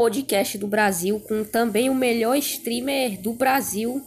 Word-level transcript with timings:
podcast 0.00 0.56
do 0.56 0.66
Brasil, 0.66 1.20
com 1.20 1.44
também 1.44 1.90
o 1.90 1.94
melhor 1.94 2.34
streamer 2.38 3.20
do 3.20 3.34
Brasil. 3.34 4.00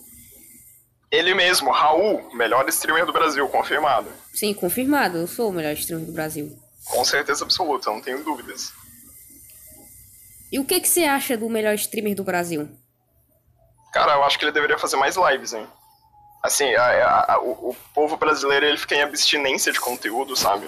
Ele 1.12 1.36
mesmo, 1.36 1.70
Raul, 1.70 2.34
melhor 2.34 2.68
streamer 2.70 3.06
do 3.06 3.14
Brasil, 3.14 3.48
confirmado. 3.48 4.10
Sim, 4.34 4.56
confirmado, 4.56 5.20
eu 5.20 5.28
sou 5.28 5.52
o 5.52 5.54
melhor 5.54 5.74
streamer 5.74 6.08
do 6.08 6.12
Brasil. 6.12 6.58
Com 6.86 7.06
certeza 7.06 7.44
absoluta, 7.44 7.92
não 7.92 8.02
tenho 8.02 8.24
dúvidas. 8.24 8.74
E 10.52 10.58
o 10.58 10.66
que, 10.66 10.80
que 10.80 10.90
você 10.90 11.04
acha 11.04 11.38
do 11.38 11.48
melhor 11.48 11.76
streamer 11.76 12.16
do 12.16 12.24
Brasil? 12.24 12.68
Cara, 13.94 14.14
eu 14.14 14.24
acho 14.24 14.40
que 14.40 14.46
ele 14.46 14.52
deveria 14.52 14.80
fazer 14.80 14.96
mais 14.96 15.16
lives, 15.16 15.54
hein? 15.54 15.68
Assim, 16.42 16.74
a, 16.74 17.34
a, 17.34 17.40
o, 17.40 17.70
o, 17.70 17.78
povo 17.94 18.18
brasileiro 18.18 18.66
ele 18.66 18.80
fica 18.80 18.96
em 18.96 19.04
abstinência 19.04 19.72
de 19.72 19.80
conteúdo, 19.80 20.36
sabe? 20.36 20.68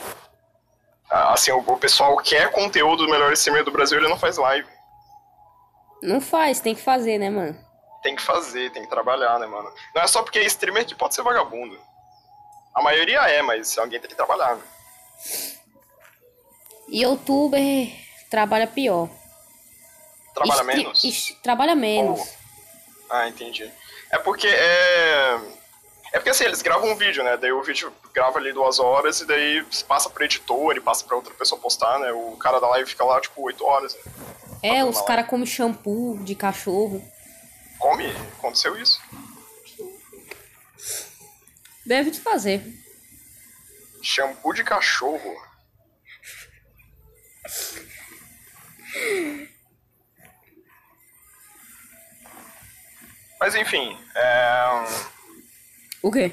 Assim, 1.10 1.52
o, 1.52 1.58
o 1.62 1.78
pessoal 1.78 2.16
quer 2.18 2.52
conteúdo 2.52 3.08
do 3.08 3.12
melhor 3.12 3.34
streamer 3.34 3.64
do 3.64 3.72
Brasil, 3.72 3.98
ele 3.98 4.08
não 4.08 4.20
faz 4.20 4.38
live. 4.38 4.75
Não 6.06 6.22
faz, 6.22 6.60
tem 6.60 6.76
que 6.76 6.82
fazer, 6.82 7.18
né, 7.18 7.30
mano? 7.30 7.58
Tem 8.02 8.16
que 8.16 8.22
fazer, 8.22 8.72
tem 8.72 8.84
que 8.84 8.90
trabalhar, 8.90 9.40
né, 9.40 9.48
mano? 9.48 9.72
Não 9.94 10.02
é 10.02 10.08
só 10.08 10.22
porque 10.22 10.40
é 10.40 10.44
streamer 10.46 10.86
que 10.86 10.96
pode 10.96 11.16
ser 11.16 11.24
vagabundo. 11.24 11.78
A 12.74 12.82
maioria 12.82 13.22
é, 13.22 13.42
mas 13.42 13.78
alguém 13.78 14.00
tem 14.00 14.10
que 14.10 14.16
trabalhar, 14.16 14.56
né? 14.56 14.62
Youtuber 16.90 17.90
trabalha 18.30 18.68
pior. 18.68 19.10
Trabalha 20.34 20.60
Estri 20.60 20.76
menos? 20.76 21.38
Trabalha 21.42 21.76
menos. 21.76 22.20
Oh. 22.20 22.46
Ah, 23.10 23.28
entendi. 23.28 23.72
É 24.12 24.18
porque 24.18 24.48
é. 24.48 25.40
É 26.14 26.20
porque 26.20 26.30
assim, 26.30 26.44
eles 26.44 26.62
gravam 26.62 26.92
um 26.92 26.96
vídeo, 26.96 27.24
né? 27.24 27.38
Daí 27.38 27.52
o 27.52 27.64
vídeo 27.64 27.92
grava 28.14 28.38
ali 28.38 28.54
duas 28.54 28.80
horas 28.80 29.20
e 29.22 29.26
daí 29.26 29.66
passa 29.88 30.10
pro 30.10 30.24
editor 30.24 30.76
e 30.76 30.82
passa 30.82 31.06
pra 31.06 31.16
outra 31.16 31.34
pessoa 31.34 31.60
postar, 31.60 32.00
né? 32.00 32.12
O 32.12 32.38
cara 32.38 32.60
da 32.60 32.68
live 32.70 32.90
fica 32.90 33.04
lá, 33.04 33.20
tipo, 33.20 33.42
oito 33.42 33.66
horas. 33.66 33.96
Né? 33.96 34.02
É, 34.66 34.84
os 34.84 35.00
caras 35.02 35.28
comem 35.28 35.46
shampoo 35.46 36.18
de 36.24 36.34
cachorro. 36.34 37.00
Come? 37.78 38.08
Aconteceu 38.40 38.76
isso? 38.76 39.00
Deve 41.86 42.10
de 42.10 42.20
fazer. 42.20 42.64
Shampoo 44.02 44.54
de 44.54 44.64
cachorro? 44.64 45.36
Mas 53.40 53.54
enfim, 53.54 53.96
é... 54.16 54.66
O 56.02 56.12
quê? 56.12 56.32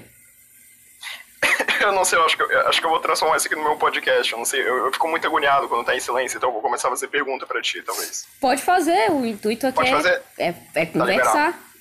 eu 1.80 1.92
não 1.92 2.04
sei, 2.04 2.18
eu 2.18 2.24
acho, 2.24 2.36
que 2.36 2.42
eu 2.42 2.68
acho 2.68 2.80
que 2.80 2.86
eu 2.86 2.90
vou 2.90 3.00
transformar 3.00 3.36
isso 3.36 3.46
aqui 3.46 3.56
no 3.56 3.62
meu 3.62 3.76
podcast. 3.76 4.32
Eu 4.32 4.38
não 4.38 4.44
sei, 4.44 4.60
eu, 4.60 4.86
eu 4.86 4.92
fico 4.92 5.08
muito 5.08 5.26
agoniado 5.26 5.68
quando 5.68 5.84
tá 5.84 5.94
em 5.94 6.00
silêncio, 6.00 6.36
então 6.36 6.48
eu 6.48 6.52
vou 6.52 6.62
começar 6.62 6.88
a 6.88 6.90
fazer 6.90 7.08
pergunta 7.08 7.46
pra 7.46 7.60
ti, 7.60 7.82
talvez. 7.82 8.26
Pode 8.40 8.62
fazer, 8.62 9.10
o 9.10 9.24
intuito 9.24 9.66
aqui 9.66 9.76
Pode 9.76 9.90
é, 9.90 9.92
fazer? 9.92 10.22
é, 10.38 10.54
é 10.74 10.86
tá 10.86 10.98
conversar. 10.98 11.72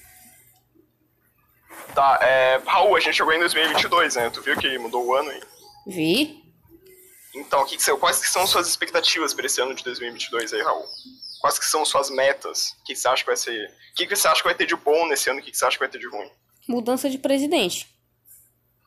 Tá, 1.94 2.20
é, 2.22 2.62
Raul, 2.66 2.96
a 2.96 3.00
gente 3.00 3.16
chegou 3.16 3.34
em 3.34 3.40
2022, 3.40 4.16
né? 4.16 4.30
Tu 4.30 4.42
viu 4.42 4.58
que 4.58 4.78
mudou 4.78 5.06
o 5.06 5.14
ano 5.14 5.30
aí? 5.30 5.42
Vi. 5.86 6.42
Então, 7.36 7.66
que 7.66 7.78
que, 7.78 7.98
quais 7.98 8.20
que 8.20 8.28
são 8.28 8.46
suas 8.48 8.68
expectativas 8.68 9.34
para 9.34 9.46
esse 9.46 9.62
ano 9.62 9.74
de 9.74 9.84
2022 9.84 10.54
aí, 10.54 10.62
Raul? 10.62 10.86
Quais 11.42 11.58
que 11.58 11.66
são 11.66 11.84
suas 11.84 12.10
metas? 12.10 12.76
O 12.82 12.84
que, 12.86 12.94
que 12.94 13.00
você 13.00 13.08
acha 13.08 13.24
que 13.24 13.30
vai 13.30 13.38
ser... 13.38 13.66
O 13.66 13.96
que, 13.96 14.06
que 14.06 14.16
você 14.16 14.28
acha 14.28 14.42
que 14.42 14.48
vai 14.48 14.56
ter 14.56 14.66
de 14.66 14.76
bom 14.76 15.08
nesse 15.08 15.30
ano? 15.30 15.40
O 15.40 15.44
que, 15.44 15.52
que 15.52 15.58
você 15.58 15.66
acha 15.66 15.76
que 15.76 15.84
vai 15.84 15.90
ter 15.90 16.00
de 16.00 16.08
ruim? 16.08 16.30
Mudança 16.68 17.10
de 17.10 17.18
presidente. 17.18 17.91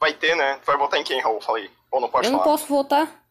Vai 0.01 0.13
ter, 0.15 0.35
né? 0.37 0.57
Tu 0.57 0.67
vai 0.67 0.77
votar 0.77 1.01
em 1.01 1.05
quem, 1.05 1.21
Raul? 1.21 1.41
Falei. 1.41 1.71
Ou 1.91 2.01
não 2.01 2.09
pode 2.09 2.27
Eu 2.27 2.33
falar? 2.33 2.45
não 2.45 2.51
posso 2.51 2.67
votar. 2.67 3.25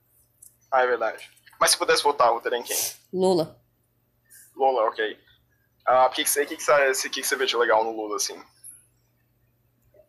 Ah, 0.72 0.82
é 0.82 0.88
verdade. 0.88 1.30
Mas 1.60 1.72
se 1.72 1.78
pudesse 1.78 2.04
votar, 2.04 2.32
votaria 2.32 2.58
em 2.58 2.64
quem? 2.64 2.78
Lula. 3.14 3.60
Lula, 4.56 4.84
ok. 4.88 5.18
Ah, 5.86 6.06
o 6.06 6.10
que, 6.10 6.24
que, 6.24 6.30
você, 6.30 6.46
que, 6.46 6.56
que, 6.56 6.64
você, 6.64 7.10
que, 7.10 7.22
que 7.22 7.28
você 7.28 7.36
vê 7.36 7.46
de 7.46 7.56
legal 7.58 7.84
no 7.84 7.92
Lula, 7.92 8.16
assim? 8.16 8.42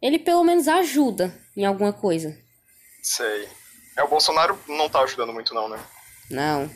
Ele 0.01 0.19
pelo 0.19 0.45
menos 0.45 0.69
ajuda 0.69 1.39
em 1.57 1.65
alguma 1.65 1.93
coisa. 1.93 2.39
Sei. 3.03 3.49
É, 3.97 4.03
o 4.03 4.09
Bolsonaro 4.09 4.59
não 4.69 4.89
tá 4.89 5.01
ajudando 5.01 5.33
muito 5.33 5.55
não, 5.55 5.69
né? 5.69 5.83
Não. 6.31 6.71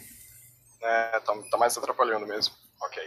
É, 0.80 1.20
tá, 1.20 1.34
tá 1.50 1.56
mais 1.56 1.76
atrapalhando 1.76 2.26
mesmo. 2.26 2.54
Ok. 2.82 3.02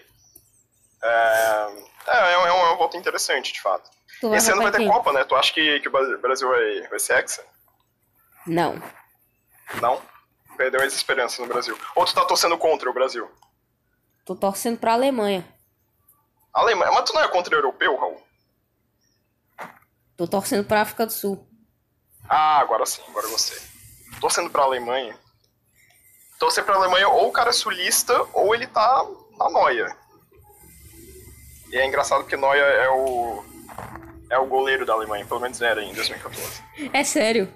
É, 1.04 1.68
é, 2.08 2.34
é, 2.34 2.38
um, 2.38 2.48
é 2.48 2.74
um 2.74 2.78
voto 2.78 2.98
interessante, 2.98 3.54
de 3.54 3.62
fato. 3.62 3.90
Esse 4.34 4.52
ano 4.52 4.62
vai 4.62 4.72
ter 4.72 4.78
quem? 4.80 4.88
Copa, 4.88 5.12
né? 5.14 5.24
Tu 5.24 5.36
acha 5.36 5.54
que, 5.54 5.80
que 5.80 5.88
o 5.88 5.92
Brasil 5.92 6.48
vai, 6.48 6.88
vai 6.88 7.00
ser 7.00 7.14
hexa? 7.18 7.44
Não. 8.46 8.82
Não? 9.82 10.02
Perdeu 10.58 10.82
as 10.82 10.94
esperanças 10.94 11.40
no 11.40 11.48
Brasil. 11.48 11.78
Ou 11.96 12.06
tu 12.06 12.14
tá 12.14 12.26
torcendo 12.26 12.58
contra 12.58 12.90
o 12.90 12.94
Brasil? 12.94 13.30
Tô 14.26 14.36
torcendo 14.36 14.78
pra 14.78 14.94
Alemanha. 14.94 15.48
Alemanha? 16.54 16.92
Mas 16.92 17.06
tu 17.06 17.14
não 17.14 17.24
é 17.24 17.28
contra 17.28 17.56
o 17.56 17.58
europeu, 17.58 17.98
Raul? 17.98 18.22
Tô 20.16 20.28
torcendo 20.28 20.66
pra 20.66 20.82
África 20.82 21.06
do 21.06 21.12
Sul. 21.12 21.48
Ah, 22.30 22.60
agora 22.60 22.86
sim, 22.86 23.02
agora 23.08 23.26
eu 23.26 23.32
gostei. 23.32 23.60
Torcendo 24.20 24.50
pra 24.50 24.64
Alemanha. 24.64 25.18
Torcer 26.38 26.64
pra 26.64 26.76
Alemanha 26.76 27.08
ou 27.08 27.30
o 27.30 27.32
cara 27.32 27.50
é 27.50 27.54
sulista 27.54 28.20
ou 28.34 28.54
ele 28.54 28.68
tá 28.68 29.06
na 29.38 29.50
noia. 29.50 29.96
E 31.72 31.78
é 31.78 31.86
engraçado 31.86 32.22
porque 32.22 32.36
Noia 32.36 32.64
é 32.64 32.90
o. 32.90 33.44
É 34.32 34.40
o 34.40 34.46
goleiro 34.46 34.86
da 34.86 34.94
Alemanha, 34.94 35.26
pelo 35.26 35.42
menos 35.42 35.62
era 35.62 35.84
em 35.84 35.94
2014. 35.94 36.64
É 36.94 37.04
sério? 37.04 37.54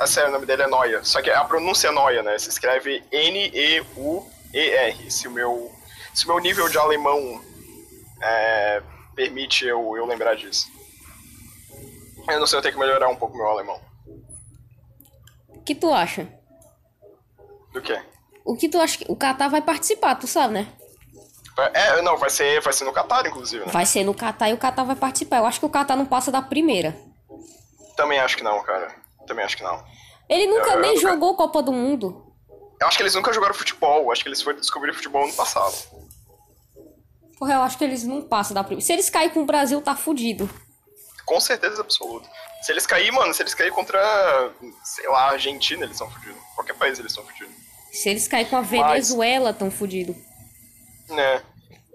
É 0.00 0.06
sério, 0.06 0.30
o 0.30 0.32
nome 0.32 0.44
dele 0.44 0.62
é 0.62 0.66
Noia. 0.66 1.04
Só 1.04 1.22
que 1.22 1.30
a 1.30 1.44
pronúncia 1.44 1.86
é 1.86 1.92
Noia, 1.92 2.20
né? 2.20 2.36
Se 2.36 2.48
escreve 2.48 3.00
N-E-U-E-R. 3.12 5.10
Se 5.10 5.28
o 5.28 5.30
meu. 5.30 5.70
Se 6.12 6.24
o 6.24 6.28
meu 6.28 6.40
nível 6.40 6.68
de 6.68 6.76
alemão 6.76 7.40
é, 8.20 8.82
permite 9.14 9.64
eu, 9.64 9.96
eu 9.96 10.04
lembrar 10.04 10.34
disso. 10.34 10.66
Eu 12.28 12.40
não 12.40 12.46
sei, 12.46 12.58
eu 12.58 12.62
tenho 12.62 12.74
que 12.74 12.80
melhorar 12.80 13.08
um 13.08 13.14
pouco 13.14 13.36
meu 13.36 13.46
alemão. 13.46 13.80
O 15.48 15.62
que 15.62 15.76
tu 15.76 15.92
acha? 15.92 16.26
Do 17.72 17.80
quê? 17.80 18.02
O 18.44 18.56
que 18.56 18.68
tu 18.68 18.80
acha 18.80 18.98
que. 18.98 19.04
O 19.08 19.14
Qatar 19.16 19.48
vai 19.48 19.62
participar, 19.62 20.16
tu 20.16 20.26
sabe, 20.26 20.54
né? 20.54 20.66
É, 21.74 22.00
não, 22.02 22.16
vai 22.16 22.30
ser, 22.30 22.60
vai 22.60 22.72
ser 22.72 22.84
no 22.84 22.92
Qatar, 22.92 23.26
inclusive. 23.26 23.64
Né? 23.66 23.72
Vai 23.72 23.84
ser 23.84 24.04
no 24.04 24.14
Qatar 24.14 24.48
e 24.48 24.54
o 24.54 24.58
Qatar 24.58 24.84
vai 24.84 24.96
participar. 24.96 25.38
Eu 25.38 25.46
acho 25.46 25.60
que 25.60 25.66
o 25.66 25.70
Qatar 25.70 25.96
não 25.96 26.06
passa 26.06 26.30
da 26.30 26.40
primeira. 26.40 26.96
Também 27.96 28.18
acho 28.18 28.36
que 28.36 28.44
não, 28.44 28.62
cara. 28.62 28.94
Também 29.26 29.44
acho 29.44 29.56
que 29.56 29.62
não. 29.62 29.84
Ele 30.28 30.46
nunca 30.46 30.70
eu, 30.70 30.80
nem 30.80 30.94
eu, 30.94 31.00
jogou 31.00 31.36
Copa 31.36 31.62
do 31.62 31.72
Mundo. 31.72 32.32
Eu 32.80 32.86
acho 32.86 32.96
que 32.96 33.02
eles 33.02 33.14
nunca 33.14 33.32
jogaram 33.32 33.54
futebol. 33.54 34.10
Acho 34.10 34.22
que 34.22 34.28
eles 34.28 34.40
foram 34.40 34.58
descobrir 34.58 34.94
futebol 34.94 35.26
no 35.26 35.32
passado. 35.34 35.74
Porra, 37.38 37.54
eu 37.54 37.62
acho 37.62 37.76
que 37.76 37.84
eles 37.84 38.04
não 38.04 38.22
passam 38.22 38.54
da 38.54 38.62
primeira. 38.62 38.86
Se 38.86 38.92
eles 38.92 39.10
caírem 39.10 39.34
com 39.34 39.42
o 39.42 39.46
Brasil, 39.46 39.80
tá 39.82 39.96
fudido. 39.96 40.48
Com 41.26 41.40
certeza 41.40 41.80
absoluta. 41.80 42.28
Se 42.62 42.72
eles 42.72 42.86
caírem, 42.86 43.12
mano, 43.12 43.32
se 43.32 43.42
eles 43.42 43.54
caírem 43.54 43.74
contra, 43.74 43.98
sei 44.84 45.08
lá, 45.08 45.28
a 45.28 45.30
Argentina, 45.32 45.84
eles 45.84 45.96
são 45.96 46.10
fudidos. 46.10 46.40
Qualquer 46.54 46.74
país 46.74 46.98
eles 46.98 47.12
são 47.12 47.24
fudidos. 47.24 47.54
Se 47.92 48.08
eles 48.08 48.28
caírem 48.28 48.50
com 48.50 48.56
a 48.56 48.60
Venezuela, 48.60 49.50
Mas... 49.50 49.58
tão 49.58 49.70
fudidos. 49.70 50.16
Né. 51.10 51.42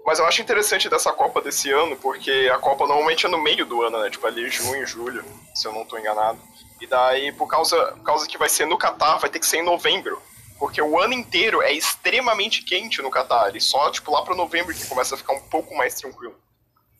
Mas 0.04 0.20
eu 0.20 0.26
acho 0.26 0.40
interessante 0.40 0.88
dessa 0.88 1.12
Copa 1.12 1.40
desse 1.40 1.70
ano, 1.72 1.96
porque 1.96 2.48
a 2.52 2.58
Copa 2.58 2.86
normalmente 2.86 3.26
é 3.26 3.28
no 3.28 3.42
meio 3.42 3.66
do 3.66 3.82
ano, 3.82 4.00
né? 4.00 4.08
Tipo 4.08 4.26
ali 4.26 4.48
junho, 4.48 4.86
julho, 4.86 5.24
se 5.54 5.66
eu 5.66 5.72
não 5.72 5.84
tô 5.84 5.98
enganado. 5.98 6.38
E 6.80 6.86
daí, 6.86 7.32
por 7.32 7.48
causa, 7.48 7.76
por 7.92 8.04
causa 8.04 8.26
que 8.26 8.38
vai 8.38 8.48
ser 8.48 8.66
no 8.66 8.78
Catar, 8.78 9.18
vai 9.18 9.28
ter 9.28 9.40
que 9.40 9.46
ser 9.46 9.58
em 9.58 9.64
novembro. 9.64 10.22
Porque 10.58 10.80
o 10.80 10.98
ano 11.00 11.12
inteiro 11.12 11.60
é 11.60 11.72
extremamente 11.72 12.62
quente 12.62 13.02
no 13.02 13.10
Catar. 13.10 13.54
E 13.56 13.60
só, 13.60 13.90
tipo, 13.90 14.12
lá 14.12 14.22
pro 14.22 14.36
novembro 14.36 14.74
que 14.74 14.86
começa 14.86 15.14
a 15.14 15.18
ficar 15.18 15.32
um 15.32 15.42
pouco 15.48 15.74
mais 15.74 15.94
tranquilo. 15.94 16.38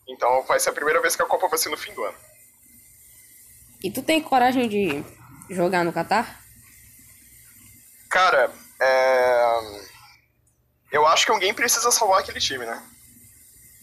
Então 0.07 0.43
vai 0.43 0.59
ser 0.59 0.69
a 0.69 0.73
primeira 0.73 1.01
vez 1.01 1.15
que 1.15 1.21
a 1.21 1.25
Copa 1.25 1.47
vai 1.47 1.57
ser 1.57 1.69
no 1.69 1.77
fim 1.77 1.93
do 1.93 2.03
ano. 2.03 2.17
E 3.83 3.91
tu 3.91 4.01
tem 4.01 4.21
coragem 4.21 4.67
de 4.67 5.03
jogar 5.49 5.83
no 5.83 5.93
Catar? 5.93 6.41
Cara, 8.09 8.51
é... 8.81 9.86
eu 10.97 11.05
acho 11.05 11.25
que 11.25 11.31
alguém 11.31 11.53
precisa 11.53 11.91
salvar 11.91 12.21
aquele 12.21 12.39
time, 12.39 12.65
né? 12.65 12.83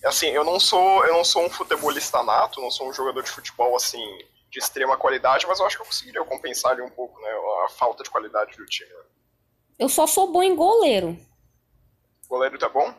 Assim, 0.04 0.26
eu 0.26 0.44
não 0.44 0.60
sou, 0.60 1.04
eu 1.06 1.14
não 1.14 1.24
sou 1.24 1.46
um 1.46 1.50
futebolista 1.50 2.22
nato, 2.22 2.60
não 2.60 2.70
sou 2.70 2.88
um 2.88 2.92
jogador 2.92 3.22
de 3.22 3.30
futebol 3.30 3.74
assim 3.74 4.04
de 4.50 4.58
extrema 4.58 4.96
qualidade, 4.96 5.46
mas 5.46 5.58
eu 5.58 5.66
acho 5.66 5.76
que 5.76 5.82
eu 5.82 5.86
conseguiria 5.86 6.24
compensar 6.24 6.72
ali 6.72 6.82
um 6.82 6.90
pouco, 6.90 7.20
né, 7.20 7.30
a 7.64 7.68
falta 7.70 8.04
de 8.04 8.10
qualidade 8.10 8.56
do 8.56 8.66
time. 8.66 8.92
Né? 8.92 9.02
Eu 9.78 9.88
só 9.88 10.06
sou 10.06 10.30
bom 10.30 10.42
em 10.42 10.54
goleiro. 10.54 11.18
Goleiro 12.28 12.58
tá 12.58 12.68
bom? 12.68 12.94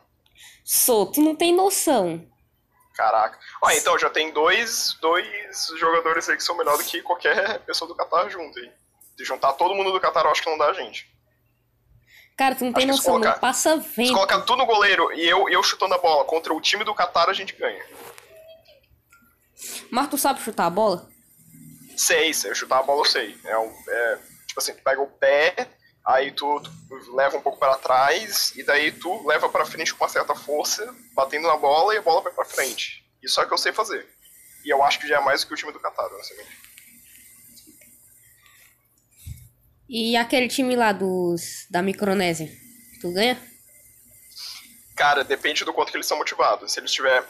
Sou, 0.63 1.05
tu 1.05 1.21
não 1.21 1.35
tem 1.35 1.53
noção. 1.53 2.25
Caraca. 2.93 3.37
Ó, 3.61 3.69
então 3.71 3.97
já 3.99 4.09
tem 4.09 4.31
dois, 4.31 4.97
dois 4.99 5.27
jogadores 5.77 6.27
aí 6.27 6.37
que 6.37 6.43
são 6.43 6.57
melhor 6.57 6.77
do 6.77 6.83
que 6.83 7.01
qualquer 7.01 7.59
pessoa 7.59 7.87
do 7.87 7.95
Qatar 7.95 8.29
junto 8.29 8.57
aí. 8.59 8.71
De 9.15 9.23
juntar 9.23 9.53
todo 9.53 9.75
mundo 9.75 9.91
do 9.91 9.99
Qatar, 10.01 10.25
eu 10.25 10.31
acho 10.31 10.41
que 10.41 10.49
não 10.49 10.57
dá 10.57 10.67
a 10.67 10.73
gente. 10.73 11.14
Cara, 12.37 12.55
tu 12.55 12.65
não 12.65 12.73
tem 12.73 12.85
noção, 12.85 13.13
colocar, 13.13 13.31
não 13.33 13.39
passa 13.39 13.77
vento. 13.77 14.07
Se 14.07 14.13
colocar 14.13 14.41
tudo 14.41 14.57
no 14.57 14.65
goleiro 14.65 15.11
e 15.13 15.25
eu, 15.27 15.47
eu 15.49 15.63
chutando 15.63 15.93
a 15.93 15.97
bola 15.97 16.25
contra 16.25 16.53
o 16.53 16.59
time 16.59 16.83
do 16.83 16.93
Qatar, 16.93 17.29
a 17.29 17.33
gente 17.33 17.55
ganha. 17.55 17.83
Mas 19.89 20.09
tu 20.09 20.17
sabe 20.17 20.41
chutar 20.41 20.65
a 20.65 20.69
bola? 20.69 21.07
Sei, 21.95 22.33
sei. 22.33 22.53
Chutar 22.53 22.79
a 22.79 22.83
bola 22.83 23.01
eu 23.01 23.05
sei. 23.05 23.37
É, 23.45 23.57
um, 23.57 23.73
é 23.87 24.19
tipo 24.47 24.59
assim, 24.59 24.73
tu 24.73 24.83
pega 24.83 25.01
o 25.01 25.07
pé, 25.07 25.69
Aí 26.05 26.31
tu, 26.31 26.61
tu 26.61 27.15
leva 27.15 27.37
um 27.37 27.41
pouco 27.41 27.57
para 27.57 27.77
trás 27.77 28.53
e 28.55 28.63
daí 28.63 28.91
tu 28.91 29.27
leva 29.27 29.49
para 29.49 29.65
frente 29.65 29.91
com 29.91 30.03
uma 30.03 30.09
certa 30.09 30.35
força, 30.35 30.93
batendo 31.15 31.47
na 31.47 31.57
bola 31.57 31.95
e 31.95 31.97
a 31.97 32.01
bola 32.01 32.21
vai 32.21 32.31
para 32.31 32.45
frente. 32.45 33.03
Isso 33.23 33.41
é 33.41 33.43
o 33.43 33.47
que 33.47 33.53
eu 33.53 33.57
sei 33.57 33.73
fazer. 33.73 34.07
E 34.63 34.69
eu 34.69 34.83
acho 34.83 34.99
que 34.99 35.07
já 35.07 35.17
é 35.17 35.19
mais 35.19 35.41
do 35.41 35.47
que 35.47 35.53
o 35.55 35.57
time 35.57 35.71
do 35.71 35.79
Qatar, 35.79 36.05
honestamente. 36.13 36.61
E 39.87 40.15
aquele 40.17 40.47
time 40.47 40.75
lá 40.75 40.91
dos 40.91 41.67
da 41.69 41.81
Micronésia, 41.81 42.51
tu 42.99 43.11
ganha? 43.13 43.39
Cara, 44.95 45.23
depende 45.23 45.63
do 45.63 45.73
quanto 45.73 45.91
que 45.91 45.97
eles 45.97 46.07
são 46.07 46.17
motivados. 46.17 46.71
Se 46.71 46.79
eles 46.79 46.89
estiver 46.89 47.23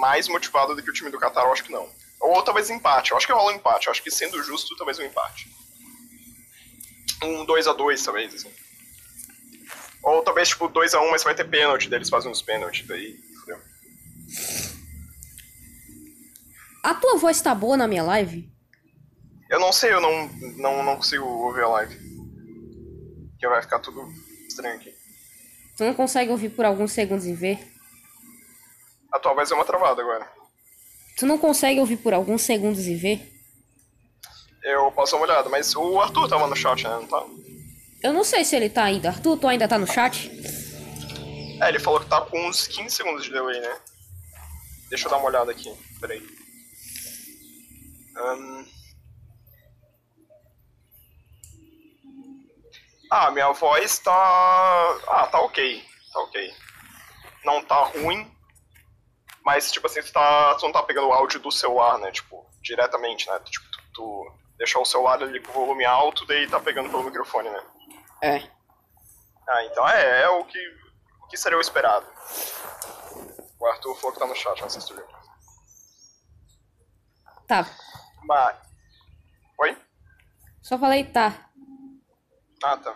mais 0.00 0.28
motivado 0.28 0.74
do 0.74 0.82
que 0.82 0.90
o 0.90 0.92
time 0.92 1.10
do 1.10 1.18
Qatar, 1.18 1.44
eu 1.44 1.52
acho 1.52 1.64
que 1.64 1.72
não. 1.72 1.88
Ou 2.20 2.42
talvez 2.42 2.70
empate. 2.70 3.10
Eu 3.10 3.16
acho 3.16 3.26
que 3.26 3.32
rola 3.32 3.52
um 3.52 3.56
empate. 3.56 3.86
Eu 3.86 3.90
acho 3.90 4.02
que 4.02 4.10
sendo 4.10 4.42
justo, 4.42 4.76
talvez 4.76 4.98
um 4.98 5.04
empate. 5.04 5.48
Um 7.22 7.44
2 7.44 7.66
a 7.66 7.72
2 7.72 8.02
talvez, 8.02 8.34
assim. 8.34 8.50
Ou 10.02 10.22
talvez, 10.22 10.48
tipo, 10.48 10.68
2 10.68 10.94
a 10.94 11.00
1 11.02 11.10
mas 11.10 11.22
vai 11.22 11.34
ter 11.34 11.44
pênalti, 11.44 11.88
daí 11.88 11.98
eles 11.98 12.08
fazem 12.08 12.30
uns 12.30 12.40
pênaltis, 12.40 12.86
daí. 12.86 13.18
Fudeu. 13.40 13.58
A 16.82 16.94
tua 16.94 17.18
voz 17.18 17.40
tá 17.42 17.54
boa 17.54 17.76
na 17.76 17.86
minha 17.86 18.02
live? 18.02 18.50
Eu 19.50 19.58
não 19.58 19.72
sei, 19.72 19.92
eu 19.92 20.00
não, 20.00 20.28
não, 20.56 20.82
não 20.84 20.96
consigo 20.96 21.24
ouvir 21.24 21.64
a 21.64 21.68
live. 21.68 21.98
Que 23.38 23.48
vai 23.48 23.60
ficar 23.60 23.80
tudo 23.80 24.08
estranho 24.46 24.76
aqui. 24.76 24.94
Tu 25.76 25.84
não 25.84 25.92
consegue 25.92 26.30
ouvir 26.30 26.50
por 26.50 26.64
alguns 26.64 26.92
segundos 26.92 27.26
e 27.26 27.34
ver? 27.34 27.58
A 29.12 29.18
tua 29.18 29.34
voz 29.34 29.50
é 29.50 29.54
uma 29.54 29.64
travada 29.64 30.00
agora. 30.00 30.30
Tu 31.18 31.26
não 31.26 31.36
consegue 31.36 31.80
ouvir 31.80 31.96
por 31.96 32.14
alguns 32.14 32.42
segundos 32.42 32.86
e 32.86 32.94
ver? 32.94 33.28
Eu 34.62 34.92
posso 34.92 35.12
dar 35.12 35.18
uma 35.18 35.26
olhada, 35.26 35.48
mas 35.48 35.74
o 35.74 36.00
Arthur 36.00 36.28
tava 36.28 36.46
no 36.46 36.54
chat, 36.54 36.84
né? 36.84 36.90
Não 36.90 37.06
tá? 37.08 37.26
Eu 38.02 38.12
não 38.12 38.22
sei 38.22 38.44
se 38.44 38.54
ele 38.54 38.70
tá 38.70 38.84
ainda. 38.84 39.08
Arthur, 39.08 39.36
tu 39.36 39.48
ainda 39.48 39.66
tá 39.66 39.78
no 39.78 39.86
chat? 39.86 40.30
É, 41.60 41.68
ele 41.68 41.80
falou 41.80 41.98
que 41.98 42.06
tá 42.06 42.20
com 42.20 42.48
uns 42.48 42.68
15 42.68 42.94
segundos 42.94 43.24
de 43.24 43.32
delay, 43.32 43.60
né? 43.60 43.76
Deixa 44.88 45.06
eu 45.06 45.10
dar 45.10 45.16
uma 45.16 45.26
olhada 45.26 45.50
aqui, 45.50 45.74
peraí. 46.00 46.22
Ahn. 48.16 48.64
Ah, 53.10 53.30
minha 53.32 53.50
voz 53.52 53.98
tá. 53.98 54.12
Ah, 55.08 55.26
tá 55.26 55.40
ok. 55.40 55.84
Tá 56.12 56.20
ok. 56.20 56.54
Não 57.44 57.64
tá 57.64 57.82
ruim. 57.82 58.30
Mas, 59.44 59.72
tipo 59.72 59.86
assim, 59.86 60.00
tu, 60.02 60.12
tá, 60.12 60.54
tu 60.54 60.66
não 60.66 60.72
tá 60.72 60.82
pegando 60.82 61.08
o 61.08 61.12
áudio 61.12 61.40
do 61.40 61.50
celular, 61.50 61.98
né? 61.98 62.12
Tipo, 62.12 62.46
diretamente, 62.62 63.28
né? 63.28 63.40
Tipo, 63.40 63.66
tu, 63.70 63.82
tu 63.94 64.32
deixar 64.56 64.78
o 64.78 64.84
celular 64.84 65.20
ali 65.22 65.40
com 65.40 65.52
volume 65.52 65.84
alto, 65.84 66.24
daí 66.26 66.48
tá 66.48 66.60
pegando 66.60 66.88
pelo 66.90 67.02
microfone, 67.02 67.50
né? 67.50 67.62
É. 68.22 68.36
Ah, 69.48 69.64
então 69.64 69.88
é, 69.88 70.22
é 70.22 70.28
o 70.28 70.44
que, 70.44 70.58
o 71.24 71.26
que 71.26 71.36
seria 71.36 71.58
o 71.58 71.60
esperado. 71.60 72.06
O 73.58 73.66
Arthur 73.66 73.94
falou 73.96 74.12
que 74.12 74.20
tá 74.20 74.26
no 74.26 74.36
chat, 74.36 74.60
não 74.60 74.70
sei 74.70 74.80
se 74.80 74.86
tu 74.86 74.94
viu. 74.94 75.06
Tá. 77.48 77.66
Mas. 78.22 78.56
Oi? 79.58 79.76
Só 80.62 80.78
falei 80.78 81.04
tá. 81.04 81.49
Ah, 82.62 82.76
tá. 82.76 82.94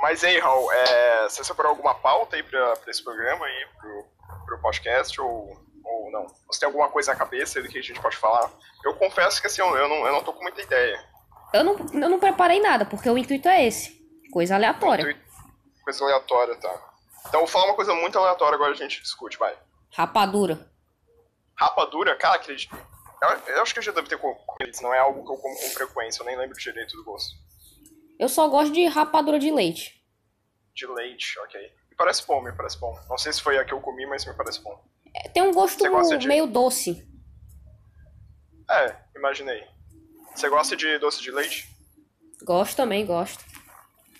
Mas 0.00 0.22
aí, 0.22 0.38
Raul, 0.38 0.70
é, 0.72 1.28
você 1.28 1.42
separou 1.42 1.70
alguma 1.70 1.94
pauta 1.94 2.36
aí 2.36 2.42
pra, 2.42 2.76
pra 2.76 2.90
esse 2.90 3.02
programa 3.02 3.44
aí, 3.44 3.66
pro, 3.78 4.06
pro 4.46 4.60
podcast, 4.60 5.20
ou, 5.20 5.56
ou 5.84 6.10
não? 6.12 6.26
Você 6.46 6.60
tem 6.60 6.66
alguma 6.66 6.88
coisa 6.88 7.12
na 7.12 7.18
cabeça 7.18 7.60
do 7.60 7.68
que 7.68 7.78
a 7.78 7.82
gente 7.82 8.00
pode 8.00 8.16
falar? 8.16 8.50
Eu 8.84 8.94
confesso 8.94 9.40
que 9.40 9.48
assim, 9.48 9.60
eu, 9.60 9.76
eu, 9.76 9.88
não, 9.88 10.06
eu 10.06 10.12
não 10.12 10.22
tô 10.22 10.32
com 10.32 10.42
muita 10.42 10.62
ideia. 10.62 11.04
Eu 11.52 11.64
não, 11.64 11.74
eu 11.92 12.08
não 12.10 12.18
preparei 12.20 12.60
nada, 12.60 12.84
porque 12.86 13.08
o 13.10 13.18
intuito 13.18 13.48
é 13.48 13.64
esse. 13.66 13.98
Coisa 14.32 14.54
aleatória. 14.54 15.02
Intuito- 15.02 15.28
Coisa 15.82 16.04
aleatória, 16.04 16.54
tá. 16.56 16.92
Então, 17.26 17.40
vou 17.40 17.48
falar 17.48 17.64
uma 17.66 17.74
coisa 17.74 17.94
muito 17.94 18.18
aleatória 18.18 18.54
agora 18.56 18.72
a 18.72 18.76
gente 18.76 19.02
discute, 19.02 19.38
vai. 19.38 19.56
Rapadura. 19.90 20.70
Rapadura, 21.58 22.14
cara, 22.16 22.36
acredito. 22.36 22.76
Eu, 23.22 23.54
eu 23.56 23.62
acho 23.62 23.72
que 23.72 23.80
eu 23.80 23.82
já 23.82 23.90
devo 23.92 24.06
ter 24.08 24.18
comido 24.18 24.38
isso, 24.70 24.82
não 24.82 24.94
é 24.94 24.98
algo 24.98 25.24
que 25.24 25.32
eu 25.32 25.36
como 25.38 25.56
com 25.56 25.68
frequência, 25.70 26.20
eu 26.22 26.26
nem 26.26 26.36
lembro 26.36 26.56
direito 26.58 26.94
do 26.96 27.02
gosto. 27.04 27.34
Eu 28.18 28.28
só 28.28 28.48
gosto 28.48 28.72
de 28.72 28.86
rapadura 28.86 29.38
de 29.38 29.50
leite. 29.50 30.02
De 30.74 30.86
leite, 30.86 31.38
ok. 31.40 31.60
Me 31.90 31.96
parece 31.96 32.26
bom, 32.26 32.42
me 32.42 32.52
parece 32.52 32.78
bom. 32.78 32.98
Não 33.08 33.18
sei 33.18 33.32
se 33.32 33.40
foi 33.42 33.58
a 33.58 33.64
que 33.64 33.72
eu 33.72 33.80
comi, 33.80 34.06
mas 34.06 34.24
me 34.26 34.34
parece 34.34 34.62
bom. 34.62 34.82
É, 35.14 35.28
Tem 35.28 35.42
um 35.42 35.52
gosto 35.52 36.18
de- 36.18 36.28
meio 36.28 36.46
doce. 36.46 37.06
É, 38.70 38.96
imaginei. 39.16 39.64
Você 40.34 40.48
gosta 40.48 40.76
de 40.76 40.98
doce 40.98 41.22
de 41.22 41.30
leite? 41.30 41.68
Gosto 42.42 42.76
também, 42.76 43.04
gosto. 43.06 43.44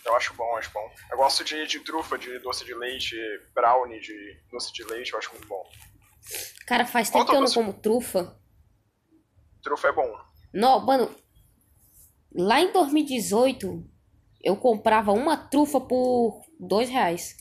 Eu 0.05 0.17
acho 0.17 0.33
bom, 0.35 0.57
acho 0.57 0.71
bom. 0.73 0.91
Eu 1.11 1.19
gosto 1.19 1.45
de, 1.45 1.67
de 1.67 1.81
trufa, 1.81 2.17
de 2.17 2.39
doce 2.39 2.65
de 2.65 2.75
leite, 2.75 3.15
brownie 3.55 4.01
de 4.01 4.41
doce 4.51 4.73
de 4.73 4.83
leite, 4.85 5.13
eu 5.13 5.19
acho 5.19 5.31
muito 5.33 5.47
bom. 5.47 5.63
Cara, 6.67 6.87
faz 6.87 7.11
tempo 7.11 7.27
que 7.27 7.37
eu 7.37 7.41
não 7.41 7.53
como 7.53 7.73
trufa. 7.75 8.37
Trufa 9.63 9.89
é 9.89 9.93
bom. 9.93 10.19
Não, 10.53 10.81
mano. 10.81 11.15
Lá 12.35 12.61
em 12.61 12.73
2018, 12.73 13.85
eu 14.43 14.57
comprava 14.57 15.13
uma 15.13 15.37
trufa 15.37 15.81
por 15.81 16.43
dois 16.59 16.89
reais. 16.89 17.37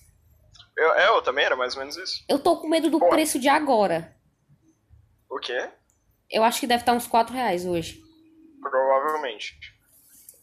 Eu, 0.76 0.94
é, 0.94 1.08
eu 1.10 1.22
também 1.22 1.46
era 1.46 1.56
mais 1.56 1.74
ou 1.76 1.80
menos 1.80 1.98
isso. 1.98 2.24
Eu 2.28 2.40
tô 2.40 2.58
com 2.58 2.68
medo 2.68 2.90
do 2.90 3.00
Porra. 3.00 3.12
preço 3.12 3.40
de 3.40 3.50
agora. 3.50 4.16
O 5.30 5.40
quê? 5.40 5.70
Eu 6.30 6.44
acho 6.44 6.60
que 6.60 6.68
deve 6.68 6.82
estar 6.82 6.94
uns 6.94 7.08
quatro 7.08 7.34
reais 7.34 7.66
hoje. 7.66 8.02
Provavelmente. 8.62 9.58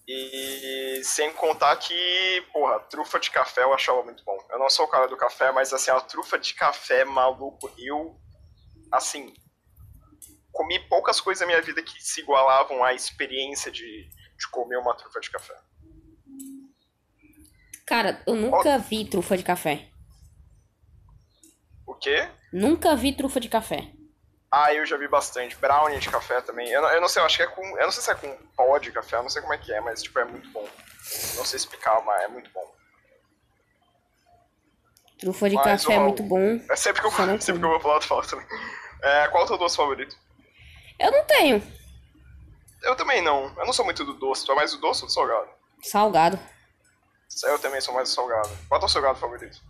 E 0.07 1.01
sem 1.03 1.33
contar 1.33 1.77
que, 1.77 2.45
porra, 2.53 2.79
trufa 2.81 3.19
de 3.19 3.31
café 3.31 3.63
eu 3.63 3.73
achava 3.73 4.03
muito 4.03 4.23
bom. 4.25 4.37
Eu 4.51 4.59
não 4.59 4.69
sou 4.69 4.85
o 4.85 4.89
cara 4.89 5.07
do 5.07 5.17
café, 5.17 5.51
mas 5.51 5.73
assim, 5.73 5.91
a 5.91 6.01
trufa 6.01 6.39
de 6.39 6.53
café, 6.55 7.05
maluco, 7.05 7.73
eu, 7.79 8.15
assim, 8.93 9.33
comi 10.53 10.79
poucas 10.89 11.21
coisas 11.21 11.41
na 11.41 11.47
minha 11.47 11.63
vida 11.63 11.83
que 11.83 12.03
se 12.05 12.21
igualavam 12.21 12.85
à 12.85 12.93
experiência 12.93 13.73
de, 13.73 14.09
de 14.45 14.49
comer 14.51 14.77
uma 14.77 14.95
trufa 14.95 15.21
de 15.21 15.31
café. 15.31 15.55
Cara, 17.87 18.23
eu 18.27 18.35
nunca 18.35 18.79
vi 18.79 19.05
trufa 19.05 19.37
de 19.37 19.43
café. 19.43 19.89
O 21.87 21.95
quê? 21.95 22.29
Nunca 22.53 22.95
vi 22.97 23.15
trufa 23.15 23.41
de 23.41 23.49
café. 23.49 23.91
Ah, 24.51 24.73
eu 24.73 24.87
já 24.87 24.97
vi 24.97 25.09
bastante. 25.09 25.57
Brownie 25.57 25.99
de 25.99 26.09
café 26.09 26.41
também. 26.41 26.69
Eu 26.69 26.81
não, 26.81 26.89
eu 26.91 27.01
não 27.01 27.09
sei, 27.09 27.21
eu 27.21 27.27
acho 27.27 27.37
que 27.37 27.43
é 27.43 27.47
com. 27.47 27.63
Eu 27.63 27.85
não 27.85 27.91
sei 27.91 28.03
se 28.03 28.11
é 28.11 28.15
com 28.15 28.37
pó 28.57 28.79
de 28.79 28.93
café, 28.93 29.17
eu 29.17 29.23
não 29.23 29.29
sei 29.29 29.43
como 29.43 29.53
é 29.55 29.59
que 29.59 29.73
é, 29.73 29.81
mas 29.81 30.03
tipo, 30.03 30.19
é 30.19 30.25
muito 30.25 30.49
bom. 30.51 30.67
Não 31.37 31.45
sei 31.45 31.57
explicar, 31.57 32.01
mas 32.05 32.23
é 32.23 32.29
muito 32.29 32.51
bom. 32.51 32.75
Trufa 35.19 35.49
de 35.49 35.57
Mas, 35.57 35.83
café 35.83 35.95
é 35.95 35.99
ó, 35.99 36.03
muito 36.05 36.23
bom. 36.23 36.61
É 36.71 36.77
sempre 36.77 37.01
que 37.01 37.07
eu, 37.07 37.11
sempre 37.41 37.61
que 37.61 37.67
eu 37.67 37.71
vou 37.71 37.81
falar, 37.81 38.01
tu 38.01 38.07
fala 38.07 38.27
também. 38.27 38.47
É, 39.03 39.29
qual 39.29 39.43
é 39.43 39.45
o 39.45 39.49
teu 39.49 39.59
doce 39.59 39.77
favorito? 39.77 40.17
Eu 40.99 41.11
não 41.11 41.25
tenho. 41.25 41.63
Eu 42.85 42.95
também 42.97 43.23
não. 43.23 43.53
Eu 43.59 43.67
não 43.67 43.73
sou 43.73 43.85
muito 43.85 44.05
do 44.05 44.15
doce. 44.15 44.45
Tu 44.45 44.53
é 44.53 44.55
mais 44.55 44.73
do 44.73 44.79
doce 44.79 45.03
ou 45.03 45.07
do 45.09 45.13
salgado? 45.13 45.49
Salgado. 45.83 46.39
Eu 47.45 47.59
também 47.59 47.81
sou 47.81 47.93
mais 47.95 48.09
do 48.09 48.15
salgado. 48.15 48.49
Qual 48.69 48.77
é 48.77 48.77
o 48.77 48.81
teu 48.81 48.89
salgado 48.89 49.19
favorito? 49.19 49.61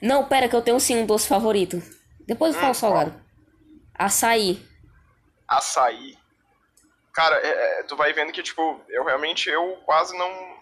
Não, 0.00 0.26
pera, 0.28 0.48
que 0.48 0.54
eu 0.56 0.62
tenho 0.62 0.78
sim 0.78 0.96
um 0.98 1.06
doce 1.06 1.26
favorito. 1.26 1.82
Depois 2.26 2.54
eu 2.54 2.60
falo 2.60 2.72
Hum, 2.72 2.74
salgado. 2.74 3.24
Açaí. 3.94 4.66
Açaí. 5.48 6.18
Cara, 7.12 7.36
é- 7.36 7.80
é, 7.80 7.82
tu 7.84 7.96
vai 7.96 8.12
vendo 8.12 8.32
que, 8.32 8.42
tipo, 8.42 8.80
eu 8.88 9.04
realmente, 9.04 9.48
eu 9.48 9.76
quase 9.84 10.16
não... 10.16 10.60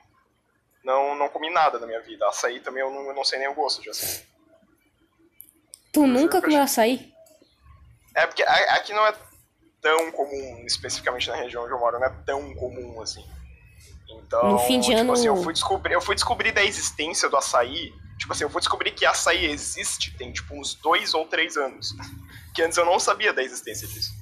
Não, 0.84 1.14
não 1.16 1.28
comi 1.28 1.50
nada 1.50 1.78
na 1.78 1.86
minha 1.86 2.00
vida. 2.00 2.26
Açaí 2.28 2.60
também 2.60 2.82
eu 2.82 2.90
não, 2.90 3.02
eu 3.08 3.14
não 3.14 3.24
sei 3.24 3.38
nem 3.38 3.48
o 3.48 3.54
gosto 3.54 3.82
de 3.82 3.90
açaí. 3.90 4.24
Tu 5.92 6.00
juro 6.00 6.06
nunca 6.06 6.38
eu 6.38 6.42
comeu 6.42 6.62
açaí? 6.62 7.12
É 8.14 8.26
porque 8.26 8.42
aqui 8.42 8.92
não 8.94 9.04
é 9.06 9.12
tão 9.80 10.10
comum, 10.12 10.64
especificamente 10.66 11.28
na 11.28 11.36
região 11.36 11.62
onde 11.64 11.72
eu 11.72 11.78
moro, 11.78 11.98
não 11.98 12.06
é 12.06 12.10
tão 12.24 12.54
comum 12.54 13.00
assim. 13.00 13.24
Então, 14.10 14.52
No 14.52 14.58
fim 14.60 14.80
de 14.80 14.88
tipo 14.88 15.00
ano- 15.00 15.12
assim, 15.12 15.26
eu 15.26 15.36
fui 15.42 15.52
descobrir, 15.52 15.94
eu 15.94 16.00
fui 16.00 16.14
descobrir 16.14 16.52
da 16.52 16.64
existência 16.64 17.28
do 17.28 17.36
açaí. 17.36 17.92
Tipo 18.18 18.32
assim, 18.32 18.44
eu 18.44 18.50
fui 18.50 18.60
descobrir 18.60 18.90
que 18.92 19.06
açaí 19.06 19.44
existe 19.46 20.16
tem 20.16 20.32
tipo 20.32 20.54
uns 20.54 20.74
dois 20.74 21.14
ou 21.14 21.26
três 21.26 21.56
anos. 21.56 21.94
Que 22.54 22.62
antes 22.62 22.76
eu 22.76 22.84
não 22.84 22.98
sabia 22.98 23.32
da 23.32 23.42
existência 23.42 23.86
disso. 23.86 24.12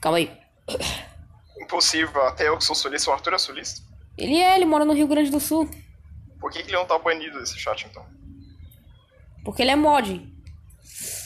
Calma 0.00 0.18
aí. 0.18 0.36
Impossível, 1.60 2.22
até 2.26 2.48
eu 2.48 2.58
que 2.58 2.64
sou 2.64 2.74
sulista, 2.74 3.10
o 3.10 3.12
Arthur 3.14 3.34
é 3.34 3.38
sulista. 3.38 3.80
Ele 4.18 4.36
é, 4.38 4.56
ele 4.56 4.64
mora 4.64 4.84
no 4.84 4.92
Rio 4.92 5.06
Grande 5.06 5.30
do 5.30 5.38
Sul. 5.40 5.68
Por 6.40 6.50
que, 6.50 6.62
que 6.62 6.70
ele 6.70 6.76
não 6.76 6.84
tá 6.86 6.98
banido 6.98 7.38
desse 7.38 7.58
chat 7.58 7.86
então? 7.86 8.04
Porque 9.44 9.62
ele 9.62 9.70
é 9.70 9.76
mod. 9.76 10.31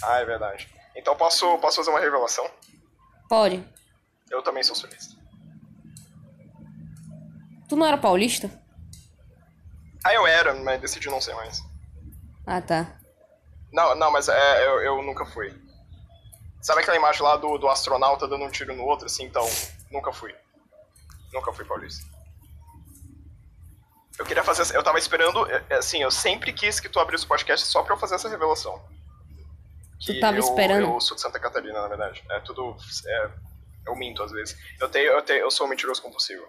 Ah, 0.03 0.19
é 0.21 0.25
verdade. 0.25 0.69
Então 0.95 1.17
posso, 1.17 1.59
posso 1.59 1.77
fazer 1.77 1.91
uma 1.91 2.01
revelação? 2.01 2.49
Pode. 3.29 3.63
Eu 4.31 4.43
também 4.43 4.63
sou 4.63 4.75
sulista. 4.75 5.17
Tu 7.69 7.77
não 7.77 7.87
era 7.87 7.99
paulista? 7.99 8.51
Ah, 10.05 10.15
eu 10.15 10.27
era, 10.27 10.55
mas 10.55 10.81
decidi 10.81 11.09
não 11.09 11.21
ser 11.21 11.35
mais. 11.35 11.63
Ah, 12.47 12.61
tá. 12.61 12.97
Não, 13.73 13.95
não, 13.97 14.11
mas 14.11 14.29
é, 14.29 14.67
eu, 14.67 14.81
eu 14.83 15.03
nunca 15.03 15.27
fui. 15.27 15.53
Sabe 16.63 16.81
aquela 16.81 16.97
imagem 16.97 17.23
lá 17.23 17.37
do, 17.37 17.59
do 17.59 17.69
astronauta 17.69 18.27
dando 18.29 18.45
um 18.45 18.51
tiro 18.51 18.75
no 18.75 18.85
outro, 18.85 19.07
assim? 19.07 19.25
Então, 19.25 19.45
nunca 19.91 20.13
fui. 20.13 20.35
Nunca 21.33 21.53
fui 21.53 21.65
paulista. 21.65 22.07
Eu 24.19 24.25
queria 24.25 24.43
fazer. 24.43 24.75
Eu 24.75 24.83
tava 24.83 24.99
esperando. 24.99 25.47
é, 25.51 25.65
é, 25.69 25.75
Assim, 25.75 26.03
eu 26.03 26.11
sempre 26.11 26.53
quis 26.53 26.81
que 26.81 26.89
tu 26.89 26.99
abrisse 26.99 27.25
o 27.25 27.29
podcast 27.29 27.67
só 27.67 27.83
pra 27.83 27.95
eu 27.95 27.99
fazer 27.99 28.15
essa 28.15 28.29
revelação. 28.29 28.83
Tu 30.05 30.21
tava 30.21 30.37
eu, 30.37 30.41
esperando? 30.41 30.95
Eu 30.95 31.01
sou 31.01 31.17
de 31.17 31.23
Santa 31.23 31.41
Catarina, 31.41 31.81
na 31.81 31.89
verdade. 31.89 32.23
É 32.31 32.41
tudo. 32.41 32.77
É, 33.07 33.31
eu 33.87 33.97
minto 33.97 34.23
às 34.23 34.31
vezes. 34.31 34.57
Eu, 34.81 34.89
tenho, 34.89 35.13
eu, 35.13 35.23
tenho, 35.23 35.41
eu 35.41 35.51
sou 35.51 35.67
um 35.67 35.71
mentiroso 35.71 36.03
compulsivo. 36.03 36.47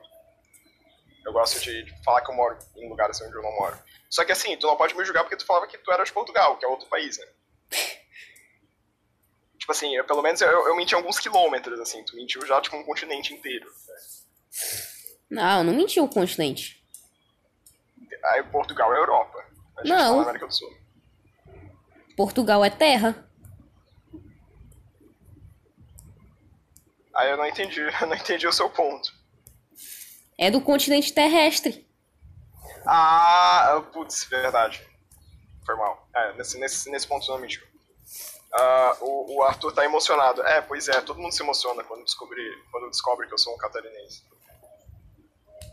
Eu 1.25 1.34
gosto 1.34 1.60
de, 1.60 1.84
de 1.84 2.04
falar 2.04 2.22
que 2.22 2.32
eu 2.32 2.36
moro 2.36 2.58
em 2.75 2.89
lugares 2.89 3.22
onde 3.22 3.36
eu 3.36 3.42
não 3.42 3.51
moro. 3.56 3.77
Só 4.10 4.24
que 4.24 4.32
assim, 4.32 4.56
tu 4.58 4.68
não 4.68 4.77
pode 4.77 4.96
me 4.96 5.04
julgar 5.04 5.24
porque 5.24 5.36
tu 5.36 5.46
falava 5.46 5.68
que 5.68 5.77
tu 5.77 5.92
era 5.92 6.04
de 6.04 6.12
Portugal, 6.12 6.58
que 6.58 6.66
é 6.66 6.68
outro 6.68 6.88
país, 6.88 7.18
né? 7.18 7.27
tipo 9.60 9.72
assim, 9.72 9.96
eu, 9.96 10.06
pelo 10.06 10.22
menos 10.22 10.39
eu, 10.42 10.50
eu 10.50 10.75
menti 10.75 10.96
alguns 10.96 11.20
quilômetros, 11.20 11.80
assim. 11.80 12.04
Tu 12.04 12.16
mentiu 12.16 12.46
já, 12.46 12.62
tipo, 12.62 12.77
um 12.77 12.84
continente 12.84 13.34
inteiro. 13.34 13.70
Não, 15.30 15.63
não 15.63 15.74
mentiu 15.74 16.06
o 16.06 16.10
continente. 16.10 16.82
Aí 18.24 18.44
Portugal 18.44 18.94
é 18.94 18.98
Europa. 18.98 19.38
A 19.77 19.86
gente 19.86 19.96
Não. 19.96 20.10
tá 20.12 20.16
na 20.16 20.22
América 20.24 20.48
do 20.48 20.54
Sul. 20.54 20.77
Portugal 22.16 22.63
é 22.63 22.70
terra. 22.70 23.26
Aí 27.17 27.31
eu 27.31 27.38
não 27.38 27.47
entendi, 27.47 27.81
eu 28.01 28.07
não 28.07 28.15
entendi 28.15 28.47
o 28.47 28.53
seu 28.53 28.69
ponto. 28.69 29.12
É 30.38 30.51
do 30.51 30.62
continente 30.62 31.12
terrestre. 31.12 31.88
Ah, 32.86 33.83
putz, 33.91 34.25
verdade. 34.25 34.88
Foi 35.65 35.75
mal. 35.75 36.07
É, 36.15 36.33
nesse, 36.33 36.59
nesse, 36.59 36.89
nesse 36.91 37.07
ponto 37.07 37.27
não 37.27 37.39
mentiu. 37.39 37.65
Ah, 38.53 38.97
o, 39.01 39.38
o 39.38 39.43
Arthur 39.43 39.74
tá 39.74 39.83
emocionado. 39.83 40.41
É, 40.43 40.62
pois 40.62 40.88
é, 40.88 41.01
todo 41.01 41.19
mundo 41.19 41.33
se 41.33 41.41
emociona 41.41 41.83
quando 41.83 42.03
descobre, 42.03 42.41
quando 42.71 42.89
descobre 42.91 43.27
que 43.27 43.33
eu 43.33 43.38
sou 43.38 43.55
um 43.55 43.57
catarinense. 43.57 44.24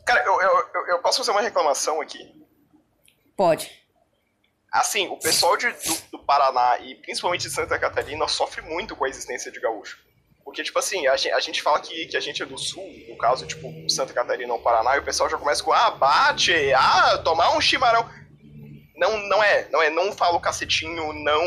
Cara, 0.07 0.25
eu, 0.25 0.41
eu, 0.41 0.71
eu, 0.75 0.87
eu 0.89 1.03
posso 1.03 1.19
fazer 1.19 1.31
uma 1.31 1.43
reclamação 1.43 2.01
aqui? 2.01 2.19
Pode. 3.37 3.85
Assim, 4.73 5.09
o 5.09 5.19
pessoal 5.19 5.57
de, 5.57 5.71
do, 5.71 6.11
do 6.13 6.19
Paraná 6.25 6.79
e 6.79 6.97
principalmente 6.97 7.43
de 7.43 7.51
Santa 7.51 7.79
Catarina 7.79 8.27
sofre 8.27 8.63
muito 8.63 8.97
com 8.97 9.05
a 9.05 9.09
existência 9.09 9.53
de 9.53 9.61
gaúcho. 9.61 10.05
Porque, 10.45 10.63
tipo 10.63 10.79
assim, 10.79 11.07
a 11.07 11.17
gente, 11.17 11.33
a 11.33 11.41
gente 11.41 11.63
fala 11.63 11.81
que, 11.81 12.07
que 12.07 12.17
a 12.17 12.21
gente 12.21 12.43
é 12.43 12.47
do 12.47 12.59
sul, 12.59 12.87
no 13.09 13.17
caso, 13.17 13.47
tipo, 13.47 13.73
Santa 13.91 14.13
Catarina 14.13 14.53
ou 14.53 14.61
Paraná, 14.61 14.95
e 14.97 14.99
o 15.01 15.05
pessoal 15.05 15.29
já 15.31 15.39
começa 15.39 15.63
com, 15.65 15.73
ah, 15.73 15.91
bate, 15.93 16.53
ah, 16.75 17.19
tomar 17.25 17.57
um 17.57 17.61
chimarrão. 17.61 18.09
Não, 18.97 19.17
não 19.27 19.43
é, 19.43 19.69
não 19.71 19.83
é, 19.83 19.91
não 19.91 20.13
fala 20.13 20.37
o 20.37 20.41
cacetinho, 20.41 21.13
não. 21.13 21.43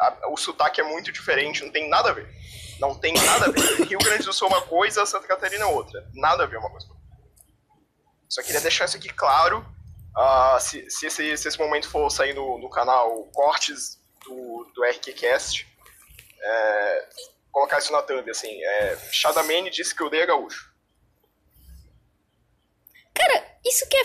a- 0.00 0.28
o 0.30 0.36
sotaque 0.36 0.80
é 0.80 0.84
muito 0.84 1.12
diferente, 1.12 1.62
não 1.64 1.70
tem 1.70 1.88
nada 1.88 2.10
a 2.10 2.12
ver. 2.12 2.28
Não 2.80 2.94
tem 2.94 3.12
nada 3.14 3.46
a 3.46 3.50
ver. 3.50 3.82
Rio 3.84 3.98
Grande 3.98 4.24
do 4.24 4.32
Sul 4.32 4.48
é 4.48 4.50
uma 4.52 4.62
coisa, 4.62 5.04
Santa 5.04 5.26
Catarina 5.26 5.64
é 5.64 5.66
outra. 5.66 6.08
Nada 6.14 6.44
a 6.44 6.46
ver 6.46 6.58
uma 6.58 6.70
coisa 6.70 6.86
com 6.86 6.92
outra. 6.94 7.06
Só 8.28 8.42
queria 8.42 8.60
deixar 8.60 8.84
isso 8.86 8.96
aqui 8.96 9.08
claro. 9.08 9.64
Ah, 10.16 10.56
se, 10.60 10.88
se, 10.90 11.06
esse, 11.06 11.36
se 11.36 11.48
esse 11.48 11.58
momento 11.58 11.88
for 11.90 12.08
sair 12.10 12.32
no, 12.32 12.58
no 12.58 12.70
canal 12.70 13.24
cortes 13.34 13.98
do, 14.24 14.70
do 14.74 14.84
RQCast, 14.84 15.66
é, 16.40 16.75
isso 17.78 17.92
na 17.92 18.02
thumb, 18.02 18.28
assim. 18.30 18.62
É, 18.62 18.98
Shadamene 19.10 19.70
disse 19.70 19.94
que 19.94 20.02
odeia 20.02 20.26
gaúcho. 20.26 20.72
Cara, 23.14 23.44
isso 23.64 23.88
que 23.88 23.96
é. 23.96 24.04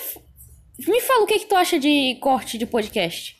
Me 0.87 1.01
fala 1.01 1.23
o 1.23 1.27
que, 1.27 1.39
que 1.39 1.45
tu 1.45 1.55
acha 1.55 1.77
de 1.79 2.17
corte 2.21 2.57
de 2.57 2.65
podcast. 2.65 3.37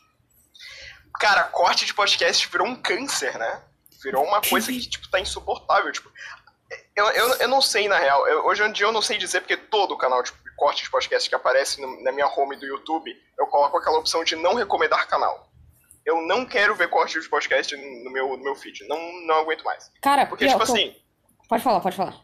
Cara, 1.19 1.43
corte 1.45 1.85
de 1.85 1.93
podcast 1.93 2.47
virou 2.49 2.67
um 2.67 2.75
câncer, 2.81 3.37
né? 3.37 3.63
Virou 4.03 4.23
uma 4.25 4.41
coisa 4.41 4.71
que, 4.71 4.79
tipo, 4.89 5.09
tá 5.09 5.19
insuportável. 5.19 5.91
Tipo, 5.91 6.11
eu, 6.95 7.05
eu, 7.11 7.27
eu 7.35 7.47
não 7.47 7.61
sei, 7.61 7.87
na 7.87 7.97
real. 7.97 8.27
Eu- 8.27 8.45
hoje 8.45 8.63
em 8.63 8.71
dia 8.71 8.85
eu 8.85 8.91
não 8.91 9.01
sei 9.01 9.17
dizer, 9.17 9.41
porque 9.41 9.57
todo 9.57 9.97
canal 9.97 10.21
de 10.23 10.31
corte 10.57 10.83
de 10.83 10.89
podcast 10.91 11.27
que 11.29 11.35
aparece 11.35 11.81
no- 11.81 12.03
na 12.03 12.11
minha 12.11 12.27
home 12.27 12.55
do 12.57 12.65
YouTube, 12.65 13.11
eu 13.39 13.47
coloco 13.47 13.77
aquela 13.77 13.97
opção 13.97 14.23
de 14.23 14.35
não 14.35 14.53
recomendar 14.55 15.07
canal. 15.07 15.50
Eu 16.05 16.21
não 16.21 16.45
quero 16.45 16.75
ver 16.75 16.89
corte 16.89 17.19
de 17.19 17.29
podcast 17.29 17.75
no 17.75 18.11
meu, 18.11 18.29
no 18.37 18.43
meu 18.43 18.55
feed. 18.55 18.87
Não, 18.87 18.97
não 19.27 19.35
aguento 19.41 19.63
mais. 19.63 19.91
Cara, 20.01 20.25
Porque, 20.25 20.47
tipo 20.47 20.63
assim, 20.63 20.95
Pode 21.47 21.63
falar, 21.63 21.79
pode 21.81 21.95
falar. 21.97 22.15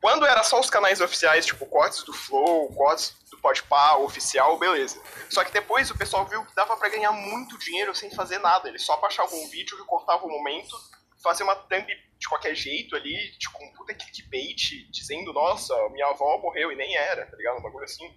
quando 0.00 0.24
era 0.24 0.42
só 0.44 0.60
os 0.60 0.70
canais 0.70 1.00
oficiais, 1.00 1.44
tipo 1.44 1.66
cortes 1.66 2.02
do 2.04 2.12
Flow, 2.12 2.68
cortes 2.74 3.14
do 3.30 3.38
Podpah, 3.38 3.96
oficial, 3.98 4.56
beleza. 4.58 5.00
Só 5.28 5.42
que 5.44 5.52
depois 5.52 5.90
o 5.90 5.98
pessoal 5.98 6.24
viu 6.26 6.44
que 6.44 6.54
dava 6.54 6.76
pra 6.76 6.88
ganhar 6.88 7.10
muito 7.12 7.58
dinheiro 7.58 7.94
sem 7.94 8.10
fazer 8.14 8.38
nada. 8.38 8.68
Eles 8.68 8.82
só 8.86 8.96
baixavam 8.98 9.36
um 9.42 9.48
vídeo, 9.48 9.76
recortavam 9.76 10.28
o 10.28 10.32
momento, 10.32 10.74
faziam 11.22 11.46
uma 11.48 11.56
thumb 11.56 11.86
de 12.18 12.28
qualquer 12.28 12.54
jeito 12.54 12.94
ali, 12.96 13.14
tipo 13.38 13.58
um 13.62 13.72
puta 13.74 13.92
clickbait, 13.92 14.88
dizendo, 14.90 15.32
nossa, 15.32 15.74
minha 15.90 16.06
avó 16.06 16.38
morreu 16.38 16.70
e 16.72 16.76
nem 16.76 16.96
era, 16.96 17.26
tá 17.26 17.36
ligado? 17.36 17.58
Um 17.58 17.62
bagulho 17.62 17.84
assim. 17.84 18.08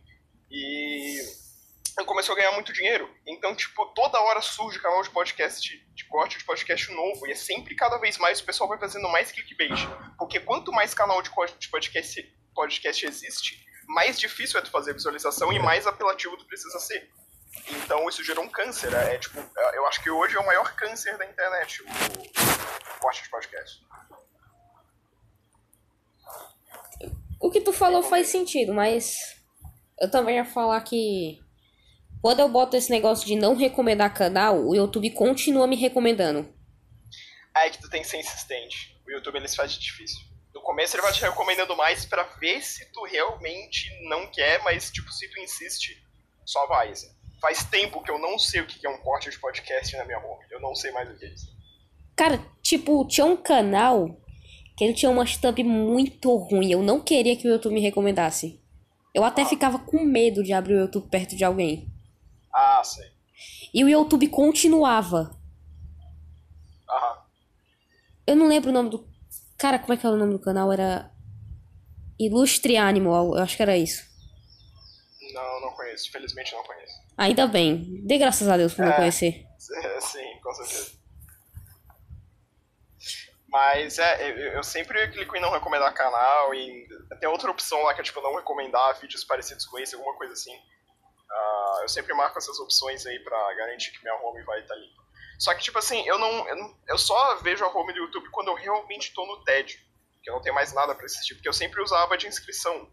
E 0.51 1.19
começou 2.05 2.33
a 2.33 2.35
ganhar 2.37 2.51
muito 2.51 2.73
dinheiro. 2.73 3.09
Então, 3.25 3.55
tipo, 3.55 3.85
toda 3.93 4.19
hora 4.19 4.41
surge 4.41 4.79
canal 4.79 5.01
de 5.01 5.09
podcast, 5.09 5.61
de, 5.61 5.77
de 5.93 6.05
corte 6.05 6.37
de 6.37 6.43
podcast 6.43 6.91
novo. 6.91 7.27
E 7.27 7.31
é 7.31 7.35
sempre 7.35 7.75
cada 7.75 7.97
vez 7.97 8.17
mais 8.17 8.39
o 8.39 8.45
pessoal 8.45 8.69
vai 8.69 8.79
fazendo 8.79 9.07
mais 9.09 9.31
clickbait. 9.31 9.87
Porque 10.17 10.39
quanto 10.39 10.71
mais 10.71 10.93
canal 10.93 11.21
de 11.21 11.29
corte 11.29 11.57
de 11.57 11.69
podcast, 11.69 12.21
podcast 12.53 13.05
existe, 13.05 13.65
mais 13.87 14.19
difícil 14.19 14.59
é 14.59 14.61
tu 14.61 14.69
fazer 14.69 14.93
visualização 14.93 15.51
e 15.51 15.59
mais 15.59 15.87
apelativo 15.87 16.37
tu 16.37 16.45
precisa 16.45 16.79
ser. 16.79 17.09
Então 17.71 18.07
isso 18.07 18.23
gerou 18.23 18.43
um 18.43 18.49
câncer. 18.49 18.93
É, 18.93 19.17
tipo, 19.17 19.39
eu 19.73 19.85
acho 19.87 20.01
que 20.03 20.09
hoje 20.09 20.35
é 20.35 20.39
o 20.39 20.45
maior 20.45 20.75
câncer 20.75 21.17
da 21.17 21.25
internet, 21.25 21.81
o, 21.81 21.85
o 21.85 22.99
corte 22.99 23.23
de 23.23 23.29
podcast. 23.29 23.81
O 27.39 27.49
que 27.49 27.61
tu 27.61 27.71
falou 27.71 28.03
faz 28.03 28.27
sentido, 28.27 28.73
mas 28.73 29.15
eu 29.99 30.11
também 30.11 30.35
ia 30.35 30.45
falar 30.45 30.81
que 30.81 31.39
quando 32.21 32.41
eu 32.41 32.49
boto 32.49 32.75
esse 32.75 32.89
negócio 32.89 33.25
de 33.25 33.35
não 33.35 33.55
recomendar 33.55 34.13
canal, 34.13 34.65
o 34.65 34.75
YouTube 34.75 35.09
continua 35.11 35.67
me 35.67 35.75
recomendando. 35.75 36.53
Aí 37.53 37.67
é 37.67 37.69
que 37.71 37.81
tu 37.81 37.89
tem 37.89 38.01
que 38.01 38.07
ser 38.07 38.19
insistente. 38.19 38.99
O 39.07 39.11
YouTube 39.11 39.37
ele 39.37 39.47
se 39.47 39.55
faz 39.55 39.71
de 39.71 39.79
difícil. 39.79 40.19
No 40.53 40.61
começo 40.61 40.95
ele 40.95 41.03
vai 41.03 41.13
te 41.13 41.21
recomendando 41.21 41.75
mais 41.75 42.05
pra 42.05 42.23
ver 42.39 42.61
se 42.61 42.91
tu 42.91 43.03
realmente 43.05 43.89
não 44.09 44.27
quer, 44.27 44.61
mas 44.63 44.91
tipo, 44.91 45.11
se 45.11 45.29
tu 45.29 45.39
insiste, 45.39 46.01
só 46.45 46.67
vai. 46.67 46.89
Assim. 46.89 47.09
Faz 47.41 47.63
tempo 47.63 48.03
que 48.03 48.11
eu 48.11 48.19
não 48.19 48.37
sei 48.37 48.61
o 48.61 48.65
que 48.65 48.85
é 48.85 48.89
um 48.89 48.99
corte 48.99 49.29
de 49.29 49.39
podcast 49.39 49.95
na 49.95 50.05
minha 50.05 50.19
home. 50.19 50.45
Eu 50.51 50.59
não 50.59 50.75
sei 50.75 50.91
mais 50.91 51.09
o 51.09 51.17
que 51.17 51.25
é 51.25 51.29
isso. 51.29 51.57
Cara, 52.15 52.45
tipo, 52.61 53.07
tinha 53.07 53.25
um 53.25 53.37
canal 53.37 54.19
que 54.75 54.83
ele 54.83 54.93
tinha 54.93 55.09
uma 55.09 55.25
thumb 55.25 55.63
muito 55.63 56.35
ruim. 56.35 56.71
Eu 56.71 56.83
não 56.83 56.99
queria 56.99 57.35
que 57.37 57.47
o 57.47 57.51
YouTube 57.51 57.73
me 57.73 57.81
recomendasse. 57.81 58.61
Eu 59.13 59.23
até 59.23 59.45
ficava 59.45 59.79
com 59.79 60.03
medo 60.03 60.43
de 60.43 60.53
abrir 60.53 60.75
o 60.75 60.79
YouTube 60.81 61.09
perto 61.09 61.35
de 61.35 61.43
alguém. 61.43 61.88
Ah, 62.79 62.83
sei. 62.83 63.11
E 63.73 63.83
o 63.83 63.89
YouTube 63.89 64.27
continuava. 64.29 65.37
Aham. 66.89 67.17
Eu 68.25 68.35
não 68.35 68.47
lembro 68.47 68.69
o 68.69 68.73
nome 68.73 68.89
do. 68.89 69.07
Cara, 69.57 69.77
como 69.79 69.93
é 69.93 69.97
que 69.97 70.05
era 70.05 70.15
o 70.15 70.19
nome 70.19 70.31
do 70.33 70.39
canal? 70.39 70.71
Era. 70.71 71.11
Ilustre 72.17 72.77
Animal, 72.77 73.35
eu 73.35 73.41
acho 73.43 73.55
que 73.55 73.61
era 73.63 73.77
isso. 73.77 74.03
Não, 75.33 75.61
não 75.61 75.71
conheço. 75.73 76.11
Felizmente 76.11 76.53
não 76.53 76.63
conheço. 76.63 76.93
Ainda 77.17 77.47
bem. 77.47 78.01
Dê 78.05 78.17
graças 78.17 78.47
a 78.47 78.57
Deus 78.57 78.73
por 78.73 78.83
não 78.85 78.91
É. 78.93 78.95
conhecer. 78.95 79.45
Sim, 79.57 80.39
com 80.41 80.53
certeza. 80.53 80.91
Mas 83.47 83.97
é, 83.97 84.29
eu, 84.31 84.37
eu 84.53 84.63
sempre 84.63 85.07
clico 85.11 85.35
em 85.35 85.41
não 85.41 85.51
recomendar 85.51 85.93
canal 85.93 86.53
e 86.53 86.87
tem 87.19 87.27
outra 87.29 87.49
opção 87.49 87.81
lá 87.83 87.93
que 87.93 88.01
é 88.01 88.03
tipo 88.03 88.21
não 88.21 88.35
recomendar 88.35 88.99
vídeos 88.99 89.23
parecidos 89.23 89.65
com 89.65 89.79
esse, 89.79 89.95
alguma 89.95 90.15
coisa 90.15 90.33
assim. 90.33 90.53
Eu 91.81 91.89
sempre 91.89 92.13
marco 92.13 92.37
essas 92.37 92.59
opções 92.59 93.05
aí 93.05 93.19
pra 93.19 93.53
garantir 93.55 93.91
que 93.91 94.01
minha 94.03 94.15
home 94.15 94.43
vai 94.43 94.59
estar 94.61 94.75
limpa. 94.75 95.03
Só 95.37 95.53
que, 95.53 95.61
tipo 95.63 95.77
assim, 95.79 96.05
eu 96.07 96.17
não, 96.19 96.47
eu 96.47 96.55
não- 96.55 96.77
Eu 96.87 96.97
só 96.97 97.35
vejo 97.37 97.63
a 97.63 97.69
home 97.69 97.93
do 97.93 97.99
YouTube 97.99 98.29
quando 98.31 98.49
eu 98.49 98.55
realmente 98.55 99.13
tô 99.13 99.25
no 99.25 99.43
TED. 99.43 99.77
Que 100.21 100.29
eu 100.29 100.33
não 100.35 100.41
tenho 100.41 100.53
mais 100.55 100.73
nada 100.73 100.93
pra 100.93 101.05
assistir, 101.05 101.35
porque 101.35 101.47
eu 101.47 101.53
sempre 101.53 101.81
usava 101.81 102.17
de 102.17 102.27
inscrição. 102.27 102.91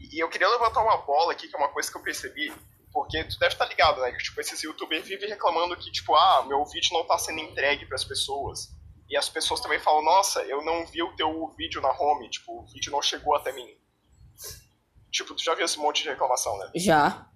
E, 0.00 0.22
eu 0.22 0.28
queria 0.30 0.48
levantar 0.48 0.82
uma 0.82 0.96
bola 0.98 1.32
aqui, 1.32 1.46
que 1.48 1.54
é 1.54 1.58
uma 1.58 1.68
coisa 1.68 1.90
que 1.90 1.96
eu 1.98 2.02
percebi. 2.02 2.52
Porque 2.90 3.22
tu 3.24 3.38
deve 3.38 3.52
estar 3.52 3.66
ligado, 3.66 4.00
né? 4.00 4.10
Que 4.12 4.18
tipo, 4.24 4.40
esses 4.40 4.62
youtubers 4.62 5.06
vivem 5.06 5.28
reclamando 5.28 5.76
que, 5.76 5.92
tipo, 5.92 6.14
ah, 6.14 6.42
meu 6.46 6.64
vídeo 6.64 6.94
não 6.94 7.06
tá 7.06 7.18
sendo 7.18 7.40
entregue 7.40 7.84
pras 7.84 8.02
pessoas. 8.02 8.70
E 9.10 9.16
as 9.16 9.28
pessoas 9.28 9.60
também 9.60 9.78
falam, 9.78 10.02
nossa, 10.02 10.40
eu 10.44 10.62
não 10.64 10.86
vi 10.86 11.02
o 11.02 11.14
teu 11.16 11.48
vídeo 11.56 11.80
na 11.82 11.90
home, 11.92 12.30
tipo, 12.30 12.60
o 12.62 12.66
vídeo 12.66 12.90
não 12.90 13.02
chegou 13.02 13.34
até 13.36 13.52
mim. 13.52 13.68
Tipo, 15.10 15.34
tu 15.34 15.42
já 15.42 15.54
viu 15.54 15.64
esse 15.64 15.78
monte 15.78 16.02
de 16.02 16.08
reclamação, 16.10 16.56
né? 16.58 16.70
Já. 16.74 17.26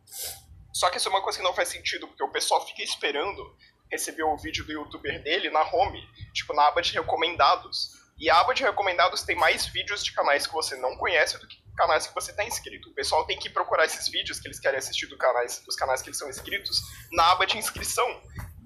Só 0.72 0.90
que 0.90 0.96
isso 0.96 1.08
é 1.08 1.10
uma 1.10 1.22
coisa 1.22 1.38
que 1.38 1.44
não 1.44 1.54
faz 1.54 1.68
sentido, 1.68 2.08
porque 2.08 2.22
o 2.22 2.30
pessoal 2.30 2.66
fica 2.66 2.82
esperando 2.82 3.56
receber 3.90 4.22
o 4.22 4.36
vídeo 4.36 4.64
do 4.64 4.72
youtuber 4.72 5.22
dele 5.22 5.50
na 5.50 5.62
home, 5.62 6.02
tipo, 6.32 6.54
na 6.54 6.68
aba 6.68 6.80
de 6.80 6.92
recomendados. 6.92 7.90
E 8.18 8.30
a 8.30 8.40
aba 8.40 8.54
de 8.54 8.62
recomendados 8.62 9.22
tem 9.22 9.36
mais 9.36 9.66
vídeos 9.66 10.02
de 10.02 10.12
canais 10.12 10.46
que 10.46 10.52
você 10.52 10.76
não 10.76 10.96
conhece 10.96 11.38
do 11.38 11.46
que 11.46 11.62
canais 11.76 12.06
que 12.06 12.14
você 12.14 12.30
está 12.30 12.44
inscrito. 12.44 12.90
O 12.90 12.94
pessoal 12.94 13.24
tem 13.24 13.38
que 13.38 13.50
procurar 13.50 13.84
esses 13.84 14.08
vídeos 14.08 14.38
que 14.38 14.46
eles 14.46 14.60
querem 14.60 14.78
assistir 14.78 15.06
do 15.06 15.16
canais, 15.16 15.62
dos 15.64 15.76
canais 15.76 16.02
que 16.02 16.08
eles 16.08 16.18
são 16.18 16.28
inscritos 16.28 16.80
na 17.10 17.32
aba 17.32 17.46
de 17.46 17.58
inscrição. 17.58 18.06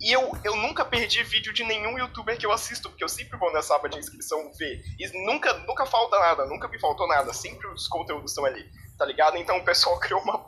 E 0.00 0.12
eu, 0.12 0.36
eu 0.44 0.54
nunca 0.56 0.84
perdi 0.84 1.22
vídeo 1.22 1.52
de 1.52 1.64
nenhum 1.64 1.98
youtuber 1.98 2.36
que 2.36 2.44
eu 2.44 2.52
assisto, 2.52 2.90
porque 2.90 3.02
eu 3.02 3.08
sempre 3.08 3.38
vou 3.38 3.52
nessa 3.52 3.75
aba 3.75 3.88
de 3.88 3.98
inscrição 3.98 4.52
ver. 4.54 4.82
E 4.98 5.25
nunca, 5.25 5.52
nunca 5.60 5.86
falta 5.86 6.18
nada, 6.18 6.44
nunca 6.46 6.68
me 6.68 6.78
faltou 6.78 7.08
nada. 7.08 7.32
Sempre 7.32 7.66
os 7.68 7.88
conteúdos 7.88 8.32
estão 8.32 8.44
ali, 8.44 8.68
tá 8.98 9.06
ligado? 9.06 9.36
Então 9.38 9.58
o 9.58 9.64
pessoal 9.64 9.98
criou 10.00 10.20
uma 10.20 10.38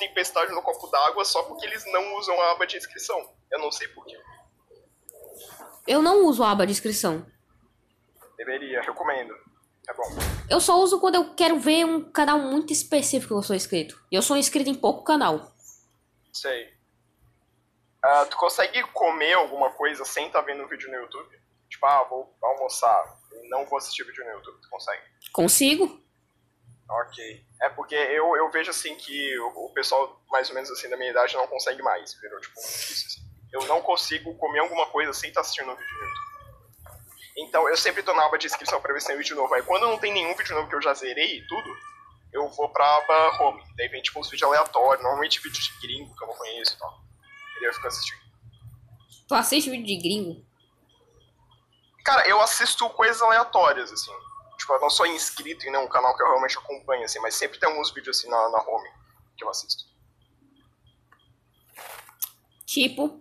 tempestade 0.00 0.50
no 0.52 0.62
copo 0.62 0.86
d'água 0.88 1.24
só 1.24 1.42
porque 1.44 1.66
eles 1.66 1.84
não 1.92 2.16
usam 2.16 2.40
a 2.40 2.52
aba 2.52 2.66
de 2.66 2.76
inscrição. 2.76 3.32
Eu 3.50 3.58
não 3.58 3.70
sei 3.70 3.86
porquê. 3.88 4.18
Eu 5.86 6.02
não 6.02 6.24
uso 6.26 6.42
a 6.42 6.50
aba 6.50 6.66
de 6.66 6.72
inscrição. 6.72 7.26
Deveria, 8.36 8.80
recomendo. 8.80 9.34
É 9.88 9.94
bom. 9.94 10.04
Eu 10.48 10.60
só 10.60 10.78
uso 10.80 11.00
quando 11.00 11.16
eu 11.16 11.34
quero 11.34 11.58
ver 11.58 11.84
um 11.84 12.10
canal 12.10 12.38
muito 12.38 12.72
específico 12.72 13.34
que 13.34 13.38
eu 13.38 13.42
sou 13.42 13.56
inscrito. 13.56 14.00
E 14.10 14.16
eu 14.16 14.22
sou 14.22 14.36
inscrito 14.36 14.70
em 14.70 14.74
pouco 14.74 15.04
canal. 15.04 15.52
Sei. 16.32 16.68
Uh, 18.04 18.26
tu 18.30 18.36
consegue 18.36 18.82
comer 18.92 19.34
alguma 19.34 19.70
coisa 19.72 20.04
sem 20.04 20.26
estar 20.26 20.40
tá 20.40 20.46
vendo 20.46 20.62
um 20.62 20.68
vídeo 20.68 20.90
no 20.90 20.96
YouTube? 20.96 21.38
Tipo, 21.68 21.86
ah, 21.86 22.04
vou 22.08 22.34
almoçar 22.42 23.18
e 23.32 23.48
não 23.48 23.66
vou 23.66 23.78
assistir 23.78 24.04
vídeo 24.04 24.24
no 24.24 24.30
YouTube. 24.32 24.60
Tu 24.62 24.70
consegue? 24.70 25.02
Consigo. 25.32 25.99
Ok. 26.90 27.46
É 27.62 27.68
porque 27.68 27.94
eu, 27.94 28.36
eu 28.36 28.50
vejo 28.50 28.70
assim 28.70 28.96
que 28.96 29.38
o, 29.38 29.66
o 29.66 29.72
pessoal 29.72 30.20
mais 30.28 30.48
ou 30.48 30.54
menos 30.54 30.70
assim 30.70 30.88
da 30.88 30.96
minha 30.96 31.10
idade 31.10 31.36
não 31.36 31.46
consegue 31.46 31.82
mais. 31.82 32.14
Virou 32.14 32.40
tipo 32.40 32.54
difícil 32.54 33.06
assim. 33.06 33.20
Eu 33.52 33.64
não 33.66 33.80
consigo 33.80 34.34
comer 34.36 34.60
alguma 34.60 34.86
coisa 34.86 35.12
sem 35.12 35.28
estar 35.28 35.40
tá 35.40 35.46
assistindo 35.46 35.70
um 35.70 35.76
vídeo 35.76 35.94
no 35.94 36.04
YouTube. 36.04 36.30
Então 37.38 37.68
eu 37.68 37.76
sempre 37.76 38.02
tô 38.02 38.12
na 38.12 38.24
aba 38.26 38.38
de 38.38 38.46
inscrição 38.46 38.80
pra 38.80 38.92
ver 38.92 39.00
se 39.00 39.06
tem 39.06 39.16
vídeo 39.16 39.36
novo. 39.36 39.54
Aí 39.54 39.62
quando 39.62 39.86
não 39.86 39.98
tem 39.98 40.12
nenhum 40.12 40.34
vídeo 40.34 40.54
novo 40.54 40.68
que 40.68 40.74
eu 40.74 40.82
já 40.82 40.92
zerei 40.94 41.38
e 41.38 41.46
tudo, 41.46 41.76
eu 42.32 42.48
vou 42.48 42.68
pra 42.68 42.96
aba 42.96 43.42
home. 43.42 43.62
Daí 43.76 43.88
vem 43.88 44.02
tipo 44.02 44.18
uns 44.18 44.28
vídeos 44.28 44.48
aleatórios, 44.48 45.02
normalmente 45.02 45.40
vídeos 45.40 45.64
de 45.64 45.86
gringo 45.86 46.14
que 46.16 46.24
eu 46.24 46.28
não 46.28 46.34
conheço 46.34 46.74
e 46.74 46.78
tal. 46.78 47.00
E 47.60 47.64
eu 47.64 47.72
fico 47.72 47.86
assistindo. 47.86 48.20
Tu 49.28 49.34
assiste 49.34 49.70
vídeo 49.70 49.86
de 49.86 49.96
gringo? 49.96 50.44
Cara, 52.04 52.26
eu 52.26 52.40
assisto 52.40 52.88
coisas 52.90 53.22
aleatórias, 53.22 53.92
assim. 53.92 54.12
Tipo, 54.70 54.78
não 54.78 54.90
sou 54.90 55.06
inscrito 55.06 55.66
em 55.66 55.72
nenhum 55.72 55.88
canal 55.88 56.16
que 56.16 56.22
eu 56.22 56.28
realmente 56.28 56.56
acompanho, 56.56 57.04
assim, 57.04 57.18
mas 57.18 57.34
sempre 57.34 57.58
tem 57.58 57.68
alguns 57.68 57.92
vídeos 57.92 58.18
assim 58.18 58.28
na, 58.28 58.48
na 58.50 58.58
home 58.62 58.88
que 59.36 59.42
eu 59.42 59.48
assisto. 59.48 59.84
Tipo? 62.66 63.20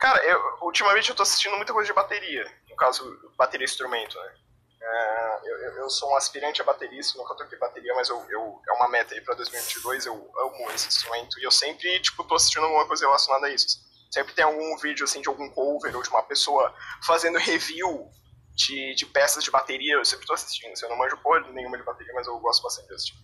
Cara, 0.00 0.24
eu, 0.24 0.58
ultimamente 0.62 1.10
eu 1.10 1.14
tô 1.14 1.22
assistindo 1.22 1.56
muita 1.56 1.72
coisa 1.72 1.86
de 1.86 1.94
bateria. 1.94 2.44
No 2.68 2.76
caso, 2.76 3.32
bateria 3.36 3.64
instrumento, 3.64 4.18
né? 4.18 4.34
É, 4.80 5.40
eu, 5.44 5.58
eu, 5.82 5.90
sou 5.90 6.10
um 6.10 6.16
aspirante 6.16 6.60
a 6.60 6.64
baterista, 6.64 7.18
nunca 7.18 7.34
toquei 7.34 7.58
bateria, 7.58 7.94
mas 7.94 8.08
eu, 8.08 8.24
eu, 8.30 8.60
é 8.68 8.72
uma 8.72 8.88
meta 8.88 9.14
aí 9.14 9.20
pra 9.20 9.34
2022, 9.34 10.06
eu 10.06 10.14
amo 10.38 10.70
esse 10.72 10.88
instrumento 10.88 11.38
e 11.38 11.44
eu 11.44 11.50
sempre, 11.50 12.00
tipo, 12.00 12.24
tô 12.24 12.36
assistindo 12.36 12.64
alguma 12.64 12.86
coisa 12.86 13.04
relacionada 13.04 13.46
a 13.46 13.50
isso. 13.50 13.86
Sempre 14.10 14.34
tem 14.34 14.44
algum 14.44 14.76
vídeo, 14.78 15.04
assim, 15.04 15.20
de 15.20 15.28
algum 15.28 15.50
cover 15.50 15.94
ou 15.94 16.02
de 16.02 16.08
uma 16.08 16.22
pessoa 16.22 16.74
fazendo 17.04 17.38
review 17.38 18.10
de, 18.58 18.94
de 18.96 19.06
peças 19.06 19.44
de 19.44 19.50
bateria, 19.50 19.94
eu 19.94 20.04
sempre 20.04 20.26
tô 20.26 20.34
assistindo. 20.34 20.72
Assim, 20.72 20.84
eu 20.84 20.90
não 20.90 20.98
manjo 20.98 21.16
porra 21.18 21.40
nenhuma 21.52 21.78
de 21.78 21.84
bateria, 21.84 22.12
mas 22.12 22.26
eu 22.26 22.38
gosto 22.40 22.62
bastante 22.62 22.88
de 22.88 22.94
assistir. 22.94 23.16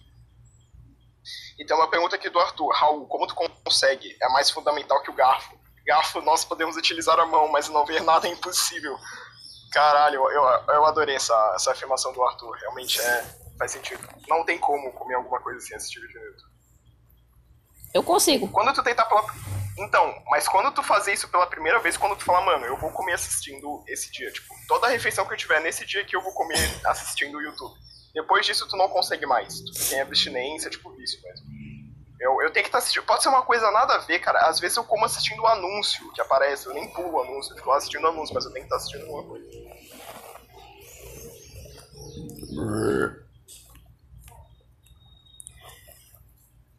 E 1.58 1.66
tem 1.66 1.76
uma 1.76 1.90
pergunta 1.90 2.14
aqui 2.14 2.30
do 2.30 2.38
Arthur. 2.38 2.72
Raul, 2.72 3.06
como 3.08 3.26
tu 3.26 3.34
consegue? 3.34 4.16
É 4.22 4.28
mais 4.28 4.50
fundamental 4.50 5.02
que 5.02 5.10
o 5.10 5.14
garfo. 5.14 5.58
Garfo 5.84 6.20
nós 6.20 6.44
podemos 6.44 6.76
utilizar 6.76 7.18
a 7.18 7.26
mão, 7.26 7.48
mas 7.48 7.68
não 7.68 7.84
ver 7.84 8.02
nada 8.02 8.28
é 8.28 8.30
impossível. 8.30 8.96
Caralho, 9.72 10.20
eu, 10.30 10.42
eu 10.72 10.84
adorei 10.84 11.16
essa, 11.16 11.52
essa 11.56 11.72
afirmação 11.72 12.12
do 12.12 12.22
Arthur. 12.22 12.52
Realmente 12.52 13.00
é, 13.00 13.24
faz 13.58 13.72
sentido. 13.72 14.06
Não 14.28 14.44
tem 14.44 14.58
como 14.58 14.92
comer 14.92 15.14
alguma 15.14 15.40
coisa 15.40 15.58
sem 15.60 15.76
assistir 15.76 16.00
vídeo 16.00 16.20
no 16.20 16.26
YouTube. 16.26 16.54
Eu 17.92 18.02
consigo. 18.04 18.48
Quando 18.48 18.72
tu 18.72 18.82
tentar 18.84 19.06
pela. 19.06 19.24
Então, 19.76 20.22
mas 20.30 20.46
quando 20.46 20.72
tu 20.72 20.82
fazer 20.82 21.12
isso 21.12 21.28
pela 21.28 21.46
primeira 21.46 21.80
vez, 21.80 21.96
quando 21.96 22.16
tu 22.16 22.24
falar, 22.24 22.42
mano, 22.42 22.64
eu 22.64 22.76
vou 22.76 22.90
comer 22.90 23.14
assistindo 23.14 23.82
esse 23.88 24.10
dia, 24.12 24.30
tipo, 24.30 24.54
toda 24.68 24.86
a 24.86 24.90
refeição 24.90 25.26
que 25.26 25.32
eu 25.32 25.36
tiver 25.36 25.60
nesse 25.60 25.84
dia 25.84 26.04
que 26.04 26.14
eu 26.14 26.22
vou 26.22 26.32
comer 26.32 26.58
assistindo 26.86 27.38
o 27.38 27.42
YouTube. 27.42 27.74
Depois 28.14 28.46
disso, 28.46 28.68
tu 28.68 28.76
não 28.76 28.88
consegue 28.88 29.26
mais. 29.26 29.60
Tu 29.60 29.88
tem 29.88 30.00
abstinência, 30.00 30.70
tipo, 30.70 30.90
vício 30.90 31.20
mesmo. 31.22 31.46
Eu, 32.20 32.40
eu 32.42 32.52
tenho 32.52 32.62
que 32.62 32.68
estar 32.68 32.78
tá 32.78 32.78
assistindo. 32.78 33.04
Pode 33.04 33.24
ser 33.24 33.28
uma 33.28 33.42
coisa 33.42 33.68
nada 33.72 33.94
a 33.94 33.98
ver, 33.98 34.20
cara. 34.20 34.38
Às 34.48 34.60
vezes 34.60 34.76
eu 34.76 34.84
como 34.84 35.04
assistindo 35.04 35.42
o 35.42 35.46
anúncio 35.48 36.12
que 36.12 36.20
aparece. 36.20 36.66
Eu 36.66 36.74
nem 36.74 36.88
pulo 36.92 37.10
o 37.10 37.22
anúncio, 37.22 37.52
eu 37.52 37.56
fico 37.56 37.68
lá 37.68 37.76
assistindo 37.76 38.04
o 38.04 38.08
anúncio, 38.08 38.32
mas 38.32 38.44
eu 38.44 38.52
tenho 38.52 38.66
que 38.66 38.72
estar 38.72 38.76
tá 38.76 38.82
assistindo 38.82 39.02
alguma 39.02 39.24
coisa. 39.24 39.50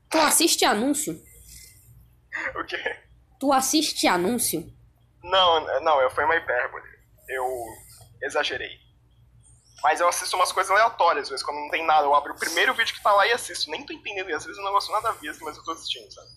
Tu 0.10 0.18
assiste 0.18 0.64
anúncio? 0.64 1.22
O 2.56 2.66
quê? 2.66 2.98
Tu 3.40 3.52
assiste 3.52 4.08
anúncio? 4.08 4.72
Não, 5.24 5.82
não, 5.82 6.10
foi 6.12 6.24
uma 6.26 6.36
hipérbole. 6.36 6.88
Eu 7.28 7.46
exagerei. 8.22 8.86
Mas 9.84 10.00
eu 10.00 10.08
assisto 10.08 10.36
umas 10.36 10.52
coisas 10.52 10.72
aleatórias, 10.72 11.24
às 11.24 11.30
vezes, 11.30 11.46
quando 11.46 11.60
não 11.60 11.70
tem 11.70 11.86
nada. 11.86 12.06
Eu 12.06 12.16
abro 12.16 12.34
o 12.34 12.40
primeiro 12.40 12.74
vídeo 12.74 12.94
que 12.94 13.04
tá 13.04 13.12
lá 13.12 13.28
e 13.28 13.32
assisto. 13.32 13.70
Nem 13.70 13.86
tô 13.86 13.94
entendendo, 13.94 14.30
e 14.30 14.34
às 14.34 14.44
vezes 14.46 14.58
eu 14.58 14.64
não 14.64 14.72
gosto 14.72 14.92
nada 14.92 15.10
a 15.10 15.12
ver, 15.14 15.30
assim, 15.30 15.44
mas 15.44 15.58
eu 15.58 15.64
tô 15.64 15.72
assistindo, 15.72 16.12
sabe? 16.12 16.28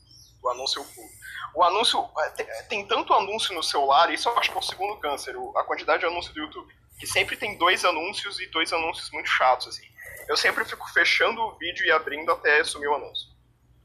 O 0.43 0.49
anúncio 0.51 0.81
eu 0.81 0.85
pulo. 0.85 1.09
O 1.55 1.63
anúncio. 1.63 2.11
É, 2.19 2.31
tem, 2.31 2.47
tem, 2.69 2.87
tanto 2.87 3.15
anúncio 3.15 3.55
no 3.55 3.63
celular, 3.63 4.13
isso 4.13 4.29
eu 4.29 4.39
acho 4.39 4.51
que 4.51 4.57
é 4.57 4.61
o 4.61 4.63
segundo 4.63 4.99
câncer, 4.99 5.35
a 5.57 5.65
quantidade 5.65 6.01
de 6.01 6.07
anúncio 6.07 6.33
do 6.33 6.41
YouTube. 6.41 6.73
Que 6.99 7.07
sempre 7.07 7.37
tem 7.37 7.57
dois 7.57 7.85
anúncios 7.85 8.41
e 8.41 8.47
dois 8.49 8.73
anúncios 8.73 9.11
muito 9.13 9.29
chatos, 9.29 9.69
assim. 9.69 9.87
Eu 10.29 10.37
sempre 10.37 10.65
fico 10.65 10.87
fechando 10.91 11.41
o 11.41 11.57
vídeo 11.57 11.87
e 11.87 11.91
abrindo 11.91 12.31
até 12.31 12.63
sumir 12.65 12.89
o 12.89 12.95
anúncio. 12.95 13.29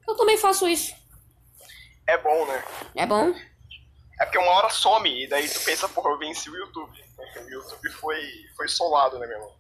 Eu 0.07 0.15
também 0.15 0.37
faço 0.37 0.67
isso. 0.67 0.93
É 2.07 2.17
bom, 2.17 2.45
né? 2.45 2.63
É 2.95 3.05
bom. 3.05 3.33
É 4.19 4.25
porque 4.25 4.37
uma 4.37 4.51
hora 4.51 4.69
some, 4.69 5.23
e 5.23 5.27
daí 5.27 5.49
tu 5.49 5.59
pensa, 5.61 5.89
porra, 5.89 6.11
eu 6.11 6.19
venci 6.19 6.49
o 6.49 6.55
YouTube. 6.55 7.03
O 7.17 7.49
YouTube 7.49 7.89
foi, 7.91 8.21
foi 8.55 8.67
solado, 8.67 9.17
né, 9.19 9.27
meu 9.27 9.37
irmão? 9.37 9.55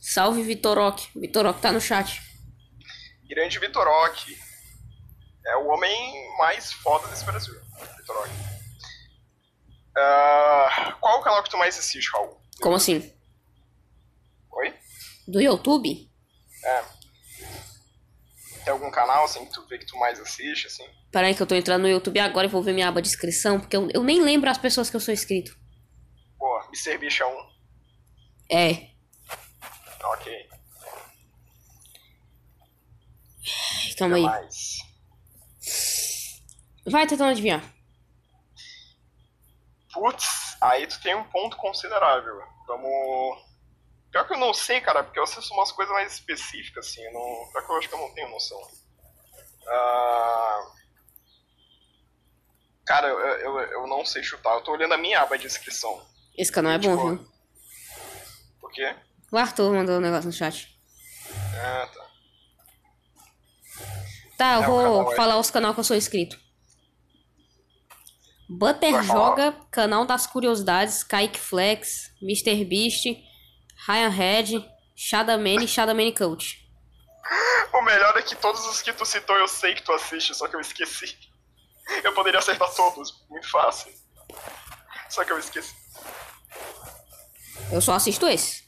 Salve 0.00 0.42
Vitorok. 0.42 1.10
Vitorok 1.14 1.60
tá 1.60 1.72
no 1.72 1.80
chat. 1.80 2.22
Grande 3.28 3.58
Vitorok. 3.58 4.38
É 5.46 5.56
o 5.56 5.66
homem 5.68 6.36
mais 6.38 6.72
foda 6.72 7.08
desse 7.08 7.24
Brasil. 7.24 7.54
Vitorok. 7.96 8.30
Uh, 9.96 10.92
qual 11.00 11.20
o 11.20 11.22
canal 11.22 11.42
que 11.42 11.50
tu 11.50 11.58
mais 11.58 11.78
assiste, 11.78 12.10
Raul? 12.12 12.40
Como 12.60 12.76
assim? 12.76 13.12
Oi? 14.50 14.74
Do 15.26 15.40
YouTube? 15.40 16.10
É. 16.64 16.97
Tem 18.68 18.72
algum 18.74 18.90
canal 18.90 19.24
assim 19.24 19.46
que 19.46 19.52
tu 19.54 19.66
vê 19.66 19.78
que 19.78 19.86
tu 19.86 19.96
mais 19.96 20.20
assiste, 20.20 20.66
assim? 20.66 20.86
Peraí 21.10 21.34
que 21.34 21.40
eu 21.40 21.46
tô 21.46 21.54
entrando 21.54 21.80
no 21.80 21.88
YouTube 21.88 22.20
agora 22.20 22.46
e 22.46 22.50
vou 22.50 22.62
ver 22.62 22.74
minha 22.74 22.86
aba 22.86 23.00
de 23.00 23.08
inscrição, 23.08 23.58
porque 23.58 23.74
eu, 23.74 23.88
eu 23.94 24.04
nem 24.04 24.20
lembro 24.20 24.50
as 24.50 24.58
pessoas 24.58 24.90
que 24.90 24.96
eu 24.96 25.00
sou 25.00 25.14
inscrito. 25.14 25.56
Pô, 26.38 26.60
Mr. 26.64 26.98
Bicho 26.98 27.22
é 27.22 27.26
um. 27.26 27.48
É. 28.52 28.90
Ok. 30.04 30.48
Calma 33.96 34.16
aí. 34.16 34.22
Mais. 34.22 34.76
Vai 36.84 37.06
tentando 37.06 37.30
adivinhar. 37.30 37.64
Putz, 39.94 40.58
aí 40.60 40.86
tu 40.86 41.00
tem 41.00 41.14
um 41.14 41.24
ponto 41.24 41.56
considerável. 41.56 42.42
Vamos. 42.66 43.47
Pior 44.10 44.26
que 44.26 44.34
eu 44.34 44.38
não 44.38 44.54
sei, 44.54 44.80
cara, 44.80 45.04
porque 45.04 45.18
eu 45.18 45.24
assisto 45.24 45.52
umas 45.54 45.70
coisas 45.72 45.92
mais 45.94 46.12
específicas, 46.14 46.86
assim. 46.86 47.04
Não... 47.12 47.48
Pior 47.52 47.66
que 47.66 47.72
eu 47.72 47.76
acho 47.76 47.88
que 47.88 47.94
eu 47.94 47.98
não 47.98 48.14
tenho 48.14 48.30
noção. 48.30 48.58
Uh... 49.62 50.78
Cara, 52.86 53.08
eu, 53.08 53.18
eu, 53.18 53.60
eu 53.60 53.86
não 53.86 54.04
sei 54.04 54.22
chutar. 54.22 54.54
Eu 54.54 54.62
tô 54.62 54.72
olhando 54.72 54.94
a 54.94 54.98
minha 54.98 55.20
aba 55.20 55.36
de 55.36 55.46
inscrição. 55.46 56.02
Esse 56.36 56.50
canal 56.50 56.72
é 56.72 56.78
tipo... 56.78 56.96
bom, 56.96 57.16
viu? 57.16 57.28
Por 58.60 58.70
quê? 58.70 58.96
O 59.30 59.36
Arthur 59.36 59.72
mandou 59.74 59.96
um 59.96 60.00
negócio 60.00 60.26
no 60.26 60.32
chat. 60.32 60.74
Ah, 61.54 61.88
tá. 61.92 62.08
Tá, 64.38 64.54
eu 64.54 64.62
é, 64.62 64.66
vou 64.66 65.16
falar 65.16 65.38
os 65.38 65.50
canais 65.50 65.74
que 65.74 65.80
eu 65.80 65.84
sou 65.84 65.96
inscrito. 65.96 66.38
Butter 68.48 69.02
Joga, 69.02 69.52
Canal 69.70 70.06
das 70.06 70.26
Curiosidades, 70.26 71.04
Kaique 71.04 71.38
Flex, 71.38 72.10
Mr. 72.22 72.64
Beast, 72.64 73.04
Ryan 73.86 74.08
Red, 74.08 74.70
Shadamane 74.96 75.64
e 75.64 75.68
Shadamane 75.68 76.14
Coach. 76.14 76.68
O 77.72 77.82
melhor 77.82 78.16
é 78.16 78.22
que 78.22 78.34
todos 78.34 78.66
os 78.66 78.82
que 78.82 78.92
tu 78.92 79.04
citou 79.04 79.36
eu 79.36 79.46
sei 79.46 79.74
que 79.74 79.82
tu 79.82 79.92
assiste, 79.92 80.34
só 80.34 80.48
que 80.48 80.56
eu 80.56 80.60
esqueci. 80.60 81.16
Eu 82.02 82.12
poderia 82.14 82.38
acertar 82.38 82.68
todos, 82.74 83.24
muito 83.28 83.48
fácil. 83.50 83.92
Só 85.08 85.24
que 85.24 85.32
eu 85.32 85.38
esqueci. 85.38 85.74
Eu 87.72 87.80
só 87.80 87.94
assisto 87.94 88.26
esse. 88.26 88.64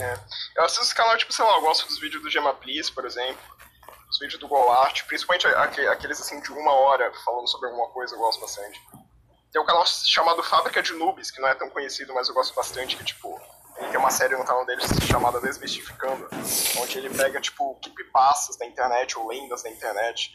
É. 0.00 0.18
Eu 0.56 0.64
assisto 0.64 0.84
os 0.84 0.92
canais, 0.92 1.20
tipo, 1.20 1.32
sei 1.32 1.44
lá, 1.44 1.54
eu 1.56 1.60
gosto 1.60 1.86
dos 1.86 1.98
vídeos 1.98 2.22
do 2.22 2.30
Gemma 2.30 2.54
Please, 2.54 2.90
por 2.92 3.04
exemplo. 3.04 3.40
Os 4.10 4.18
vídeos 4.18 4.40
do 4.40 4.48
Golart, 4.48 5.04
principalmente 5.06 5.46
aqueles 5.46 6.20
assim 6.20 6.40
de 6.40 6.52
uma 6.52 6.72
hora 6.72 7.12
falando 7.24 7.48
sobre 7.48 7.68
alguma 7.68 7.88
coisa, 7.90 8.14
eu 8.14 8.18
gosto 8.18 8.40
bastante. 8.40 8.80
Tem 9.52 9.60
um 9.60 9.66
canal 9.66 9.86
chamado 9.86 10.42
Fábrica 10.42 10.82
de 10.82 10.92
Noobs, 10.94 11.30
que 11.30 11.40
não 11.40 11.48
é 11.48 11.54
tão 11.54 11.70
conhecido, 11.70 12.14
mas 12.14 12.28
eu 12.28 12.34
gosto 12.34 12.54
bastante, 12.54 12.96
que 12.96 13.04
tipo, 13.04 13.40
tem 13.90 13.96
uma 13.98 14.10
série 14.10 14.36
no 14.36 14.44
canal 14.44 14.64
dele 14.66 14.82
chamada 15.06 15.40
Desmistificando, 15.40 16.28
onde 16.80 16.98
ele 16.98 17.10
pega, 17.10 17.40
tipo, 17.40 17.78
passas 18.12 18.56
da 18.56 18.66
internet 18.66 19.18
ou 19.18 19.28
lendas 19.28 19.62
da 19.62 19.70
internet 19.70 20.30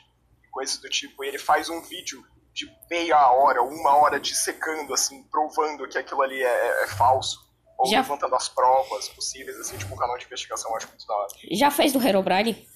coisas 0.51 0.77
do 0.77 0.89
tipo. 0.89 1.23
Ele 1.23 1.37
faz 1.37 1.69
um 1.69 1.81
vídeo 1.81 2.23
de 2.53 2.69
meia 2.89 3.31
hora, 3.31 3.61
uma 3.63 3.95
hora 3.97 4.19
dissecando, 4.19 4.93
assim, 4.93 5.23
provando 5.23 5.87
que 5.87 5.97
aquilo 5.97 6.21
ali 6.21 6.41
é, 6.41 6.83
é 6.83 6.87
falso. 6.87 7.39
Ou 7.77 7.89
Já- 7.89 7.97
levantando 8.01 8.35
as 8.35 8.47
provas 8.47 9.09
possíveis, 9.09 9.57
assim, 9.59 9.75
tipo 9.77 9.93
um 9.93 9.97
canal 9.97 10.17
de 10.17 10.25
investigação, 10.25 10.69
eu 10.71 10.77
acho 10.77 10.87
muito 10.87 11.05
da 11.07 11.15
hora. 11.15 11.27
Já 11.51 11.71
fez 11.71 11.91
do 11.91 12.01
Herobrine? 12.07 12.67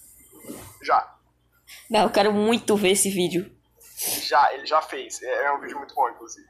Já, 0.82 1.15
Não, 1.89 2.03
eu 2.03 2.10
quero 2.10 2.34
muito 2.34 2.75
ver 2.75 2.91
esse 2.91 3.10
vídeo. 3.10 3.56
já, 4.23 4.51
ele 4.53 4.65
já 4.65 4.82
fez. 4.82 5.21
É 5.21 5.45
é 5.45 5.51
um 5.51 5.60
vídeo 5.62 5.77
muito 5.77 5.93
bom, 5.93 6.10
inclusive. 6.10 6.47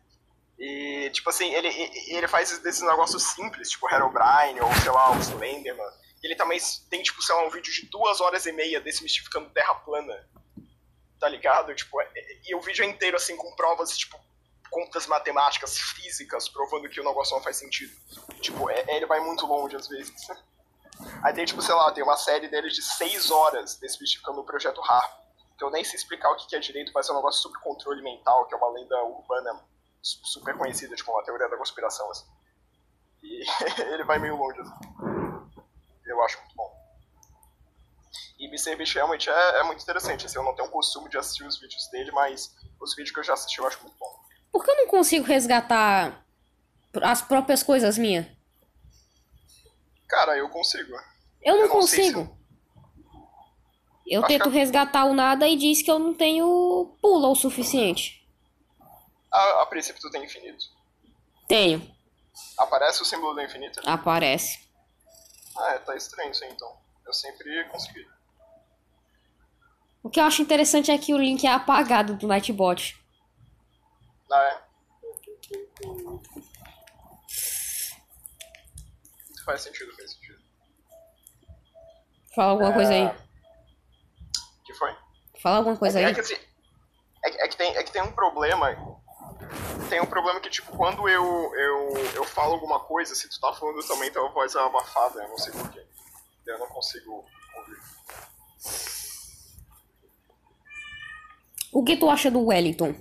E, 0.58 1.10
tipo 1.12 1.30
assim, 1.30 1.54
ele, 1.54 1.68
ele 2.08 2.28
faz 2.28 2.58
desses 2.60 2.82
negócios 2.82 3.22
simples, 3.24 3.70
tipo 3.70 3.88
Herobrine 3.94 4.60
ou, 4.62 4.74
sei 4.82 4.92
lá, 4.92 5.12
o 5.12 5.20
Slenderman. 5.20 5.86
Ele 6.24 6.36
também 6.36 6.60
tem, 6.90 7.04
tipo, 7.04 7.22
sei 7.22 7.36
lá, 7.36 7.46
um 7.46 7.50
vídeo 7.50 7.72
de 7.72 7.86
duas 7.90 8.20
horas 8.20 8.46
e 8.48 8.52
meia 8.52 8.82
desmistificando 8.82 9.50
Terra 9.52 9.76
plana. 9.76 10.28
Tá 11.20 11.28
ligado? 11.30 11.74
Tipo, 11.76 12.02
é- 12.02 12.12
é- 12.16 12.42
e 12.46 12.56
o 12.56 12.62
vídeo 12.62 12.84
é 12.84 12.88
inteiro, 12.88 13.16
assim, 13.18 13.36
com 13.38 13.56
provas, 13.56 13.96
tipo, 13.96 14.20
contas 14.72 15.06
matemáticas, 15.08 15.78
físicas, 15.78 16.50
provando 16.50 16.90
que 16.90 17.00
o 17.00 17.04
negócio 17.04 17.36
não 17.36 17.44
faz 17.44 17.58
sentido. 17.58 17.96
Tipo, 18.42 18.70
é- 18.70 18.84
ele 18.96 19.06
vai 19.06 19.20
muito 19.20 19.46
longe 19.46 19.76
às 19.76 19.88
vezes. 19.88 20.14
Aí 21.24 21.34
tem, 21.34 21.46
tipo, 21.46 21.62
sei 21.62 21.76
lá, 21.76 21.92
tem 21.92 22.04
uma 22.04 22.18
série 22.18 22.48
dele 22.48 22.70
de 22.70 22.82
seis 22.82 23.30
horas 23.30 23.78
desmistificando 23.78 24.42
o 24.42 24.44
projeto 24.44 24.82
HARP. 24.82 25.28
Que 25.58 25.64
eu 25.64 25.70
nem 25.70 25.84
sei 25.84 25.96
explicar 25.96 26.32
o 26.32 26.36
que 26.36 26.56
é 26.56 26.60
direito, 26.60 26.92
mas 26.94 27.08
é 27.10 27.12
um 27.12 27.16
negócio 27.16 27.42
sobre 27.42 27.60
controle 27.62 28.02
mental, 28.02 28.46
que 28.48 28.54
é 28.54 28.58
uma 28.58 28.70
lenda 28.70 29.04
urbana 29.04 29.64
super 30.24 30.58
conhecida, 30.58 30.96
tipo, 30.96 31.12
uma 31.12 31.24
teoria 31.24 31.50
da 31.50 31.58
conspiração, 31.58 32.10
assim. 32.12 32.26
E 33.24 33.44
ele 33.94 34.04
vai 34.04 34.20
meio 34.20 34.36
longe, 34.36 34.60
assim. 34.62 34.74
Eu 36.06 36.24
acho 36.24 36.40
muito 36.40 36.56
bom. 36.56 36.78
E 38.40 38.46
Mr. 38.48 38.76
Beast 38.76 38.94
realmente 38.94 39.30
é, 39.30 39.60
é 39.60 39.64
muito 39.64 39.82
interessante, 39.82 40.26
assim, 40.26 40.38
eu 40.38 40.44
não 40.44 40.56
tenho 40.56 40.68
o 40.68 40.72
costume 40.72 41.10
de 41.10 41.18
assistir 41.18 41.44
os 41.44 41.60
vídeos 41.60 41.88
dele, 41.92 42.12
mas 42.12 42.56
os 42.80 42.96
vídeos 42.96 43.12
que 43.14 43.20
eu 43.20 43.24
já 43.24 43.34
assisti 43.34 43.58
eu 43.60 43.68
acho 43.68 43.82
muito 43.82 43.98
bom. 43.98 44.20
Por 44.52 44.64
que 44.64 44.70
eu 44.72 44.76
não 44.78 44.88
consigo 44.88 45.26
resgatar 45.26 46.24
as 47.02 47.22
próprias 47.22 47.64
coisas 47.64 47.98
minhas? 47.98 48.26
Cara, 50.08 50.38
eu 50.38 50.48
consigo. 50.50 50.94
Eu 51.42 51.56
não 51.56 51.62
Eu 51.64 51.68
não 51.70 51.82
se 51.82 51.98
consigo. 51.98 52.38
Eu 54.06 54.22
Acho 54.22 54.28
tento 54.30 54.44
que- 54.50 54.58
resgatar 54.58 55.06
o 55.06 55.14
nada 55.14 55.48
e 55.48 55.58
diz 55.58 55.82
que 55.82 55.92
eu 55.92 56.00
não 56.00 56.14
tenho 56.14 56.96
pula 57.02 57.28
o 57.28 57.36
suficiente. 57.36 58.26
A, 59.32 59.62
a 59.62 59.66
princípio 59.66 60.02
tu 60.02 60.10
tem 60.10 60.24
infinito. 60.24 60.66
Tenho. 61.48 61.96
Aparece 62.58 63.02
o 63.02 63.06
símbolo 63.06 63.34
do 63.34 63.42
infinito? 63.42 63.82
Aparece. 63.86 64.68
Ah, 65.58 65.74
é, 65.74 65.80
tá 65.80 65.96
estranho 65.96 66.32
isso 66.32 66.44
aí 66.44 66.52
então. 66.52 66.78
Eu 67.06 67.14
sempre 67.14 67.64
consegui. 67.70 68.08
O 70.04 70.10
que 70.10 70.20
eu 70.20 70.26
acho 70.26 70.42
interessante 70.42 70.92
é 70.92 70.98
que 70.98 71.14
o 71.14 71.18
link 71.18 71.46
é 71.46 71.52
apagado 71.52 72.16
do 72.16 72.28
Nightbot. 72.28 72.98
Ah, 74.32 74.44
é. 74.44 74.68
Faz 79.46 79.62
sentido, 79.62 79.96
faz 79.96 80.12
sentido. 80.12 80.42
Fala 82.36 82.52
alguma 82.52 82.74
coisa 82.74 82.94
aí. 82.94 83.06
O 83.06 84.64
que 84.64 84.74
foi? 84.74 84.96
Fala 85.42 85.58
alguma 85.58 85.78
coisa 85.78 86.00
é, 86.00 86.06
aí. 86.06 86.14
que, 86.14 86.20
assim, 86.20 86.36
é, 87.26 87.46
é 87.46 87.48
que 87.48 87.58
tem, 87.58 87.76
é 87.76 87.84
que 87.84 87.92
tem 87.92 88.02
um 88.02 88.12
problema. 88.12 88.70
Tem 89.90 90.02
um 90.02 90.06
problema 90.06 90.40
que, 90.40 90.50
tipo, 90.50 90.76
quando 90.76 91.08
eu, 91.08 91.56
eu, 91.56 91.98
eu 92.16 92.24
falo 92.26 92.54
alguma 92.54 92.80
coisa, 92.80 93.16
se 93.16 93.30
tu 93.30 93.40
tá 93.40 93.54
falando 93.54 93.86
também, 93.88 94.12
tua 94.12 94.30
voz 94.30 94.54
é 94.56 94.60
abafada, 94.60 95.24
eu 95.24 95.30
não 95.30 95.38
sei 95.38 95.54
porquê. 95.54 95.86
Eu 96.46 96.60
não 96.60 96.68
consigo 96.68 97.26
ouvir. 97.56 97.78
O 101.72 101.84
que 101.84 101.98
tu 101.98 102.10
acha 102.10 102.32
do 102.32 102.46
Wellington? 102.46 102.96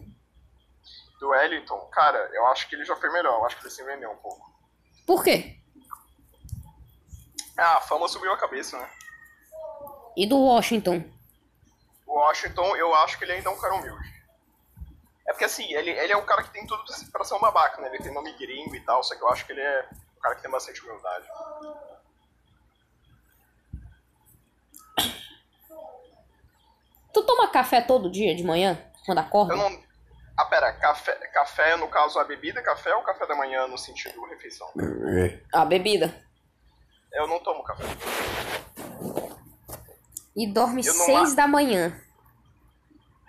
Do 1.18 1.28
Wellington, 1.28 1.78
cara, 1.92 2.18
eu 2.32 2.46
acho 2.48 2.68
que 2.68 2.76
ele 2.76 2.84
já 2.84 2.94
foi 2.96 3.10
melhor, 3.10 3.38
eu 3.38 3.46
acho 3.46 3.56
que 3.56 3.62
ele 3.62 3.70
se 3.70 3.82
vendeu 3.84 4.10
um 4.10 4.16
pouco. 4.16 4.54
Por 5.06 5.24
quê? 5.24 5.56
Ah, 7.56 7.78
a 7.78 7.80
fama 7.80 8.06
subiu 8.06 8.32
a 8.32 8.36
cabeça, 8.36 8.78
né? 8.78 8.90
E 10.16 10.26
do 10.26 10.38
Washington? 10.38 11.04
O 12.06 12.18
Washington, 12.18 12.76
eu 12.76 12.94
acho 12.96 13.18
que 13.18 13.24
ele 13.24 13.32
ainda 13.32 13.48
é 13.48 13.52
um 13.52 13.58
cara 13.58 13.74
humilde. 13.74 14.15
É 15.28 15.32
porque 15.32 15.44
assim, 15.44 15.72
ele, 15.74 15.90
ele 15.90 16.12
é 16.12 16.16
um 16.16 16.24
cara 16.24 16.42
que 16.42 16.52
tem 16.52 16.66
tudo 16.66 16.84
pra 17.10 17.24
ser 17.24 17.34
um 17.34 17.40
babaca, 17.40 17.80
né? 17.80 17.88
Ele 17.88 18.02
tem 18.02 18.14
nome 18.14 18.32
gringo 18.38 18.74
e 18.74 18.80
tal, 18.80 19.02
só 19.02 19.16
que 19.16 19.22
eu 19.22 19.28
acho 19.28 19.44
que 19.44 19.52
ele 19.52 19.60
é 19.60 19.88
um 20.16 20.20
cara 20.20 20.36
que 20.36 20.42
tem 20.42 20.50
bastante 20.50 20.82
humildade. 20.82 21.26
Tu 27.12 27.22
toma 27.22 27.48
café 27.48 27.80
todo 27.80 28.10
dia 28.10 28.36
de 28.36 28.44
manhã? 28.44 28.78
Quando 29.04 29.18
acorda? 29.18 29.54
Eu 29.54 29.56
não. 29.56 29.86
Ah, 30.36 30.44
pera, 30.44 30.70
café, 30.74 31.14
café 31.32 31.76
no 31.76 31.88
caso 31.88 32.18
a 32.18 32.24
bebida, 32.24 32.62
café 32.62 32.94
ou 32.94 33.02
café 33.02 33.26
da 33.26 33.34
manhã 33.34 33.66
no 33.66 33.78
sentido 33.78 34.22
refeição? 34.26 34.70
A 35.52 35.64
bebida. 35.64 36.14
Eu 37.10 37.26
não 37.26 37.40
tomo 37.40 37.64
café. 37.64 37.84
E 40.36 40.46
dorme 40.46 40.84
seis 40.84 41.34
da 41.34 41.48
manhã. 41.48 41.98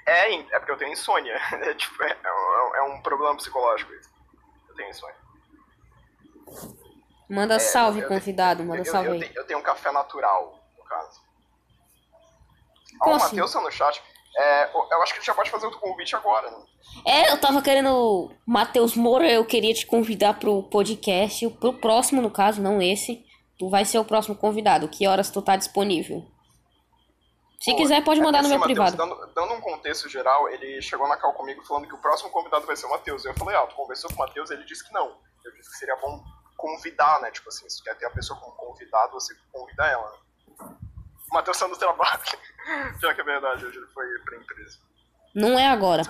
É, 0.07 0.33
é 0.33 0.59
porque 0.59 0.71
eu 0.71 0.77
tenho 0.77 0.91
insônia. 0.93 1.37
É, 1.61 1.73
tipo, 1.73 2.01
é, 2.03 2.17
é 2.23 2.31
um- 2.31 2.75
é 2.75 2.81
um 2.95 3.01
problema 3.01 3.35
psicológico 3.35 3.91
isso. 3.93 4.09
Eu 4.69 4.75
tenho 4.75 4.89
insônia. 4.89 5.15
Manda 7.29 7.59
salve, 7.59 7.99
É, 7.99 8.03
eu- 8.03 8.07
convidado. 8.07 8.63
Manda 8.63 8.81
eu, 8.81 8.85
salve 8.85 9.09
eu, 9.09 9.13
aí. 9.13 9.31
eu 9.35 9.45
tenho 9.45 9.59
um 9.59 9.63
café 9.63 9.91
natural, 9.91 10.57
no 10.77 10.83
caso. 10.85 11.19
Ó, 13.01 13.09
o 13.11 13.13
assim? 13.15 13.25
Matheus 13.35 13.51
tá 13.53 13.61
no 13.61 13.71
chat. 13.71 14.01
É, 14.39 14.69
eu 14.73 15.01
acho 15.01 15.13
que 15.13 15.19
ele 15.19 15.25
já 15.25 15.33
pode 15.33 15.49
fazer 15.49 15.65
outro 15.65 15.79
convite 15.81 16.15
agora, 16.15 16.49
né? 16.51 16.57
É, 17.05 17.31
eu 17.31 17.41
tava 17.41 17.61
querendo. 17.61 18.31
Matheus 18.45 18.95
Moura, 18.95 19.29
eu 19.29 19.43
queria 19.43 19.73
te 19.73 19.85
convidar 19.85 20.35
pro 20.39 20.63
podcast. 20.63 21.49
Pro 21.59 21.73
próximo, 21.73 22.21
no 22.21 22.29
caso, 22.31 22.61
não 22.61 22.81
esse. 22.81 23.25
Tu 23.57 23.67
vai 23.69 23.83
ser 23.83 23.97
o 23.97 24.05
próximo 24.05 24.35
convidado. 24.35 24.87
Que 24.87 25.07
horas 25.07 25.29
tu 25.31 25.41
tá 25.41 25.55
disponível? 25.55 26.23
Se 27.59 27.71
Pô, 27.71 27.77
quiser, 27.77 28.03
pode 28.03 28.19
é 28.19 28.23
mandar 28.23 28.39
que 28.39 28.43
no 28.43 28.49
meu 28.49 28.63
assim, 28.63 28.73
Matheus, 28.75 28.91
privado. 28.91 29.17
Dando, 29.19 29.33
dando 29.33 29.53
um 29.53 29.61
contexto 29.61 30.07
geral, 30.07 30.47
ele 30.49 30.81
chegou 30.81 31.07
na 31.07 31.17
cal 31.17 31.33
comigo 31.33 31.63
falando 31.65 31.87
que 31.87 31.95
o 31.95 31.97
próximo 31.97 32.29
convidado 32.29 32.65
vai 32.67 32.75
ser 32.75 32.85
o 32.85 32.89
Matheus. 32.89 33.25
Eu 33.25 33.33
falei, 33.33 33.55
ah, 33.55 33.65
tu 33.65 33.75
conversou 33.75 34.09
com 34.11 34.15
o 34.17 34.19
Matheus? 34.19 34.51
Ele 34.51 34.63
disse 34.63 34.85
que 34.85 34.93
não. 34.93 35.17
Eu 35.43 35.51
disse 35.53 35.71
que 35.71 35.77
seria 35.77 35.95
bom 35.95 36.23
convidar, 36.55 37.19
né? 37.21 37.31
Tipo 37.31 37.49
assim, 37.49 37.67
se 37.67 37.77
tu 37.77 37.83
quer 37.83 37.95
ter 37.97 38.05
a 38.05 38.11
pessoa 38.11 38.39
como 38.39 38.55
convidado, 38.55 39.13
você 39.13 39.33
convida 39.51 39.85
ela. 39.87 40.11
né? 40.11 40.17
O 41.31 41.33
Matheus 41.33 41.57
tá 41.57 41.67
no 41.67 41.77
trabalho. 41.77 42.21
Já 43.01 43.13
que 43.13 43.21
é 43.21 43.23
verdade, 43.23 43.65
hoje 43.65 43.77
ele 43.77 43.87
foi 43.87 44.05
pra 44.19 44.37
empresa. 44.37 44.79
Não 45.33 45.57
é 45.57 45.67
agora. 45.67 46.03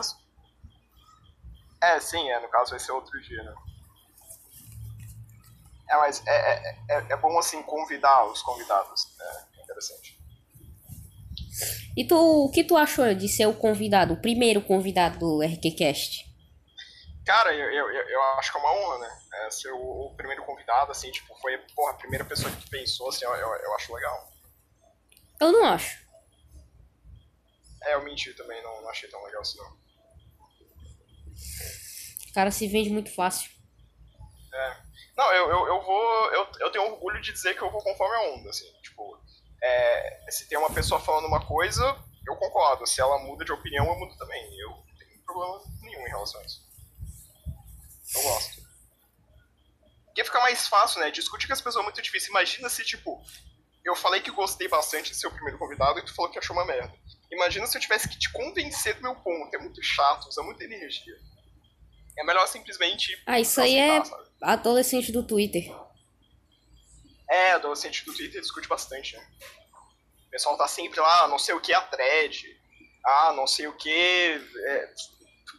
É, 1.81 1.99
sim, 1.99 2.29
é, 2.29 2.39
no 2.39 2.49
caso 2.49 2.71
vai 2.71 2.79
ser 2.79 2.91
outro 2.91 3.19
dia, 3.21 3.43
né? 3.43 3.55
É, 5.89 5.97
mas 5.97 6.25
é, 6.27 6.31
é, 6.53 6.77
é, 6.89 7.05
é 7.11 7.15
bom 7.15 7.37
assim 7.39 7.61
convidar 7.63 8.25
os 8.25 8.41
convidados. 8.41 9.15
É 9.19 9.61
interessante. 9.63 10.16
E 11.95 12.05
tu, 12.05 12.15
o 12.15 12.51
que 12.51 12.63
tu 12.63 12.77
achou 12.77 13.13
de 13.13 13.27
ser 13.27 13.47
o 13.47 13.53
convidado, 13.53 14.13
o 14.13 14.21
primeiro 14.21 14.61
convidado 14.61 15.19
do 15.19 15.41
RQCast? 15.41 16.25
Cara, 17.25 17.53
eu, 17.53 17.69
eu, 17.71 18.07
eu 18.07 18.23
acho 18.39 18.51
que 18.51 18.57
é 18.57 18.61
uma 18.61 18.71
honra, 18.71 18.99
né? 18.99 19.21
É, 19.33 19.51
ser 19.51 19.71
o, 19.71 20.05
o 20.07 20.15
primeiro 20.15 20.45
convidado, 20.45 20.91
assim, 20.91 21.11
tipo, 21.11 21.35
foi 21.39 21.57
porra, 21.75 21.91
a 21.91 21.95
primeira 21.95 22.23
pessoa 22.23 22.49
que 22.51 22.69
pensou, 22.69 23.09
assim, 23.09 23.25
eu, 23.25 23.33
eu, 23.33 23.49
eu 23.49 23.75
acho 23.75 23.93
legal. 23.93 24.31
Eu 25.41 25.51
não 25.51 25.65
acho. 25.65 26.07
É, 27.83 27.95
eu 27.95 28.03
menti 28.03 28.33
também, 28.33 28.61
não, 28.63 28.81
não 28.81 28.89
achei 28.89 29.09
tão 29.09 29.23
legal 29.23 29.41
assim, 29.41 29.57
não. 29.57 29.77
O 32.29 32.33
cara 32.33 32.51
se 32.51 32.67
vende 32.67 32.89
muito 32.89 33.13
fácil. 33.13 33.49
É. 34.53 34.77
Não, 35.17 35.33
eu, 35.33 35.49
eu, 35.49 35.67
eu 35.67 35.81
vou. 35.81 36.31
Eu, 36.31 36.47
eu 36.59 36.71
tenho 36.71 36.85
orgulho 36.85 37.21
de 37.21 37.33
dizer 37.33 37.55
que 37.55 37.61
eu 37.61 37.71
vou 37.71 37.81
conforme 37.81 38.15
a 38.15 38.35
onda, 38.35 38.49
assim. 38.49 38.71
É, 39.61 40.25
se 40.29 40.47
tem 40.47 40.57
uma 40.57 40.71
pessoa 40.71 40.99
falando 40.99 41.27
uma 41.27 41.45
coisa, 41.45 41.83
eu 42.27 42.35
concordo. 42.35 42.85
Se 42.85 43.01
ela 43.01 43.19
muda 43.19 43.45
de 43.45 43.51
opinião, 43.51 43.85
eu 43.85 43.99
mudo 43.99 44.15
também. 44.17 44.59
Eu 44.59 44.69
não 44.69 44.83
tenho 44.97 45.23
problema 45.25 45.61
nenhum 45.81 46.05
em 46.05 46.09
relação 46.09 46.39
a 46.41 46.45
isso. 46.45 46.65
Eu 48.15 48.23
gosto. 48.23 48.67
Porque 50.05 50.23
fica 50.23 50.39
mais 50.39 50.67
fácil, 50.67 50.99
né? 50.99 51.11
Discutir 51.11 51.47
com 51.47 51.53
as 51.53 51.61
pessoas 51.61 51.83
é 51.83 51.85
muito 51.85 52.01
difícil. 52.01 52.29
Imagina 52.29 52.69
se, 52.69 52.83
tipo, 52.83 53.21
eu 53.85 53.95
falei 53.95 54.19
que 54.21 54.31
gostei 54.31 54.67
bastante 54.67 55.11
de 55.11 55.17
ser 55.17 55.27
o 55.27 55.31
primeiro 55.31 55.57
convidado 55.57 55.99
e 55.99 56.05
tu 56.05 56.13
falou 56.13 56.31
que 56.31 56.39
achou 56.39 56.55
uma 56.55 56.65
merda. 56.65 56.93
Imagina 57.31 57.67
se 57.67 57.77
eu 57.77 57.81
tivesse 57.81 58.09
que 58.09 58.17
te 58.17 58.31
convencer 58.31 58.95
do 58.95 59.01
meu 59.01 59.15
ponto. 59.15 59.53
É 59.55 59.59
muito 59.59 59.81
chato, 59.83 60.27
usa 60.27 60.41
muita 60.43 60.63
energia. 60.63 61.15
É 62.17 62.23
melhor 62.23 62.47
simplesmente. 62.47 63.21
Ah, 63.25 63.39
isso 63.39 63.61
aí 63.61 63.75
é 63.75 63.97
aceitar, 63.97 64.17
sabe? 64.17 64.29
adolescente 64.41 65.11
do 65.11 65.23
Twitter. 65.23 65.71
É, 67.29 67.51
adolescente 67.51 68.05
do 68.05 68.13
Twitter 68.13 68.41
discute 68.41 68.67
bastante, 68.67 69.15
né? 69.15 69.27
O 70.27 70.29
pessoal 70.29 70.57
tá 70.57 70.67
sempre 70.67 70.99
lá, 70.99 71.23
"Ah, 71.23 71.27
não 71.27 71.39
sei 71.39 71.55
o 71.55 71.59
que 71.61 71.73
é 71.73 71.75
a 71.75 71.81
thread, 71.81 72.57
ah, 73.07 73.33
não 73.33 73.47
sei 73.47 73.67
o 73.67 73.73
que. 73.73 73.89
É, 73.89 74.93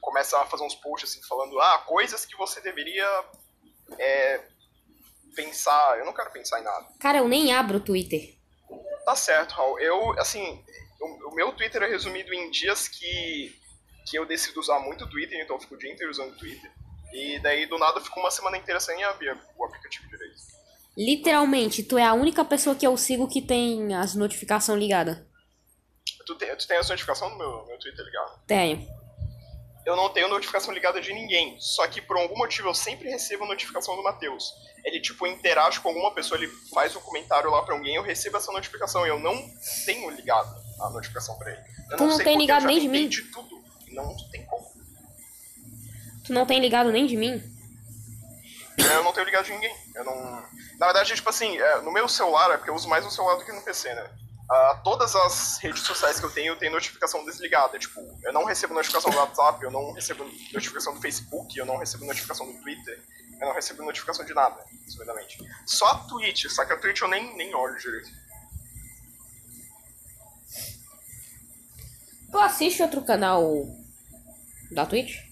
começa 0.01 0.39
a 0.39 0.47
fazer 0.47 0.65
uns 0.65 0.75
posts 0.75 1.11
assim 1.11 1.27
falando, 1.27 1.59
ah, 1.61 1.79
coisas 1.87 2.25
que 2.27 2.37
você 2.37 2.61
deveria 2.61 3.09
é, 3.99 4.41
pensar. 5.35 5.99
Eu 5.99 6.05
não 6.05 6.13
quero 6.13 6.31
pensar 6.31 6.61
em 6.61 6.65
nada. 6.65 6.87
Cara, 7.01 7.19
eu 7.19 7.29
nem 7.29 7.53
abro 7.53 7.79
o 7.79 7.81
Twitter. 7.81 8.37
Tá 9.05 9.17
certo, 9.17 9.53
Raul. 9.53 9.81
Eu, 9.81 10.19
assim, 10.21 10.63
o, 11.01 11.31
o 11.31 11.35
meu 11.35 11.53
Twitter 11.53 11.83
é 11.83 11.87
resumido 11.89 12.35
em 12.35 12.51
dias 12.51 12.87
que, 12.87 13.59
que 14.07 14.19
eu 14.19 14.27
decido 14.27 14.61
usar 14.61 14.79
muito 14.81 15.05
o 15.05 15.11
Twitter, 15.11 15.41
então 15.41 15.57
eu 15.57 15.61
fico 15.61 15.75
o 15.75 15.79
dia 15.79 15.91
inteiro 15.91 16.11
usando 16.11 16.33
o 16.33 16.39
Twitter. 16.39 16.71
E 17.13 17.39
daí 17.39 17.65
do 17.65 17.79
nada 17.79 17.99
eu 17.99 18.05
fico 18.05 18.21
uma 18.21 18.31
semana 18.31 18.59
inteira 18.59 18.79
sem 18.79 19.03
abrir 19.05 19.35
o 19.57 19.65
aplicativo 19.65 20.07
direito. 20.09 20.37
Literalmente, 20.99 21.85
tu 21.85 21.97
é 21.97 22.03
a 22.05 22.13
única 22.13 22.45
pessoa 22.45 22.75
que 22.75 22.85
eu 22.85 22.97
sigo 22.97 23.29
que 23.29 23.41
tem 23.41 23.95
as 23.95 24.17
notificações 24.17 24.81
ligadas. 24.81 25.17
Tu 26.27 26.35
tem, 26.35 26.57
tu 26.57 26.67
tem 26.67 26.77
as 26.77 26.89
notificações 26.89 27.31
no 27.31 27.39
meu, 27.39 27.65
meu 27.67 27.79
Twitter 27.79 28.05
ligado? 28.05 28.41
Tenho. 28.49 28.85
Eu 29.87 29.95
não 29.95 30.11
tenho 30.13 30.29
notificação 30.29 30.75
ligada 30.75 31.01
de 31.01 31.13
ninguém, 31.15 31.57
só 31.61 31.87
que 31.87 32.03
por 32.03 32.17
algum 32.19 32.37
motivo 32.37 32.69
eu 32.69 32.75
sempre 32.75 33.09
recebo 33.09 33.47
notificação 33.47 33.95
do 33.95 34.03
Matheus. 34.03 34.53
Ele, 34.85 35.01
tipo, 35.01 35.25
interage 35.25 35.79
com 35.81 35.89
alguma 35.89 36.13
pessoa, 36.13 36.37
ele 36.37 36.49
faz 36.75 36.97
um 36.97 37.01
comentário 37.01 37.49
lá 37.49 37.63
pra 37.63 37.75
alguém, 37.77 37.95
eu 37.95 38.03
recebo 38.03 38.37
essa 38.37 38.51
notificação 38.51 39.07
e 39.07 39.09
eu 39.09 39.21
não 39.21 39.41
tenho 39.87 40.11
ligado 40.11 40.53
a 40.81 40.91
notificação 40.91 41.39
pra 41.39 41.53
ele. 41.53 41.63
Eu 41.93 41.97
Tu 41.97 42.05
não 42.07 42.17
sei 42.17 42.25
tem 42.25 42.37
ligado 42.37 42.67
nem 42.67 42.81
de 42.81 42.89
mim? 42.89 43.09
de 43.09 43.23
tudo. 43.31 43.63
Não 43.93 44.17
tem 44.33 44.45
como. 44.47 44.67
Tu 46.25 46.33
não 46.33 46.45
tem 46.45 46.61
ligado 46.61 46.91
nem 46.91 47.07
de 47.07 47.17
mim? 47.17 47.41
Eu 48.79 49.03
não 49.03 49.13
tenho 49.13 49.27
ligado 49.27 49.45
de 49.45 49.53
ninguém. 49.53 49.75
Eu 49.95 50.05
não. 50.05 50.43
Na 50.79 50.87
verdade, 50.87 51.15
tipo 51.15 51.29
assim, 51.29 51.59
é, 51.59 51.81
no 51.81 51.93
meu 51.93 52.09
celular, 52.09 52.51
é 52.53 52.57
porque 52.57 52.71
eu 52.71 52.75
uso 52.75 52.89
mais 52.89 53.05
no 53.05 53.11
celular 53.11 53.37
do 53.37 53.45
que 53.45 53.53
no 53.53 53.63
PC, 53.63 53.93
né? 53.95 54.11
Ah, 54.51 54.81
todas 54.83 55.15
as 55.15 55.59
redes 55.59 55.83
sociais 55.83 56.19
que 56.19 56.25
eu 56.25 56.31
tenho, 56.31 56.53
eu 56.53 56.57
tenho 56.57 56.73
notificação 56.73 57.25
desligada. 57.25 57.79
Tipo, 57.79 58.01
eu 58.23 58.33
não 58.33 58.45
recebo 58.45 58.73
notificação 58.73 59.11
do 59.11 59.17
WhatsApp, 59.19 59.63
eu 59.63 59.71
não 59.71 59.93
recebo 59.93 60.25
notificação 60.53 60.95
do 60.95 61.01
Facebook, 61.01 61.59
eu 61.59 61.67
não 61.67 61.77
recebo 61.77 62.07
notificação 62.07 62.51
do 62.51 62.59
Twitter, 62.63 63.03
eu 63.41 63.47
não 63.47 63.55
recebo 63.55 63.83
notificação 63.83 64.25
de 64.25 64.33
nada, 64.33 64.65
resumidamente. 64.85 65.39
Só 65.67 65.87
a 65.87 65.99
Twitch, 66.05 66.47
só 66.47 66.65
que 66.65 66.73
a 66.73 66.79
Twitch 66.79 67.01
eu 67.01 67.09
nem, 67.09 67.37
nem 67.37 67.55
olho 67.55 67.77
direito. 67.79 68.11
Tu 72.31 72.39
assiste 72.39 72.83
outro 72.83 73.03
canal 73.03 73.45
da 74.71 74.87
Twitch? 74.87 75.29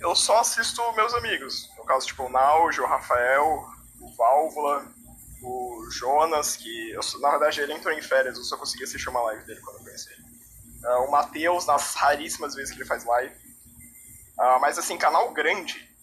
Eu 0.00 0.14
só 0.14 0.40
assisto 0.40 0.82
meus 0.94 1.14
amigos. 1.14 1.68
No 1.84 1.88
caso, 1.88 2.06
tipo, 2.06 2.22
o 2.22 2.30
Naujo, 2.30 2.82
o 2.82 2.86
Rafael, 2.86 3.68
o 4.00 4.10
Válvula, 4.16 4.90
o 5.42 5.86
Jonas, 5.90 6.56
que 6.56 6.90
eu, 6.92 7.00
na 7.20 7.32
verdade 7.32 7.60
ele 7.60 7.74
entrou 7.74 7.92
em 7.92 8.00
férias, 8.00 8.38
eu 8.38 8.44
só 8.44 8.56
consegui 8.56 8.84
assistir 8.84 9.10
uma 9.10 9.20
live 9.20 9.44
dele 9.44 9.60
quando 9.60 9.76
eu 9.76 9.84
conheci 9.84 10.10
ele. 10.10 10.24
Ah, 10.82 11.00
o 11.00 11.10
Matheus, 11.10 11.66
nas 11.66 11.92
raríssimas 11.94 12.54
vezes 12.54 12.72
que 12.72 12.80
ele 12.80 12.88
faz 12.88 13.04
live. 13.04 13.36
Ah, 14.38 14.58
mas 14.60 14.78
assim, 14.78 14.96
canal 14.96 15.30
grande. 15.34 15.94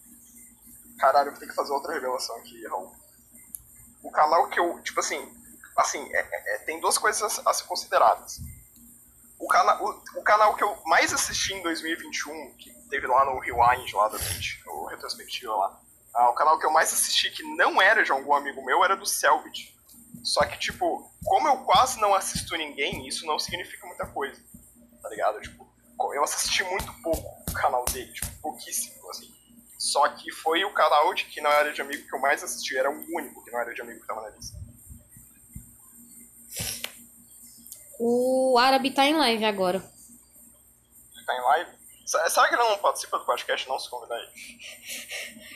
Caralho, 0.99 1.29
eu 1.29 1.31
vou 1.31 1.39
ter 1.39 1.47
que 1.47 1.55
fazer 1.55 1.73
outra 1.73 1.93
revelação 1.93 2.35
aqui, 2.35 2.63
Raul. 2.67 2.95
O 4.03 4.11
canal 4.11 4.49
que 4.49 4.59
eu, 4.59 4.79
tipo 4.83 4.99
assim, 4.99 5.35
assim, 5.77 6.07
é- 6.13 6.19
é- 6.19 6.55
é- 6.55 6.59
tem 6.59 6.79
duas 6.79 6.99
coisas 6.99 7.39
a, 7.39 7.49
a 7.49 7.53
ser 7.55 7.63
consideradas. 7.63 8.39
O, 9.39 9.47
cana 9.47 9.81
o, 9.81 10.19
o 10.19 10.23
canal 10.23 10.55
que 10.55 10.63
eu 10.63 10.79
mais 10.85 11.11
assisti 11.11 11.55
em 11.55 11.63
2021, 11.63 12.53
que 12.57 12.80
teve 12.91 13.07
lá 13.07 13.23
no 13.25 13.39
Rewind, 13.39 13.93
lá 13.93 14.09
da 14.09 14.19
Twitch, 14.19 14.59
o 14.67 14.85
retrospectiva 14.85 15.55
lá. 15.55 15.81
Ah, 16.13 16.29
o 16.29 16.33
canal 16.33 16.59
que 16.59 16.65
eu 16.65 16.71
mais 16.71 16.91
assisti 16.91 17.31
que 17.31 17.41
não 17.55 17.81
era 17.81 18.03
de 18.03 18.11
algum 18.11 18.33
amigo 18.33 18.63
meu 18.63 18.83
era 18.83 18.97
do 18.97 19.05
Selbit. 19.05 19.73
Só 20.21 20.45
que, 20.45 20.59
tipo, 20.59 21.09
como 21.23 21.47
eu 21.47 21.63
quase 21.63 21.99
não 22.01 22.13
assisto 22.13 22.55
ninguém, 22.57 23.07
isso 23.07 23.25
não 23.25 23.39
significa 23.39 23.87
muita 23.87 24.05
coisa. 24.07 24.39
Tá 25.01 25.09
ligado? 25.09 25.39
Tipo, 25.39 25.65
eu 26.13 26.23
assisti 26.23 26.63
muito 26.65 26.93
pouco 27.01 27.43
o 27.49 27.53
canal 27.53 27.85
dele, 27.85 28.11
tipo, 28.11 28.29
pouquíssimo, 28.41 29.09
assim. 29.09 29.33
Só 29.77 30.07
que 30.09 30.29
foi 30.31 30.63
o 30.65 30.73
canal 30.73 31.13
de 31.13 31.25
que 31.25 31.39
não 31.39 31.49
era 31.49 31.71
de 31.71 31.81
amigo 31.81 32.05
que 32.07 32.13
eu 32.13 32.19
mais 32.19 32.43
assisti, 32.43 32.77
era 32.77 32.91
o 32.91 33.05
único 33.15 33.43
que 33.43 33.51
não 33.51 33.59
era 33.59 33.73
de 33.73 33.81
amigo 33.81 34.01
que 34.01 34.05
tava 34.07 34.21
na 34.21 34.29
lista. 34.29 34.59
O 37.97 38.57
árabe 38.59 38.91
tá 38.91 39.05
em 39.05 39.15
live 39.15 39.45
agora. 39.45 39.77
Ele 41.15 41.25
tá 41.25 41.35
em 41.35 41.41
live? 41.41 41.80
Será 42.29 42.49
que 42.49 42.55
ele 42.55 42.63
não 42.63 42.77
participa 42.79 43.19
do 43.19 43.25
podcast, 43.25 43.69
não 43.69 43.79
se 43.79 43.89
convidar 43.89 44.17
ele? 44.17 44.31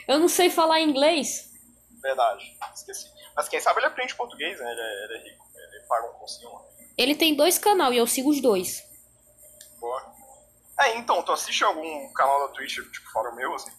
Eu 0.08 0.18
não 0.18 0.28
sei 0.28 0.48
falar 0.48 0.80
inglês. 0.80 1.52
Verdade, 2.00 2.56
esqueci. 2.74 3.10
Mas 3.34 3.48
quem 3.48 3.60
sabe 3.60 3.80
ele 3.80 3.86
aprende 3.86 4.14
português, 4.14 4.58
né? 4.58 4.72
Ele 4.72 4.80
é, 4.80 5.04
ele 5.04 5.14
é 5.14 5.30
rico, 5.30 5.46
ele 5.54 5.86
paga 5.86 6.08
um 6.08 6.14
cursinho. 6.14 6.50
Ele 6.96 7.14
tem 7.14 7.34
dois 7.34 7.58
canal 7.58 7.92
e 7.92 7.98
eu 7.98 8.06
sigo 8.06 8.30
os 8.30 8.40
dois. 8.40 8.82
Boa. 9.78 10.14
É, 10.80 10.96
então, 10.96 11.22
tu 11.22 11.32
assiste 11.32 11.62
algum 11.62 12.12
canal 12.14 12.46
da 12.46 12.54
Twitch, 12.54 12.76
tipo, 12.76 13.10
fora 13.10 13.30
o 13.30 13.36
meu, 13.36 13.54
assim? 13.54 13.70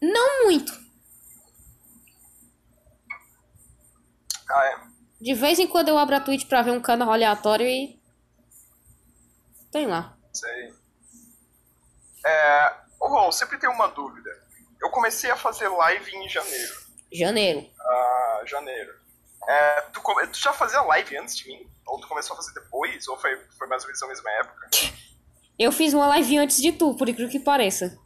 Não 0.00 0.44
muito. 0.44 0.72
Ah, 4.50 4.66
é. 4.66 4.80
De 5.20 5.34
vez 5.34 5.58
em 5.58 5.66
quando 5.66 5.88
eu 5.88 5.98
abro 5.98 6.16
a 6.16 6.20
Twitch 6.20 6.46
pra 6.46 6.62
ver 6.62 6.70
um 6.70 6.80
canal 6.80 7.12
aleatório 7.12 7.66
e. 7.66 8.00
Tem 9.70 9.86
lá. 9.86 10.16
Sei. 10.32 10.83
É. 12.26 12.72
Ô, 13.00 13.08
Ron, 13.08 13.32
sempre 13.32 13.58
tenho 13.58 13.72
uma 13.72 13.88
dúvida. 13.88 14.30
Eu 14.80 14.90
comecei 14.90 15.30
a 15.30 15.36
fazer 15.36 15.68
live 15.68 16.10
em 16.16 16.28
janeiro. 16.28 16.74
Janeiro. 17.12 17.66
Ah, 17.80 18.40
janeiro. 18.46 18.92
É, 19.46 19.80
tu, 19.92 20.00
come- 20.00 20.26
tu 20.28 20.38
já 20.38 20.52
fazia 20.52 20.80
live 20.82 21.16
antes 21.18 21.36
de 21.36 21.48
mim? 21.48 21.70
Ou 21.86 22.00
tu 22.00 22.08
começou 22.08 22.34
a 22.34 22.36
fazer 22.36 22.52
depois? 22.54 23.06
Ou 23.08 23.16
foi, 23.18 23.36
foi 23.58 23.66
mais 23.68 23.82
ou 23.82 23.88
menos 23.88 24.00
na 24.00 24.08
mesma 24.08 24.30
época? 24.32 24.70
Eu 25.58 25.70
fiz 25.70 25.92
uma 25.94 26.06
live 26.08 26.38
antes 26.38 26.56
de 26.60 26.72
tu, 26.72 26.94
por 26.96 27.08
incrível 27.08 27.30
que 27.30 27.38
pareça. 27.40 27.96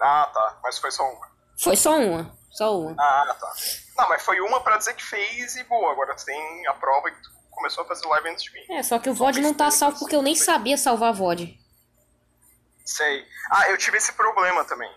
Ah, 0.00 0.30
tá. 0.32 0.58
Mas 0.62 0.78
foi 0.78 0.90
só 0.90 1.02
uma. 1.04 1.28
Foi 1.58 1.76
só 1.76 1.98
uma. 1.98 2.36
Só 2.50 2.78
uma. 2.78 2.94
Ah, 2.98 3.36
tá. 3.38 3.52
Não, 3.98 4.08
mas 4.08 4.22
foi 4.22 4.40
uma 4.40 4.60
pra 4.62 4.76
dizer 4.78 4.94
que 4.94 5.04
fez 5.04 5.56
e 5.56 5.64
boa. 5.64 5.90
Agora 5.92 6.14
tu 6.14 6.24
tem 6.24 6.66
a 6.68 6.74
prova 6.74 7.10
que 7.10 7.20
tu 7.22 7.30
começou 7.50 7.84
a 7.84 7.86
fazer 7.86 8.06
live 8.06 8.28
antes 8.30 8.44
de 8.44 8.52
mim. 8.52 8.64
É, 8.70 8.82
só 8.82 8.98
que 8.98 9.10
o 9.10 9.14
VOD 9.14 9.40
não 9.40 9.52
tá 9.54 9.70
salvo 9.70 9.98
porque 9.98 10.14
eu 10.16 10.22
nem 10.22 10.34
sabia 10.34 10.76
salvar 10.78 11.12
VOD. 11.12 11.58
Sei. 12.84 13.26
Ah, 13.50 13.70
eu 13.70 13.78
tive 13.78 13.96
esse 13.96 14.12
problema 14.12 14.64
também. 14.64 14.92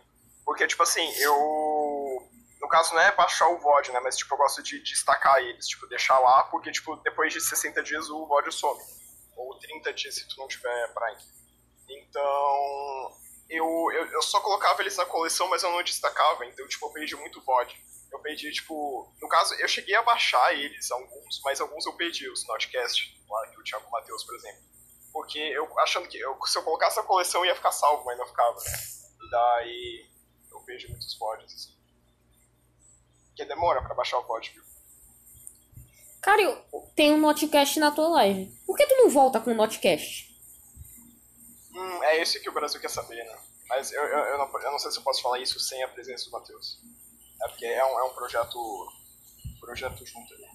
Porque, 0.45 0.67
tipo 0.67 0.84
assim, 0.84 1.10
eu. 1.19 2.28
No 2.60 2.67
caso, 2.67 2.93
não 2.93 3.02
é 3.02 3.12
baixar 3.13 3.47
o 3.47 3.60
VOD, 3.60 3.91
né? 3.91 4.00
Mas, 4.02 4.17
tipo, 4.17 4.34
eu 4.34 4.38
gosto 4.38 4.62
de 4.62 4.80
destacar 4.84 5.38
eles. 5.38 5.67
Tipo, 5.67 5.88
deixar 5.88 6.19
lá, 6.19 6.43
porque, 6.43 6.71
tipo, 6.71 6.95
depois 6.97 7.32
de 7.32 7.39
60 7.39 7.82
dias 7.84 8.10
o 8.10 8.26
VOD 8.26 8.52
some. 8.52 8.80
Ou 9.38 9.58
30 9.60 9.93
dias 9.93 10.15
se 10.15 10.28
tu 10.28 10.38
não 10.38 10.47
tiver 10.47 10.93
Prime. 10.93 11.21
Então. 11.89 13.17
Eu, 13.50 13.65
eu, 13.93 14.06
eu 14.08 14.21
só 14.21 14.41
colocava 14.41 14.82
eles 14.82 14.97
na 14.97 15.06
coleção, 15.06 15.47
mas 15.47 15.63
eu 15.63 15.71
não 15.71 15.82
destacava. 15.82 16.45
Então, 16.45 16.67
tipo, 16.67 16.86
eu 16.86 16.91
perdi 16.91 17.15
muito 17.15 17.41
VOD. 17.41 17.73
Eu 18.12 18.19
perdi, 18.19 18.52
tipo. 18.52 19.13
No 19.21 19.30
caso, 19.30 19.54
eu 19.56 19.67
cheguei 19.67 19.95
a 19.95 20.02
baixar 20.02 20.54
eles, 20.54 20.91
alguns, 20.91 21.41
mas 21.45 21.62
alguns 21.62 21.86
eu 21.86 21.93
perdi, 21.93 22.30
os 22.30 22.45
Notcast, 22.47 23.17
lá 23.30 23.47
que 23.47 23.76
o 23.76 23.91
Matheus, 23.91 24.23
por 24.26 24.36
exemplo. 24.36 24.77
Porque 25.17 25.39
eu 25.39 25.67
achando 25.80 26.08
que 26.08 26.15
eu, 26.15 26.38
se 26.45 26.60
eu 26.60 26.63
colocasse 26.63 26.95
na 26.95 27.01
coleção 27.01 27.43
ia 27.43 27.56
ficar 27.56 27.71
salvo, 27.71 28.06
mas 28.06 28.19
não 28.19 28.27
ficava, 28.27 28.53
né? 28.53 28.71
E 29.19 29.30
daí 29.32 30.10
eu 30.51 30.60
perdi 30.60 30.88
muitos 30.89 31.17
VODs, 31.17 31.56
assim. 31.56 31.75
Porque 33.30 33.43
demora 33.45 33.82
pra 33.82 33.95
baixar 33.95 34.19
o 34.19 34.27
VOD, 34.27 34.51
viu? 34.51 34.63
Cara, 36.21 36.39
eu 36.39 36.63
tenho 36.95 37.15
um 37.15 37.19
Notcast 37.19 37.80
na 37.80 37.89
tua 37.89 38.10
live. 38.10 38.56
Por 38.63 38.77
que 38.77 38.86
tu 38.86 38.95
não 38.95 39.10
volta 39.10 39.39
com 39.39 39.49
o 39.49 39.56
Notcast? 39.56 40.39
Hum, 41.73 42.03
é 42.03 42.21
esse 42.21 42.39
que 42.39 42.49
o 42.51 42.53
Brasil 42.53 42.80
quer 42.80 42.91
saber, 42.91 43.23
né? 43.25 43.39
Mas 43.69 43.91
eu, 43.91 44.03
eu, 44.03 44.19
eu, 44.19 44.38
não, 44.38 44.62
eu 44.62 44.71
não 44.71 44.77
sei 44.77 44.91
se 44.91 44.99
eu 44.99 45.03
posso 45.03 45.23
falar 45.23 45.39
isso 45.39 45.60
sem 45.60 45.82
a 45.82 45.88
presença 45.88 46.25
do 46.25 46.32
Matheus. 46.32 46.80
É 47.43 47.47
porque 47.47 47.65
é 47.65 47.84
um, 47.84 47.99
é 47.99 48.03
um 48.03 48.13
projeto. 48.13 48.88
projeto 49.60 50.06
junto 50.06 50.32
ali. 50.36 50.46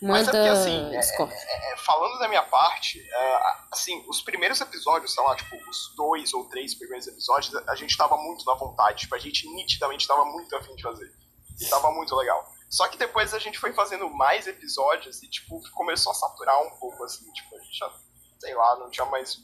Mas 0.00 0.28
é 0.28 0.32
Manda 0.32 0.38
porque, 0.38 0.48
assim, 0.48 0.94
é- 0.94 0.98
Discord. 1.00 1.34
É, 1.34 1.76
falando 1.78 2.18
da 2.18 2.28
minha 2.28 2.42
parte, 2.42 3.00
é, 3.00 3.42
assim, 3.72 4.04
os 4.08 4.20
primeiros 4.22 4.60
episódios, 4.60 5.12
sei 5.12 5.24
lá, 5.24 5.34
tipo, 5.36 5.56
os 5.68 5.94
dois 5.96 6.32
ou 6.34 6.44
três 6.48 6.74
primeiros 6.74 7.06
episódios, 7.06 7.54
a 7.68 7.74
gente 7.74 7.96
tava 7.96 8.16
muito 8.16 8.44
na 8.44 8.54
vontade, 8.54 9.00
tipo, 9.00 9.14
a 9.14 9.18
gente 9.18 9.48
nitidamente 9.54 10.06
tava 10.06 10.24
muito 10.24 10.54
afim 10.56 10.74
de 10.76 10.82
fazer. 10.82 11.12
E 11.60 11.66
tava 11.66 11.90
muito 11.90 12.14
legal. 12.14 12.48
Só 12.70 12.86
que 12.86 12.96
depois 12.98 13.34
a 13.34 13.38
gente 13.38 13.58
foi 13.58 13.72
fazendo 13.72 14.08
mais 14.10 14.46
episódios 14.46 15.22
e, 15.22 15.28
tipo, 15.28 15.60
começou 15.72 16.12
a 16.12 16.14
saturar 16.14 16.60
um 16.62 16.70
pouco, 16.78 17.02
assim, 17.02 17.28
tipo, 17.32 17.56
a 17.56 17.58
gente 17.58 17.76
já, 17.78 17.90
sei 18.38 18.54
lá, 18.54 18.76
não 18.76 18.90
tinha 18.90 19.06
mais 19.06 19.36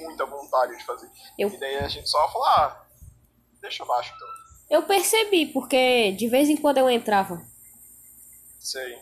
muita 0.00 0.24
vontade 0.26 0.76
de 0.76 0.84
fazer. 0.84 1.10
Eu- 1.38 1.48
E 1.48 1.56
daí 1.58 1.78
a 1.78 1.88
gente 1.88 2.08
só 2.08 2.30
falou, 2.30 2.46
ah, 2.46 2.86
deixa 3.60 3.82
abaixo 3.82 4.12
então. 4.14 4.28
Eu 4.68 4.82
percebi, 4.84 5.46
porque 5.46 6.12
de 6.12 6.28
vez 6.28 6.48
em 6.48 6.56
quando 6.56 6.78
eu 6.78 6.90
entrava. 6.90 7.40
Sei. 8.60 8.98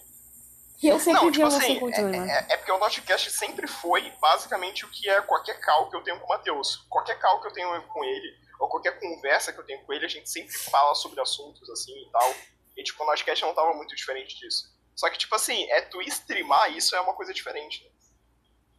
E 0.83 0.89
eu 0.89 0.99
sempre 0.99 1.23
Não, 1.23 1.31
tipo 1.31 1.47
assim, 1.47 1.79
é, 1.93 2.31
é, 2.31 2.47
é 2.55 2.57
porque 2.57 2.73
o 2.73 2.79
Notcast 2.79 3.31
sempre 3.31 3.67
foi 3.67 4.11
basicamente 4.21 4.85
o 4.85 4.91
que 4.91 5.09
é 5.09 5.21
qualquer 5.23 5.61
call 5.61 5.89
que 5.89 5.97
eu 5.97 6.03
tenho 6.03 6.19
com 6.21 6.27
o 6.27 6.29
Matheus. 6.29 6.85
Qualquer 6.91 7.19
call 7.21 7.41
que 7.41 7.49
eu 7.49 7.53
tenho 7.53 7.83
com 7.89 8.05
ele, 8.05 8.37
ou 8.61 8.69
qualquer 8.69 8.99
conversa 8.99 9.53
que 9.53 9.61
eu 9.61 9.65
tenho 9.65 9.85
com 9.85 9.93
ele, 9.93 10.05
a 10.05 10.09
gente 10.09 10.29
sempre 10.29 10.53
fala 10.53 10.95
sobre 10.95 11.21
assuntos 11.21 11.69
assim 11.71 11.93
e 11.93 12.11
tal. 12.11 12.35
E 12.77 12.83
tipo, 12.83 13.03
o 13.03 13.07
Notcast 13.07 13.45
não 13.45 13.55
tava 13.55 13.73
muito 13.75 13.95
diferente 13.95 14.39
disso. 14.39 14.75
Só 14.97 15.11
que, 15.11 15.19
tipo 15.19 15.35
assim, 15.35 15.65
é 15.71 15.81
tu 15.83 16.01
streamar 16.03 16.73
isso 16.73 16.95
é 16.95 17.01
uma 17.01 17.15
coisa 17.15 17.33
diferente. 17.33 17.85
Né? 17.85 17.91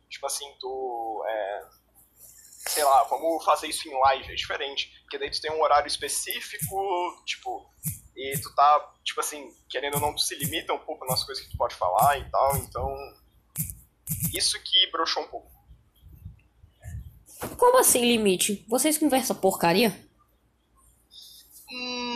Tipo 0.10 0.28
assim, 0.28 0.56
tu. 0.60 1.24
É, 1.28 1.66
sei 2.70 2.84
lá, 2.84 3.04
vamos 3.04 3.44
fazer 3.44 3.68
isso 3.68 3.88
em 3.88 4.00
live, 4.00 4.32
é 4.32 4.36
diferente. 4.36 4.92
Porque 5.02 5.18
daí 5.18 5.30
tu 5.30 5.42
tem 5.42 5.52
um 5.52 5.62
horário 5.62 5.88
específico, 5.88 7.24
tipo, 7.26 7.70
e 8.16 8.40
tu 8.42 8.54
tá, 8.56 8.94
tipo 9.04 9.20
assim, 9.20 9.54
querendo 9.70 9.96
ou 9.96 10.02
não, 10.02 10.16
tu 10.16 10.22
se 10.22 10.36
limita 10.36 10.74
um 10.74 10.80
pouco 10.80 11.06
nas 11.06 11.24
coisas 11.24 11.44
que 11.44 11.52
tu 11.52 11.58
pode 11.58 11.76
falar 11.76 12.18
e 12.18 12.30
tal, 12.30 12.58
então. 12.58 12.96
isso 14.34 14.62
que 14.64 14.92
broxou 14.92 15.24
um 15.24 15.28
pouco. 15.28 15.52
Como 17.58 17.78
assim 17.78 18.02
limite? 18.02 18.66
Vocês 18.68 18.98
conversam 18.98 19.36
porcaria? 19.36 19.94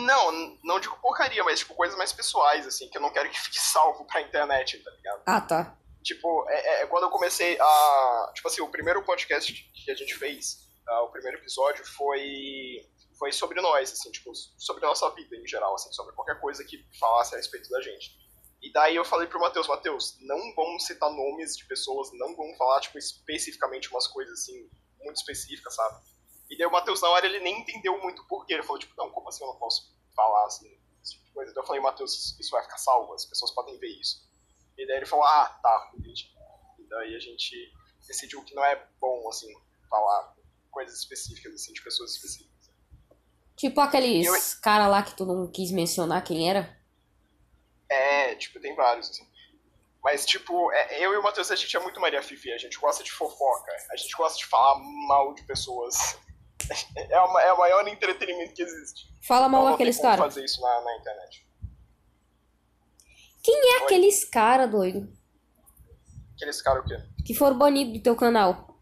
Não, 0.06 0.56
não 0.64 0.80
digo 0.80 0.96
porcaria, 1.00 1.44
mas 1.44 1.58
tipo 1.58 1.74
coisas 1.74 1.96
mais 1.98 2.12
pessoais, 2.12 2.66
assim, 2.66 2.88
que 2.88 2.96
eu 2.96 3.02
não 3.02 3.12
quero 3.12 3.28
que 3.28 3.38
fique 3.38 3.60
salvo 3.60 4.04
pra 4.06 4.22
internet, 4.22 4.78
tá 4.78 4.90
ligado? 4.90 5.22
Ah, 5.26 5.40
tá. 5.40 5.76
Tipo, 6.02 6.46
é, 6.48 6.82
é 6.82 6.86
quando 6.86 7.04
eu 7.04 7.10
comecei 7.10 7.58
a. 7.60 8.32
Tipo 8.34 8.48
assim, 8.48 8.62
o 8.62 8.68
primeiro 8.68 9.02
podcast 9.02 9.52
que 9.52 9.90
a 9.90 9.94
gente 9.94 10.14
fez, 10.14 10.66
uh, 10.88 11.04
o 11.04 11.08
primeiro 11.08 11.38
episódio, 11.38 11.84
foi. 11.84 12.86
Foi 13.20 13.30
sobre 13.32 13.60
nós, 13.60 13.92
assim, 13.92 14.10
tipo, 14.10 14.32
sobre 14.34 14.82
a 14.82 14.88
nossa 14.88 15.10
vida 15.10 15.36
em 15.36 15.46
geral, 15.46 15.74
assim, 15.74 15.92
sobre 15.92 16.14
qualquer 16.14 16.40
coisa 16.40 16.64
que 16.64 16.82
falasse 16.98 17.34
a 17.34 17.36
respeito 17.36 17.68
da 17.68 17.78
gente. 17.82 18.18
E 18.62 18.72
daí 18.72 18.96
eu 18.96 19.04
falei 19.04 19.28
pro 19.28 19.38
Matheus, 19.38 19.68
Matheus, 19.68 20.16
não 20.22 20.54
vamos 20.54 20.86
citar 20.86 21.10
nomes 21.10 21.54
de 21.54 21.66
pessoas, 21.66 22.08
não 22.14 22.34
vamos 22.34 22.56
falar, 22.56 22.80
tipo, 22.80 22.96
especificamente 22.96 23.90
umas 23.90 24.06
coisas, 24.06 24.40
assim, 24.40 24.70
muito 25.02 25.18
específicas, 25.18 25.74
sabe? 25.74 26.02
E 26.48 26.56
daí 26.56 26.66
o 26.66 26.72
Matheus, 26.72 27.02
na 27.02 27.10
hora, 27.10 27.26
ele 27.26 27.40
nem 27.40 27.60
entendeu 27.60 28.00
muito 28.00 28.26
porquê. 28.26 28.54
Ele 28.54 28.62
falou, 28.62 28.78
tipo, 28.78 28.94
não, 28.96 29.10
como 29.10 29.28
assim 29.28 29.44
eu 29.44 29.48
não 29.48 29.58
posso 29.58 29.94
falar, 30.16 30.46
assim, 30.46 30.66
esse 31.02 31.12
tipo 31.12 31.26
de 31.26 31.32
coisa? 31.32 31.50
Então 31.50 31.62
eu 31.62 31.66
falei, 31.66 31.82
Matheus, 31.82 32.38
isso 32.40 32.50
vai 32.50 32.62
ficar 32.62 32.78
salvo, 32.78 33.12
as 33.12 33.26
pessoas 33.26 33.52
podem 33.52 33.78
ver 33.78 34.00
isso. 34.00 34.26
E 34.78 34.86
daí 34.86 34.96
ele 34.96 35.06
falou, 35.06 35.26
ah, 35.26 35.60
tá, 35.62 35.90
entendi. 35.94 36.32
E 36.78 36.88
daí 36.88 37.14
a 37.14 37.20
gente 37.20 37.70
decidiu 38.06 38.42
que 38.44 38.54
não 38.54 38.64
é 38.64 38.88
bom, 38.98 39.28
assim, 39.28 39.52
falar 39.90 40.34
coisas 40.70 40.98
específicas, 40.98 41.52
assim, 41.52 41.74
de 41.74 41.82
pessoas 41.82 42.14
específicas. 42.14 42.49
Tipo 43.60 43.78
aqueles 43.82 44.26
eu... 44.26 44.60
cara 44.62 44.88
lá 44.88 45.02
que 45.02 45.14
tu 45.14 45.26
não 45.26 45.46
quis 45.46 45.70
mencionar 45.70 46.24
quem 46.24 46.48
era? 46.48 46.74
É, 47.90 48.34
tipo, 48.34 48.58
tem 48.58 48.74
vários, 48.74 49.10
assim. 49.10 49.28
Mas, 50.02 50.24
tipo, 50.24 50.72
é, 50.72 51.04
eu 51.04 51.12
e 51.12 51.18
o 51.18 51.22
Matheus, 51.22 51.50
a 51.50 51.56
gente 51.56 51.76
é 51.76 51.80
muito 51.80 52.00
Maria 52.00 52.22
Fifi, 52.22 52.50
a 52.52 52.56
gente 52.56 52.78
gosta 52.78 53.04
de 53.04 53.12
fofoca, 53.12 53.70
a 53.92 53.96
gente 53.98 54.16
gosta 54.16 54.38
de 54.38 54.46
falar 54.46 54.78
mal 55.06 55.34
de 55.34 55.42
pessoas. 55.44 56.18
É, 56.94 57.20
uma, 57.20 57.42
é 57.42 57.52
o 57.52 57.58
maior 57.58 57.88
entretenimento 57.88 58.54
que 58.54 58.62
existe. 58.62 59.08
Fala 59.26 59.48
mal 59.48 59.62
então, 59.62 59.72
daqueles 59.72 59.98
caras. 59.98 60.20
fazer 60.20 60.44
isso 60.44 60.60
na, 60.60 60.80
na 60.82 60.96
internet. 60.98 61.44
Quem 63.42 63.56
é 63.56 63.78
Oi? 63.78 63.82
aqueles 63.82 64.24
caras, 64.24 64.70
doido? 64.70 65.12
Aqueles 66.36 66.62
caras 66.62 66.84
o 66.84 66.86
quê? 66.86 66.96
Que 67.26 67.34
foram 67.34 67.58
banidos 67.58 67.94
do 67.94 68.02
teu 68.02 68.14
canal. 68.14 68.78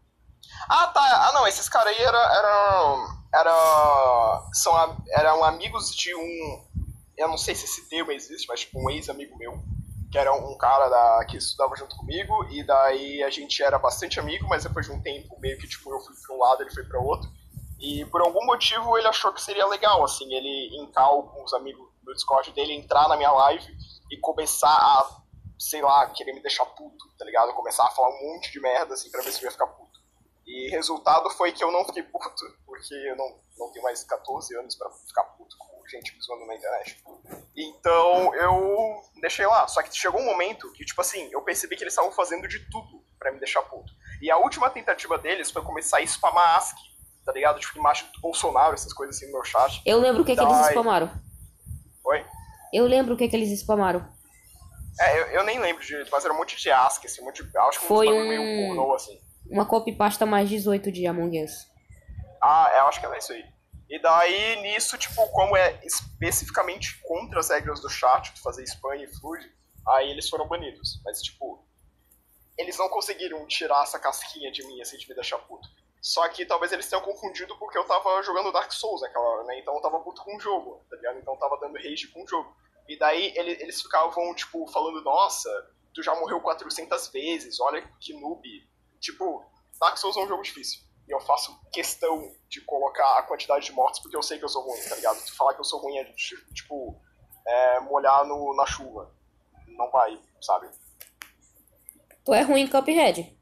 Ah, 0.69 0.87
tá. 0.87 1.29
Ah, 1.29 1.31
não, 1.33 1.47
esses 1.47 1.67
caras 1.67 1.97
aí 1.97 2.03
eram. 2.03 2.19
Era, 2.19 3.18
era, 3.33 4.49
são, 4.53 4.97
eram 5.09 5.43
amigos 5.43 5.95
de 5.95 6.13
um. 6.15 6.65
Eu 7.17 7.27
não 7.27 7.37
sei 7.37 7.53
se 7.53 7.65
esse 7.65 7.89
termo 7.89 8.11
existe, 8.11 8.47
mas 8.47 8.61
tipo, 8.61 8.79
um 8.79 8.89
ex-amigo 8.89 9.37
meu 9.37 9.61
que 10.11 10.17
era 10.17 10.33
um 10.33 10.57
cara 10.57 10.89
da, 10.89 11.25
que 11.25 11.37
estudava 11.37 11.75
junto 11.75 11.95
comigo, 11.95 12.45
e 12.49 12.63
daí 12.63 13.23
a 13.23 13.29
gente 13.29 13.61
era 13.61 13.77
bastante 13.77 14.19
amigo, 14.19 14.47
mas 14.47 14.63
depois 14.63 14.85
de 14.85 14.91
um 14.91 15.01
tempo, 15.01 15.39
meio 15.39 15.57
que 15.59 15.67
tipo, 15.67 15.91
eu 15.93 15.99
fui 15.99 16.15
para 16.25 16.35
um 16.35 16.39
lado, 16.39 16.63
ele 16.63 16.71
foi 16.71 16.83
para 16.83 16.99
outro. 16.99 17.29
E 17.79 18.03
por 18.05 18.21
algum 18.21 18.45
motivo 18.45 18.97
ele 18.97 19.07
achou 19.07 19.31
que 19.31 19.41
seria 19.41 19.67
legal, 19.67 20.03
assim, 20.03 20.33
ele 20.33 20.81
entrar 20.81 21.07
com 21.07 21.43
os 21.43 21.53
amigos 21.53 21.87
do 22.03 22.13
Discord 22.13 22.51
dele, 22.51 22.73
entrar 22.73 23.07
na 23.07 23.15
minha 23.15 23.31
live 23.31 23.71
e 24.11 24.17
começar 24.17 24.75
a, 24.75 25.21
sei 25.59 25.81
lá, 25.81 26.07
querer 26.07 26.33
me 26.33 26.41
deixar 26.41 26.65
puto, 26.65 27.05
tá 27.17 27.23
ligado? 27.23 27.53
Começar 27.53 27.85
a 27.85 27.91
falar 27.91 28.09
um 28.09 28.33
monte 28.33 28.51
de 28.51 28.59
merda, 28.59 28.95
assim, 28.95 29.11
pra 29.11 29.21
ver 29.21 29.31
se 29.31 29.41
eu 29.41 29.45
ia 29.45 29.51
ficar 29.51 29.67
puto. 29.67 29.88
E 30.49 30.67
resultado 30.69 31.29
foi 31.29 31.51
que 31.51 31.63
eu 31.63 31.71
não 31.71 31.85
fiquei 31.85 32.01
puto, 32.01 32.43
porque 32.65 32.95
eu 32.95 33.15
não, 33.15 33.39
não 33.55 33.71
tenho 33.71 33.83
mais 33.83 34.03
14 34.03 34.57
anos 34.57 34.75
para 34.75 34.89
ficar 34.89 35.21
puto 35.37 35.55
com 35.59 35.87
gente 35.87 36.15
me 36.15 36.21
zoando 36.23 36.47
na 36.47 36.55
internet. 36.55 36.97
Então 37.55 38.33
eu 38.33 38.99
deixei 39.21 39.45
lá. 39.45 39.67
Só 39.67 39.83
que 39.83 39.95
chegou 39.95 40.19
um 40.19 40.25
momento 40.25 40.71
que, 40.71 40.83
tipo 40.83 40.99
assim, 41.01 41.29
eu 41.31 41.43
percebi 41.43 41.77
que 41.77 41.83
eles 41.83 41.93
estavam 41.93 42.11
fazendo 42.11 42.47
de 42.47 42.67
tudo 42.71 43.03
para 43.19 43.31
me 43.31 43.37
deixar 43.37 43.61
puto. 43.61 43.93
E 44.19 44.31
a 44.31 44.37
última 44.37 44.71
tentativa 44.71 45.19
deles 45.19 45.51
foi 45.51 45.61
começar 45.61 45.99
a 45.99 46.03
spamar 46.07 46.57
ASCII, 46.57 46.79
tá 47.23 47.31
ligado? 47.31 47.59
Tipo, 47.59 47.77
imagem 47.77 48.07
do 48.11 48.19
Bolsonaro, 48.19 48.73
essas 48.73 48.91
coisas 48.91 49.17
assim 49.17 49.27
no 49.27 49.33
meu 49.33 49.43
chat. 49.43 49.83
Eu 49.85 49.99
lembro 49.99 50.23
o 50.23 50.25
que, 50.25 50.35
que 50.35 50.41
eles 50.41 50.67
spamaram. 50.69 51.11
Oi? 52.05 52.25
Eu 52.73 52.87
lembro 52.87 53.13
o 53.13 53.17
que, 53.17 53.29
que 53.29 53.35
eles 53.35 53.51
spamaram. 53.59 54.03
É, 54.99 55.19
eu, 55.19 55.25
eu 55.27 55.43
nem 55.43 55.59
lembro 55.59 55.85
direito, 55.85 56.09
mas 56.11 56.25
era 56.25 56.33
um 56.33 56.37
monte 56.37 56.57
de 56.57 56.71
ASCII, 56.71 57.05
assim, 57.07 57.21
um 57.21 57.25
monte 57.25 57.43
de. 57.43 57.55
Acho 57.55 57.79
que 57.79 57.85
foi 57.85 58.07
um 58.07 58.27
meio 58.27 58.67
pornô, 58.67 58.95
assim. 58.95 59.28
Uma 59.49 59.65
copy 59.65 59.91
pasta 59.91 60.25
mais 60.25 60.47
18 60.47 60.91
de 60.91 61.07
Among 61.07 61.43
Us. 61.43 61.67
Ah, 62.41 62.71
eu 62.77 62.87
acho 62.87 62.99
que 62.99 63.05
é 63.05 63.17
isso 63.17 63.33
aí. 63.33 63.43
E 63.89 63.99
daí, 63.99 64.61
nisso, 64.61 64.97
tipo, 64.97 65.27
como 65.29 65.57
é 65.57 65.79
especificamente 65.83 67.01
contra 67.01 67.39
as 67.39 67.49
regras 67.49 67.81
do 67.81 67.89
chat, 67.89 68.31
de 68.31 68.41
fazer 68.41 68.63
spam 68.63 68.95
e 68.95 69.07
flood, 69.07 69.51
aí 69.87 70.11
eles 70.11 70.29
foram 70.29 70.47
banidos. 70.47 71.01
Mas, 71.03 71.21
tipo, 71.21 71.65
eles 72.55 72.77
não 72.77 72.87
conseguiram 72.89 73.47
tirar 73.47 73.81
essa 73.81 73.97
casquinha 73.97 74.51
de 74.51 74.65
mim, 74.67 74.79
assim, 74.81 74.97
de 74.97 75.09
me 75.09 75.15
deixar 75.15 75.39
puto. 75.39 75.67
Só 76.01 76.27
que 76.29 76.45
talvez 76.45 76.71
eles 76.71 76.87
tenham 76.87 77.03
confundido 77.03 77.57
porque 77.57 77.77
eu 77.77 77.83
tava 77.83 78.21
jogando 78.21 78.51
Dark 78.51 78.71
Souls 78.71 79.01
naquela 79.01 79.25
hora, 79.25 79.43
né? 79.45 79.59
Então 79.59 79.75
eu 79.75 79.81
tava 79.81 79.99
puto 79.99 80.23
com 80.23 80.37
o 80.37 80.39
jogo, 80.39 80.85
tá 80.89 80.95
ligado? 80.95 81.17
Então 81.17 81.33
eu 81.33 81.39
tava 81.39 81.57
dando 81.59 81.75
rage 81.75 82.07
com 82.13 82.23
o 82.23 82.27
jogo. 82.27 82.55
E 82.87 82.97
daí 82.97 83.33
eles 83.35 83.81
ficavam, 83.81 84.33
tipo, 84.35 84.65
falando, 84.67 85.03
nossa, 85.03 85.49
tu 85.93 86.03
já 86.03 86.15
morreu 86.15 86.39
400 86.39 87.09
vezes, 87.09 87.59
olha 87.59 87.81
que 87.99 88.13
noob, 88.13 88.47
Tipo, 88.99 89.43
Dark 89.79 89.97
Souls 89.97 90.17
é 90.17 90.21
um 90.21 90.27
jogo 90.27 90.43
difícil. 90.43 90.81
E 91.07 91.11
eu 91.11 91.19
faço 91.21 91.59
questão 91.71 92.31
de 92.47 92.61
colocar 92.61 93.17
a 93.17 93.23
quantidade 93.23 93.65
de 93.65 93.71
mortes 93.71 93.99
porque 93.99 94.15
eu 94.15 94.21
sei 94.21 94.37
que 94.37 94.45
eu 94.45 94.49
sou 94.49 94.63
ruim, 94.63 94.79
tá 94.87 94.95
ligado? 94.95 95.19
Tu 95.25 95.35
falar 95.35 95.55
que 95.55 95.59
eu 95.59 95.65
sou 95.65 95.79
ruim 95.79 95.97
é 95.97 96.03
tipo 96.53 97.01
é, 97.47 97.79
molhar 97.79 98.25
no, 98.25 98.55
na 98.55 98.65
chuva. 98.65 99.11
Não 99.67 99.89
vai, 99.89 100.21
sabe? 100.41 100.69
Tu 102.23 102.33
é 102.33 102.41
ruim 102.41 102.61
em 102.61 102.67
Cuphead? 102.67 103.35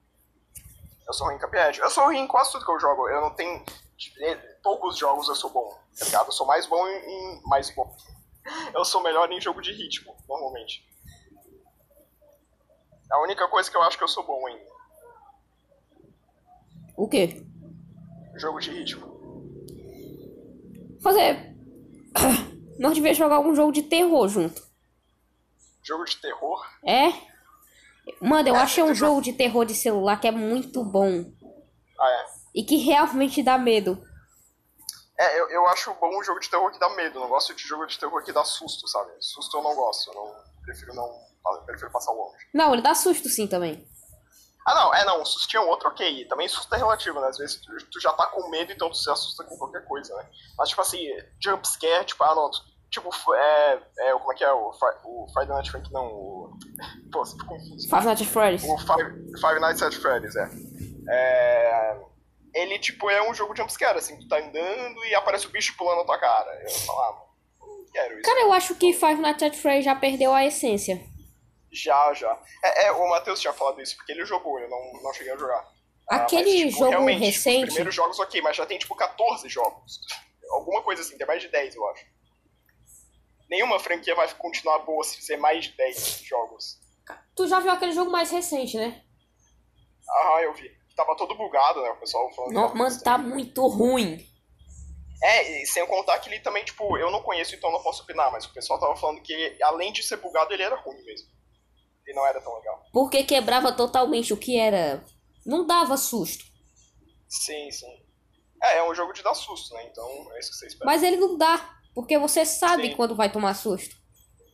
Eu 1.07 1.13
sou 1.13 1.27
ruim 1.27 1.35
em 1.35 1.39
Cuphead. 1.39 1.79
Eu 1.79 1.89
sou 1.89 2.05
ruim 2.05 2.19
em 2.19 2.27
quase 2.27 2.51
tudo 2.51 2.65
que 2.65 2.71
eu 2.71 2.79
jogo. 2.79 3.09
Eu 3.09 3.21
não 3.21 3.35
tenho. 3.35 3.63
Em 4.19 4.61
poucos 4.61 4.97
jogos 4.97 5.27
eu 5.27 5.35
sou 5.35 5.49
bom, 5.49 5.77
tá 5.97 6.05
ligado? 6.05 6.27
Eu 6.27 6.31
sou 6.31 6.45
mais 6.45 6.67
bom 6.67 6.87
em. 6.87 6.95
em 6.95 7.41
mais 7.43 7.69
bom. 7.75 7.93
Eu 8.73 8.85
sou 8.85 9.01
melhor 9.01 9.29
em 9.31 9.41
jogo 9.41 9.61
de 9.61 9.73
ritmo, 9.73 10.15
normalmente. 10.27 10.85
É 13.11 13.15
a 13.15 13.21
única 13.21 13.47
coisa 13.49 13.69
que 13.69 13.75
eu 13.75 13.81
acho 13.81 13.97
que 13.97 14.03
eu 14.03 14.07
sou 14.07 14.25
bom 14.25 14.47
ainda. 14.47 14.66
O 16.97 17.07
quê? 17.07 17.45
Jogo 18.35 18.59
de 18.59 18.71
ritmo. 18.71 19.07
Fazer. 21.01 21.55
Nós 22.79 22.95
devíamos 22.95 23.17
jogar 23.17 23.35
algum 23.35 23.55
jogo 23.55 23.71
de 23.71 23.83
terror 23.83 24.27
junto. 24.27 24.65
Jogo 25.83 26.03
de 26.05 26.17
terror? 26.17 26.59
É. 26.83 27.13
Mano, 28.19 28.49
eu 28.49 28.55
é, 28.55 28.59
achei 28.59 28.83
um 28.83 28.95
jogo 28.95 29.21
de 29.21 29.31
terror 29.33 29.63
de 29.63 29.75
celular 29.75 30.19
que 30.19 30.27
é 30.27 30.31
muito 30.31 30.83
bom. 30.83 31.31
Ah, 31.99 32.09
é? 32.09 32.25
E 32.55 32.63
que 32.63 32.77
realmente 32.77 33.43
dá 33.43 33.57
medo. 33.59 34.03
É, 35.19 35.39
eu, 35.39 35.49
eu 35.49 35.67
acho 35.67 35.93
bom 35.95 36.17
um 36.17 36.23
jogo 36.23 36.39
de 36.39 36.49
terror 36.49 36.71
que 36.71 36.79
dá 36.79 36.89
medo. 36.95 37.19
Não 37.19 37.27
gosto 37.27 37.53
de 37.53 37.61
jogo 37.61 37.85
de 37.85 37.97
terror 37.99 38.23
que 38.23 38.31
dá 38.31 38.43
susto, 38.43 38.87
sabe? 38.87 39.11
Susto 39.19 39.57
eu 39.57 39.63
não 39.63 39.75
gosto. 39.75 40.09
Eu 40.09 40.15
não, 40.15 40.35
prefiro 40.63 40.95
não. 40.95 41.27
Eu 41.45 41.61
prefiro 41.63 41.91
passar 41.91 42.11
longe. 42.11 42.37
Não, 42.53 42.73
ele 42.73 42.81
dá 42.81 42.95
susto 42.95 43.29
sim 43.29 43.47
também. 43.47 43.87
Ah, 44.67 44.75
não, 44.75 44.93
é 44.93 45.05
não, 45.05 45.23
susto 45.23 45.47
tinha 45.47 45.61
outro, 45.61 45.87
ok. 45.87 46.25
Também 46.25 46.45
susto 46.49 46.75
é 46.75 46.77
relativo, 46.77 47.21
né? 47.21 47.27
Às 47.29 47.37
vezes 47.37 47.55
tu, 47.55 47.71
tu, 47.89 48.01
já 48.01 48.11
tá 48.11 48.25
com 48.25 48.49
medo, 48.49 48.69
então 48.69 48.89
tu 48.89 48.97
se 48.97 49.09
assusta 49.09 49.45
com 49.45 49.57
qualquer 49.57 49.85
coisa, 49.85 50.13
né? 50.17 50.25
Mas, 50.57 50.67
tipo 50.67 50.81
assim, 50.81 51.07
jump 51.41 51.65
scare, 51.65 52.03
tipo, 52.03 52.21
ah, 52.25 52.35
não, 52.35 52.51
tipo, 52.89 53.09
é, 53.33 53.79
é. 53.99 54.11
Como 54.11 54.33
é 54.33 54.35
que 54.35 54.43
é? 54.43 54.51
O, 54.51 54.71
o 55.05 55.27
Friday 55.33 55.55
Night 55.55 55.71
Frank, 55.71 55.89
não. 55.93 56.07
O, 56.07 56.59
pô, 57.13 57.23
você 57.23 57.37
ficou 57.37 57.57
confuso. 57.57 57.87
Five 57.87 58.05
Nights 58.05 58.21
at 58.23 58.27
Freddy's. 58.27 58.63
O 58.65 58.77
Five, 58.79 59.39
Five 59.39 59.59
Nights 59.61 59.81
at 59.81 59.93
Freddy's, 59.93 60.35
é. 60.35 60.49
É. 61.11 61.97
Ele, 62.53 62.77
tipo, 62.77 63.09
é 63.09 63.29
um 63.29 63.33
jogo 63.33 63.55
jump 63.55 63.71
scare, 63.71 63.97
assim, 63.97 64.19
tu 64.19 64.27
tá 64.27 64.37
andando 64.37 65.05
e 65.05 65.15
aparece 65.15 65.47
o 65.47 65.49
bicho 65.49 65.77
pulando 65.77 65.99
na 65.99 66.03
tua 66.03 66.17
cara. 66.17 66.61
Eu 66.61 66.69
falo, 66.71 66.99
ah, 66.99 67.25
não 67.61 67.85
quero 67.93 68.15
isso. 68.15 68.23
Cara, 68.23 68.41
eu 68.41 68.51
acho 68.51 68.75
que 68.75 68.91
Five 68.91 69.21
Nights 69.21 69.43
at 69.43 69.55
Freddy's 69.55 69.85
já 69.85 69.95
perdeu 69.95 70.33
a 70.33 70.43
essência. 70.43 71.01
Já, 71.71 72.13
já. 72.13 72.41
É, 72.63 72.87
é, 72.87 72.91
o 72.91 73.09
Matheus 73.09 73.39
tinha 73.39 73.53
falado 73.53 73.81
isso, 73.81 73.95
porque 73.97 74.11
ele 74.11 74.25
jogou, 74.25 74.59
eu 74.59 74.69
não, 74.69 75.01
não 75.01 75.13
cheguei 75.13 75.33
a 75.33 75.37
jogar. 75.37 75.67
Aquele 76.07 76.61
ah, 76.61 76.65
mas, 76.65 76.73
tipo, 76.73 76.91
jogo 76.91 77.05
recente. 77.05 77.63
Os 77.63 77.73
primeiros 77.73 77.95
jogos, 77.95 78.19
ok, 78.19 78.41
mas 78.41 78.55
já 78.55 78.65
tem 78.65 78.77
tipo 78.77 78.95
14 78.95 79.49
jogos. 79.49 79.99
Alguma 80.49 80.81
coisa 80.81 81.01
assim, 81.01 81.17
tem 81.17 81.27
mais 81.27 81.41
de 81.41 81.49
10, 81.49 81.75
eu 81.75 81.87
acho. 81.89 82.05
Nenhuma 83.49 83.79
franquia 83.79 84.15
vai 84.15 84.33
continuar 84.35 84.79
boa 84.79 85.03
se 85.03 85.17
fizer 85.17 85.37
mais 85.37 85.65
de 85.65 85.75
10 85.75 86.21
jogos. 86.23 86.79
Tu 87.35 87.47
já 87.47 87.59
viu 87.59 87.71
aquele 87.71 87.91
jogo 87.91 88.11
mais 88.11 88.31
recente, 88.31 88.77
né? 88.77 89.01
Ah, 90.09 90.41
eu 90.41 90.53
vi. 90.53 90.69
Tava 90.95 91.15
todo 91.15 91.35
bugado, 91.35 91.81
né? 91.81 91.89
O 91.91 91.99
pessoal 91.99 92.33
falando. 92.33 92.53
Não, 92.53 92.73
mano, 92.73 93.03
tá 93.03 93.17
muito 93.17 93.65
ruim. 93.67 94.25
É, 95.21 95.61
e 95.61 95.65
sem 95.65 95.85
contar 95.87 96.19
que 96.19 96.29
ele 96.29 96.39
também, 96.39 96.63
tipo, 96.63 96.97
eu 96.97 97.11
não 97.11 97.21
conheço, 97.21 97.55
então 97.55 97.71
não 97.71 97.81
posso 97.81 98.03
opinar, 98.03 98.31
mas 98.31 98.45
o 98.45 98.53
pessoal 98.53 98.79
tava 98.79 98.95
falando 98.95 99.21
que 99.21 99.57
além 99.63 99.91
de 99.91 100.03
ser 100.03 100.17
bugado, 100.17 100.53
ele 100.53 100.63
era 100.63 100.75
ruim 100.75 101.03
mesmo 101.03 101.36
e 102.07 102.13
não 102.13 102.25
era 102.25 102.41
tão 102.41 102.55
legal. 102.55 102.83
Porque 102.91 103.23
quebrava 103.23 103.71
totalmente 103.71 104.33
o 104.33 104.37
que 104.37 104.57
era. 104.57 105.03
Não 105.45 105.65
dava 105.65 105.97
susto. 105.97 106.45
Sim, 107.27 107.69
sim. 107.71 108.01
É, 108.63 108.77
é 108.77 108.89
um 108.89 108.95
jogo 108.95 109.13
de 109.13 109.21
dar 109.21 109.33
susto, 109.35 109.73
né? 109.75 109.85
Então 109.91 110.05
é 110.33 110.39
isso 110.39 110.51
que 110.51 110.57
você 110.57 110.67
espera. 110.67 110.85
Mas 110.85 111.03
ele 111.03 111.17
não 111.17 111.37
dá, 111.37 111.77
porque 111.93 112.17
você 112.17 112.45
sabe 112.45 112.89
sim. 112.89 112.95
quando 112.95 113.15
vai 113.15 113.31
tomar 113.31 113.53
susto. 113.53 113.95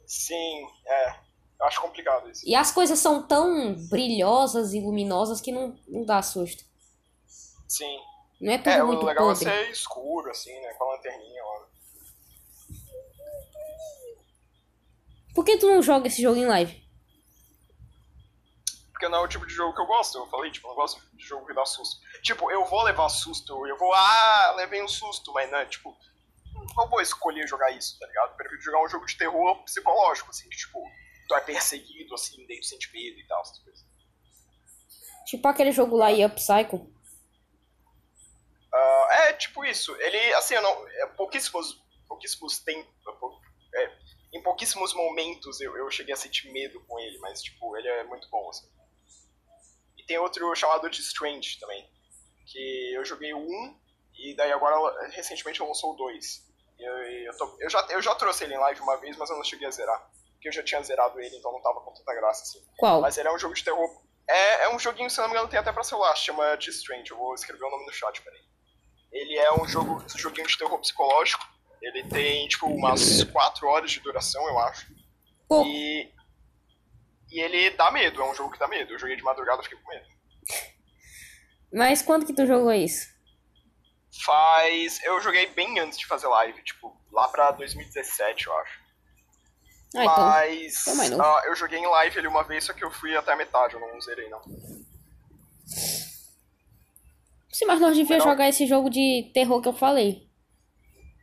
Sim, 0.06 0.66
é. 0.86 1.10
Eu 1.60 1.68
acho 1.68 1.82
complicado 1.82 2.30
isso. 2.30 2.42
E 2.46 2.54
as 2.56 2.72
coisas 2.72 3.00
são 3.00 3.26
tão 3.26 3.74
brilhosas 3.90 4.74
e 4.74 4.82
luminosas 4.82 5.40
que 5.40 5.52
não, 5.52 5.78
não 5.88 6.04
dá 6.04 6.22
susto. 6.22 6.64
Sim. 7.68 7.98
Não 8.42 8.52
é 8.52 8.58
tudo 8.58 8.70
É, 8.70 8.84
muito 8.84 9.04
o 9.04 9.06
legal 9.06 9.28
podre. 9.28 9.48
é 9.50 9.64
ser 9.66 9.72
escuro, 9.72 10.30
assim, 10.30 10.54
né? 10.60 10.74
Com 10.74 10.84
a 10.84 10.96
lanterninha 10.96 11.44
lá. 11.44 11.68
Por 15.34 15.46
que 15.46 15.58
tu 15.58 15.68
não 15.68 15.82
joga 15.82 16.08
esse 16.08 16.22
jogo 16.22 16.38
em 16.38 16.46
live? 16.46 16.83
Porque 19.04 19.12
não 19.12 19.20
é 19.20 19.22
o 19.26 19.28
tipo 19.28 19.46
de 19.46 19.54
jogo 19.54 19.76
que 19.76 19.82
eu 19.82 19.86
gosto. 19.86 20.18
Eu 20.18 20.28
falei, 20.28 20.50
tipo, 20.50 20.66
eu 20.66 20.70
não 20.70 20.76
gosto 20.78 21.02
de 21.14 21.26
jogo 21.26 21.46
que 21.46 21.54
dá 21.54 21.66
susto. 21.66 22.00
Tipo, 22.22 22.50
eu 22.50 22.64
vou 22.64 22.84
levar 22.84 23.10
susto, 23.10 23.68
eu 23.68 23.78
vou, 23.78 23.94
ah, 23.94 24.54
levei 24.56 24.82
um 24.82 24.88
susto, 24.88 25.34
mas 25.34 25.52
não, 25.52 25.66
tipo, 25.66 25.94
não 26.78 26.90
vou 26.90 27.02
escolher 27.02 27.46
jogar 27.46 27.70
isso, 27.72 28.00
tá 28.00 28.08
ligado? 28.08 28.30
Eu 28.32 28.38
prefiro 28.38 28.62
jogar 28.62 28.82
um 28.82 28.88
jogo 28.88 29.06
de 29.06 29.18
terror 29.18 29.62
psicológico, 29.66 30.30
assim, 30.30 30.48
que, 30.48 30.56
tipo, 30.56 30.82
tu 31.28 31.36
é 31.36 31.42
perseguido, 31.42 32.14
assim, 32.14 32.48
daí 32.48 32.62
tu 32.62 32.66
sente 32.66 32.94
medo 32.94 33.20
e 33.20 33.28
tal, 33.28 33.42
essas 33.42 33.60
coisas. 33.60 33.86
Tipo 35.26 35.48
aquele 35.50 35.74
jogo 35.74 35.98
lá, 35.98 36.10
Up 36.10 36.36
Psycho. 36.36 36.90
Ah, 38.74 39.08
é, 39.28 39.34
tipo 39.34 39.66
isso. 39.66 39.94
Ele, 39.98 40.34
assim, 40.36 40.54
eu 40.54 40.62
não. 40.62 40.88
É, 40.88 41.08
pouquíssimos. 41.08 41.84
Pouquíssimos 42.08 42.60
tem. 42.60 42.88
é, 43.76 43.92
em 44.34 44.42
pouquíssimos 44.42 44.94
momentos 44.94 45.60
eu, 45.60 45.76
eu 45.76 45.92
cheguei 45.92 46.14
a 46.14 46.18
sentir 46.18 46.50
medo 46.52 46.80
com 46.82 47.00
ele, 47.00 47.18
mas, 47.20 47.42
tipo, 47.42 47.76
ele 47.76 47.88
é 47.88 48.04
muito 48.06 48.30
bom, 48.30 48.50
assim. 48.50 48.72
E 50.04 50.08
tem 50.08 50.18
outro 50.18 50.54
chamado 50.56 50.90
de 50.90 51.00
Strange 51.02 51.60
também. 51.60 51.88
Que 52.46 52.94
eu 52.94 53.06
joguei 53.06 53.34
1 53.34 53.76
e 54.20 54.36
daí 54.36 54.52
agora 54.52 55.08
recentemente 55.10 55.62
lançou 55.64 55.94
o 55.94 55.96
2. 55.96 56.26
E 56.80 56.84
eu, 56.84 56.94
eu, 57.32 57.38
tô- 57.38 57.58
eu 57.60 57.70
já, 57.70 57.86
eu 57.90 58.02
já 58.02 58.14
trouxe 58.16 58.44
ele 58.44 58.54
em 58.56 58.60
live 58.60 58.82
uma 58.82 58.98
vez, 58.98 59.16
mas 59.18 59.30
eu 59.30 59.38
não 59.38 59.44
cheguei 59.44 59.68
a 59.68 59.72
zerar. 59.72 60.10
Porque 60.34 60.50
eu 60.50 60.52
já 60.52 60.62
tinha 60.64 60.82
zerado 60.84 61.20
ele, 61.22 61.36
então 61.38 61.52
não 61.54 61.62
tava 61.62 61.80
com 61.82 61.94
tanta 61.94 62.14
graça 62.16 62.44
assim. 62.44 62.62
Qual? 62.78 63.00
Mas 63.02 63.18
ele 63.18 63.28
é 63.30 63.34
um 63.34 63.40
jogo 63.40 63.54
de 63.54 63.64
terror. 63.64 63.90
É, 64.28 64.64
é 64.66 64.76
um 64.76 64.80
joguinho, 64.80 65.10
se 65.10 65.20
eu 65.20 65.24
não 65.24 65.30
me 65.30 65.36
engano, 65.36 65.50
tem 65.50 65.60
até 65.60 65.72
pra 65.72 65.84
celular, 65.84 66.16
chama 66.16 66.58
The 66.58 66.70
Strange. 66.70 67.12
Eu 67.12 67.18
vou 67.18 67.34
escrever 67.34 67.64
o 67.64 67.70
nome 67.70 67.86
no 67.86 67.94
chat, 67.94 68.22
peraí. 68.22 68.42
Ele 69.12 69.38
é 69.38 69.54
um 69.54 69.68
jogo, 69.68 70.04
um 70.04 70.18
joguinho 70.18 70.48
de 70.48 70.58
terror 70.58 70.78
psicológico. 70.80 71.46
Ele 71.82 72.04
tem, 72.10 72.48
tipo, 72.48 72.66
umas 72.68 73.24
4 73.26 73.68
horas 73.68 73.92
de 73.92 74.00
duração, 74.00 74.46
eu 74.48 74.60
acho. 74.60 74.88
Pô. 75.48 75.64
E. 75.66 76.13
E 77.34 77.40
ele 77.40 77.72
dá 77.72 77.90
medo, 77.90 78.22
é 78.22 78.32
um 78.32 78.36
jogo 78.36 78.52
que 78.52 78.60
dá 78.60 78.68
medo. 78.68 78.94
Eu 78.94 79.00
joguei 79.00 79.16
de 79.16 79.24
madrugada 79.24 79.60
e 79.60 79.64
fiquei 79.64 79.80
com 79.80 79.90
medo. 79.90 80.06
Mas 81.74 82.04
quando 82.04 82.28
que 82.28 82.34
tu 82.34 82.46
jogou 82.46 82.72
isso? 82.72 83.12
Faz. 84.24 85.04
Eu 85.04 85.20
joguei 85.20 85.48
bem 85.48 85.80
antes 85.80 85.98
de 85.98 86.06
fazer 86.06 86.28
live, 86.28 86.62
tipo, 86.62 86.96
lá 87.12 87.28
pra 87.30 87.50
2017, 87.50 88.46
eu 88.46 88.56
acho. 88.60 88.80
Ah, 89.96 90.04
então. 90.48 90.96
Mas. 90.96 91.12
Então 91.12 91.26
ah, 91.26 91.42
eu 91.48 91.56
joguei 91.56 91.80
em 91.80 91.88
live 91.88 92.20
ali 92.20 92.28
uma 92.28 92.44
vez, 92.44 92.66
só 92.66 92.74
que 92.74 92.84
eu 92.84 92.92
fui 92.92 93.18
até 93.18 93.34
a 93.34 93.36
metade, 93.36 93.74
eu 93.74 93.80
não 93.80 94.00
zerei 94.00 94.30
não. 94.30 94.44
Sim, 97.52 97.66
mas 97.66 97.82
nós 97.82 97.98
devíamos 97.98 98.24
jogar 98.24 98.48
esse 98.48 98.68
jogo 98.68 98.92
de 98.92 99.32
terror 99.34 99.60
que 99.60 99.70
eu 99.70 99.74
falei. 99.74 100.30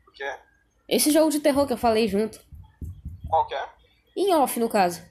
O 0.08 0.10
que 0.10 0.24
é? 0.24 0.40
Esse 0.88 1.12
jogo 1.12 1.30
de 1.30 1.38
terror 1.38 1.68
que 1.68 1.72
eu 1.72 1.78
falei 1.78 2.08
junto. 2.08 2.40
Qual 3.28 3.46
que 3.46 3.54
é? 3.54 3.68
Em 4.16 4.34
off, 4.34 4.58
no 4.58 4.68
caso. 4.68 5.08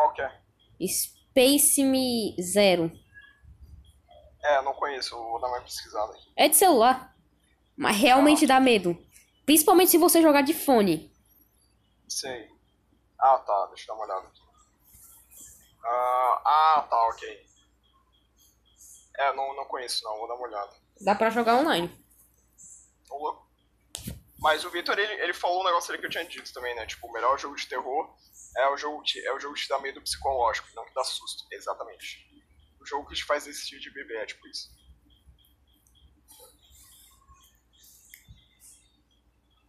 Qual 0.00 0.14
que 0.14 0.22
é? 0.22 0.40
Space 0.88 1.84
Me 1.84 2.34
Zero. 2.40 2.90
É, 4.42 4.62
não 4.62 4.72
conheço, 4.72 5.14
vou 5.14 5.38
dar 5.38 5.48
uma 5.48 5.60
pesquisada 5.60 6.10
aqui. 6.14 6.32
É 6.34 6.48
de 6.48 6.56
celular. 6.56 7.14
Mas 7.76 7.98
realmente 7.98 8.46
dá 8.46 8.58
medo. 8.58 8.96
Principalmente 9.44 9.90
se 9.90 9.98
você 9.98 10.22
jogar 10.22 10.40
de 10.40 10.54
fone. 10.54 11.14
Sei. 12.08 12.48
Ah, 13.18 13.38
tá, 13.38 13.66
deixa 13.66 13.84
eu 13.84 13.86
dar 13.88 13.94
uma 13.94 14.04
olhada 14.04 14.26
aqui. 14.28 14.40
Ah, 15.84 16.42
ah, 16.46 16.86
tá, 16.88 17.08
ok. 17.08 17.46
É, 19.18 19.32
não, 19.34 19.54
não 19.54 19.66
conheço 19.66 20.02
não, 20.04 20.16
vou 20.16 20.28
dar 20.28 20.34
uma 20.34 20.46
olhada. 20.46 20.72
Dá 21.02 21.14
pra 21.14 21.28
jogar 21.28 21.56
online. 21.56 21.94
Louco. 23.10 23.46
Mas 24.38 24.64
o 24.64 24.70
Victor, 24.70 24.98
ele, 24.98 25.12
ele 25.22 25.34
falou 25.34 25.60
um 25.60 25.64
negócio 25.64 25.92
ali 25.92 26.00
que 26.00 26.06
eu 26.06 26.10
tinha 26.10 26.24
dito 26.24 26.50
também, 26.54 26.74
né? 26.74 26.86
Tipo, 26.86 27.06
o 27.06 27.12
melhor 27.12 27.38
jogo 27.38 27.54
de 27.54 27.66
terror 27.66 28.10
é 28.56 28.68
o 28.68 28.76
jogo 28.76 29.02
que, 29.02 29.18
é 29.26 29.32
o 29.32 29.38
jogo 29.38 29.54
que 29.54 29.62
te 29.62 29.68
dá 29.68 29.78
medo 29.78 30.00
psicológico, 30.02 30.68
não 30.74 30.84
que 30.84 30.94
dá 30.94 31.04
susto. 31.04 31.46
Exatamente. 31.52 32.26
O 32.80 32.86
jogo 32.86 33.08
que 33.08 33.14
te 33.14 33.24
faz 33.24 33.44
desistir 33.44 33.78
de 33.78 33.90
beber, 33.90 34.22
é 34.22 34.26
tipo 34.26 34.46
isso. 34.48 34.68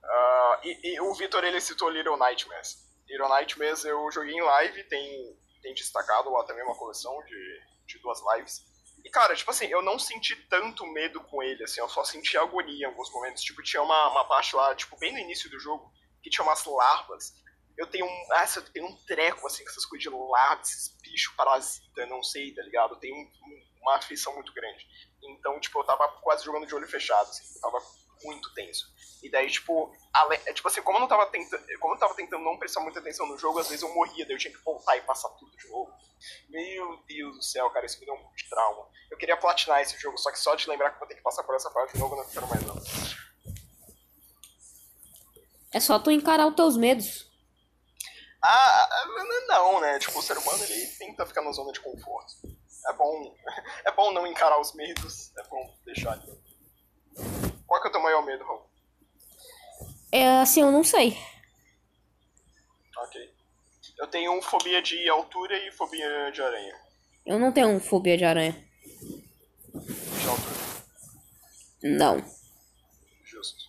Ah, 0.03 0.61
e, 0.63 0.93
e 0.95 1.01
o 1.01 1.13
Victor, 1.13 1.43
ele 1.43 1.61
citou 1.61 1.89
Little 1.89 2.17
Nightmares. 2.17 2.89
Little 3.07 3.29
Nightmares 3.29 3.83
eu 3.85 4.09
joguei 4.11 4.33
em 4.33 4.41
live, 4.41 4.83
tem, 4.85 5.37
tem 5.61 5.73
destacado 5.73 6.29
lá 6.31 6.43
também 6.45 6.63
uma 6.63 6.77
coleção 6.77 7.21
de, 7.25 7.61
de 7.85 7.99
duas 7.99 8.19
lives. 8.33 8.65
E, 9.03 9.09
cara, 9.09 9.35
tipo 9.35 9.49
assim, 9.51 9.65
eu 9.65 9.81
não 9.81 9.97
senti 9.97 10.35
tanto 10.47 10.85
medo 10.87 11.21
com 11.21 11.41
ele, 11.41 11.63
assim, 11.63 11.79
eu 11.79 11.89
só 11.89 12.03
senti 12.03 12.37
agonia 12.37 12.85
em 12.85 12.89
alguns 12.89 13.11
momentos. 13.11 13.41
Tipo, 13.41 13.63
tinha 13.63 13.81
uma, 13.81 14.09
uma 14.09 14.25
parte 14.25 14.55
lá, 14.55 14.75
tipo, 14.75 14.97
bem 14.97 15.11
no 15.11 15.19
início 15.19 15.49
do 15.49 15.59
jogo, 15.59 15.91
que 16.21 16.29
tinha 16.29 16.45
umas 16.45 16.63
larvas. 16.65 17.33
Eu 17.77 17.87
tenho 17.87 18.05
um. 18.05 18.27
Ah, 18.33 18.45
eu 18.55 18.61
tenho 18.71 18.85
um 18.87 18.95
treco, 19.05 19.47
assim, 19.47 19.63
com 19.63 19.69
essas 19.69 19.85
coisas 19.85 20.03
de 20.03 20.09
larvas, 20.09 20.69
esses 20.69 20.97
bichos 21.01 21.33
parasitas, 21.35 22.09
não 22.09 22.21
sei, 22.23 22.53
tá 22.53 22.61
ligado? 22.63 22.93
Eu 22.93 22.99
tenho 22.99 23.15
um- 23.15 23.19
um- 23.19 23.63
uma 23.81 23.95
aflição 23.97 24.33
muito 24.35 24.53
grande. 24.53 24.85
Então, 25.23 25.59
tipo, 25.59 25.79
eu 25.79 25.83
tava 25.83 26.07
quase 26.21 26.43
jogando 26.45 26.67
de 26.67 26.75
olho 26.75 26.87
fechado, 26.87 27.29
assim, 27.29 27.43
eu 27.55 27.61
tava 27.61 27.81
muito 28.23 28.53
tenso. 28.53 28.85
E 29.23 29.29
daí, 29.31 29.49
tipo, 29.49 29.91
ale- 30.13 30.39
é, 30.45 30.53
tipo 30.53 30.67
assim, 30.67 30.81
como 30.83 30.97
eu 30.97 31.01
não 31.01 31.07
tava 31.07 31.25
tentando. 31.27 31.63
Como 31.79 31.95
eu 31.95 31.99
tava 31.99 32.13
tentando 32.13 32.43
não 32.43 32.57
prestar 32.57 32.81
muita 32.81 32.99
atenção 32.99 33.25
no 33.27 33.37
jogo, 33.37 33.57
às 33.59 33.67
vezes 33.67 33.81
eu 33.81 33.93
morria, 33.93 34.25
daí 34.25 34.35
eu 34.35 34.39
tinha 34.39 34.53
que 34.53 34.63
voltar 34.63 34.95
e 34.97 35.01
passar 35.01 35.29
tudo 35.29 35.55
de 35.57 35.67
novo. 35.69 35.91
Meu 36.49 36.97
Deus 37.07 37.35
do 37.37 37.43
céu, 37.43 37.69
cara, 37.71 37.85
isso 37.85 37.99
me 37.99 38.05
deu 38.05 38.13
um 38.13 38.35
de 38.35 38.47
trauma. 38.49 38.87
Eu 39.09 39.17
queria 39.17 39.35
platinar 39.37 39.81
esse 39.81 39.97
jogo, 39.99 40.17
só 40.19 40.31
que 40.31 40.37
só 40.39 40.53
de 40.55 40.69
lembrar 40.69 40.91
que 40.91 40.99
vou 40.99 41.07
ter 41.07 41.15
que 41.15 41.21
passar 41.21 41.43
por 41.43 41.55
essa 41.55 41.69
parte 41.71 41.93
de 41.93 41.99
novo, 41.99 42.15
eu 42.15 42.23
não 42.23 42.29
quero 42.29 42.47
mais 42.47 42.61
não. 42.65 42.75
É 45.73 45.79
só 45.79 45.97
tu 45.97 46.11
encarar 46.11 46.47
os 46.47 46.55
teus 46.55 46.77
medos. 46.77 47.30
Ah, 48.43 48.89
não, 49.47 49.81
né? 49.81 49.99
Tipo, 49.99 50.19
o 50.19 50.21
ser 50.21 50.37
humano 50.37 50.63
ele 50.63 50.87
tenta 50.87 51.25
ficar 51.25 51.41
na 51.41 51.51
zona 51.51 51.71
de 51.71 51.79
conforto. 51.79 52.33
É 52.89 52.93
bom. 52.93 53.35
É 53.85 53.91
bom 53.91 54.11
não 54.11 54.27
encarar 54.27 54.59
os 54.59 54.73
medos. 54.73 55.35
É 55.37 55.43
bom 55.47 55.77
deixar 55.85 56.13
ali. 56.13 56.31
Qual 57.65 57.81
que 57.81 57.87
é 57.87 57.89
o 57.89 57.91
teu 57.91 58.01
maior 58.01 58.23
medo, 58.25 58.43
Raul? 58.43 58.69
É 60.11 60.27
assim, 60.39 60.61
eu 60.61 60.71
não 60.71 60.83
sei. 60.83 61.17
Ok. 62.97 63.33
Eu 63.97 64.07
tenho 64.07 64.41
fobia 64.41 64.81
de 64.81 65.07
altura 65.09 65.57
e 65.57 65.71
fobia 65.71 66.31
de 66.31 66.41
aranha. 66.41 66.75
Eu 67.25 67.39
não 67.39 67.51
tenho 67.51 67.79
fobia 67.79 68.17
de 68.17 68.25
aranha. 68.25 68.53
De 69.73 70.27
altura. 70.27 70.61
Não. 71.83 72.23
Justo. 73.23 73.63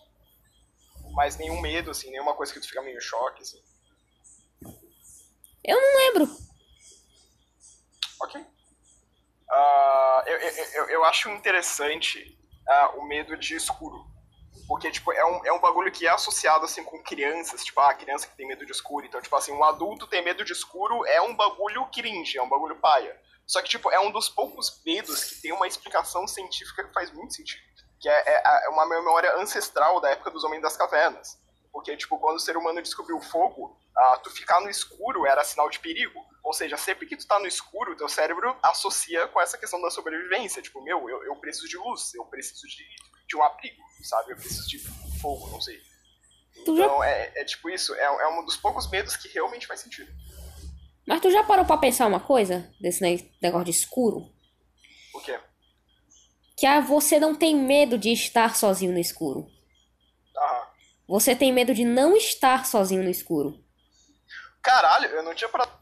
Mas 1.13 1.37
nenhum 1.37 1.61
medo, 1.61 1.91
assim, 1.91 2.11
nenhuma 2.11 2.35
coisa 2.35 2.53
que 2.53 2.61
tu 2.61 2.69
fica 2.69 2.83
meio 2.83 3.01
choque, 3.01 3.43
assim. 3.43 3.63
Eu 5.65 5.81
não 5.81 5.99
lembro. 5.99 6.37
Ok. 8.21 8.45
Ah, 9.51 10.25
eu, 10.27 10.39
eu, 10.39 10.65
eu, 10.75 10.91
eu 10.91 11.05
acho 11.05 11.29
interessante 11.31 12.39
ah, 12.69 12.91
o 12.97 13.05
medo 13.05 13.37
de 13.37 13.55
escuro. 13.55 14.11
Porque, 14.67 14.91
tipo, 14.91 15.13
é 15.13 15.25
um, 15.25 15.47
é 15.47 15.53
um 15.53 15.61
bagulho 15.61 15.93
que 15.93 16.07
é 16.07 16.11
associado, 16.11 16.65
assim, 16.65 16.83
com 16.85 17.03
crianças. 17.03 17.65
Tipo, 17.65 17.81
ah, 17.81 17.95
criança 17.95 18.27
que 18.27 18.37
tem 18.37 18.47
medo 18.47 18.65
de 18.65 18.73
escuro. 18.73 19.07
Então, 19.07 19.21
tipo 19.21 19.35
assim, 19.37 19.53
um 19.53 19.63
adulto 19.65 20.07
ter 20.07 20.23
medo 20.23 20.45
de 20.45 20.53
escuro 20.53 21.05
é 21.07 21.21
um 21.21 21.35
bagulho 21.35 21.87
cringe, 21.93 22.39
é 22.39 22.43
um 22.43 22.49
bagulho 22.49 22.77
paia. 22.81 23.21
Só 23.47 23.61
que, 23.61 23.69
tipo, 23.69 23.91
é 23.91 24.01
um 24.01 24.11
dos 24.11 24.29
poucos 24.29 24.81
medos 24.85 25.25
que 25.25 25.43
tem 25.43 25.53
uma 25.53 25.67
explicação 25.67 26.27
científica 26.27 26.85
que 26.85 26.93
faz 26.93 27.11
muito 27.13 27.35
sentido. 27.35 27.63
Que 28.01 28.09
é, 28.09 28.23
é, 28.27 28.67
é 28.67 28.69
uma 28.71 28.87
memória 28.87 29.37
ancestral 29.37 30.01
da 30.01 30.11
época 30.11 30.31
dos 30.31 30.45
Homens 30.45 30.63
das 30.63 30.77
Cavernas. 30.77 31.39
Porque, 31.73 31.97
tipo, 31.97 32.19
quando 32.19 32.37
o 32.37 32.41
ser 32.41 32.57
humano 32.57 32.81
descobriu 32.83 33.17
o 33.17 33.23
fogo, 33.23 33.77
ah, 33.97 34.19
tu 34.23 34.31
ficar 34.31 34.61
no 34.61 34.71
escuro 34.71 35.27
era 35.27 35.45
sinal 35.45 35.69
de 35.71 35.79
perigo. 35.79 36.19
Ou 36.45 36.53
seja, 36.53 36.77
sempre 36.77 37.07
que 37.07 37.17
tu 37.17 37.27
tá 37.27 37.39
no 37.39 37.47
escuro, 37.47 37.97
teu 37.97 38.09
cérebro 38.09 38.57
associa 38.63 39.29
com 39.29 39.41
essa 39.41 39.57
questão 39.57 39.81
da 39.81 39.91
sobrevivência. 39.91 40.61
Tipo, 40.63 40.83
meu, 40.83 41.09
eu, 41.09 41.25
eu 41.25 41.37
preciso 41.37 41.69
de 41.69 41.77
luz, 41.77 42.13
eu 42.15 42.25
preciso 42.27 42.67
de, 42.67 42.85
de 43.29 43.37
um 43.37 43.43
abrigo, 43.43 43.81
sabe? 44.03 44.33
Eu 44.33 44.37
preciso 44.37 44.69
de 44.69 44.79
fogo, 45.21 45.49
não 45.51 45.61
sei. 45.61 45.81
Então, 46.57 47.03
é, 47.03 47.33
é 47.37 47.45
tipo 47.45 47.71
isso, 47.71 47.95
é, 47.95 48.03
é 48.05 48.29
um 48.29 48.45
dos 48.45 48.57
poucos 48.57 48.89
medos 48.91 49.17
que 49.17 49.29
realmente 49.29 49.67
faz 49.67 49.81
sentido. 49.81 50.13
Mas 51.07 51.21
tu 51.21 51.31
já 51.31 51.43
parou 51.43 51.65
pra 51.65 51.77
pensar 51.77 52.07
uma 52.07 52.21
coisa 52.21 52.73
desse 52.81 53.01
ne- 53.03 53.33
negócio 53.41 53.65
de 53.67 53.71
escuro? 53.73 54.31
O 55.15 55.21
quê? 55.21 55.39
Que 56.57 56.67
ah, 56.67 56.81
você 56.81 57.19
não 57.19 57.35
tem 57.35 57.57
medo 57.57 57.99
de 57.99 58.13
estar 58.13 58.55
sozinho 58.55 58.93
no 58.93 58.99
escuro. 58.99 59.49
Aham. 60.37 60.67
Você 61.09 61.35
tem 61.35 61.53
medo 61.53 61.75
de 61.75 61.85
não 61.85 62.17
estar 62.17 62.67
sozinho 62.67 63.03
no 63.03 63.11
escuro. 63.11 63.59
Caralho, 64.63 65.09
eu 65.09 65.23
não 65.23 65.35
tinha 65.35 65.49
parado 65.49 65.73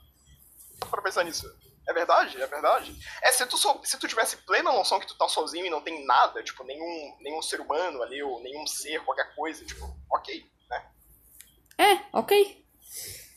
pra 0.88 1.02
pensar 1.02 1.24
nisso. 1.24 1.46
É 1.86 1.92
verdade, 1.92 2.40
é 2.40 2.46
verdade. 2.46 2.96
É, 3.22 3.32
se 3.32 3.44
tu, 3.46 3.56
sou, 3.58 3.84
se 3.84 3.98
tu 3.98 4.06
tivesse 4.06 4.36
plena 4.38 4.72
noção 4.72 5.00
que 5.00 5.06
tu 5.06 5.16
tá 5.18 5.28
sozinho 5.28 5.66
e 5.66 5.70
não 5.70 5.80
tem 5.80 6.04
nada, 6.06 6.42
tipo, 6.42 6.62
nenhum, 6.64 7.16
nenhum 7.20 7.42
ser 7.42 7.60
humano 7.60 8.02
ali, 8.02 8.22
ou 8.22 8.40
nenhum 8.42 8.66
ser, 8.66 9.04
qualquer 9.04 9.34
coisa, 9.34 9.64
tipo, 9.64 9.84
ok, 10.10 10.48
né? 10.68 10.90
É, 11.78 12.00
ok. 12.12 12.64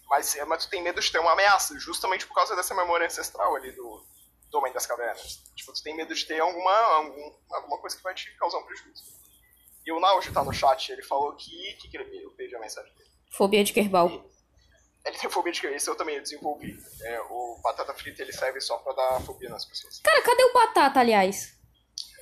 Mas, 0.08 0.36
mas 0.46 0.66
tu 0.66 0.70
tem 0.70 0.84
medo 0.84 1.02
de 1.02 1.12
ter 1.12 1.20
uma 1.20 1.32
ameaça, 1.32 1.78
justamente 1.80 2.28
por 2.28 2.36
causa 2.36 2.56
dessa 2.56 2.76
memória 2.76 3.08
ancestral 3.08 3.56
ali 3.56 3.72
do, 3.72 4.06
do 4.52 4.58
Homem 4.60 4.72
das 4.72 4.86
Cavernas. 4.86 5.42
Tipo, 5.56 5.74
tu 5.74 5.82
tem 5.82 5.96
medo 5.96 6.14
de 6.14 6.26
ter 6.26 6.40
alguma, 6.40 6.72
algum, 6.72 7.36
alguma 7.52 7.80
coisa 7.80 7.98
que 7.98 8.04
vai 8.04 8.14
te 8.14 8.32
causar 8.38 8.60
um 8.60 8.66
prejuízo. 8.66 9.04
E 9.86 9.92
o 9.92 10.00
Naujo 10.00 10.32
tá 10.32 10.44
no 10.44 10.54
chat, 10.54 10.92
ele 10.92 11.04
falou 11.04 11.36
que. 11.36 11.74
que, 11.82 11.90
que 11.90 11.98
ele, 11.98 12.24
eu 12.24 12.32
perdi 12.32 12.56
a 12.56 12.60
mensagem 12.60 12.94
dele. 12.94 13.10
Fobia 13.32 13.64
de 13.64 13.74
Kerbal. 13.74 14.30
Ele 15.06 15.18
tem 15.18 15.30
fobia 15.30 15.52
de 15.52 15.60
que 15.60 15.68
Esse 15.68 15.90
eu 15.90 15.96
também 15.96 16.22
desenvolvi. 16.22 16.78
É, 17.02 17.22
o 17.22 17.60
batata 17.62 17.94
frita 17.94 18.22
ele 18.22 18.32
serve 18.32 18.62
só 18.62 18.78
pra 18.78 18.94
dar 18.94 19.22
fobia 19.22 19.50
nas 19.50 19.66
pessoas. 19.66 20.00
Cara, 20.00 20.22
cadê 20.22 20.44
o 20.44 20.54
Batata, 20.54 21.00
aliás? 21.00 21.60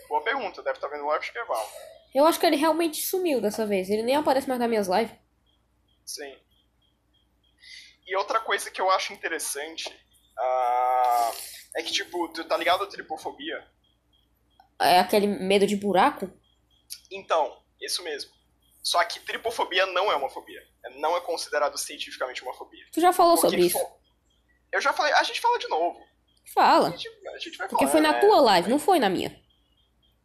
Boa 0.08 0.24
pergunta, 0.24 0.64
deve 0.64 0.78
estar 0.78 0.90
tá 0.90 0.94
vendo 0.94 1.06
live 1.08 1.24
de 1.24 1.32
Kerbal. 1.32 1.72
Eu 2.14 2.26
acho 2.26 2.40
que 2.40 2.46
ele 2.46 2.58
realmente 2.58 3.02
sumiu 3.02 3.40
dessa 3.40 3.66
vez. 3.66 3.90
Ele 3.90 4.04
nem 4.04 4.16
aparece 4.16 4.48
mais 4.48 4.60
nas 4.60 4.70
minhas 4.70 4.88
lives. 4.88 5.16
Sim. 6.06 6.36
E 8.06 8.16
outra 8.18 8.40
coisa 8.40 8.70
que 8.70 8.82
eu 8.82 8.90
acho 8.92 9.14
interessante 9.14 9.88
uh, 9.88 11.36
é 11.76 11.82
que, 11.82 11.92
tipo, 11.92 12.28
tu 12.34 12.44
tá 12.44 12.58
ligado 12.58 12.84
à 12.84 12.88
tripofobia? 12.88 13.66
É 14.82 15.00
aquele 15.00 15.28
medo 15.28 15.66
de 15.66 15.78
buraco? 15.78 16.30
Então, 17.10 17.64
isso 17.80 18.04
mesmo. 18.04 18.32
Só 18.84 19.04
que 19.04 19.20
tripofobia 19.20 19.86
não 19.88 20.12
é 20.12 20.16
uma 20.16 20.30
fobia. 20.30 20.62
Não 20.96 21.16
é 21.16 21.22
considerado 21.22 21.78
cientificamente 21.78 22.42
uma 22.42 22.54
fobia. 22.54 22.84
Tu 22.92 23.00
já 23.00 23.14
falou 23.14 23.38
sobre 23.38 23.62
isso? 23.62 23.80
Eu 24.72 24.82
já 24.82 24.92
falei. 24.92 25.14
A 25.14 25.24
gente 25.24 25.40
fala 25.40 25.60
de 25.60 25.68
novo. 25.68 26.00
Fala. 26.54 26.88
A 26.88 26.92
gente, 26.92 27.08
a 27.28 27.38
gente 27.38 27.58
vai 27.58 27.68
Porque 27.68 27.86
falar, 27.86 27.92
foi 27.92 28.02
na 28.02 28.14
né? 28.14 28.20
tua 28.20 28.42
live, 28.42 28.70
não 28.70 28.80
foi 28.80 29.00
na 29.00 29.10
minha. 29.10 29.40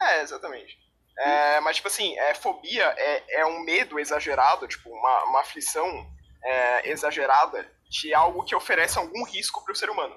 É, 0.00 0.22
exatamente. 0.22 0.78
É, 1.18 1.60
mas, 1.60 1.76
tipo 1.76 1.88
assim, 1.88 2.16
é, 2.18 2.34
fobia 2.34 2.94
é, 2.96 3.40
é 3.40 3.46
um 3.46 3.60
medo 3.60 3.98
exagerado, 3.98 4.68
tipo, 4.68 4.90
uma, 4.90 5.24
uma 5.24 5.40
aflição 5.40 6.06
é, 6.44 6.90
exagerada 6.90 7.70
de 7.88 8.12
algo 8.14 8.44
que 8.44 8.54
oferece 8.54 8.98
algum 8.98 9.24
risco 9.24 9.64
para 9.64 9.72
o 9.72 9.76
ser 9.76 9.88
humano. 9.90 10.16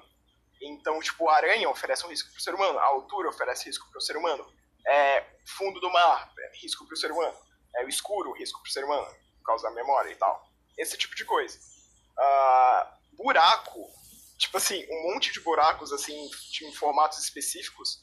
Então, 0.60 1.00
tipo, 1.00 1.28
a 1.28 1.36
aranha 1.36 1.70
oferece 1.70 2.04
um 2.04 2.10
risco 2.10 2.30
para 2.30 2.38
o 2.38 2.42
ser 2.42 2.54
humano, 2.54 2.78
a 2.78 2.84
altura 2.84 3.30
oferece 3.30 3.66
risco 3.66 3.88
para 3.90 3.98
o 3.98 4.02
ser 4.02 4.16
humano, 4.16 4.46
é, 4.86 5.24
fundo 5.46 5.80
do 5.80 5.90
mar, 5.90 6.30
é, 6.38 6.58
risco 6.62 6.86
para 6.86 6.94
o 6.94 6.96
ser 6.96 7.10
humano, 7.10 7.36
é 7.76 7.84
o 7.84 7.88
escuro, 7.88 8.32
risco 8.32 8.60
para 8.60 8.68
o 8.68 8.72
ser 8.72 8.84
humano, 8.84 9.06
por 9.38 9.44
causa 9.44 9.68
da 9.68 9.74
memória 9.74 10.10
e 10.10 10.16
tal. 10.16 10.48
Esse 10.76 10.96
tipo 10.96 11.14
de 11.14 11.24
coisa. 11.24 11.58
Uh, 12.18 13.16
buraco, 13.16 13.86
tipo 14.38 14.56
assim, 14.56 14.86
um 14.90 15.12
monte 15.12 15.32
de 15.32 15.40
buracos, 15.40 15.92
assim, 15.92 16.28
em 16.62 16.72
formatos 16.72 17.18
específicos, 17.18 18.02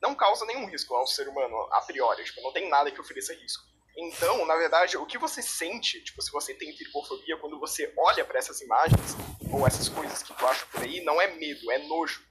não 0.00 0.14
causa 0.14 0.44
nenhum 0.46 0.66
risco 0.66 0.94
ao 0.94 1.06
ser 1.06 1.28
humano, 1.28 1.56
a 1.72 1.80
priori. 1.82 2.24
Tipo, 2.24 2.40
não 2.42 2.52
tem 2.52 2.68
nada 2.68 2.90
que 2.90 3.00
ofereça 3.00 3.34
risco. 3.34 3.64
Então, 3.96 4.46
na 4.46 4.56
verdade, 4.56 4.96
o 4.96 5.04
que 5.04 5.18
você 5.18 5.42
sente, 5.42 6.02
tipo, 6.02 6.22
se 6.22 6.30
você 6.30 6.54
tem 6.54 6.74
tripofobia, 6.74 7.36
quando 7.36 7.58
você 7.58 7.92
olha 7.98 8.24
para 8.24 8.38
essas 8.38 8.60
imagens, 8.60 9.16
ou 9.52 9.66
essas 9.66 9.88
coisas 9.88 10.22
que 10.22 10.32
tu 10.32 10.46
acha 10.46 10.64
por 10.66 10.82
aí, 10.82 11.02
não 11.04 11.20
é 11.20 11.26
medo, 11.34 11.70
é 11.70 11.78
nojo. 11.86 12.24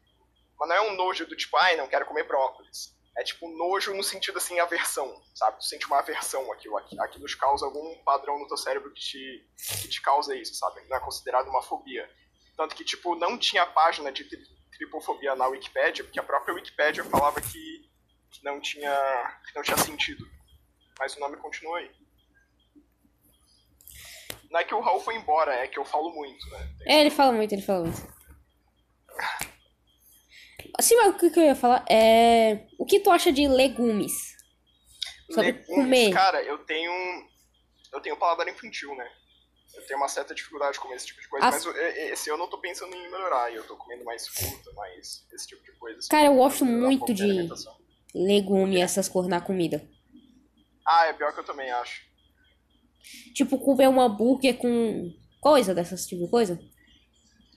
Mas 0.58 0.70
não 0.70 0.76
é 0.76 0.82
um 0.82 0.96
nojo 0.96 1.28
do 1.28 1.36
tipo, 1.36 1.56
ai, 1.58 1.76
não 1.76 1.88
quero 1.88 2.06
comer 2.06 2.24
brócolis. 2.24 2.98
É 3.18 3.24
tipo 3.24 3.50
nojo 3.50 3.94
no 3.94 4.04
sentido 4.04 4.38
assim, 4.38 4.60
aversão, 4.60 5.22
sabe? 5.36 5.58
Tu 5.58 5.66
sente 5.66 5.86
uma 5.88 6.00
aversão 6.00 6.52
aquilo, 6.52 6.78
aquilo 6.78 7.26
te 7.26 7.38
causa 7.38 7.66
algum 7.66 7.96
padrão 8.04 8.40
no 8.40 8.48
teu 8.48 8.56
cérebro 8.56 8.92
que 8.94 9.02
te, 9.02 9.50
que 9.82 9.88
te 9.90 10.02
causa 10.02 10.36
isso, 10.36 10.56
sabe? 10.56 10.82
Não 10.88 10.96
é 10.96 11.00
considerado 11.00 11.50
uma 11.50 11.62
fobia. 11.62 12.10
Tanto 12.56 12.76
que, 12.76 12.84
tipo, 12.84 13.16
não 13.16 13.38
tinha 13.38 13.66
página 13.66 14.12
de 14.12 14.26
tripofobia 14.72 15.36
na 15.36 15.48
Wikipedia, 15.48 16.04
porque 16.04 16.20
a 16.20 16.24
própria 16.24 16.54
Wikipedia 16.54 17.04
falava 17.04 17.42
que, 17.42 17.90
que, 18.32 18.44
não, 18.44 18.60
tinha, 18.62 19.40
que 19.46 19.56
não 19.56 19.64
tinha 19.64 19.78
sentido. 19.78 20.26
Mas 20.98 21.16
o 21.16 21.20
nome 21.20 21.38
continua 21.38 21.80
aí. 21.80 21.92
Não 24.50 24.60
é 24.60 24.64
que 24.64 24.74
o 24.74 24.80
Raul 24.80 25.00
foi 25.00 25.16
embora, 25.16 25.54
é 25.54 25.68
que 25.68 25.78
eu 25.78 25.86
falo 25.86 26.10
muito, 26.12 26.50
né? 26.50 26.76
Tem 26.80 26.94
é, 26.94 27.02
ele 27.02 27.10
fala 27.10 27.32
muito, 27.32 27.54
ele 27.54 27.62
fala 27.62 27.84
muito. 27.84 28.02
Assim, 30.78 30.96
mas 30.96 31.16
o 31.16 31.18
que, 31.18 31.30
que 31.30 31.40
eu 31.40 31.44
ia 31.44 31.56
falar? 31.56 31.84
É. 31.90 32.68
O 32.78 32.86
que 32.86 33.00
tu 33.00 33.10
acha 33.12 33.32
de 33.32 33.48
legumes? 33.48 34.36
Sobre 35.30 35.52
legumes, 35.52 35.68
comer. 35.68 36.14
Cara, 36.14 36.42
eu 36.44 36.58
tenho. 36.60 36.92
Eu 37.92 38.02
tenho 38.02 38.18
paladar 38.18 38.48
infantil, 38.48 38.96
né? 38.96 39.10
Eu 39.76 39.86
tenho 39.86 40.00
uma 40.00 40.08
certa 40.08 40.34
dificuldade 40.34 40.74
de 40.74 40.80
comer 40.80 40.96
esse 40.96 41.08
tipo 41.08 41.22
de 41.22 41.28
coisa, 41.28 41.48
As... 41.48 41.66
mas 41.66 41.66
eu, 41.66 41.88
esse 42.12 42.30
eu 42.30 42.48
tô 42.48 42.58
pensando 42.60 42.96
em 42.96 43.12
melhorar. 43.12 43.54
Eu 43.54 43.66
tô 43.66 43.76
comendo 43.78 44.04
mais 44.04 44.28
fruta, 44.28 44.72
mais 44.74 45.26
esse 45.32 45.48
tipo 45.48 45.64
de 45.64 45.72
coisa. 45.74 46.00
Cara, 46.10 46.28
eu 46.28 46.36
gosto 46.36 46.66
muito 46.66 47.14
de 47.14 47.48
legume, 48.14 48.82
essas 48.82 49.08
cores 49.08 49.30
na 49.30 49.40
comida. 49.40 49.88
Ah, 50.86 51.06
é 51.06 51.14
pior 51.14 51.34
que 51.34 51.40
eu 51.40 51.46
também 51.46 51.70
acho. 51.70 52.02
Tipo, 53.34 53.58
comer 53.60 53.88
um 53.88 54.02
hambúrguer 54.02 54.58
com 54.58 55.14
coisa 55.40 55.74
dessas 55.74 56.06
tipo 56.06 56.26
de 56.26 56.30
coisa. 56.30 56.60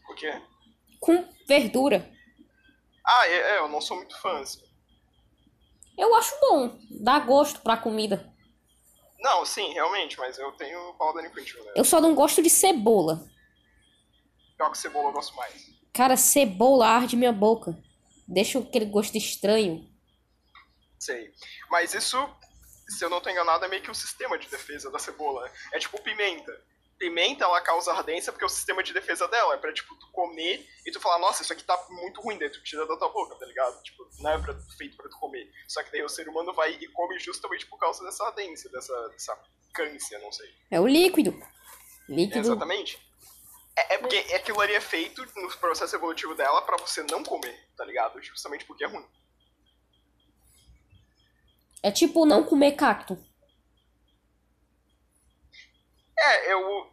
O 0.08 0.14
quê? 0.14 0.40
Com 1.00 1.24
verdura. 1.46 2.11
Ah, 3.04 3.26
é, 3.26 3.34
é, 3.34 3.58
eu 3.58 3.68
não 3.68 3.80
sou 3.80 3.96
muito 3.96 4.18
fã, 4.20 4.40
assim. 4.40 4.62
Eu 5.98 6.14
acho 6.14 6.38
bom. 6.40 6.78
Dá 6.90 7.18
gosto 7.18 7.60
pra 7.60 7.76
comida. 7.76 8.32
Não, 9.18 9.44
sim, 9.44 9.72
realmente, 9.72 10.18
mas 10.18 10.38
eu 10.38 10.50
tenho 10.52 10.94
paladar 10.94 11.24
infantil, 11.24 11.64
né? 11.64 11.72
Eu 11.76 11.84
só 11.84 12.00
não 12.00 12.14
gosto 12.14 12.42
de 12.42 12.50
cebola. 12.50 13.24
Pior 14.56 14.70
que 14.70 14.78
cebola 14.78 15.08
eu 15.08 15.12
gosto 15.12 15.34
mais. 15.36 15.70
Cara, 15.92 16.16
cebola 16.16 16.86
arde 16.86 17.16
minha 17.16 17.32
boca. 17.32 17.76
Deixa 18.26 18.58
aquele 18.58 18.86
gosto 18.86 19.16
estranho. 19.16 19.88
Sei. 20.98 21.32
Mas 21.70 21.94
isso, 21.94 22.16
se 22.88 23.04
eu 23.04 23.10
não 23.10 23.20
tô 23.20 23.28
enganado, 23.30 23.64
é 23.64 23.68
meio 23.68 23.82
que 23.82 23.88
o 23.88 23.92
um 23.92 23.94
sistema 23.94 24.38
de 24.38 24.48
defesa 24.48 24.90
da 24.90 24.98
cebola. 24.98 25.50
É 25.72 25.78
tipo 25.78 26.00
pimenta 26.02 26.52
pimenta, 27.02 27.44
ela 27.44 27.60
causa 27.60 27.92
ardência 27.92 28.30
porque 28.30 28.44
é 28.44 28.46
o 28.46 28.50
sistema 28.50 28.80
de 28.80 28.92
defesa 28.92 29.26
dela 29.26 29.54
é 29.54 29.56
pra, 29.56 29.72
tipo, 29.72 29.92
tu 29.96 30.06
comer 30.12 30.64
e 30.86 30.92
tu 30.92 31.00
falar, 31.00 31.18
nossa, 31.18 31.42
isso 31.42 31.52
aqui 31.52 31.64
tá 31.64 31.76
muito 31.90 32.20
ruim, 32.20 32.38
daí 32.38 32.48
tu 32.48 32.62
tira 32.62 32.86
da 32.86 32.96
tua 32.96 33.08
boca, 33.08 33.34
tá 33.34 33.44
ligado? 33.44 33.82
Tipo, 33.82 34.08
não 34.20 34.30
é 34.30 34.38
pra, 34.38 34.54
feito 34.78 34.96
pra 34.96 35.08
tu 35.08 35.18
comer. 35.18 35.50
Só 35.66 35.82
que 35.82 35.90
daí 35.90 36.04
o 36.04 36.08
ser 36.08 36.28
humano 36.28 36.52
vai 36.52 36.70
e 36.74 36.86
come 36.86 37.18
justamente 37.18 37.66
por 37.66 37.76
causa 37.76 38.04
dessa 38.04 38.24
ardência, 38.24 38.70
dessa, 38.70 39.08
dessa 39.08 39.36
câncer, 39.74 40.20
não 40.20 40.30
sei. 40.30 40.48
É 40.70 40.80
o 40.80 40.86
líquido. 40.86 41.36
Líquido. 42.08 42.38
exatamente. 42.38 43.04
É, 43.76 43.94
é 43.94 43.98
porque 43.98 44.18
aquilo 44.34 44.60
ali 44.60 44.74
é 44.74 44.80
feito 44.80 45.26
no 45.34 45.50
processo 45.56 45.96
evolutivo 45.96 46.36
dela 46.36 46.62
para 46.62 46.76
você 46.76 47.02
não 47.02 47.24
comer, 47.24 47.68
tá 47.76 47.84
ligado? 47.84 48.22
Justamente 48.22 48.64
porque 48.64 48.84
é 48.84 48.86
ruim. 48.86 49.04
É 51.82 51.90
tipo 51.90 52.24
não 52.24 52.44
comer 52.44 52.72
cacto. 52.72 53.18
É, 56.22 56.52
eu, 56.52 56.91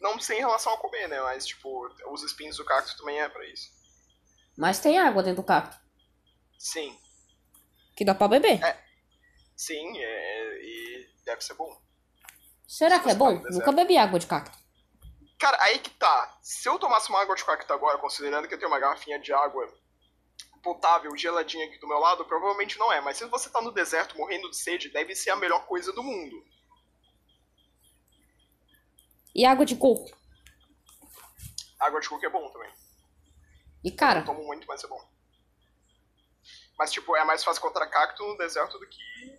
não 0.00 0.18
sei 0.18 0.38
em 0.38 0.40
relação 0.40 0.72
a 0.74 0.78
comer, 0.78 1.08
né? 1.08 1.20
Mas, 1.20 1.46
tipo, 1.46 1.88
os 2.10 2.22
espinhos 2.22 2.56
do 2.56 2.64
cacto 2.64 2.96
também 2.96 3.20
é 3.20 3.28
pra 3.28 3.44
isso. 3.46 3.70
Mas 4.56 4.78
tem 4.78 4.98
água 4.98 5.22
dentro 5.22 5.42
do 5.42 5.46
cacto. 5.46 5.78
Sim. 6.58 6.98
Que 7.96 8.04
dá 8.04 8.14
pra 8.14 8.28
beber. 8.28 8.62
É. 8.62 8.84
Sim, 9.56 9.98
é, 9.98 10.58
e 10.62 11.10
deve 11.24 11.42
ser 11.42 11.54
bom. 11.54 11.80
Será 12.66 12.96
Se 12.96 13.02
que 13.04 13.10
é 13.10 13.14
bom? 13.14 13.40
Nunca 13.50 13.72
bebi 13.72 13.96
água 13.96 14.18
de 14.18 14.26
cacto. 14.26 14.56
Cara, 15.38 15.58
aí 15.62 15.78
que 15.78 15.90
tá. 15.90 16.38
Se 16.42 16.68
eu 16.68 16.78
tomasse 16.78 17.08
uma 17.10 17.20
água 17.20 17.34
de 17.34 17.44
cacto 17.44 17.72
agora, 17.72 17.98
considerando 17.98 18.48
que 18.48 18.54
eu 18.54 18.58
tenho 18.58 18.70
uma 18.70 18.78
garrafinha 18.78 19.18
de 19.18 19.32
água 19.32 19.72
potável, 20.62 21.16
geladinha 21.16 21.66
aqui 21.66 21.78
do 21.78 21.86
meu 21.86 21.98
lado, 21.98 22.24
provavelmente 22.24 22.78
não 22.78 22.92
é. 22.92 23.00
Mas 23.00 23.18
se 23.18 23.24
você 23.26 23.48
tá 23.48 23.60
no 23.60 23.70
deserto 23.70 24.16
morrendo 24.16 24.50
de 24.50 24.56
sede, 24.56 24.90
deve 24.90 25.14
ser 25.14 25.30
a 25.30 25.36
melhor 25.36 25.64
coisa 25.66 25.92
do 25.92 26.02
mundo. 26.02 26.44
E 29.36 29.44
água 29.44 29.66
de 29.66 29.76
coco? 29.76 30.10
Água 31.78 32.00
de 32.00 32.08
coco 32.08 32.24
é 32.24 32.30
bom 32.30 32.50
também. 32.50 32.72
E 33.84 33.90
cara? 33.90 34.20
Eu 34.20 34.24
tomo 34.24 34.42
muito, 34.46 34.66
mas 34.66 34.82
é 34.82 34.86
bom. 34.86 34.98
Mas, 36.78 36.90
tipo, 36.90 37.14
é 37.14 37.22
mais 37.22 37.44
fácil 37.44 37.60
contra 37.60 37.86
cacto 37.86 38.26
no 38.26 38.38
deserto 38.38 38.78
do 38.78 38.88
que. 38.88 39.38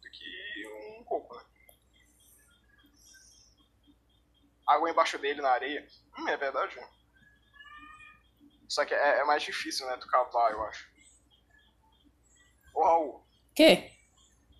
do 0.00 0.10
que 0.10 0.98
um 0.98 1.04
coco, 1.04 1.36
né? 1.36 1.44
Água 4.66 4.90
embaixo 4.90 5.18
dele 5.18 5.42
na 5.42 5.50
areia. 5.50 5.86
Hum, 6.18 6.26
é 6.26 6.36
verdade. 6.38 6.80
Só 8.66 8.86
que 8.86 8.94
é, 8.94 9.18
é 9.18 9.24
mais 9.24 9.42
difícil, 9.42 9.86
né? 9.88 9.98
Tu 9.98 10.06
cavar, 10.08 10.52
eu 10.52 10.62
acho. 10.64 10.88
Ô, 12.74 12.82
Raul. 12.82 13.26
Que? 13.54 13.92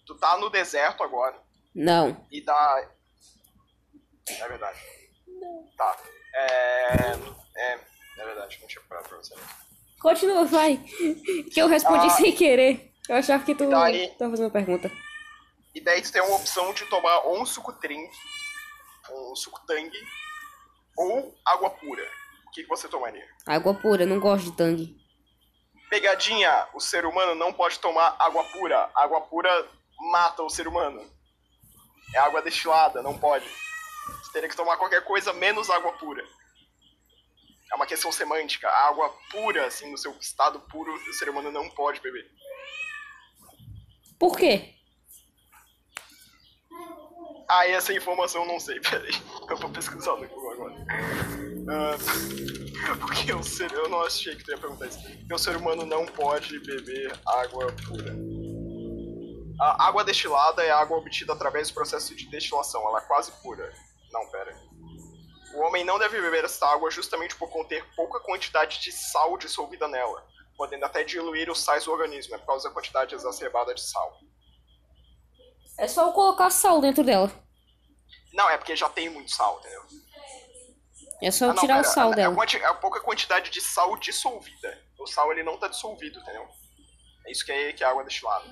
Tu 0.05 0.15
tá 0.19 0.37
no 0.37 0.51
deserto 0.51 1.03
agora. 1.03 1.43
Não. 1.75 2.27
E 2.31 2.43
dá. 2.43 2.98
É 4.31 4.49
verdade. 4.49 4.79
Não. 5.27 5.69
Tá. 5.77 5.97
É. 6.35 7.39
É, 7.57 7.81
é 8.19 8.25
verdade, 8.25 8.59
não 8.61 8.69
tinha 8.69 8.83
parado 8.89 9.09
pra 9.09 9.19
você. 9.19 9.35
Continua, 10.01 10.45
vai. 10.45 10.77
Que 11.53 11.61
eu 11.61 11.67
respondi 11.67 12.07
ah, 12.07 12.11
sem 12.11 12.33
querer. 12.35 12.93
Eu 13.09 13.17
achava 13.17 13.45
que 13.45 13.55
tu 13.55 13.69
daí, 13.69 14.09
tava 14.19 14.31
fazendo 14.31 14.47
uma 14.47 14.53
pergunta. 14.53 14.91
E 15.75 15.81
daí 15.81 16.01
tu 16.03 16.13
tem 16.13 16.23
uma 16.23 16.37
opção 16.37 16.73
de 16.73 16.85
tomar 16.87 17.21
ou 17.21 17.41
um 17.41 17.47
suco 17.47 17.73
drink, 17.73 18.11
um 19.11 19.35
suco 19.35 19.61
tangue, 19.67 19.99
ou 20.97 21.35
água 21.45 21.71
pura. 21.71 22.05
O 22.47 22.51
que, 22.51 22.63
que 22.63 22.69
você 22.69 22.89
tomaria? 22.89 23.27
Água 23.47 23.75
pura, 23.75 24.07
não 24.07 24.21
gosto 24.21 24.51
de 24.51 24.57
tangue. 24.57 24.97
Pegadinha, 25.91 26.69
o 26.75 26.81
ser 26.81 27.05
humano 27.07 27.35
não 27.35 27.53
pode 27.53 27.79
tomar 27.79 28.15
água 28.19 28.45
pura. 28.45 28.91
Água 28.95 29.21
pura 29.23 29.51
mata 30.13 30.43
o 30.43 30.51
ser 30.51 30.69
humano. 30.69 31.03
É 32.15 32.19
água 32.19 32.43
destilada, 32.43 33.03
não 33.03 33.19
pode. 33.19 33.47
Você 34.23 34.33
teria 34.33 34.49
que 34.49 34.57
tomar 34.57 34.77
qualquer 34.77 35.05
coisa 35.05 35.33
menos 35.33 35.71
água 35.71 35.93
pura. 35.93 36.25
É 37.71 37.77
uma 37.77 37.87
questão 37.87 38.11
semântica. 38.11 38.69
A 38.69 38.89
água 38.89 39.15
pura, 39.31 39.67
assim, 39.67 39.91
no 39.91 39.99
seu 39.99 40.13
estado 40.19 40.61
puro, 40.61 40.93
o 40.93 41.13
ser 41.13 41.29
humano 41.29 41.53
não 41.53 41.69
pode 41.71 42.01
beber. 42.01 42.27
Por 44.19 44.37
quê? 44.37 44.75
Ah, 47.49 47.67
essa 47.67 47.95
informação 47.95 48.43
eu 48.43 48.49
não 48.49 48.61
sei, 48.61 48.81
peraí. 48.83 49.13
Eu 49.49 49.57
vou 49.57 49.71
pesquisar 49.71 50.17
no 50.17 50.29
Google 50.29 50.53
agora. 50.53 50.75
Ah, 51.71 52.97
porque 53.01 53.33
o 53.33 53.43
ser. 53.43 53.73
Eu 53.73 53.89
não 53.89 54.03
achei 54.03 54.35
que 54.35 54.45
tu 54.45 54.51
ia 54.51 54.59
perguntar 54.59 54.87
isso. 54.87 55.01
Porque 55.03 55.35
o 55.35 55.39
ser 55.39 55.57
humano 55.57 55.87
não 55.87 56.05
pode 56.07 56.59
beber 56.61 57.19
água 57.27 57.73
pura. 57.87 58.15
A 59.61 59.89
água 59.89 60.05
destilada 60.05 60.63
é 60.63 60.71
água 60.71 60.99
obtida 60.99 61.33
através 61.33 61.69
do 61.69 61.75
processo 61.75 62.15
de 62.15 62.31
destilação, 62.31 62.81
ela 62.89 63.01
é 63.01 63.03
quase 63.03 63.33
pura. 63.43 63.73
Não, 64.13 64.29
pera. 64.31 64.57
O 65.55 65.61
homem 65.61 65.85
não 65.85 65.99
deve 65.99 66.21
beber 66.21 66.45
esta 66.45 66.67
água 66.67 66.91
justamente 66.91 67.35
por 67.37 67.51
conter 67.51 67.85
pouca 67.95 68.21
quantidade 68.21 68.81
de 68.81 68.93
sal 68.93 69.37
dissolvida 69.39 69.89
nela, 69.89 70.27
podendo 70.57 70.85
até 70.85 71.03
diluir 71.03 71.51
os 71.51 71.61
sais 71.61 71.85
do 71.85 71.93
organismo, 71.93 72.35
é 72.35 72.39
por 72.39 72.47
causa 72.47 72.69
da 72.69 72.75
quantidade 72.75 73.15
exacerbada 73.15 73.75
de 73.75 73.81
sal. 73.81 74.19
É 75.79 75.87
só 75.87 76.07
eu 76.09 76.13
colocar 76.13 76.51
sal 76.51 76.81
dentro 76.81 77.05
dela. 77.05 77.31
Não, 78.33 78.49
é 78.51 78.59
porque 78.59 78.77
já 78.77 78.89
tem 78.91 79.09
muito 79.09 79.31
sal, 79.31 79.59
entendeu? 79.61 79.83
É 81.23 81.31
só 81.31 81.47
eu 81.47 81.51
Ah, 81.51 81.55
não, 81.55 81.61
tirar 81.61 81.77
pera, 81.77 81.89
o 81.89 81.93
sal 81.93 82.13
é, 82.13 82.17
dela. 82.17 82.45
É, 82.45 82.65
a 82.65 82.75
pouca 82.75 83.01
quantidade 83.01 83.51
de 83.51 83.61
sal 83.61 83.97
dissolvida. 83.97 84.79
O 84.99 85.07
sal 85.07 85.33
ele 85.33 85.43
não 85.43 85.57
tá 85.57 85.69
dissolvido, 85.69 86.19
entendeu? 86.21 86.49
É 87.27 87.31
isso 87.31 87.45
que 87.45 87.53
é, 87.53 87.73
que 87.73 87.83
é 87.83 87.87
água 87.87 88.05
destilada. 88.05 88.47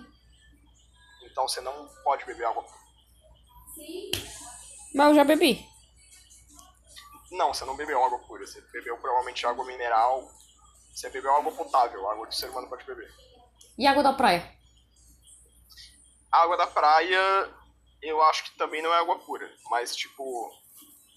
Então 1.23 1.47
você 1.47 1.61
não 1.61 1.89
pode 2.03 2.25
beber 2.25 2.47
água 2.47 2.63
pura. 2.63 2.87
Mas 4.97 5.09
eu 5.09 5.15
já 5.15 5.25
bebi. 5.25 5.63
Não, 7.31 7.53
você 7.53 7.67
não 7.67 7.77
bebeu 7.77 8.03
água 8.03 8.19
pura. 8.21 8.47
Você 8.47 8.63
bebeu 8.73 8.97
provavelmente 8.97 9.47
água 9.47 9.63
mineral. 9.67 10.27
Você 10.91 11.11
bebeu 11.11 11.37
água 11.37 11.53
potável, 11.53 12.09
água 12.09 12.27
que 12.27 12.33
o 12.33 12.37
ser 12.37 12.49
humano 12.49 12.67
pode 12.67 12.83
beber. 12.87 13.13
E 13.77 13.87
água 13.87 14.03
da 14.03 14.15
praia? 14.15 14.51
A 16.33 16.41
água 16.41 16.57
da 16.57 16.67
praia, 16.67 17.55
eu 18.01 18.23
acho 18.23 18.45
que 18.45 18.57
também 18.57 18.81
não 18.81 18.91
é 18.95 18.99
água 18.99 19.19
pura. 19.19 19.55
Mas, 19.71 19.95
tipo, 19.95 20.51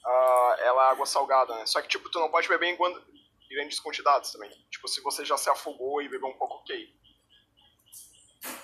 ah, 0.06 0.56
ela 0.60 0.88
é 0.88 0.92
água 0.92 1.06
salgada, 1.06 1.56
né? 1.56 1.66
Só 1.66 1.82
que, 1.82 1.88
tipo, 1.88 2.10
tu 2.10 2.20
não 2.20 2.30
pode 2.30 2.50
beber 2.50 2.68
em 2.68 2.78
grandes 3.50 3.80
quantidades 3.80 4.34
também. 4.34 4.52
Tipo, 4.70 4.90
se 4.90 5.00
você 5.00 5.24
já 5.24 5.38
se 5.38 5.50
afogou 5.50 6.02
e 6.02 6.10
bebeu 6.10 6.28
um 6.28 6.38
pouco, 6.38 6.56
ok. 6.56 6.94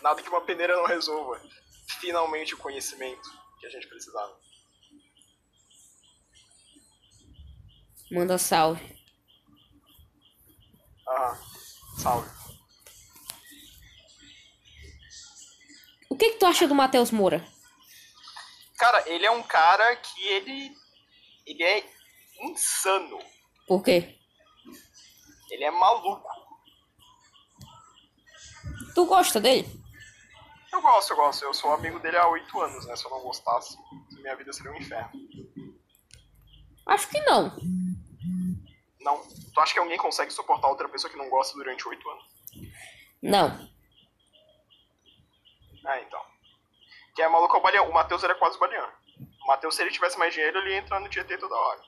Nada 0.01 0.21
que 0.21 0.27
uma 0.27 0.41
peneira 0.41 0.75
não 0.75 0.85
resolva. 0.85 1.41
Finalmente 2.01 2.53
o 2.53 2.57
conhecimento 2.57 3.29
que 3.61 3.65
a 3.65 3.69
gente 3.69 3.87
precisava. 3.87 4.43
Manda 8.11 8.37
salve. 8.37 8.95
Ah, 11.07 11.37
salve. 11.97 12.29
O 16.09 16.15
que 16.15 16.31
que 16.31 16.37
tu 16.37 16.45
acha 16.45 16.67
do 16.67 16.75
Matheus 16.75 17.11
Moura? 17.11 17.45
Cara, 18.77 19.09
ele 19.09 19.25
é 19.25 19.31
um 19.31 19.43
cara 19.43 19.95
que 19.95 20.27
ele. 20.27 20.71
Ele 21.45 21.63
é 21.63 21.83
insano. 22.41 23.19
Por 23.67 23.83
quê? 23.83 24.17
Ele 25.49 25.63
é 25.63 25.71
maluco. 25.71 26.27
Tu 28.93 29.05
gosta 29.05 29.39
dele? 29.39 29.67
Eu 30.71 30.81
gosto, 30.81 31.11
eu 31.11 31.17
gosto. 31.17 31.43
Eu 31.43 31.53
sou 31.53 31.73
amigo 31.73 31.99
dele 31.99 32.17
há 32.17 32.27
oito 32.27 32.61
anos, 32.61 32.85
né? 32.85 32.95
Se 32.95 33.05
eu 33.05 33.11
não 33.11 33.21
gostasse, 33.21 33.77
minha 34.11 34.35
vida 34.35 34.51
seria 34.51 34.71
um 34.71 34.77
inferno. 34.77 35.11
Acho 36.85 37.09
que 37.09 37.19
não. 37.21 37.55
Não. 39.05 39.21
Tu 39.53 39.61
acha 39.61 39.71
que 39.71 39.79
alguém 39.79 39.97
consegue 39.97 40.31
suportar 40.31 40.67
outra 40.67 40.89
pessoa 40.89 41.11
que 41.11 41.17
não 41.17 41.29
gosta 41.29 41.55
durante 41.55 41.87
oito 41.87 42.09
anos? 42.09 42.25
Não. 43.21 43.69
É, 45.87 46.01
então. 46.01 46.21
Que 47.15 47.21
é 47.21 47.27
maluco 47.27 47.55
é 47.55 47.59
o 47.59 47.61
Baleão. 47.61 47.89
O 47.89 47.93
Matheus 47.93 48.23
era 48.23 48.33
quase 48.33 48.57
o 48.57 48.59
Baleão. 48.59 48.91
O 49.43 49.47
Matheus, 49.47 49.75
se 49.75 49.83
ele 49.83 49.91
tivesse 49.91 50.17
mais 50.17 50.33
dinheiro, 50.33 50.57
ele 50.57 50.71
ia 50.71 50.77
entrar 50.77 50.99
no 50.99 51.07
Tietê 51.07 51.37
toda 51.37 51.55
hora. 51.55 51.81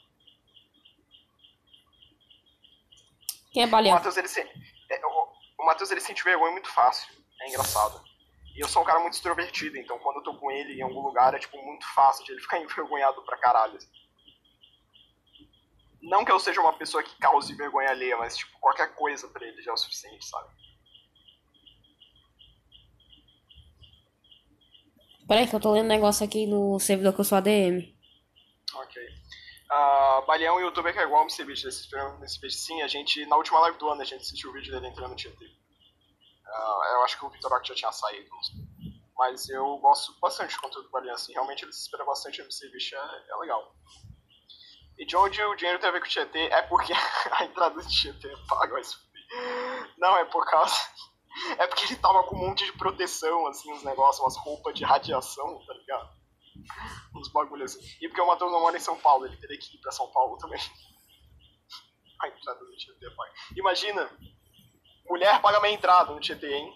Quem 3.51 3.63
é 3.63 3.65
O 3.65 3.69
baleão? 3.69 3.95
Matheus, 3.95 4.15
ele 4.15 4.27
se... 4.27 4.41
é, 4.41 5.05
o, 5.05 5.33
o 5.59 5.65
Matheus, 5.65 5.89
ele 5.89 5.99
sente 5.99 6.23
vergonha 6.23 6.51
muito 6.51 6.69
fácil. 6.69 7.11
É 7.41 7.49
engraçado. 7.49 7.99
E 8.55 8.59
eu 8.59 8.67
sou 8.67 8.83
um 8.83 8.85
cara 8.85 8.99
muito 8.99 9.13
extrovertido, 9.13 9.77
então 9.77 9.97
quando 9.99 10.17
eu 10.17 10.23
tô 10.23 10.35
com 10.35 10.51
ele 10.51 10.73
em 10.73 10.83
algum 10.83 11.01
lugar, 11.01 11.33
é, 11.33 11.39
tipo, 11.39 11.57
muito 11.63 11.85
fácil 11.95 12.23
de 12.25 12.33
ele 12.33 12.41
ficar 12.45 12.59
envergonhado 12.59 13.23
pra 13.23 13.37
caralho. 13.37 13.75
assim. 13.75 13.89
Não 16.01 16.23
que 16.23 16.31
eu 16.31 16.39
seja 16.39 16.61
uma 16.61 16.73
pessoa 16.73 17.03
que 17.03 17.17
cause 17.17 17.55
vergonha 17.55 17.89
alheia, 17.89 18.17
mas, 18.17 18.37
tipo, 18.37 18.57
qualquer 18.59 18.93
coisa 18.95 19.27
pra 19.27 19.45
ele 19.45 19.61
já 19.61 19.71
é 19.71 19.73
o 19.73 19.77
suficiente, 19.77 20.25
sabe? 20.25 20.49
Peraí 25.27 25.45
que 25.45 25.55
eu 25.55 25.59
tô 25.59 25.73
lendo 25.73 25.85
um 25.85 25.89
negócio 25.89 26.25
aqui 26.25 26.47
no 26.47 26.79
servidor 26.79 27.13
que 27.13 27.19
eu 27.19 27.25
sou 27.25 27.37
ADM. 27.37 27.93
Ok. 28.73 29.01
Ah, 29.69 30.23
Baleão, 30.25 30.61
youtuber 30.61 30.93
que 30.93 30.99
é 30.99 31.03
igual 31.03 31.23
o 31.23 31.25
MCBit, 31.25 31.59
vocês 31.59 31.79
esperam 31.79 32.17
nesse 32.19 32.39
vídeo 32.39 32.55
sim, 32.55 32.81
a 32.81 32.87
gente, 32.87 33.25
na 33.25 33.35
última 33.35 33.59
live 33.59 33.77
do 33.77 33.89
ano, 33.89 34.01
a 34.01 34.05
gente 34.05 34.21
assistiu 34.21 34.49
o 34.49 34.53
vídeo 34.53 34.71
dele 34.71 34.87
entrando 34.87 35.09
no 35.09 35.15
Tietê. 35.17 35.51
Ah, 36.45 36.91
eu 36.93 37.03
acho 37.03 37.19
que 37.19 37.25
o 37.25 37.29
Victor 37.29 37.51
Rock 37.51 37.67
já 37.67 37.75
tinha 37.75 37.91
saído, 37.91 38.29
não 38.29 38.43
sei. 38.43 38.55
Mas 39.17 39.49
eu 39.49 39.77
gosto 39.79 40.17
bastante 40.21 40.55
do 40.55 40.61
conteúdo 40.61 40.85
do 40.85 40.91
Baleão, 40.91 41.15
assim, 41.15 41.33
realmente 41.33 41.65
ele 41.65 41.73
se 41.73 41.81
espera 41.81 42.05
bastante 42.05 42.39
no 42.39 42.45
MCBit, 42.45 42.95
é, 42.95 43.23
é 43.29 43.35
legal. 43.35 43.75
E 44.97 45.05
de 45.05 45.15
onde 45.15 45.41
o 45.41 45.55
dinheiro 45.55 45.79
tem 45.79 45.89
a 45.89 45.91
ver 45.91 45.99
com 45.99 46.07
o 46.07 46.09
Tietê 46.09 46.47
é 46.47 46.61
porque 46.63 46.93
a 47.31 47.45
entrada 47.45 47.75
do 47.75 47.87
Tietê 47.87 48.27
é 48.27 48.37
paga, 48.47 48.73
mas... 48.73 48.97
Não, 49.97 50.17
é 50.17 50.25
por 50.25 50.45
causa... 50.45 50.75
É 51.59 51.67
porque 51.67 51.85
ele 51.85 51.97
tava 51.97 52.23
com 52.23 52.35
um 52.35 52.47
monte 52.47 52.65
de 52.65 52.73
proteção, 52.73 53.45
assim, 53.45 53.71
uns 53.71 53.83
negócios, 53.83 54.19
umas 54.19 54.37
roupas 54.37 54.73
de 54.73 54.83
radiação, 54.83 55.63
tá 55.67 55.73
ligado? 55.73 56.17
uns 57.15 57.29
bagulhos 57.29 57.75
assim. 57.75 57.97
E 58.01 58.07
porque 58.07 58.21
o 58.21 58.27
Matheus 58.27 58.51
não 58.51 58.61
mora 58.61 58.77
em 58.77 58.81
São 58.81 58.97
Paulo, 58.99 59.25
ele 59.25 59.37
teria 59.37 59.57
que 59.57 59.75
ir 59.75 59.79
pra 59.79 59.91
São 59.91 60.09
Paulo 60.11 60.37
também. 60.37 60.59
A 62.21 62.27
entrada 62.27 62.59
do 62.59 62.75
Tietê 62.75 63.09
paga. 63.11 63.31
Imagina, 63.55 64.09
mulher 65.07 65.39
paga 65.41 65.59
minha 65.59 65.73
entrada 65.73 66.11
no 66.11 66.19
Tietê, 66.19 66.51
hein? 66.51 66.73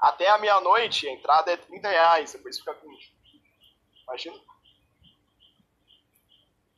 Até 0.00 0.28
a 0.30 0.38
meia-noite 0.38 1.08
a 1.08 1.12
entrada 1.12 1.52
é 1.52 1.56
30 1.56 1.88
reais, 1.88 2.32
depois 2.32 2.58
fica 2.58 2.72
20. 2.72 3.12
Imagina. 4.04 4.40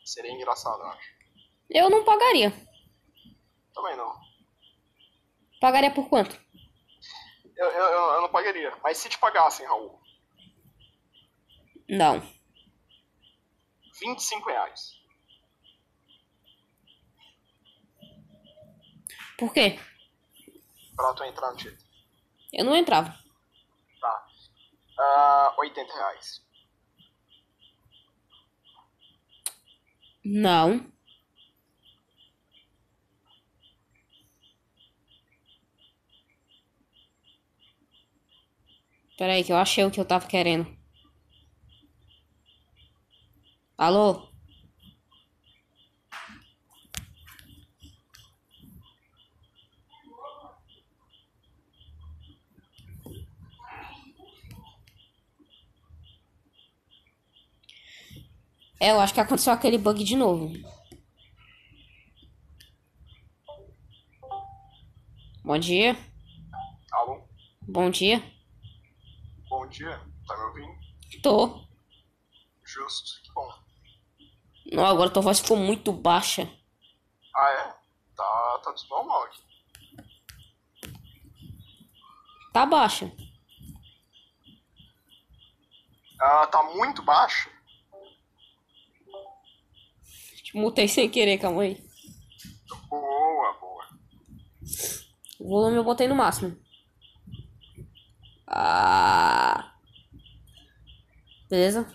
Seria 0.05 0.33
engraçado, 0.33 0.81
eu 0.81 0.89
acho. 0.89 1.11
Eu 1.71 1.91
não 1.91 2.05
pagaria. 2.05 2.51
Também 3.75 3.97
não. 3.97 4.13
Pagaria 5.61 5.91
por 5.93 6.09
quanto? 6.09 6.39
Eu, 7.57 7.67
eu, 7.71 7.85
eu- 8.15 8.23
não 8.23 8.29
pagaria. 8.31 8.75
Mas 8.83 8.99
se 8.99 9.09
te 9.09 9.19
pagassem, 9.19 9.67
Raul, 9.67 10.01
Não. 11.89 12.21
25 14.01 14.49
reais. 14.49 14.93
Por 19.39 19.53
quê? 19.53 19.79
Pra 20.97 21.13
tu 21.15 21.25
entrar 21.25 21.51
no 21.51 21.57
Tietê. 21.57 21.85
Eu 22.53 22.65
não 22.65 22.77
entrava. 22.77 23.17
Tá. 24.01 24.27
Ah, 24.99 25.55
80 25.59 25.93
reais. 25.93 26.43
Não. 30.25 30.85
Peraí, 39.17 39.43
que 39.43 39.51
eu 39.51 39.57
achei 39.57 39.85
o 39.87 39.91
que 39.91 39.99
eu 39.99 40.05
tava 40.05 40.27
querendo. 40.27 40.67
Alô? 43.77 44.32
É, 58.83 58.91
eu 58.91 58.99
acho 58.99 59.15
que 59.15 59.21
aconteceu 59.21 59.53
aquele 59.53 59.79
bug 59.79 60.03
de 60.03 60.17
novo. 60.17 60.53
Bom 65.45 65.57
dia. 65.57 65.97
Alô? 66.91 67.23
Bom 67.61 67.89
dia. 67.91 68.21
Bom 69.49 69.69
dia. 69.69 70.01
Tá 70.27 70.37
me 70.37 70.43
ouvindo? 70.47 71.23
Tô. 71.23 71.65
Justo. 72.65 73.23
Que 73.23 73.33
bom. 73.33 73.49
Não, 74.73 74.85
agora 74.85 75.11
tua 75.11 75.23
voz 75.23 75.39
ficou 75.39 75.57
muito 75.57 75.93
baixa. 75.93 76.51
Ah, 77.37 77.51
é? 77.53 77.75
Tá, 78.17 78.61
tá 78.65 78.73
tudo 78.73 78.89
normal 78.89 79.23
aqui. 79.23 79.43
Tá 82.53 82.67
baixa. 82.67 83.13
Ah, 86.21 86.49
tá 86.49 86.65
muito 86.65 87.01
baixo? 87.05 87.49
Mutei 90.55 90.87
sem 90.87 91.09
querer, 91.09 91.39
calma 91.39 91.63
aí. 91.63 91.83
Boa, 92.89 93.53
boa. 93.61 93.85
O 95.41 95.49
volume 95.49 95.77
eu 95.77 95.85
botei 95.85 96.07
no 96.07 96.15
máximo. 96.15 96.57
Ah. 98.47 99.75
Beleza? 101.49 101.91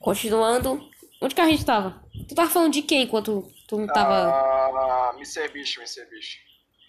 Continuando. 0.00 0.88
Onde 1.20 1.34
que 1.34 1.40
a 1.40 1.48
gente 1.48 1.64
tava? 1.64 2.02
Tu 2.28 2.34
tava 2.34 2.48
falando 2.48 2.72
de 2.72 2.82
quem 2.82 3.02
enquanto 3.02 3.50
tu 3.66 3.78
não 3.78 3.86
tava. 3.88 4.30
Ah, 4.30 5.12
Mr. 5.16 5.48
Beast, 5.48 5.76
Mr. 5.78 6.08
Beast. 6.08 6.38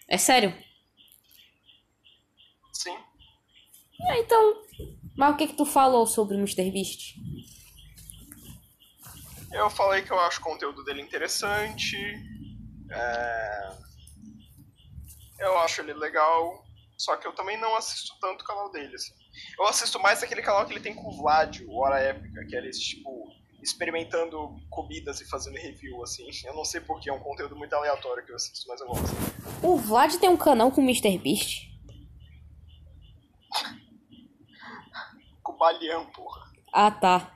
É 0.08 0.18
sério? 0.18 0.56
Sim. 2.72 2.96
É, 4.10 4.20
então. 4.20 4.64
Mas 5.18 5.34
o 5.34 5.38
que 5.38 5.48
que 5.48 5.58
tu 5.58 5.66
falou 5.66 6.06
sobre 6.06 6.36
o 6.36 6.40
Mr. 6.40 6.70
Beast? 6.72 7.16
Eu 9.52 9.70
falei 9.70 10.02
que 10.02 10.12
eu 10.12 10.20
acho 10.20 10.40
o 10.40 10.44
conteúdo 10.44 10.84
dele 10.84 11.02
interessante. 11.02 11.98
É... 12.92 13.70
Eu 15.40 15.58
acho 15.60 15.82
ele 15.82 15.94
legal. 15.94 16.64
Só 16.98 17.16
que 17.16 17.26
eu 17.26 17.34
também 17.34 17.58
não 17.58 17.76
assisto 17.76 18.14
tanto 18.20 18.42
o 18.42 18.46
canal 18.46 18.70
dele, 18.72 18.94
assim. 18.94 19.14
Eu 19.58 19.66
assisto 19.68 20.00
mais 20.00 20.22
aquele 20.22 20.42
canal 20.42 20.66
que 20.66 20.74
ele 20.74 20.82
tem 20.82 20.94
com 20.94 21.08
o 21.08 21.18
Vlad, 21.18 21.62
o 21.62 21.80
Hora 21.80 21.98
Épica, 21.98 22.46
que 22.46 22.56
é 22.56 22.60
eles, 22.60 22.78
tipo, 22.78 23.32
experimentando 23.64 24.56
comidas 24.70 25.22
e 25.22 25.30
fazendo 25.30 25.56
review, 25.56 26.04
assim. 26.04 26.28
Eu 26.46 26.54
não 26.54 26.66
sei 26.66 26.82
porque, 26.82 27.10
é 27.10 27.14
um 27.14 27.20
conteúdo 27.20 27.56
muito 27.56 27.74
aleatório 27.74 28.26
que 28.26 28.32
eu 28.34 28.36
assisto, 28.36 28.68
mas 28.68 28.82
eu 28.82 28.88
gosto. 28.88 29.16
O 29.64 29.78
Vlad 29.78 30.14
tem 30.16 30.30
um 30.30 30.36
canal 30.36 30.72
com 30.72 30.82
o 30.82 30.84
Mr. 30.84 31.18
Beast? 31.18 31.70
Com 35.42 35.54
o 35.54 35.58
Balian, 35.58 36.06
porra. 36.12 36.52
Ah, 36.74 36.92
tá. 36.92 37.32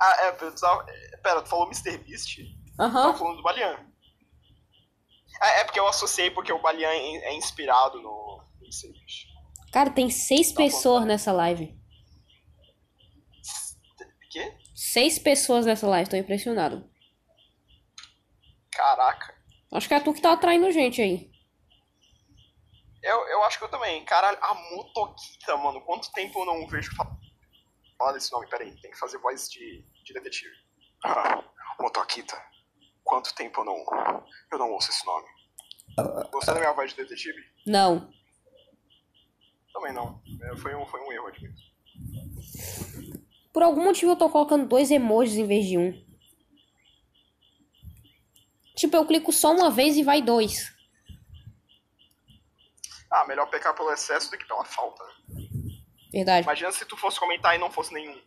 Ah, 0.00 0.16
é, 0.22 0.32
precisava... 0.32 0.84
Pera, 1.22 1.42
tu 1.42 1.48
falou 1.48 1.66
Mr. 1.66 1.98
Beast? 1.98 2.38
Aham. 2.78 3.02
Tava 3.02 3.18
falando 3.18 3.36
do 3.36 3.42
Balian. 3.42 3.86
É, 5.42 5.60
é 5.60 5.64
porque 5.64 5.78
eu 5.78 5.86
associei 5.86 6.30
porque 6.30 6.52
o 6.52 6.60
Balian 6.60 6.88
é 6.88 7.16
é 7.28 7.34
inspirado 7.34 8.00
no 8.00 8.42
Mr. 8.62 8.92
Beast. 8.92 9.28
Cara, 9.72 9.90
tem 9.90 10.10
seis 10.10 10.52
Tá 10.52 10.56
pessoas 10.56 11.04
nessa 11.04 11.32
live. 11.32 11.78
Quê? 14.30 14.56
Seis 14.74 15.18
pessoas 15.18 15.66
nessa 15.66 15.86
live, 15.88 16.08
tô 16.08 16.16
impressionado. 16.16 16.88
Caraca. 18.70 19.34
Acho 19.72 19.88
que 19.88 19.94
é 19.94 20.00
tu 20.00 20.12
que 20.12 20.20
tá 20.20 20.32
atraindo 20.32 20.70
gente 20.72 21.00
aí. 21.00 21.30
Eu, 23.02 23.18
eu 23.28 23.44
acho 23.44 23.58
que 23.58 23.64
eu 23.64 23.68
também. 23.68 24.04
Caralho, 24.04 24.38
a 24.40 24.54
Motoquita, 24.54 25.56
mano. 25.56 25.80
Quanto 25.82 26.12
tempo 26.12 26.40
eu 26.40 26.46
não 26.46 26.66
vejo 26.66 26.94
fa- 28.00 28.04
falar 28.04 28.12
desse 28.12 28.32
nome? 28.32 28.48
Pera 28.48 28.64
aí, 28.64 28.74
tem 28.80 28.90
que 28.90 28.98
fazer 28.98 29.18
voz 29.18 29.48
de, 29.50 29.84
de 30.04 30.12
detetive. 30.14 30.54
Ah, 31.04 31.42
Motoquita. 31.78 32.36
Quanto 33.04 33.34
tempo 33.34 33.60
eu 33.60 33.64
não. 33.64 33.84
Eu 34.52 34.58
não 34.58 34.70
ouço 34.72 34.90
esse 34.90 35.04
nome. 35.06 35.26
Gostou 36.30 36.54
da 36.54 36.60
minha 36.60 36.72
voz 36.72 36.90
de 36.90 36.96
detetive? 36.96 37.40
Não. 37.66 38.10
Também 39.72 39.92
não. 39.92 40.22
É, 40.42 40.56
foi, 40.56 40.74
um, 40.74 40.86
foi 40.86 41.00
um 41.00 41.12
erro, 41.12 41.26
admito. 41.28 41.60
Por 43.52 43.62
algum 43.62 43.84
motivo 43.84 44.12
eu 44.12 44.16
tô 44.16 44.28
colocando 44.30 44.66
dois 44.68 44.90
emojis 44.90 45.36
em 45.36 45.46
vez 45.46 45.66
de 45.66 45.76
um. 45.78 45.92
Tipo, 48.76 48.96
eu 48.96 49.06
clico 49.06 49.32
só 49.32 49.52
uma 49.52 49.70
vez 49.70 49.96
e 49.96 50.02
vai 50.02 50.22
dois. 50.22 50.72
Ah, 53.10 53.26
melhor 53.26 53.50
pecar 53.50 53.74
pelo 53.74 53.90
excesso 53.92 54.30
do 54.30 54.38
que 54.38 54.46
pela 54.46 54.64
falta. 54.64 55.02
Verdade. 56.12 56.44
Imagina 56.44 56.72
se 56.72 56.84
tu 56.86 56.96
fosse 56.96 57.18
comentar 57.20 57.54
e 57.54 57.58
não 57.58 57.70
fosse 57.70 57.92
nenhum. 57.94 58.20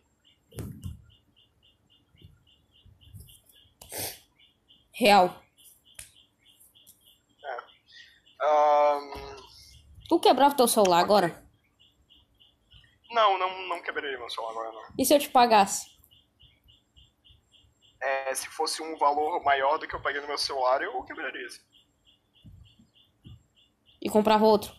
Real. 4.92 5.42
Ahn, 8.40 9.36
Tu 10.08 10.20
quebrava 10.20 10.54
teu 10.54 10.68
celular 10.68 11.00
agora? 11.00 11.42
não, 13.10 13.38
não, 13.38 13.68
não 13.68 13.82
quebraria 13.82 14.18
meu 14.18 14.28
celular 14.28 14.50
agora, 14.52 14.72
não. 14.72 14.94
E 14.98 15.04
se 15.04 15.14
eu 15.14 15.18
te 15.18 15.28
pagasse? 15.28 15.94
É, 18.02 18.34
se 18.34 18.48
fosse 18.48 18.82
um 18.82 18.98
valor 18.98 19.42
maior 19.42 19.78
do 19.78 19.86
que 19.88 19.94
eu 19.94 20.02
paguei 20.02 20.20
no 20.20 20.26
meu 20.26 20.36
celular, 20.36 20.82
eu 20.82 21.02
quebraria. 21.04 21.48
sim. 21.48 21.62
E 24.02 24.10
comprava 24.10 24.44
outro? 24.44 24.74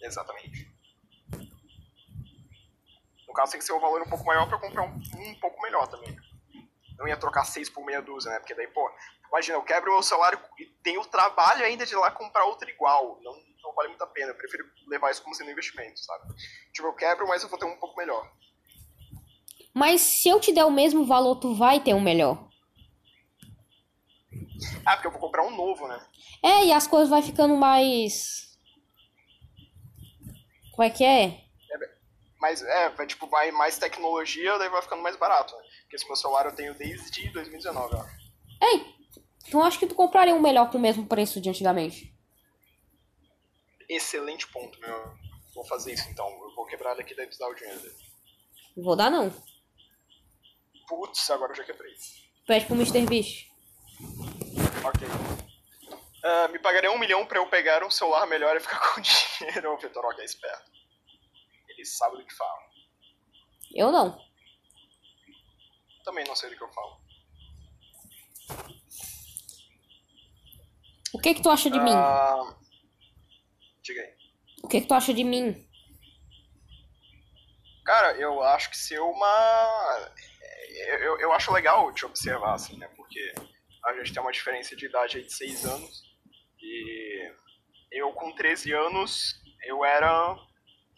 Exatamente. 0.00 0.71
No 3.32 3.34
caso, 3.34 3.52
tem 3.52 3.58
que 3.58 3.64
ser 3.64 3.72
um 3.72 3.80
valor 3.80 4.02
um 4.02 4.10
pouco 4.10 4.26
maior 4.26 4.46
pra 4.46 4.56
eu 4.56 4.60
comprar 4.60 4.82
um, 4.82 4.94
um 4.94 5.34
pouco 5.40 5.62
melhor 5.62 5.88
também. 5.88 6.14
Não 6.98 7.08
ia 7.08 7.16
trocar 7.16 7.44
seis 7.44 7.70
por 7.70 7.82
meia 7.82 8.02
dúzia, 8.02 8.30
né? 8.30 8.38
Porque 8.38 8.54
daí, 8.54 8.66
pô, 8.66 8.86
imagina, 9.30 9.56
eu 9.56 9.62
quebro 9.62 9.90
o 9.90 9.94
meu 9.94 10.02
salário 10.02 10.38
e 10.58 10.66
tenho 10.84 11.00
o 11.00 11.06
trabalho 11.06 11.64
ainda 11.64 11.86
de 11.86 11.94
ir 11.94 11.96
lá 11.96 12.10
comprar 12.10 12.44
outro 12.44 12.68
igual. 12.68 13.18
Não, 13.22 13.32
não 13.62 13.74
vale 13.74 13.88
muito 13.88 14.04
a 14.04 14.06
pena. 14.06 14.32
Eu 14.32 14.34
prefiro 14.34 14.66
levar 14.86 15.10
isso 15.10 15.22
como 15.22 15.34
sendo 15.34 15.50
investimento, 15.50 15.98
sabe? 15.98 16.34
Tipo, 16.74 16.88
eu 16.88 16.92
quebro, 16.92 17.26
mas 17.26 17.42
eu 17.42 17.48
vou 17.48 17.58
ter 17.58 17.64
um 17.64 17.78
pouco 17.78 17.96
melhor. 17.96 18.30
Mas 19.72 20.02
se 20.02 20.28
eu 20.28 20.38
te 20.38 20.52
der 20.52 20.66
o 20.66 20.70
mesmo 20.70 21.06
valor, 21.06 21.36
tu 21.36 21.54
vai 21.54 21.80
ter 21.80 21.94
um 21.94 22.02
melhor. 22.02 22.50
Ah, 24.84 24.92
porque 24.92 25.06
eu 25.06 25.12
vou 25.12 25.20
comprar 25.20 25.42
um 25.42 25.56
novo, 25.56 25.88
né? 25.88 26.06
É, 26.42 26.66
e 26.66 26.72
as 26.72 26.86
coisas 26.86 27.08
vai 27.08 27.22
ficando 27.22 27.56
mais. 27.56 28.58
Como 30.72 30.82
é 30.82 30.90
que 30.90 31.02
é? 31.02 31.41
Mas 32.42 32.60
é, 32.60 32.88
vai, 32.88 33.06
tipo, 33.06 33.28
vai 33.28 33.52
mais 33.52 33.78
tecnologia, 33.78 34.58
daí 34.58 34.68
vai 34.68 34.82
ficando 34.82 35.00
mais 35.00 35.14
barato, 35.14 35.56
né? 35.56 35.62
Porque 35.82 35.94
esse 35.94 36.06
meu 36.08 36.16
celular 36.16 36.44
eu 36.44 36.56
tenho 36.56 36.74
desde 36.74 37.28
2019, 37.30 37.94
ó. 37.94 38.04
Ei, 38.60 38.84
então 39.46 39.62
acho 39.62 39.78
que 39.78 39.86
tu 39.86 39.94
compraria 39.94 40.34
um 40.34 40.40
melhor 40.40 40.68
com 40.68 40.76
o 40.76 40.80
mesmo 40.80 41.06
preço 41.06 41.40
de 41.40 41.48
antigamente. 41.48 42.12
Excelente 43.88 44.48
ponto, 44.48 44.80
meu. 44.80 45.14
Vou 45.54 45.64
fazer 45.66 45.92
isso 45.92 46.08
então. 46.10 46.26
Eu 46.42 46.52
vou 46.56 46.66
quebrar 46.66 46.94
ele 46.94 47.02
aqui 47.02 47.12
e 47.12 47.16
daí 47.16 47.28
tu 47.28 47.38
dá 47.38 47.46
o 47.46 47.54
dinheiro 47.54 47.78
dele. 47.78 47.94
Vou 48.76 48.96
dar 48.96 49.08
não. 49.08 49.32
Putz, 50.88 51.30
agora 51.30 51.52
eu 51.52 51.56
já 51.56 51.62
quebrei. 51.62 51.94
Pede 52.44 52.66
pro 52.66 52.74
Mr. 52.74 53.06
Beast. 53.06 53.46
Ok. 54.84 55.06
Ah, 56.24 56.48
me 56.48 56.58
pagaria 56.58 56.90
um 56.90 56.98
milhão 56.98 57.24
pra 57.24 57.38
eu 57.38 57.46
pegar 57.46 57.84
um 57.84 57.90
celular 57.90 58.26
melhor 58.26 58.56
e 58.56 58.60
ficar 58.60 58.80
com 58.92 59.00
dinheiro. 59.00 59.74
O 59.74 59.78
Vitor 59.78 60.12
é 60.18 60.24
esperto. 60.24 60.71
Sabe 61.84 62.16
do 62.16 62.24
que 62.24 62.34
fala. 62.34 62.62
Eu 63.74 63.90
não. 63.90 64.18
Também 66.04 66.24
não 66.26 66.36
sei 66.36 66.50
do 66.50 66.56
que 66.56 66.62
eu 66.62 66.72
falo. 66.72 67.00
O 71.12 71.18
que 71.18 71.34
que 71.34 71.42
tu 71.42 71.50
acha 71.50 71.70
de 71.70 71.78
mim? 71.78 71.92
Ah, 71.92 72.56
diga 73.82 74.02
aí. 74.02 74.14
O 74.62 74.68
que 74.68 74.80
que 74.80 74.86
tu 74.86 74.94
acha 74.94 75.12
de 75.12 75.22
mim? 75.22 75.68
Cara, 77.84 78.16
eu 78.16 78.42
acho 78.42 78.70
que 78.70 78.76
ser 78.76 79.00
uma. 79.00 80.12
Eu, 81.00 81.20
eu 81.20 81.32
acho 81.32 81.52
legal 81.52 81.92
te 81.92 82.06
observar, 82.06 82.54
assim, 82.54 82.78
né? 82.78 82.88
Porque 82.96 83.34
a 83.84 83.92
gente 83.94 84.12
tem 84.12 84.22
uma 84.22 84.32
diferença 84.32 84.74
de 84.74 84.86
idade 84.86 85.18
aí 85.18 85.24
de 85.24 85.32
6 85.32 85.66
anos. 85.66 86.02
E 86.60 87.32
eu, 87.90 88.12
com 88.12 88.34
13 88.34 88.72
anos, 88.72 89.34
eu 89.64 89.84
era, 89.84 90.36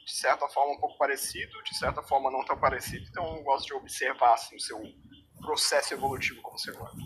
de 0.04 0.12
certa 0.12 0.48
forma, 0.48 0.74
um 0.74 0.80
pouco 0.80 0.98
parecido, 0.98 1.62
de 1.62 1.76
certa 1.76 2.02
forma, 2.02 2.30
não 2.30 2.44
tão 2.44 2.58
parecido. 2.58 3.06
Então, 3.08 3.36
eu 3.36 3.42
gosto 3.42 3.66
de 3.66 3.74
observar, 3.74 4.34
assim, 4.34 4.56
o 4.56 4.60
seu 4.60 4.80
processo 5.40 5.94
evolutivo 5.94 6.40
como 6.42 6.58
ser 6.58 6.72
humano. 6.72 6.96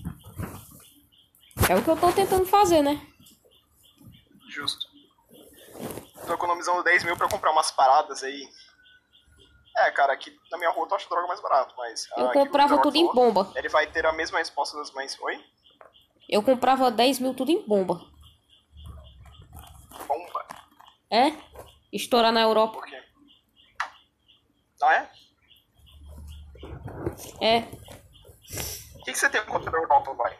É 1.69 1.75
o 1.75 1.83
que 1.83 1.91
eu 1.91 1.97
tô 1.97 2.13
tentando 2.13 2.47
fazer, 2.47 2.83
né? 2.83 3.01
Justo. 4.49 4.87
Tô 6.27 6.35
economizando 6.35 6.83
10 6.83 7.05
mil 7.05 7.17
pra 7.17 7.29
comprar 7.29 7.53
umas 7.53 7.71
paradas 7.71 8.23
aí. 8.23 8.49
É, 9.79 9.91
cara, 9.93 10.13
aqui 10.13 10.37
na 10.51 10.59
minha 10.59 10.71
rua 10.71 10.89
tu 10.89 10.95
acha 10.95 11.09
droga 11.09 11.29
mais 11.29 11.41
barato, 11.41 11.75
mas. 11.77 12.07
Eu 12.17 12.27
ah, 12.27 12.31
o 12.31 12.33
comprava 12.33 12.83
tudo 12.83 12.97
em 12.97 13.07
bomba. 13.13 13.53
Ele 13.55 13.69
vai 13.69 13.87
ter 13.87 14.05
a 14.07 14.13
mesma 14.13 14.39
resposta 14.39 14.77
das 14.77 14.91
mães. 14.93 15.17
Oi? 15.21 15.45
Eu 16.29 16.43
comprava 16.43 16.91
10 16.91 17.21
mil 17.21 17.35
tudo 17.35 17.51
em 17.51 17.67
bomba. 17.67 18.01
Bomba? 20.07 20.47
É? 21.11 21.31
Estourar 21.93 22.33
na 22.33 22.43
Europa. 22.43 22.75
Por 22.75 22.87
quê? 22.87 23.03
Ah, 24.83 24.95
é? 24.95 25.11
É. 27.41 27.59
O 28.95 29.05
que, 29.05 29.13
que 29.13 29.19
você 29.19 29.29
tem 29.31 29.45
contra 29.45 29.77
a 29.77 29.81
Europa, 29.81 30.15
vai? 30.15 30.39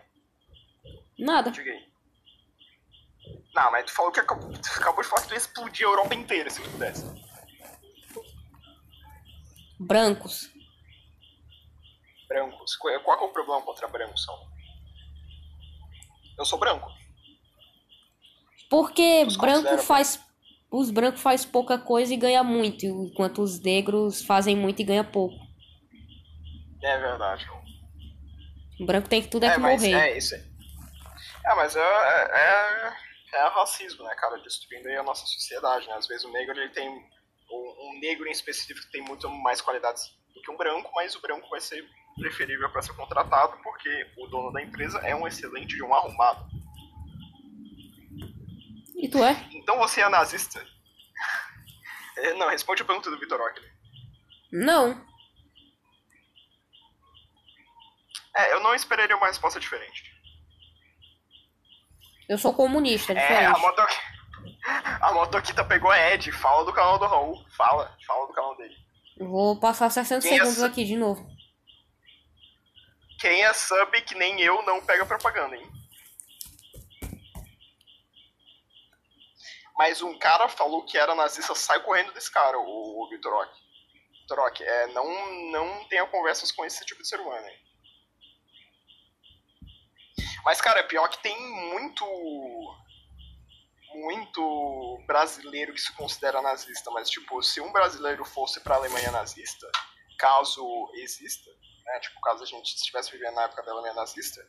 Nada. 1.19 1.53
Não, 3.55 3.73
mas 3.73 3.87
tu 3.87 3.93
falou 3.93 4.13
que 4.13 4.21
acabou, 4.21 4.53
tu 4.53 4.69
acabou 4.77 5.03
de 5.03 5.09
falar 5.09 5.23
que 5.23 5.29
tu 5.29 5.35
ia 5.35 5.39
explodir 5.39 5.87
a 5.87 5.91
Europa 5.91 6.15
inteira 6.15 6.51
se 6.51 6.63
tu 6.63 6.71
pudesse. 6.71 7.05
Brancos. 9.81 10.51
Brancos. 12.29 12.77
Qual 12.77 12.95
é 12.95 13.25
o 13.25 13.33
problema 13.33 13.63
contra 13.63 13.89
brancos? 13.89 14.27
Eu 16.39 16.45
sou 16.45 16.59
branco. 16.59 16.89
Porque 18.71 19.27
branco 19.39 19.79
faz. 19.79 20.23
Os 20.71 20.91
brancos 20.91 21.23
faz 21.23 21.45
pouca 21.45 21.79
coisa 21.79 22.13
e 22.13 22.17
ganha 22.17 22.45
muito, 22.45 22.85
enquanto 22.85 23.41
os 23.41 23.59
negros 23.61 24.23
fazem 24.23 24.55
muito 24.55 24.81
e 24.81 24.85
ganha 24.85 25.05
pouco. 25.05 25.35
É 26.83 26.99
verdade. 26.99 27.47
O 28.79 28.85
branco 28.85 29.09
tem 29.09 29.23
que 29.23 29.29
tudo 29.29 29.45
é, 29.45 29.55
que 29.55 29.61
mas 29.61 29.81
morrer. 29.81 29.95
é 29.95 30.19
isso. 30.19 30.35
aí. 30.35 30.43
É, 31.47 31.55
mas 31.55 31.75
é, 31.75 31.81
é, 31.81 32.93
é 33.35 33.49
racismo, 33.49 34.05
né, 34.05 34.15
cara? 34.15 34.39
Destruindo 34.39 34.89
aí 34.89 34.97
a 34.97 35.03
nossa 35.03 35.27
sociedade, 35.27 35.89
né? 35.89 35.95
Às 35.95 36.07
vezes 36.07 36.25
o 36.25 36.33
negro, 36.33 36.57
ele 36.59 36.71
tem... 36.71 36.89
Um, 36.89 37.89
um 37.89 37.99
negro 38.01 38.27
em 38.29 38.31
específico 38.31 38.91
tem 38.93 39.01
muito 39.01 39.29
mais 39.31 39.63
qualidades 39.63 40.15
do 40.35 40.43
que 40.43 40.51
um 40.51 40.57
branco, 40.57 40.91
mas 40.95 41.17
o 41.17 41.21
branco 41.23 41.49
vai 41.49 41.61
ser 41.61 41.83
preferível 42.19 42.69
para 42.71 42.83
ser 42.83 42.93
contratado 42.95 43.57
porque 43.63 44.07
o 44.19 44.27
dono 44.27 44.53
da 44.53 44.63
empresa 44.63 44.99
é 44.99 45.15
um 45.15 45.27
excelente 45.27 45.75
de 45.75 45.83
um 45.83 45.95
arrumado. 45.95 46.45
E 48.99 49.09
tu 49.09 49.23
é? 49.23 49.49
Então 49.53 49.79
você 49.79 50.01
é 50.01 50.09
nazista? 50.09 50.65
É, 52.17 52.35
não, 52.35 52.49
responde 52.49 52.83
a 52.83 52.85
pergunta 52.85 53.11
do 53.11 53.19
Vitor 53.19 53.41
Ockley. 53.41 53.71
Não. 54.51 55.07
É, 58.37 58.53
eu 58.53 58.61
não 58.61 58.75
esperaria 58.75 59.17
uma 59.17 59.29
resposta 59.29 59.61
diferente. 59.61 60.13
Eu 62.29 62.37
sou 62.39 62.53
comunista, 62.53 63.13
é 63.13 63.15
diferente. 63.15 63.43
É, 63.43 63.47
a, 63.47 63.59
moto... 63.59 63.87
a 65.01 65.13
Motoquita 65.13 65.65
pegou 65.65 65.91
a 65.91 66.13
Ed. 66.13 66.31
Fala 66.33 66.65
do 66.65 66.73
canal 66.73 66.99
do 66.99 67.07
Raul. 67.07 67.45
Fala, 67.57 67.97
fala 68.05 68.27
do 68.27 68.33
canal 68.33 68.57
dele. 68.57 68.77
vou 69.19 69.59
passar 69.61 69.91
60 69.91 70.23
Quem 70.23 70.33
é 70.33 70.39
segundos 70.39 70.63
é... 70.63 70.67
aqui 70.67 70.85
de 70.85 70.97
novo. 70.97 71.25
Quem 73.21 73.45
é 73.45 73.53
sub 73.53 74.01
que 74.03 74.15
nem 74.15 74.41
eu 74.41 74.63
não 74.63 74.85
pega 74.85 75.07
propaganda, 75.07 75.57
hein? 75.57 75.78
Mas 79.79 80.03
um 80.03 80.19
cara 80.19 80.49
falou 80.49 80.85
que 80.85 80.99
era 80.99 81.15
nazista, 81.15 81.55
sai 81.55 81.81
correndo 81.85 82.13
desse 82.13 82.31
cara, 82.31 82.59
o, 82.59 83.05
o 83.05 83.09
Vitor 83.09 83.33
Rock. 83.33 83.57
Vitor 84.23 84.39
Rock, 84.41 84.65
é, 84.65 84.89
não, 84.89 85.33
não 85.53 85.85
tenha 85.85 86.05
conversas 86.09 86.51
com 86.51 86.65
esse 86.65 86.85
tipo 86.85 87.01
de 87.01 87.09
ser 87.09 87.21
humano, 87.21 87.47
hein? 87.47 87.69
Mas, 90.45 90.61
cara, 90.61 90.83
pior 90.83 91.09
que 91.09 91.23
tem 91.23 91.39
muito. 91.73 92.05
Muito 93.95 95.03
brasileiro 95.07 95.73
que 95.73 95.81
se 95.81 95.93
considera 95.95 96.43
nazista. 96.43 96.91
Mas, 96.91 97.09
tipo, 97.09 97.43
se 97.43 97.61
um 97.61 97.73
brasileiro 97.73 98.25
fosse 98.25 98.61
pra 98.61 98.77
Alemanha 98.77 99.11
nazista, 99.11 99.67
caso 100.19 100.91
exista, 100.95 101.51
né? 101.85 102.01
Tipo, 102.01 102.21
caso 102.21 102.43
a 102.43 102.47
gente 102.47 102.75
estivesse 102.75 103.11
vivendo 103.11 103.35
na 103.35 103.45
época 103.45 103.63
da 103.63 103.73
Alemanha 103.73 103.95
nazista, 103.95 104.41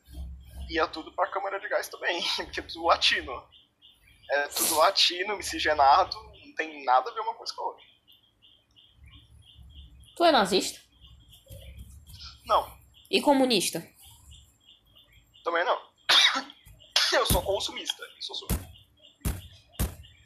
ia 0.70 0.88
tudo 0.88 1.14
pra 1.14 1.32
Câmara 1.32 1.60
de 1.60 1.70
Gás 1.70 1.88
também, 1.88 2.22
porque 2.36 2.60
é 2.60 2.64
tudo 2.64 2.86
latino. 2.86 3.32
É 4.32 4.48
tudo 4.48 4.78
latino, 4.78 5.38
miscigenado, 5.38 6.16
não 6.46 6.54
tem 6.56 6.84
nada 6.86 7.10
a 7.10 7.14
ver 7.14 7.22
uma 7.22 7.34
coisa 7.34 7.54
com 7.54 7.62
a 7.62 7.66
outra. 7.68 7.84
Tu 10.16 10.24
é 10.26 10.32
nazista? 10.32 10.80
Não. 12.46 12.78
E 13.10 13.22
comunista? 13.22 13.88
Também 15.44 15.64
não. 15.64 15.80
Eu 17.14 17.26
sou 17.26 17.42
consumista. 17.42 18.04
Sou 18.20 18.36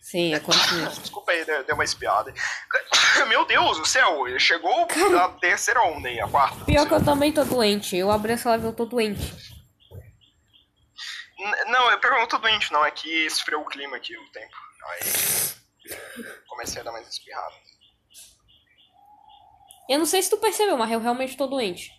Sim, 0.01 0.33
é 0.33 0.39
consumista. 0.39 0.99
Desculpa 1.01 1.31
aí, 1.31 1.45
deu 1.45 1.75
uma 1.75 1.83
espiada. 1.83 2.33
Meu 3.27 3.45
Deus 3.45 3.77
do 3.77 3.85
céu, 3.85 4.27
chegou 4.39 4.85
Cara, 4.87 5.25
a 5.25 5.29
terceira 5.29 5.81
onda 5.83 6.09
aí, 6.09 6.19
a 6.19 6.27
quarta. 6.27 6.65
Pior 6.65 6.87
que 6.87 6.93
eu 6.93 7.03
também 7.03 7.31
tô 7.31 7.43
doente. 7.45 7.95
Eu 7.95 8.11
abri 8.11 8.33
essa 8.33 8.49
live 8.49 8.65
e 8.65 8.67
eu 8.67 8.73
tô 8.73 8.85
doente. 8.85 9.52
Não, 11.67 11.91
eu 11.91 11.99
não 12.11 12.27
tô 12.27 12.37
doente, 12.37 12.71
não. 12.71 12.85
É 12.85 12.91
que 12.91 13.09
esfriou 13.25 13.61
o 13.61 13.65
clima 13.65 13.97
aqui 13.97 14.15
o 14.17 14.31
tempo. 14.31 14.55
Aí 14.85 14.99
comecei 16.47 16.81
a 16.81 16.83
dar 16.83 16.91
mais 16.91 17.07
espirrada. 17.07 17.55
Eu 19.89 19.99
não 19.99 20.05
sei 20.05 20.21
se 20.21 20.29
tu 20.29 20.37
percebeu, 20.37 20.77
mas 20.77 20.91
eu 20.91 20.99
realmente 20.99 21.35
tô 21.35 21.45
doente. 21.47 21.91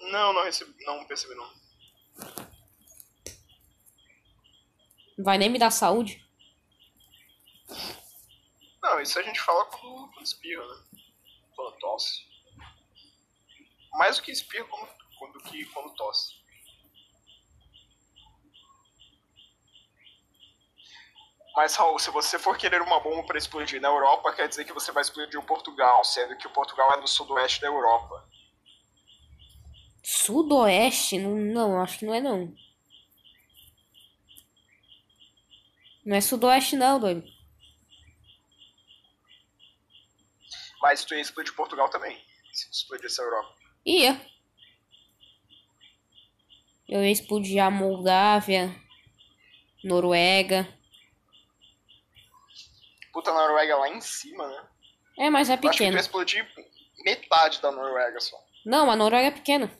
Não, 0.00 0.32
não, 0.32 0.44
recebi, 0.44 0.84
não 0.84 1.06
percebi 1.06 1.34
não. 1.34 1.64
Vai 5.18 5.38
nem 5.38 5.48
me 5.48 5.58
dar 5.58 5.70
saúde? 5.70 6.24
Não, 8.82 9.00
isso 9.00 9.18
a 9.18 9.22
gente 9.22 9.40
fala 9.40 9.64
quando, 9.66 10.12
quando 10.12 10.26
espirra, 10.26 10.66
né? 10.66 10.84
Quando 11.54 11.78
tosse. 11.78 12.26
Mais 13.92 14.16
do 14.16 14.22
que 14.24 14.32
espirra 14.32 14.66
quando, 14.66 14.88
quando, 15.18 15.40
que 15.44 15.64
quando 15.66 15.94
tosse. 15.94 16.43
Mas, 21.54 21.76
Raul, 21.76 21.98
se 22.00 22.10
você 22.10 22.36
for 22.36 22.58
querer 22.58 22.82
uma 22.82 22.98
bomba 22.98 23.22
para 23.22 23.38
explodir 23.38 23.80
na 23.80 23.88
Europa, 23.88 24.32
quer 24.32 24.48
dizer 24.48 24.64
que 24.64 24.72
você 24.72 24.90
vai 24.90 25.02
explodir 25.02 25.38
o 25.38 25.46
Portugal, 25.46 26.02
sendo 26.02 26.36
que 26.36 26.48
o 26.48 26.50
Portugal 26.50 26.92
é 26.94 27.00
no 27.00 27.06
sudoeste 27.06 27.60
da 27.60 27.68
Europa. 27.68 28.28
Sudoeste? 30.02 31.18
Não, 31.18 31.36
não, 31.36 31.80
acho 31.80 32.00
que 32.00 32.06
não 32.06 32.14
é 32.14 32.20
não. 32.20 32.52
Não 36.04 36.16
é 36.16 36.20
sudoeste 36.20 36.74
não, 36.74 36.98
doido. 36.98 37.24
Mas 40.82 41.04
tu 41.04 41.14
ia 41.14 41.20
explodir 41.20 41.54
Portugal 41.54 41.88
também, 41.88 42.20
se 42.52 42.68
explodisse 42.68 43.20
a 43.20 43.24
Europa. 43.24 43.54
Ia. 43.86 44.20
Eu 46.88 47.02
ia 47.02 47.12
explodir 47.12 47.62
a 47.62 47.70
Moldávia, 47.70 48.74
Noruega. 49.82 50.68
Puta, 53.14 53.30
a 53.30 53.34
Noruega 53.34 53.76
lá 53.76 53.88
em 53.88 54.00
cima, 54.00 54.44
né? 54.48 54.66
É, 55.20 55.30
mas 55.30 55.48
é 55.48 55.56
pequeno. 55.56 55.96
Acho 55.96 56.08
que 56.08 56.12
tu 56.12 56.18
explodir 56.18 56.54
metade 57.04 57.62
da 57.62 57.70
Noruega 57.70 58.20
só. 58.20 58.36
Não, 58.66 58.90
a 58.90 58.96
Noruega 58.96 59.28
é 59.28 59.30
pequena. 59.30 59.70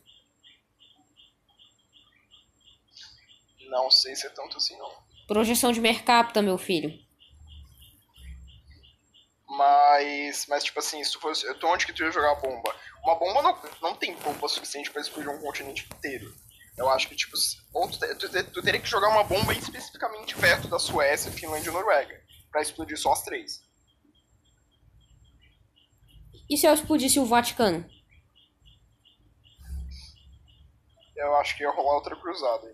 Não 3.69 3.91
sei 3.91 4.15
se 4.15 4.25
é 4.25 4.31
tanto 4.31 4.57
assim, 4.57 4.79
não. 4.79 5.03
Projeção 5.27 5.73
de 5.73 5.81
mercapta, 5.81 6.41
meu 6.41 6.57
filho. 6.57 6.97
Mas, 9.49 10.47
mas 10.47 10.63
tipo 10.63 10.79
assim, 10.79 11.03
se 11.03 11.13
tu 11.13 11.21
fosse, 11.21 11.45
onde 11.65 11.87
que 11.87 11.93
tu 11.93 12.05
ia 12.05 12.13
jogar 12.13 12.33
a 12.33 12.37
bomba? 12.37 12.75
Uma 13.03 13.17
bomba 13.17 13.43
não, 13.43 13.63
não 13.83 13.97
tem 13.97 14.15
bomba 14.15 14.47
suficiente 14.47 14.93
para 14.93 15.03
explodir 15.03 15.31
um 15.31 15.41
continente 15.41 15.89
inteiro. 15.93 16.33
Eu 16.77 16.89
acho 16.91 17.09
que, 17.09 17.17
tipo, 17.17 17.37
ou 17.73 17.89
tu, 17.89 17.99
tu, 18.17 18.45
tu, 18.51 18.63
teria 18.63 18.81
que 18.81 18.89
jogar 18.89 19.09
uma 19.09 19.25
bomba 19.25 19.53
especificamente 19.53 20.37
perto 20.37 20.69
da 20.69 20.79
Suécia, 20.79 21.31
Finlândia 21.31 21.71
e 21.71 21.73
Noruega, 21.73 22.21
para 22.55 22.63
explodir 22.63 22.97
só 22.97 23.13
as 23.13 23.23
três. 23.23 23.69
E 26.49 26.57
se 26.57 26.67
eu 26.67 26.73
explodisse 26.73 27.19
o 27.19 27.27
Vaticano? 27.27 27.85
Eu 31.17 31.35
acho 31.35 31.57
que 31.57 31.65
ia 31.65 31.71
rolar 31.73 31.97
outra 31.97 32.15
cruzada. 32.15 32.73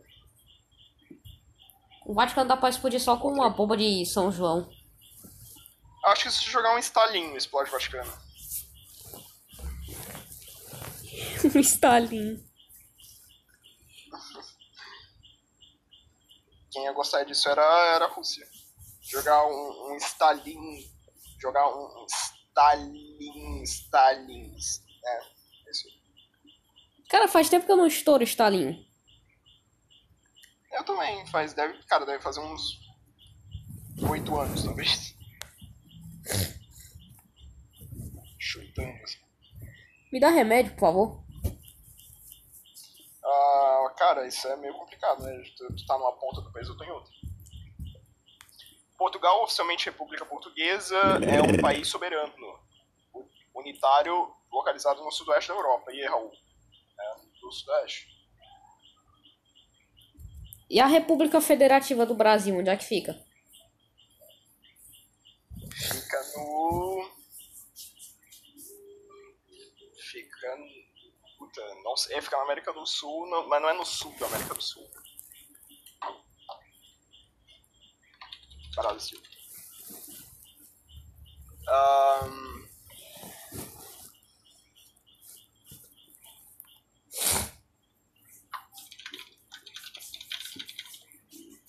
O 2.04 2.12
Vaticano 2.12 2.46
dá 2.46 2.58
pra 2.58 2.68
explodir 2.68 3.00
só 3.00 3.16
com 3.16 3.32
uma 3.32 3.48
bomba 3.48 3.74
de 3.74 4.04
São 4.04 4.30
João. 4.30 4.70
Acho 6.04 6.24
que 6.24 6.30
se 6.30 6.44
jogar 6.50 6.74
um 6.74 6.78
estalinho 6.78 7.34
explode 7.34 7.70
o 7.70 7.72
Vaticano. 7.72 8.12
um 11.54 11.58
estalinho. 11.58 12.44
Quem 16.70 16.84
ia 16.84 16.92
gostar 16.92 17.24
disso 17.24 17.48
era, 17.48 17.62
era 17.94 18.04
a 18.04 18.08
Rússia. 18.08 18.49
Jogar 19.10 19.44
um, 19.44 19.92
um 19.92 19.96
Stalin. 19.96 20.88
Jogar 21.40 21.68
um, 21.68 22.02
um 22.02 22.06
Stalin. 22.06 23.62
Stalin. 23.64 24.56
É, 25.04 25.20
isso. 25.70 25.88
Cara, 27.08 27.26
faz 27.26 27.48
tempo 27.48 27.66
que 27.66 27.72
eu 27.72 27.76
não 27.76 27.86
estouro 27.86 28.22
Stalin. 28.22 28.86
Eu 30.72 30.84
também, 30.84 31.26
faz, 31.26 31.52
deve, 31.52 31.82
cara, 31.84 32.06
deve 32.06 32.22
fazer 32.22 32.38
uns 32.38 32.78
oito 34.08 34.38
anos, 34.38 34.62
talvez. 34.62 35.16
Chutando 38.38 39.02
assim. 39.02 39.18
Me 40.12 40.20
dá 40.20 40.30
remédio, 40.30 40.72
por 40.74 40.80
favor. 40.80 41.24
Ah, 43.24 43.94
cara, 43.96 44.26
isso 44.28 44.46
é 44.46 44.56
meio 44.56 44.74
complicado, 44.74 45.22
né? 45.22 45.42
Tu, 45.56 45.74
tu 45.74 45.86
tá 45.86 45.98
numa 45.98 46.16
ponta 46.18 46.40
do 46.40 46.52
país, 46.52 46.68
eu 46.68 46.76
tô 46.76 46.84
em 46.84 46.90
outra. 46.90 47.12
Portugal, 49.00 49.42
oficialmente 49.42 49.86
República 49.86 50.26
Portuguesa, 50.26 50.94
é 51.26 51.40
um 51.40 51.56
país 51.62 51.88
soberano, 51.88 52.60
unitário, 53.54 54.30
localizado 54.52 55.02
no 55.02 55.10
sudoeste 55.10 55.48
da 55.48 55.54
Europa. 55.54 55.90
E 55.90 56.04
Raul? 56.04 56.30
É, 56.30 57.40
do 57.40 57.50
sudoeste. 57.50 58.08
E 60.68 60.78
a 60.78 60.86
República 60.86 61.40
Federativa 61.40 62.04
do 62.04 62.14
Brasil, 62.14 62.54
onde 62.54 62.68
é 62.68 62.76
que 62.76 62.84
fica? 62.84 63.14
Fica 65.72 66.22
no. 66.36 67.10
Fica. 70.10 70.58
Puta, 71.38 71.74
não 71.82 71.96
sei. 71.96 72.16
É, 72.16 72.20
fica 72.20 72.36
na 72.36 72.42
América 72.42 72.70
do 72.74 72.84
Sul, 72.84 73.26
não, 73.30 73.48
mas 73.48 73.62
não 73.62 73.70
é 73.70 73.72
no 73.72 73.86
sul 73.86 74.14
da 74.18 74.26
América 74.26 74.54
do 74.54 74.62
Sul. 74.62 74.86
parálise. 78.74 79.14
Um... 81.68 82.60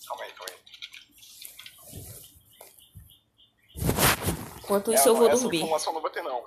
Calma 0.06 0.24
aí, 0.24 0.32
calma 0.32 0.50
aí. 0.50 0.58
Enquanto 4.58 4.92
é, 4.92 4.94
isso, 4.94 5.08
é, 5.08 5.10
eu 5.10 5.16
vou 5.16 5.28
essa 5.28 5.42
dormir. 5.42 5.58
Informação 5.58 5.92
não 5.92 6.00
vai 6.00 6.10
ter, 6.10 6.22
não. 6.22 6.44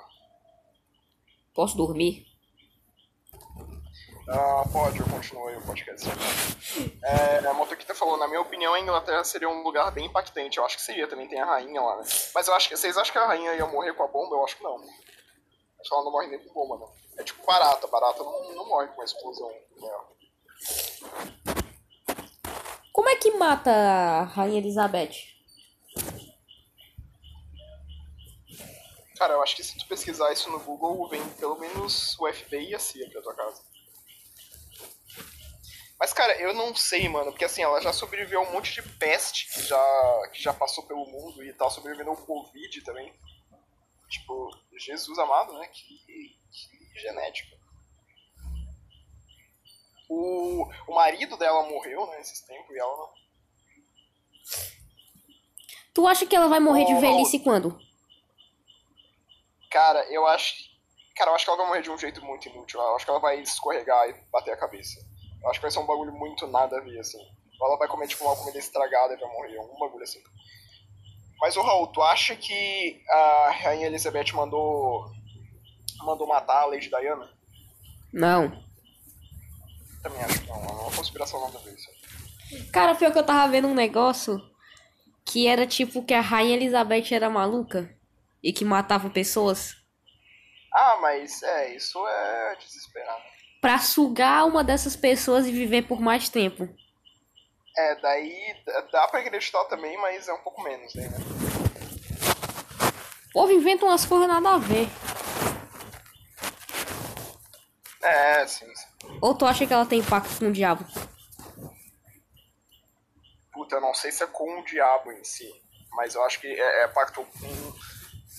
Posso 1.54 1.78
dormir? 1.78 2.35
Ah, 4.28 4.64
pode, 4.72 5.00
eu 5.00 5.06
continuo 5.06 5.48
aí 5.48 5.56
o 5.56 5.62
podcast. 5.62 6.08
É, 7.04 7.48
a 7.48 7.54
Motoquita 7.54 7.94
falou, 7.94 8.18
na 8.18 8.28
minha 8.28 8.42
opinião, 8.42 8.74
a 8.74 8.80
Inglaterra 8.80 9.24
seria 9.24 9.48
um 9.48 9.62
lugar 9.62 9.92
bem 9.92 10.08
impactante. 10.08 10.58
Eu 10.58 10.66
acho 10.66 10.78
que 10.78 10.82
seria, 10.82 11.08
também 11.08 11.28
tem 11.28 11.40
a 11.40 11.46
rainha 11.46 11.80
lá, 11.80 11.98
né? 11.98 12.04
Mas 12.34 12.48
eu 12.48 12.56
acho 12.56 12.68
que. 12.68 12.76
Vocês 12.76 12.98
acham 12.98 13.14
que 13.14 13.20
a 13.20 13.28
rainha 13.28 13.54
ia 13.54 13.68
morrer 13.68 13.94
com 13.94 14.04
a 14.04 14.08
bomba? 14.08 14.36
Eu 14.36 14.44
acho 14.44 14.58
que 14.58 14.64
não. 14.64 14.78
Acho 14.78 15.90
que 15.90 15.94
ela 15.94 16.04
não 16.04 16.12
morre 16.12 16.28
nem 16.28 16.40
com 16.40 16.54
bomba, 16.54 16.78
não. 16.80 16.92
É 17.20 17.24
tipo 17.24 17.46
barata, 17.46 17.86
barata 17.86 18.24
não, 18.24 18.56
não 18.56 18.68
morre 18.68 18.88
com 18.88 19.02
a 19.02 19.06
explosão. 19.06 19.52
É. 19.52 20.16
Como 22.92 23.10
é 23.10 23.16
que 23.18 23.30
mata 23.32 23.70
a 23.70 24.24
Rainha 24.24 24.58
Elizabeth? 24.58 25.36
Cara, 29.20 29.34
eu 29.34 29.44
acho 29.44 29.56
que 29.56 29.64
se 29.64 29.78
tu 29.78 29.88
pesquisar 29.88 30.34
isso 30.34 30.50
no 30.50 30.60
Google, 30.60 31.08
vem 31.10 31.24
pelo 31.36 31.60
menos 31.60 32.18
o 32.20 32.28
FBI 32.28 32.72
e 32.72 32.76
a 32.76 32.80
CIA 32.80 33.10
pra 33.12 33.22
tua 33.22 33.36
casa. 33.36 33.62
Mas, 36.00 36.12
cara, 36.12 36.38
eu 36.42 36.54
não 36.54 36.76
sei, 36.76 37.08
mano, 37.08 37.32
porque 37.32 37.46
assim, 37.46 37.64
ela 37.64 37.82
já 37.82 37.94
sobreviveu 37.94 38.42
a 38.42 38.44
um 38.44 38.52
monte 38.52 38.74
de 38.74 38.82
peste 38.82 39.48
que 39.54 39.62
já, 39.62 40.30
que 40.34 40.42
já 40.44 40.54
passou 40.54 40.86
pelo 40.86 41.06
mundo 41.06 41.44
e 41.44 41.54
tá 41.54 41.70
sobrevivendo 41.70 42.10
ao 42.10 42.18
Covid 42.18 42.82
também. 42.84 43.14
Tipo, 44.10 44.52
Jesus 44.78 45.18
amado, 45.18 45.54
né? 45.58 45.68
Que, 45.68 45.84
que 46.06 47.00
genética. 47.00 47.56
O, 50.10 50.70
o 50.88 50.94
marido 50.94 51.36
dela 51.38 51.68
morreu, 51.68 52.06
né, 52.08 52.22
esses 52.22 52.42
tempos, 52.42 52.76
e 52.76 52.80
ela 52.80 52.96
não. 52.96 53.10
Tu 55.94 56.06
acha 56.06 56.26
que 56.26 56.36
ela 56.36 56.48
vai 56.48 56.60
morrer 56.60 56.86
de 56.86 56.94
Oh. 56.94 57.00
velhice 57.00 57.40
quando? 57.40 57.80
Cara, 59.72 60.06
eu 60.12 60.28
acho. 60.28 60.54
Cara, 61.16 61.32
eu 61.32 61.36
acho 61.36 61.46
que 61.46 61.50
ela 61.50 61.58
vai 61.58 61.68
morrer 61.68 61.82
de 61.82 61.90
um 61.90 61.98
jeito 61.98 62.24
muito 62.24 62.50
inútil. 62.50 62.80
Eu 62.80 62.96
acho 62.96 63.06
que 63.06 63.12
ela 63.12 63.20
vai 63.20 63.40
escorregar 63.40 64.10
e 64.10 64.14
bater 64.30 64.52
a 64.52 64.58
cabeça. 64.58 65.00
Eu 65.46 65.52
acho 65.52 65.60
que 65.60 65.66
vai 65.66 65.72
ser 65.72 65.78
um 65.78 65.86
bagulho 65.86 66.12
muito 66.12 66.48
nada 66.48 66.76
a 66.76 66.82
ver, 66.82 67.00
assim. 67.00 67.20
Ou 67.62 67.68
ela 67.68 67.78
vai 67.78 67.88
comer, 67.88 68.08
tipo, 68.08 68.24
uma 68.24 68.36
comida 68.36 68.58
estragada 68.58 69.14
e 69.14 69.18
vai 69.18 69.32
morrer. 69.32 69.60
Um 69.60 69.78
bagulho 69.78 70.04
assim. 70.04 70.20
Mas, 71.40 71.56
ô 71.56 71.62
Raul, 71.62 71.88
tu 71.88 72.02
acha 72.02 72.36
que 72.36 73.00
a 73.08 73.52
Rainha 73.52 73.86
Elizabeth 73.86 74.34
mandou. 74.34 75.06
mandou 76.00 76.26
matar 76.26 76.64
a 76.64 76.66
Lady 76.66 76.90
Diana? 76.90 77.30
Não. 78.12 78.50
Também 80.02 80.20
acho 80.24 80.42
que 80.42 80.48
não. 80.48 80.56
É 80.56 80.72
uma 80.72 80.92
conspiração 80.96 81.40
nada 81.42 81.60
a 81.60 81.62
ver 81.62 81.76
isso. 81.76 81.92
Cara, 82.72 82.96
pior 82.96 83.12
que 83.12 83.20
eu 83.20 83.26
tava 83.26 83.52
vendo 83.52 83.68
um 83.68 83.76
negócio 83.76 84.42
que 85.24 85.48
era 85.48 85.68
tipo 85.68 86.04
que 86.04 86.14
a 86.14 86.22
Rainha 86.22 86.56
Elizabeth 86.56 87.12
era 87.14 87.30
maluca 87.30 87.96
e 88.42 88.52
que 88.54 88.64
matava 88.66 89.10
pessoas 89.10 89.76
Ah, 90.72 90.98
mas 91.02 91.42
é, 91.42 91.76
isso 91.76 92.00
é 92.08 92.56
desesperado. 92.60 93.35
Pra 93.66 93.80
sugar 93.80 94.46
uma 94.46 94.64
dessas 94.64 94.96
pessoas 94.96 95.48
e 95.48 95.52
viver 95.52 95.88
por 95.88 96.00
mais 96.00 96.30
tempo. 96.30 96.70
É, 97.76 97.96
daí 97.96 98.56
dá- 98.64 98.82
dá 98.92 99.08
pra 99.08 99.22
acreditar 99.22 99.66
também, 99.66 99.98
mas 99.98 100.28
é 100.28 100.34
um 100.34 100.44
pouco 100.44 100.62
menos, 100.62 100.94
né? 100.94 101.10
O 103.30 103.34
povo 103.34 103.52
inventa 103.52 103.84
umas 103.84 104.06
coisas 104.06 104.28
nada 104.28 104.52
a 104.54 104.58
ver. 104.60 104.88
É, 108.04 108.46
sim, 108.46 108.68
sim. 108.76 109.18
Ou 109.20 109.34
tu 109.34 109.48
acha 109.48 109.66
que 109.66 109.74
ela 109.74 109.88
tem 109.88 110.04
pacto 110.04 110.38
com 110.38 110.50
o 110.50 110.52
diabo? 110.54 110.86
Puta, 113.52 113.78
eu 113.78 113.82
não 113.82 113.96
sei 113.96 114.12
se 114.12 114.24
é 114.24 114.28
com 114.28 114.60
o 114.60 114.64
diabo 114.64 115.12
em 115.12 115.24
si, 115.24 115.52
mas 115.94 116.14
eu 116.14 116.24
acho 116.24 116.40
que 116.40 116.46
é, 116.48 116.84
é 116.84 116.88
pacto 116.90 117.26
com, 117.26 117.72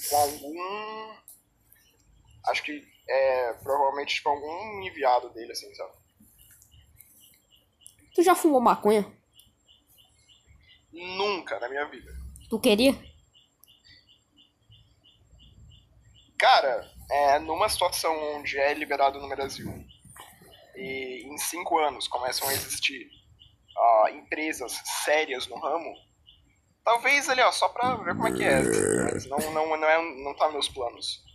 com 0.08 0.16
algum. 0.18 1.16
Acho 2.46 2.62
que 2.62 2.95
é 3.08 3.52
provavelmente 3.54 4.16
tipo 4.16 4.28
algum 4.28 4.82
enviado 4.82 5.30
dele, 5.30 5.52
assim, 5.52 5.72
sabe? 5.74 5.92
Tu 8.14 8.22
já 8.22 8.34
fumou 8.34 8.60
maconha? 8.60 9.04
Nunca 10.92 11.60
na 11.60 11.68
minha 11.68 11.84
vida. 11.86 12.10
Tu 12.48 12.58
queria? 12.58 12.94
Cara, 16.38 16.90
é, 17.10 17.38
numa 17.38 17.68
situação 17.68 18.14
onde 18.36 18.58
é 18.58 18.72
liberado 18.74 19.20
no 19.20 19.28
Brasil 19.28 19.72
e 20.76 21.22
em 21.24 21.38
cinco 21.38 21.78
anos 21.78 22.06
começam 22.08 22.48
a 22.48 22.52
existir 22.52 23.08
ah, 23.76 24.10
empresas 24.12 24.72
sérias 25.04 25.46
no 25.48 25.58
ramo, 25.58 25.94
talvez 26.84 27.28
ali, 27.28 27.40
ó, 27.42 27.50
só 27.50 27.68
pra 27.68 27.96
ver 27.96 28.14
como 28.14 28.28
é 28.28 28.32
que 28.32 28.44
é. 28.44 28.62
Mas 29.12 29.26
não, 29.26 29.38
não, 29.52 29.76
não, 29.76 29.88
é, 29.88 30.22
não 30.22 30.34
tá 30.34 30.46
nos 30.46 30.54
meus 30.54 30.68
planos. 30.68 31.25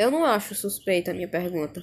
Eu 0.00 0.10
não 0.10 0.24
acho 0.24 0.54
suspeita 0.54 1.10
a 1.10 1.14
minha 1.14 1.28
pergunta. 1.28 1.82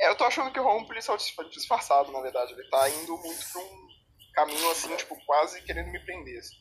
É, 0.00 0.08
eu 0.10 0.16
tô 0.16 0.24
achando 0.24 0.52
que 0.52 0.58
o 0.58 0.68
é 0.68 0.74
um 0.74 0.84
policial 0.84 1.16
dis- 1.16 1.32
disfarçado, 1.52 2.10
na 2.10 2.20
verdade. 2.20 2.52
Ele 2.54 2.68
tá 2.68 2.90
indo 2.90 3.16
muito 3.18 3.52
pra 3.52 3.60
um 3.62 3.88
caminho 4.32 4.68
assim, 4.72 4.96
tipo, 4.96 5.14
quase 5.24 5.62
querendo 5.62 5.92
me 5.92 6.00
prender. 6.04 6.38
assim. 6.40 6.56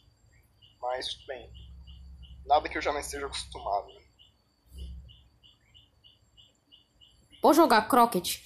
Mas 0.80 1.12
tudo 1.12 1.26
bem. 1.26 1.52
Nada 2.46 2.70
que 2.70 2.78
eu 2.78 2.82
já 2.84 2.94
não 2.94 3.00
esteja 3.00 3.26
acostumado. 3.26 3.88
né? 3.88 4.02
Vou 7.42 7.54
jogar 7.56 7.88
croquet. 7.88 8.44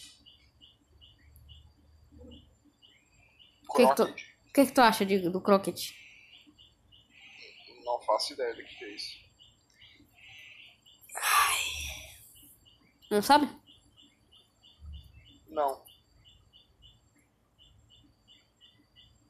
O 3.69 3.73
que, 3.73 3.85
que, 3.87 3.95
tu, 3.95 4.03
Crockett, 4.05 4.33
o 4.49 4.53
que, 4.53 4.65
que 4.65 4.71
tu 4.73 4.81
acha 4.81 5.05
de- 5.05 5.29
do 5.29 5.41
croquet? 5.41 5.93
Não 7.83 8.01
faço 8.01 8.31
ideia 8.33 8.53
do 8.55 8.63
que 8.63 8.75
que 8.77 8.85
é 8.85 8.95
isso. 8.95 9.20
Não 13.09 13.21
sabe? 13.21 13.49
Não. 15.49 15.83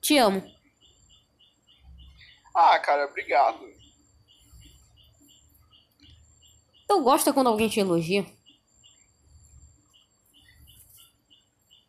Te 0.01 0.17
amo. 0.17 0.41
Ah, 2.55 2.77
cara, 2.79 3.05
obrigado. 3.05 3.59
Tu 6.88 7.01
gosta 7.03 7.34
quando 7.34 7.47
alguém 7.47 7.69
te 7.69 7.79
elogia? 7.79 8.25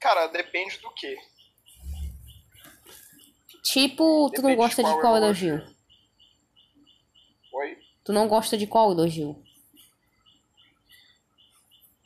Cara, 0.01 0.27
depende 0.29 0.79
do 0.79 0.91
que. 0.95 1.17
Tipo, 3.63 4.31
tu 4.31 4.43
não 4.43 4.51
Depende 4.51 4.57
gosta 4.57 4.83
de 4.83 4.89
de 4.89 4.95
qual 4.95 5.01
qual 5.01 5.17
elogio. 5.17 5.55
elogio? 5.57 5.77
Oi? 7.53 7.79
Tu 8.05 8.13
não 8.13 8.29
gosta 8.29 8.57
de 8.57 8.67
qual 8.67 8.91
elogio? 8.93 9.43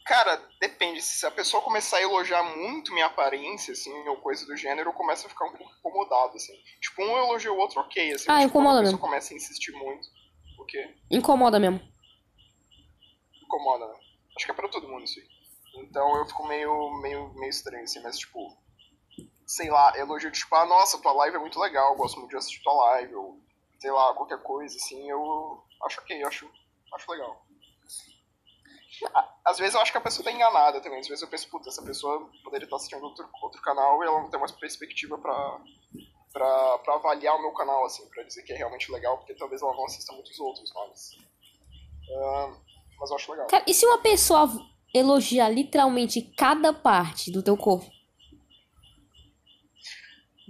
Cara, 0.07 0.41
depende. 0.61 1.03
Se 1.03 1.27
a 1.27 1.31
pessoa 1.33 1.61
começar 1.63 1.97
a 1.97 2.03
elogiar 2.03 2.41
muito 2.57 2.93
minha 2.93 3.07
aparência, 3.07 3.73
assim, 3.73 3.93
ou 4.09 4.19
coisa 4.19 4.47
do 4.47 4.57
gênero, 4.57 4.91
eu 4.91 4.95
começo 4.95 5.27
a 5.27 5.29
ficar 5.29 5.47
um 5.47 5.53
pouco 5.53 5.73
incomodado, 5.81 6.37
assim. 6.37 6.53
Tipo, 6.81 7.03
um 7.03 7.19
elogio 7.19 7.53
o 7.53 7.59
outro, 7.59 7.81
ok, 7.81 8.13
assim. 8.13 8.27
Ah, 8.29 8.37
tipo, 8.37 8.51
incomoda 8.51 8.79
a 8.79 8.83
pessoa 8.83 8.93
mesmo. 8.93 8.99
começa 9.01 9.35
a 9.35 9.37
insistir 9.37 9.73
muito. 9.73 10.09
O 10.61 10.65
quê? 10.65 10.95
Incomoda 11.11 11.59
mesmo. 11.59 11.81
Incomoda, 13.43 13.89
né? 13.89 13.95
Acho 14.37 14.47
que 14.47 14.53
é 14.53 14.55
pra 14.55 14.69
todo 14.69 14.89
mundo 14.89 15.03
isso 15.03 15.19
aí. 15.19 15.27
Então 15.83 16.17
eu 16.19 16.27
fico 16.27 16.47
meio, 16.47 17.01
meio, 17.01 17.35
meio 17.35 17.51
estranho, 17.51 17.83
assim, 17.83 18.01
mas 18.01 18.17
tipo. 18.17 18.57
Sei 19.45 19.71
lá, 19.71 19.93
elogio 19.97 20.31
tipo, 20.31 20.55
ah, 20.55 20.67
nossa, 20.67 21.01
tua 21.01 21.13
live 21.13 21.37
é 21.37 21.41
muito 21.41 21.59
legal, 21.59 21.93
eu 21.93 21.97
gosto 21.97 22.19
muito 22.19 22.31
de 22.31 22.37
assistir 22.37 22.63
tua 22.63 22.73
live, 22.73 23.15
ou 23.15 23.41
sei 23.81 23.91
lá, 23.91 24.13
qualquer 24.15 24.43
coisa, 24.43 24.75
assim, 24.77 25.09
eu 25.09 25.65
acho 25.85 26.01
ok, 26.01 26.23
eu 26.23 26.27
acho, 26.27 26.51
acho 26.95 27.11
legal. 27.13 27.46
Às 29.45 29.59
vezes 29.59 29.75
eu 29.75 29.81
acho 29.81 29.93
que 29.93 29.99
a 29.99 30.01
pessoa 30.01 30.25
tá 30.25 30.33
enganada 30.33 30.81
também, 30.81 30.99
às 31.01 31.07
vezes 31.09 31.23
eu 31.23 31.29
penso, 31.29 31.49
puta, 31.49 31.69
essa 31.69 31.83
pessoa 31.83 32.31
poderia 32.43 32.65
estar 32.65 32.77
assistindo 32.77 33.03
outro, 33.05 33.29
outro 33.43 33.61
canal 33.63 34.03
e 34.03 34.07
ela 34.07 34.21
não 34.23 34.31
tem 34.31 34.39
uma 34.41 34.49
perspectiva 34.59 35.19
pra, 35.19 35.61
pra, 36.33 36.79
pra 36.79 36.95
avaliar 36.95 37.37
o 37.37 37.43
meu 37.43 37.53
canal, 37.53 37.85
assim, 37.85 38.09
pra 38.09 38.23
dizer 38.25 38.43
que 38.43 38.53
é 38.53 38.57
realmente 38.57 38.91
legal, 38.91 39.19
porque 39.19 39.35
talvez 39.35 39.63
ela 39.63 39.75
não 39.75 39.85
assista 39.85 40.13
muitos 40.15 40.39
outros, 40.41 40.73
mas. 40.75 41.11
ah, 42.17 42.57
mas 42.99 43.11
eu 43.11 43.17
acho 43.17 43.31
legal. 43.33 43.47
Cara, 43.47 43.65
e 43.67 43.75
se 43.75 43.85
uma 43.87 43.99
pessoa 43.99 44.49
elogiar 44.95 45.49
literalmente 45.51 46.23
cada 46.37 46.73
parte 46.73 47.31
do 47.31 47.43
teu 47.43 47.57
corpo? 47.57 47.91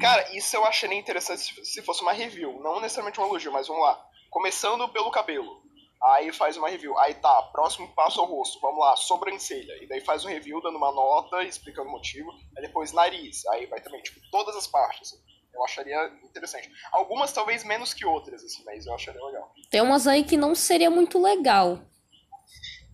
Cara, 0.00 0.36
isso 0.36 0.54
eu 0.54 0.64
acharia 0.64 0.98
interessante 0.98 1.40
se- 1.42 1.64
se 1.64 1.82
fosse 1.82 2.02
uma 2.02 2.12
review. 2.12 2.60
Não 2.62 2.80
necessariamente 2.80 3.20
um 3.20 3.24
elogio, 3.26 3.50
mas 3.50 3.66
vamos 3.66 3.82
lá. 3.82 3.98
Começando 4.30 4.86
pelo 4.90 5.10
cabelo. 5.10 5.62
Aí 6.02 6.32
faz 6.32 6.56
uma 6.56 6.68
review. 6.68 6.96
Aí 6.98 7.14
tá, 7.14 7.42
próximo 7.52 7.88
passo 7.94 8.20
é 8.20 8.22
o 8.22 8.26
rosto. 8.26 8.60
Vamos 8.60 8.80
lá, 8.80 8.96
sobrancelha. 8.96 9.82
E 9.82 9.86
daí 9.86 10.00
faz 10.00 10.24
um 10.24 10.28
review 10.28 10.60
dando 10.60 10.76
uma 10.76 10.92
nota, 10.92 11.42
explicando 11.42 11.88
o 11.88 11.92
motivo. 11.92 12.30
Aí 12.56 12.62
depois 12.62 12.92
nariz. 12.92 13.46
Aí 13.46 13.66
vai 13.66 13.80
também, 13.80 14.02
tipo, 14.02 14.20
todas 14.30 14.54
as 14.56 14.66
partes. 14.66 15.12
Eu 15.54 15.64
acharia 15.64 16.12
interessante. 16.22 16.70
Algumas 16.92 17.32
talvez 17.32 17.64
menos 17.64 17.94
que 17.94 18.04
outras, 18.04 18.44
assim, 18.44 18.62
mas 18.64 18.84
eu 18.86 18.94
acharia 18.94 19.24
legal. 19.24 19.52
Tem 19.70 19.80
umas 19.80 20.06
aí 20.06 20.22
que 20.22 20.36
não 20.36 20.54
seria 20.54 20.90
muito 20.90 21.20
legal. 21.20 21.80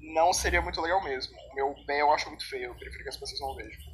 Não 0.00 0.32
seria 0.32 0.62
muito 0.62 0.80
legal 0.80 1.02
mesmo. 1.02 1.36
O 1.50 1.54
meu 1.54 1.74
pé 1.86 2.00
eu 2.00 2.12
acho 2.12 2.28
muito 2.28 2.48
feio. 2.48 2.66
Eu 2.66 2.74
prefiro 2.76 3.02
que 3.02 3.08
as 3.08 3.16
pessoas 3.16 3.40
não 3.40 3.54
vejam. 3.56 3.92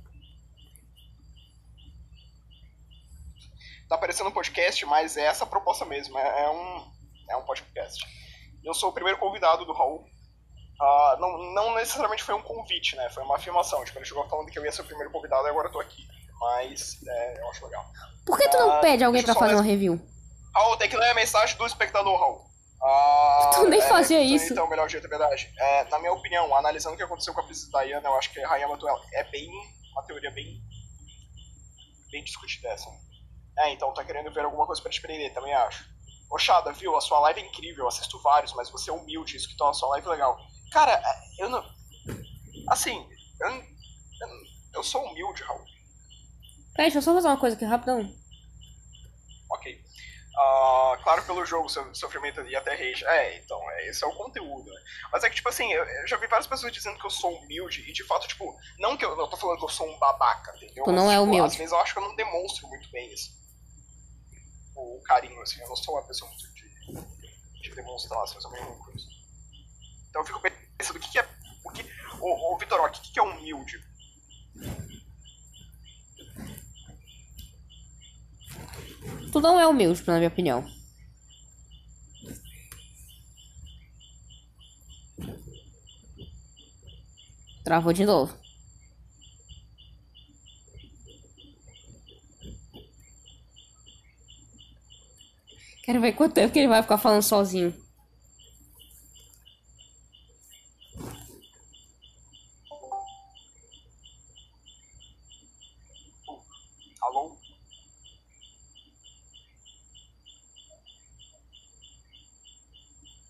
tá 3.88 3.96
parecendo 3.96 4.28
um 4.28 4.32
podcast, 4.32 4.84
mas 4.84 5.16
é 5.16 5.22
essa 5.22 5.44
a 5.44 5.46
proposta 5.46 5.84
mesmo. 5.84 6.18
É, 6.18 6.44
é 6.44 6.50
um, 6.50 6.92
é 7.30 7.36
um 7.36 7.42
podcast. 7.42 8.04
Eu 8.64 8.74
sou 8.74 8.90
o 8.90 8.92
primeiro 8.92 9.18
convidado 9.18 9.64
do 9.64 9.72
Raul. 9.72 10.04
Uh, 10.80 11.20
não, 11.20 11.38
não 11.54 11.74
necessariamente 11.74 12.22
foi 12.22 12.34
um 12.34 12.42
convite, 12.42 12.94
né? 12.96 13.08
Foi 13.10 13.22
uma 13.24 13.36
afirmação. 13.36 13.84
Tipo, 13.84 13.98
ele 13.98 14.04
chegou 14.04 14.28
falando 14.28 14.50
que 14.50 14.58
eu 14.58 14.64
ia 14.64 14.70
ser 14.72 14.82
o 14.82 14.86
primeiro 14.86 15.10
convidado 15.10 15.46
e 15.46 15.50
agora 15.50 15.68
eu 15.68 15.72
tô 15.72 15.80
aqui. 15.80 16.06
Mas 16.40 16.98
é, 17.06 17.40
eu 17.40 17.50
acho 17.50 17.64
legal. 17.66 17.84
Por 18.24 18.38
que 18.38 18.48
tu 18.48 18.56
não 18.58 18.70
Ah, 18.72 18.78
pede 18.80 19.02
alguém 19.02 19.22
pra 19.24 19.34
fazer 19.34 19.54
uma 19.54 19.62
mais- 19.62 19.70
review? 19.70 20.00
Raul, 20.54 20.76
tem 20.76 20.88
que 20.88 20.96
ler 20.96 21.10
a 21.10 21.14
mensagem 21.14 21.56
do 21.56 21.66
espectador, 21.66 22.16
Raul. 22.18 22.44
Ah, 22.80 23.50
Tu 23.54 23.66
nem 23.68 23.80
é, 23.80 23.88
fazia 23.88 24.22
então, 24.22 24.36
isso. 24.36 24.52
Então, 24.52 24.66
o 24.66 24.70
melhor 24.70 24.88
jeito 24.88 25.04
é 25.06 25.10
verdade. 25.10 25.52
É, 25.58 25.84
na 25.84 25.98
minha 25.98 26.12
opinião, 26.12 26.54
analisando 26.54 26.94
o 26.94 26.96
que 26.96 27.02
aconteceu 27.02 27.34
com 27.34 27.40
a 27.40 27.44
princesa 27.44 27.70
Diana, 27.82 28.08
eu 28.08 28.14
acho 28.14 28.32
que 28.32 28.40
a 28.40 28.48
Rainha 28.48 28.68
Matuela 28.68 29.00
é 29.14 29.24
bem. 29.24 29.48
uma 29.92 30.02
teoria 30.04 30.30
bem. 30.30 30.60
bem 32.12 32.22
discutida 32.22 32.68
essa. 32.68 32.88
É, 33.58 33.70
então 33.72 33.92
tá 33.92 34.04
querendo 34.04 34.32
ver 34.32 34.44
alguma 34.44 34.64
coisa 34.64 34.80
pra 34.80 34.90
te 34.92 35.00
prender, 35.00 35.34
também 35.34 35.52
acho. 35.54 35.84
Oxada, 36.30 36.72
viu? 36.72 36.96
A 36.96 37.00
sua 37.00 37.20
live 37.20 37.40
é 37.40 37.46
incrível, 37.46 37.84
eu 37.84 37.88
assisto 37.88 38.20
vários, 38.20 38.52
mas 38.52 38.70
você 38.70 38.90
é 38.90 38.92
humilde, 38.92 39.36
isso 39.36 39.48
que 39.48 39.56
torna 39.56 39.70
a 39.70 39.74
sua 39.74 39.88
live 39.90 40.08
legal. 40.08 40.38
Cara, 40.70 40.92
é, 40.92 41.44
eu 41.44 41.48
não. 41.48 41.64
Assim, 42.68 43.06
eu, 43.40 43.62
eu, 44.74 44.82
sou 44.82 45.02
humilde, 45.06 45.42
Raul. 45.42 45.64
Peraí, 46.74 46.86
deixa 46.90 46.98
eu 46.98 47.02
só 47.02 47.14
fazer 47.14 47.28
uma 47.28 47.40
coisa 47.40 47.56
aqui 47.56 47.64
rapidão. 47.64 48.00
Ok. 49.50 49.82
Ah, 50.36 50.98
claro, 51.02 51.24
pelo 51.24 51.44
jogo, 51.44 51.68
so- 51.68 51.94
sofrimento 51.94 52.42
e 52.42 52.54
até 52.54 52.74
rage. 52.74 53.04
É, 53.06 53.38
então, 53.38 53.58
é, 53.72 53.88
esse 53.88 54.04
é 54.04 54.06
o 54.06 54.14
conteúdo, 54.14 54.70
né? 54.70 54.80
Mas 55.10 55.24
é 55.24 55.30
que, 55.30 55.36
tipo 55.36 55.48
assim, 55.48 55.72
eu, 55.72 55.82
eu 55.82 56.06
já 56.06 56.16
vi 56.16 56.26
várias 56.26 56.46
pessoas 56.46 56.72
dizendo 56.72 56.98
que 56.98 57.06
eu 57.06 57.10
sou 57.10 57.34
humilde, 57.38 57.88
e 57.88 57.92
de 57.92 58.04
fato, 58.04 58.28
tipo, 58.28 58.54
não 58.78 58.96
que 58.96 59.04
eu 59.04 59.16
não 59.16 59.28
tô 59.28 59.36
falando 59.36 59.58
que 59.58 59.64
eu 59.64 59.68
sou 59.68 59.88
um 59.88 59.98
babaca, 59.98 60.54
entendeu? 60.56 60.84
Tu 60.84 60.92
Mas, 60.92 60.96
não 60.96 61.10
é 61.10 61.14
tipo, 61.14 61.24
humilde. 61.24 61.46
Às 61.46 61.56
vezes 61.56 61.72
eu 61.72 61.80
acho 61.80 61.92
que 61.94 61.98
eu 61.98 62.04
não 62.04 62.14
demonstro 62.14 62.68
muito 62.68 62.88
bem 62.90 63.12
isso. 63.12 63.30
O 64.80 65.02
carinho, 65.02 65.42
assim, 65.42 65.60
eu 65.60 65.68
não 65.68 65.74
sou 65.74 65.94
uma 65.94 66.06
pessoa 66.06 66.30
muito 66.30 66.54
de, 66.54 67.62
de 67.62 67.74
demonstrar, 67.74 68.20
eu 68.20 68.50
ruim 68.62 68.78
com 68.78 68.92
isso. 68.92 69.08
Então 70.08 70.22
eu 70.22 70.26
fico 70.26 70.40
pensando, 70.40 70.96
o 70.96 71.00
que, 71.00 71.10
que 71.10 71.18
é. 71.18 71.28
O 71.64 71.70
que, 71.70 71.82
ô, 72.20 72.54
ô 72.54 72.58
Vitor, 72.58 72.80
o 72.80 72.90
que, 72.90 73.12
que 73.12 73.18
é 73.18 73.22
humilde? 73.22 73.84
Tu 79.32 79.40
não 79.40 79.58
é 79.58 79.66
humilde, 79.66 80.04
na 80.06 80.16
minha 80.16 80.28
opinião. 80.28 80.64
Travou 87.64 87.92
de 87.92 88.06
novo. 88.06 88.37
Quero 95.88 96.02
ver 96.02 96.12
quanto 96.12 96.34
tempo 96.34 96.52
que 96.52 96.58
ele 96.58 96.68
vai 96.68 96.82
ficar 96.82 96.98
falando 96.98 97.22
sozinho. 97.22 97.74
Alô? 107.00 107.38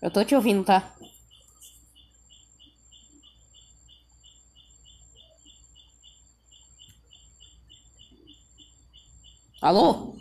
Eu 0.01 0.11
tô 0.11 0.25
te 0.25 0.35
ouvindo, 0.35 0.65
tá? 0.65 0.93
Alô? 9.61 10.18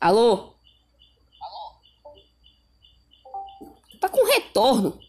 Alô? 0.00 0.54
Tá 4.00 4.08
com 4.08 4.24
retorno. 4.24 5.00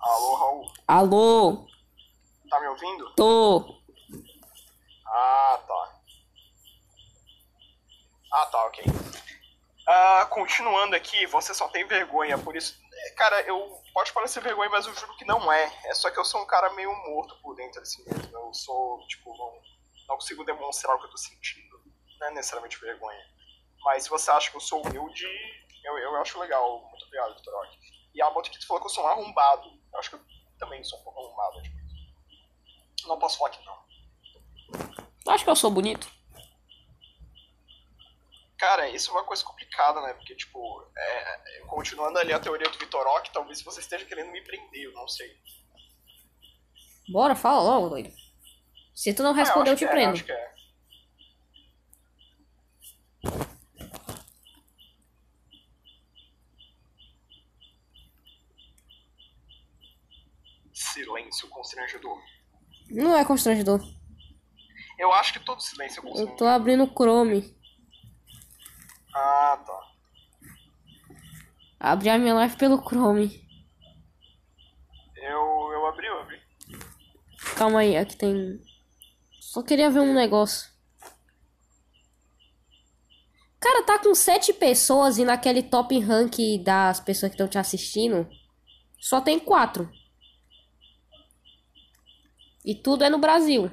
Alô, 0.00 0.34
Raul? 0.36 0.72
Alô? 0.88 1.66
Tá 2.48 2.60
me 2.60 2.66
ouvindo? 2.68 3.10
Tô. 3.14 3.78
Ah, 5.06 5.60
tá. 5.68 6.00
Ah, 8.32 8.46
tá, 8.46 8.66
ok. 8.66 8.84
Ah, 9.86 10.26
continuando 10.30 10.96
aqui, 10.96 11.26
você 11.26 11.52
só 11.52 11.68
tem 11.68 11.86
vergonha, 11.86 12.38
por 12.38 12.56
isso. 12.56 12.82
Cara, 13.10 13.40
eu. 13.42 13.82
Pode 13.92 14.12
parecer 14.12 14.40
vergonha, 14.40 14.70
mas 14.70 14.86
eu 14.86 14.94
juro 14.94 15.16
que 15.16 15.24
não 15.24 15.52
é. 15.52 15.72
É 15.84 15.94
só 15.94 16.10
que 16.10 16.18
eu 16.18 16.24
sou 16.24 16.42
um 16.42 16.46
cara 16.46 16.72
meio 16.74 16.92
morto 17.08 17.36
por 17.40 17.54
dentro, 17.54 17.80
assim 17.80 18.02
mesmo. 18.04 18.36
Eu 18.36 18.52
sou, 18.52 19.06
tipo, 19.06 19.36
não, 19.36 19.62
não 20.08 20.16
consigo 20.16 20.44
demonstrar 20.44 20.96
o 20.96 20.98
que 20.98 21.06
eu 21.06 21.10
tô 21.10 21.16
sentindo. 21.16 21.80
Não 22.18 22.26
é 22.28 22.30
necessariamente 22.32 22.78
vergonha. 22.78 23.24
Mas 23.84 24.04
se 24.04 24.10
você 24.10 24.30
acha 24.30 24.50
que 24.50 24.56
eu 24.56 24.60
sou 24.60 24.84
humilde, 24.84 25.26
eu, 25.84 25.98
eu 25.98 26.16
acho 26.16 26.38
legal. 26.38 26.80
Muito 26.88 27.04
obrigado, 27.04 27.36
Vitor 27.36 27.54
Rock. 27.54 27.78
E 28.14 28.22
a 28.22 28.30
moto 28.30 28.50
que 28.50 28.58
tu 28.58 28.66
falou 28.66 28.80
que 28.80 28.86
eu 28.88 28.94
sou 28.94 29.04
um 29.04 29.08
arrombado. 29.08 29.68
Eu 29.92 29.98
acho 29.98 30.10
que 30.10 30.16
eu 30.16 30.20
também 30.58 30.82
sou 30.82 30.98
um 30.98 31.04
pouco 31.04 31.20
arrombado. 31.20 31.62
Tipo. 31.62 31.76
Não 33.06 33.18
posso 33.18 33.38
falar 33.38 33.50
que 33.50 33.64
não. 33.64 33.84
Acho 35.28 35.44
que 35.44 35.50
eu 35.50 35.56
sou 35.56 35.70
bonito. 35.70 36.08
Cara, 38.58 38.88
isso 38.88 39.10
é 39.10 39.12
uma 39.14 39.24
coisa 39.24 39.44
complicada, 39.44 40.00
né? 40.00 40.14
Porque, 40.14 40.34
tipo, 40.36 40.82
é, 40.96 41.60
continuando 41.66 42.18
ali 42.18 42.32
a 42.32 42.38
teoria 42.38 42.68
do 42.70 42.78
Vitorok, 42.78 43.32
talvez 43.32 43.60
você 43.62 43.80
esteja 43.80 44.04
querendo 44.04 44.30
me 44.30 44.40
prender, 44.42 44.84
eu 44.84 44.92
não 44.92 45.08
sei. 45.08 45.36
Bora, 47.08 47.34
fala 47.34 47.60
logo, 47.62 47.88
doido. 47.90 48.12
Se 48.94 49.12
tu 49.12 49.22
não 49.22 49.32
Ah, 49.32 49.34
responder, 49.34 49.70
eu 49.70 49.74
acho 49.74 49.78
te 49.80 49.84
é, 49.84 49.88
prendo. 49.90 50.30
é. 50.32 50.54
Silêncio 60.72 61.48
constrangedor. 61.48 62.18
Não 62.90 63.16
é 63.16 63.24
constrangedor. 63.24 63.80
Eu 64.98 65.12
acho 65.12 65.32
que 65.32 65.40
todo 65.40 65.60
silêncio 65.60 65.98
é 65.98 66.00
Eu 66.00 66.02
constrangedor. 66.04 66.36
tô 66.38 66.46
abrindo 66.46 66.84
o 66.84 66.88
Chrome. 66.92 67.54
Ah, 69.14 69.62
tá. 69.64 69.80
Abri 71.78 72.08
a 72.08 72.18
minha 72.18 72.34
live 72.34 72.56
pelo 72.56 72.82
Chrome. 72.82 73.44
Eu, 75.16 75.72
eu 75.72 75.86
abri, 75.86 76.06
eu 76.06 76.18
abri. 76.20 76.40
Calma 77.56 77.80
aí, 77.80 77.96
aqui 77.96 78.16
tem. 78.16 78.60
Só 79.40 79.62
queria 79.62 79.90
ver 79.90 80.00
um 80.00 80.14
negócio. 80.14 80.68
Cara, 83.60 83.82
tá 83.82 83.98
com 83.98 84.14
sete 84.14 84.52
pessoas 84.52 85.16
e 85.16 85.24
naquele 85.24 85.62
top 85.62 85.98
rank 85.98 86.36
das 86.62 87.00
pessoas 87.00 87.30
que 87.30 87.34
estão 87.34 87.48
te 87.48 87.56
assistindo, 87.56 88.28
só 89.00 89.20
tem 89.20 89.38
quatro. 89.38 89.90
E 92.64 92.74
tudo 92.74 93.04
é 93.04 93.10
no 93.10 93.18
Brasil. 93.18 93.70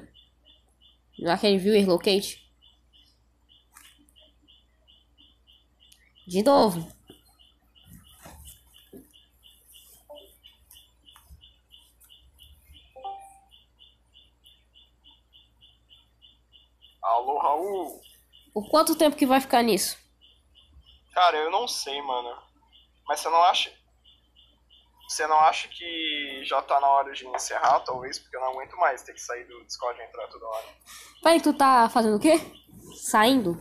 Naquele 1.18 1.58
viewer 1.58 1.88
locate. 1.88 2.41
De 6.26 6.42
novo. 6.42 6.86
Alô, 17.02 17.38
Raul. 17.38 18.00
Por 18.54 18.68
quanto 18.70 18.94
tempo 18.96 19.16
que 19.16 19.26
vai 19.26 19.40
ficar 19.40 19.62
nisso? 19.62 19.98
Cara, 21.12 21.36
eu 21.36 21.50
não 21.50 21.66
sei, 21.66 22.00
mano. 22.02 22.40
Mas 23.06 23.20
você 23.20 23.28
não 23.28 23.42
acha. 23.42 23.72
Você 25.08 25.26
não 25.26 25.38
acha 25.40 25.68
que 25.68 26.42
já 26.44 26.62
tá 26.62 26.80
na 26.80 26.88
hora 26.88 27.12
de 27.12 27.26
encerrar, 27.26 27.80
talvez? 27.80 28.18
Porque 28.18 28.36
eu 28.36 28.40
não 28.40 28.48
aguento 28.52 28.76
mais 28.76 29.02
ter 29.02 29.12
que 29.12 29.20
sair 29.20 29.44
do 29.44 29.64
Discord 29.66 30.00
e 30.00 30.04
entrar 30.04 30.26
toda 30.28 30.46
hora. 30.46 30.66
Peraí, 31.22 31.40
tu 31.40 31.52
tá 31.52 31.88
fazendo 31.90 32.16
o 32.16 32.20
quê? 32.20 32.40
Saindo? 32.96 33.60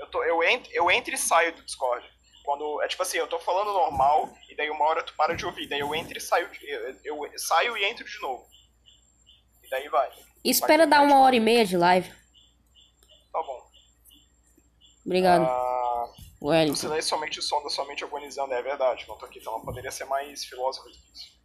Eu, 0.00 0.06
tô, 0.10 0.22
eu, 0.24 0.42
entro, 0.42 0.70
eu 0.72 0.90
entro 0.90 1.14
e 1.14 1.18
saio 1.18 1.54
do 1.54 1.62
Discord. 1.62 2.04
Quando. 2.44 2.82
É 2.82 2.88
tipo 2.88 3.02
assim, 3.02 3.18
eu 3.18 3.28
tô 3.28 3.38
falando 3.38 3.72
normal, 3.72 4.32
e 4.48 4.56
daí 4.56 4.70
uma 4.70 4.84
hora 4.86 5.02
tu 5.04 5.14
para 5.14 5.34
de 5.36 5.44
ouvir. 5.46 5.68
Daí 5.68 5.80
eu 5.80 5.94
entro 5.94 6.16
e 6.16 6.20
saio. 6.20 6.50
de- 6.50 6.66
Eu, 7.04 7.24
eu 7.26 7.38
saio 7.38 7.76
e 7.76 7.84
entro 7.84 8.04
de 8.04 8.20
novo. 8.20 8.46
E 9.62 9.68
daí 9.68 9.88
vai. 9.88 10.10
Espera 10.44 10.86
dar 10.86 11.02
uma 11.02 11.20
hora 11.20 11.36
e 11.36 11.40
meia 11.40 11.64
de 11.66 11.76
live. 11.76 12.08
Tá 13.32 13.42
bom. 13.42 13.70
Obrigado, 15.04 15.42
Ah, 15.44 16.12
o 16.40 16.48
Wellington. 16.48 16.76
silêncio 16.76 17.08
somente 17.10 17.38
o 17.38 17.42
som 17.42 17.62
da 17.62 17.68
sua 17.70 17.84
mente 17.86 18.04
agonizando, 18.04 18.52
é 18.54 18.62
verdade. 18.62 19.06
Não 19.08 19.16
tô 19.18 19.26
aqui, 19.26 19.38
então 19.38 19.52
não 19.52 19.64
poderia 19.64 19.90
ser 19.90 20.04
mais 20.06 20.44
filósofo 20.44 20.88
do 20.88 20.92
que 20.94 21.12
isso. 21.12 21.40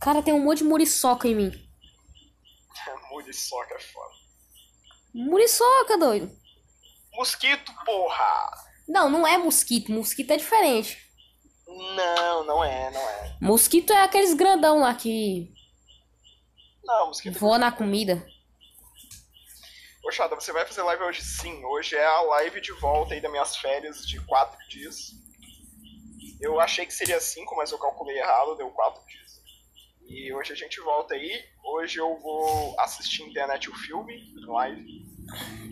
Cara, 0.00 0.22
tem 0.22 0.32
um 0.34 0.42
monte 0.42 0.58
de 0.58 0.64
muriçoca 0.64 1.28
em 1.28 1.34
mim. 1.34 1.50
Que 2.84 2.90
é 3.74 3.78
foda. 3.80 4.14
Muriçoca, 5.14 5.98
doido. 5.98 6.30
Mosquito, 7.18 7.72
porra! 7.84 8.50
Não, 8.86 9.10
não 9.10 9.26
é 9.26 9.36
mosquito. 9.36 9.90
Mosquito 9.90 10.30
é 10.30 10.36
diferente. 10.36 10.96
Não, 11.66 12.44
não 12.44 12.64
é, 12.64 12.90
não 12.92 13.00
é. 13.00 13.36
Mosquito 13.40 13.92
é 13.92 14.02
aqueles 14.04 14.34
grandão 14.34 14.78
lá 14.78 14.94
que 14.94 15.52
Não, 16.84 17.08
mosquito. 17.08 17.36
voa 17.40 17.58
na 17.58 17.72
comida. 17.72 18.24
Ô, 20.04 20.12
Xada, 20.12 20.36
você 20.36 20.52
vai 20.52 20.64
fazer 20.64 20.82
live 20.82 21.02
hoje? 21.02 21.20
Sim, 21.22 21.64
hoje 21.64 21.96
é 21.96 22.06
a 22.06 22.20
live 22.20 22.60
de 22.60 22.70
volta 22.74 23.14
aí 23.14 23.20
das 23.20 23.30
minhas 23.32 23.56
férias 23.56 24.06
de 24.06 24.20
quatro 24.20 24.56
dias. 24.68 25.10
Eu 26.40 26.60
achei 26.60 26.86
que 26.86 26.94
seria 26.94 27.20
cinco, 27.20 27.56
mas 27.56 27.72
eu 27.72 27.78
calculei 27.78 28.16
errado, 28.16 28.54
deu 28.56 28.70
quatro 28.70 29.04
dias. 29.06 29.42
E 30.06 30.32
hoje 30.32 30.52
a 30.52 30.56
gente 30.56 30.80
volta 30.80 31.14
aí. 31.14 31.44
Hoje 31.64 31.98
eu 31.98 32.16
vou 32.20 32.78
assistir 32.78 33.24
internet 33.24 33.68
o 33.68 33.74
filme, 33.74 34.32
live. 34.46 35.04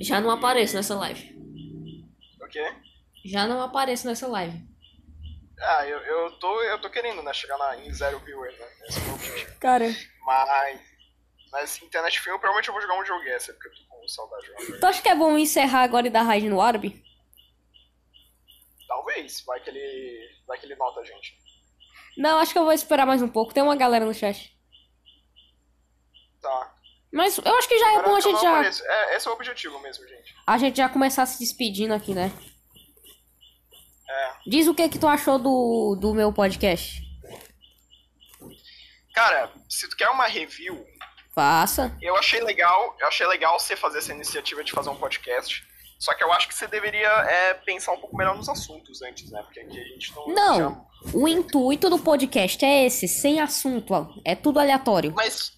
Já 0.00 0.20
não 0.20 0.30
apareço 0.30 0.74
nessa 0.74 0.96
live. 0.96 1.35
O 2.46 2.48
quê? 2.48 2.72
Já 3.24 3.44
não 3.46 3.60
apareço 3.60 4.06
nessa 4.06 4.28
live. 4.28 4.56
Ah, 5.60 5.84
eu, 5.86 5.98
eu, 5.98 6.38
tô, 6.38 6.62
eu 6.62 6.80
tô 6.80 6.88
querendo, 6.88 7.22
né, 7.22 7.32
chegar 7.32 7.58
na, 7.58 7.76
em 7.78 7.92
zero 7.92 8.20
viewer, 8.20 8.52
né? 8.56 8.66
Esse 8.88 8.98
é 8.98 9.02
o 9.02 9.04
meu 9.06 9.14
objetivo. 9.14 9.58
Cara, 9.58 9.86
Mas, 10.24 10.80
mas 11.50 11.82
internet 11.82 12.20
filme, 12.20 12.38
provavelmente 12.38 12.68
eu 12.68 12.74
vou 12.74 12.82
jogar 12.82 13.00
um 13.00 13.04
jogo 13.04 13.24
essa, 13.24 13.52
porque 13.52 13.68
eu 13.68 13.72
tô 13.74 13.96
com 13.96 14.08
saudade 14.08 14.42
de 14.42 14.48
jogar. 14.66 14.78
tu 14.78 14.86
acha 14.86 15.02
que 15.02 15.08
é 15.08 15.14
bom 15.14 15.36
encerrar 15.36 15.82
agora 15.82 16.06
e 16.06 16.10
dar 16.10 16.22
raid 16.22 16.48
no 16.48 16.60
árabe? 16.60 17.04
Talvez, 18.86 19.40
vai 19.40 19.58
que 19.60 19.70
ele, 19.70 20.30
vai 20.46 20.56
que 20.58 20.66
ele 20.66 20.76
nota 20.76 21.00
a 21.00 21.04
gente. 21.04 21.36
Não, 22.16 22.38
acho 22.38 22.52
que 22.52 22.58
eu 22.58 22.64
vou 22.64 22.72
esperar 22.72 23.06
mais 23.06 23.22
um 23.22 23.28
pouco. 23.28 23.52
Tem 23.52 23.62
uma 23.62 23.74
galera 23.76 24.04
no 24.04 24.14
chat. 24.14 24.56
Tá. 26.40 26.75
Mas 27.12 27.38
eu 27.38 27.56
acho 27.56 27.68
que 27.68 27.78
já 27.78 27.94
é 27.94 28.02
bom 28.02 28.16
a 28.16 28.20
gente 28.20 28.40
já. 28.40 28.64
É, 28.64 29.16
esse 29.16 29.26
é 29.26 29.30
o 29.30 29.34
objetivo 29.34 29.78
mesmo, 29.80 30.06
gente. 30.06 30.34
a 30.46 30.58
gente 30.58 30.76
já 30.76 30.88
começar 30.88 31.24
se 31.26 31.38
despedindo 31.38 31.94
aqui, 31.94 32.14
né? 32.14 32.32
É. 34.08 34.32
Diz 34.46 34.66
o 34.68 34.74
que 34.74 34.88
que 34.88 34.98
tu 34.98 35.06
achou 35.06 35.38
do, 35.38 35.96
do 36.00 36.14
meu 36.14 36.32
podcast. 36.32 37.02
Cara, 39.14 39.50
se 39.68 39.88
tu 39.88 39.96
quer 39.96 40.10
uma 40.10 40.26
review, 40.26 40.86
Faça. 41.34 41.96
eu 42.02 42.16
achei 42.16 42.40
legal, 42.42 42.94
eu 43.00 43.08
achei 43.08 43.26
legal 43.26 43.58
você 43.58 43.74
fazer 43.74 43.98
essa 43.98 44.12
iniciativa 44.12 44.62
de 44.62 44.72
fazer 44.72 44.90
um 44.90 44.96
podcast. 44.96 45.66
Só 45.98 46.12
que 46.12 46.22
eu 46.22 46.30
acho 46.32 46.46
que 46.48 46.54
você 46.54 46.66
deveria 46.66 47.08
é, 47.08 47.54
pensar 47.54 47.92
um 47.92 47.98
pouco 47.98 48.16
melhor 48.16 48.36
nos 48.36 48.48
assuntos 48.48 49.00
antes, 49.00 49.30
né? 49.30 49.42
Porque 49.42 49.60
aqui 49.60 49.80
a 49.80 49.84
gente 49.84 50.14
não. 50.14 50.28
Não, 50.28 50.86
o 51.14 51.26
intuito 51.26 51.88
do 51.88 51.98
podcast 51.98 52.62
é 52.62 52.84
esse, 52.84 53.08
sem 53.08 53.40
assunto, 53.40 53.94
ó. 53.94 54.08
É 54.22 54.34
tudo 54.34 54.60
aleatório. 54.60 55.14
Mas, 55.16 55.52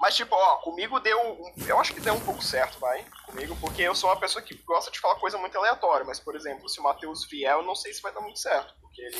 mas 0.00 0.16
tipo, 0.16 0.34
ó, 0.34 0.56
comigo 0.58 0.98
deu. 0.98 1.20
um- 1.20 1.52
Eu 1.66 1.78
acho 1.78 1.92
que 1.92 2.00
deu 2.00 2.14
um 2.14 2.20
pouco 2.20 2.42
certo, 2.42 2.78
vai. 2.80 3.04
Comigo, 3.26 3.56
porque 3.60 3.82
eu 3.82 3.94
sou 3.94 4.08
uma 4.10 4.16
pessoa 4.18 4.42
que 4.42 4.54
gosta 4.64 4.90
de 4.90 4.98
falar 4.98 5.16
coisa 5.16 5.36
muito 5.38 5.56
aleatória. 5.58 6.04
Mas, 6.06 6.18
por 6.18 6.34
exemplo, 6.34 6.68
se 6.68 6.80
o 6.80 6.82
Matheus 6.82 7.24
vier, 7.26 7.52
eu 7.52 7.62
não 7.62 7.74
sei 7.74 7.92
se 7.92 8.00
vai 8.02 8.12
dar 8.12 8.20
muito 8.20 8.38
certo. 8.38 8.74
Porque 8.80 9.02
ele, 9.02 9.16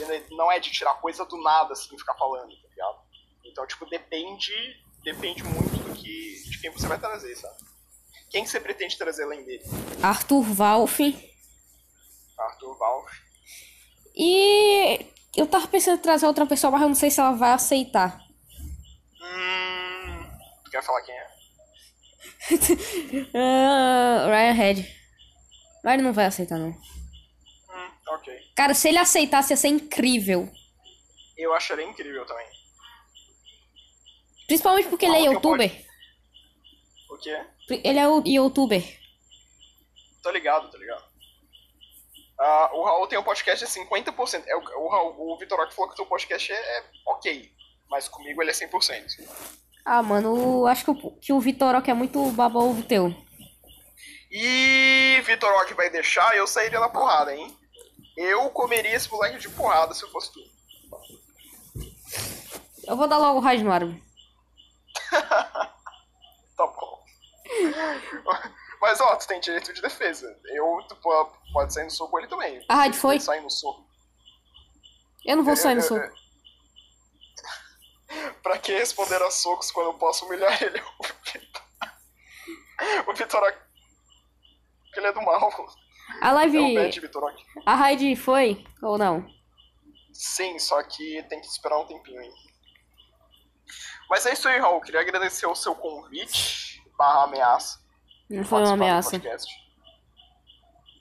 ele 0.00 0.26
não 0.36 0.52
é 0.52 0.58
de 0.60 0.70
tirar 0.70 0.94
coisa 1.00 1.24
do 1.24 1.36
nada, 1.42 1.72
assim, 1.72 1.96
ficar 1.98 2.14
falando, 2.14 2.50
tá 2.60 2.68
ligado? 2.68 2.98
Então, 3.44 3.66
tipo, 3.66 3.86
depende. 3.86 4.52
Depende 5.02 5.42
muito 5.44 5.76
do 5.76 5.94
que. 5.94 6.42
de 6.50 6.60
quem 6.60 6.70
você 6.70 6.86
vai 6.86 6.98
trazer, 6.98 7.34
sabe? 7.36 7.56
Quem 8.30 8.42
que 8.44 8.50
você 8.50 8.60
pretende 8.60 8.98
trazer 8.98 9.22
além 9.24 9.44
dele? 9.44 9.64
Arthur 10.02 10.42
Valf. 10.42 11.00
Arthur 12.38 12.76
Valve. 12.76 13.10
E 14.14 15.06
eu 15.36 15.46
tava 15.46 15.66
pensando 15.68 15.98
em 15.98 16.02
trazer 16.02 16.26
outra 16.26 16.44
pessoa, 16.46 16.70
mas 16.70 16.82
eu 16.82 16.88
não 16.88 16.94
sei 16.94 17.10
se 17.10 17.20
ela 17.20 17.32
vai 17.32 17.52
aceitar. 17.52 18.20
Hum. 19.20 19.65
Quer 20.76 20.82
falar 20.82 21.00
quem 21.00 21.14
é? 21.14 21.26
Ah, 23.34 24.26
Ryan 24.28 24.52
Head. 24.52 24.96
Mas 25.82 25.94
ele 25.94 26.02
não 26.02 26.12
vai 26.12 26.26
aceitar, 26.26 26.58
não. 26.58 26.68
Hum, 26.68 27.90
ok. 28.08 28.52
Cara, 28.54 28.74
se 28.74 28.88
ele 28.88 28.98
aceitasse, 28.98 29.54
ia 29.54 29.56
ser 29.56 29.68
incrível. 29.68 30.52
Eu 31.34 31.54
acharia 31.54 31.86
incrível 31.86 32.26
também. 32.26 32.46
Principalmente 34.46 34.88
porque 34.88 35.06
ele 35.06 35.14
é 35.14 35.20
Fala 35.20 35.24
que 35.24 35.28
eu 35.28 35.32
youtuber. 35.32 35.86
O 37.08 37.16
quê? 37.16 37.46
Ele 37.82 37.98
é 37.98 38.06
o 38.06 38.22
youtuber. 38.26 39.00
Tô 40.22 40.30
ligado, 40.30 40.70
tô 40.70 40.76
ligado. 40.76 41.06
Ah, 42.38 42.70
o 42.74 42.84
Raul 42.84 43.06
tem 43.06 43.18
um 43.18 43.22
podcast 43.22 43.64
de 43.64 43.72
50%. 43.72 44.44
É, 44.46 44.54
o, 44.54 44.60
o, 44.60 44.88
Raul, 44.90 45.32
o 45.32 45.38
Vitor 45.38 45.58
Roque 45.58 45.74
falou 45.74 45.88
que 45.88 45.94
o 45.94 45.96
teu 45.96 46.06
podcast 46.06 46.52
é, 46.52 46.78
é 46.78 46.84
ok, 47.06 47.50
mas 47.88 48.08
comigo 48.08 48.42
ele 48.42 48.50
é 48.50 48.54
100%. 48.54 49.65
Ah, 49.88 50.02
mano, 50.02 50.66
acho 50.66 50.84
que 50.84 50.90
o, 50.90 51.10
que 51.20 51.32
o 51.32 51.38
Vitorok 51.40 51.88
é 51.88 51.94
muito 51.94 52.30
baba 52.32 52.58
ovo 52.58 52.82
teu. 52.82 53.14
E 54.30 55.22
Vitor 55.24 55.48
Roque 55.58 55.74
vai 55.74 55.88
deixar, 55.88 56.36
eu 56.36 56.44
sairia 56.46 56.80
na 56.80 56.88
porrada, 56.88 57.32
hein? 57.34 57.56
Eu 58.16 58.50
comeria 58.50 58.94
esse 58.96 59.08
moleque 59.10 59.38
de 59.38 59.48
porrada 59.50 59.94
se 59.94 60.02
eu 60.02 60.10
fosse 60.10 60.32
tu. 60.32 60.40
Eu 62.86 62.96
vou 62.96 63.06
dar 63.06 63.18
logo 63.18 63.40
o 63.40 63.70
árabe. 63.72 64.02
Tá 66.56 66.66
bom. 66.66 67.04
Mas 68.80 68.98
ó, 68.98 69.14
tu 69.16 69.26
tem 69.28 69.38
direito 69.40 69.74
de 69.74 69.82
defesa. 69.82 70.26
Eu, 70.46 70.78
tu 70.88 70.96
po- 70.96 71.30
pode 71.52 71.74
sair 71.74 71.84
no 71.84 71.90
soco 71.90 72.18
ele 72.18 72.28
também. 72.28 72.64
Ah, 72.66 72.90
foi? 72.94 73.20
Sair 73.20 73.42
no 73.42 73.50
soco. 73.50 73.86
Eu 75.26 75.36
não 75.36 75.44
vou 75.44 75.54
sair 75.54 75.74
no 75.74 75.82
Eu- 75.82 75.96
eu- 75.96 76.02
soco. 76.04 76.25
Pra 78.42 78.58
que 78.58 78.72
responder 78.72 79.20
a 79.22 79.30
socos 79.30 79.70
quando 79.70 79.86
eu 79.88 79.94
posso 79.94 80.24
humilhar 80.26 80.62
ele? 80.62 80.80
O 83.08 83.12
Vitor 83.14 83.40
Roque. 83.40 83.58
Ele 84.94 85.06
é 85.06 85.12
do 85.12 85.22
mal. 85.22 85.50
A 86.20 86.28
É 86.28 86.30
o 86.30 86.34
live. 86.34 86.74
bad 86.74 87.00
Vitor 87.00 87.22
Roque. 87.22 87.44
A 87.64 87.74
raid 87.74 88.16
foi 88.16 88.64
ou 88.82 88.98
não? 88.98 89.26
Sim, 90.12 90.58
só 90.58 90.82
que 90.82 91.22
tem 91.28 91.40
que 91.40 91.46
esperar 91.46 91.78
um 91.78 91.86
tempinho 91.86 92.20
aí. 92.20 92.32
Mas 94.08 94.24
é 94.26 94.32
isso 94.32 94.48
aí, 94.48 94.58
Raul. 94.58 94.80
Queria 94.80 95.00
agradecer 95.00 95.46
o 95.46 95.54
seu 95.54 95.74
convite 95.74 96.82
barra 96.96 97.24
ameaça. 97.24 97.80
Não 98.30 98.44
foi 98.44 98.62
uma 98.62 98.72
ameaça. 98.72 99.20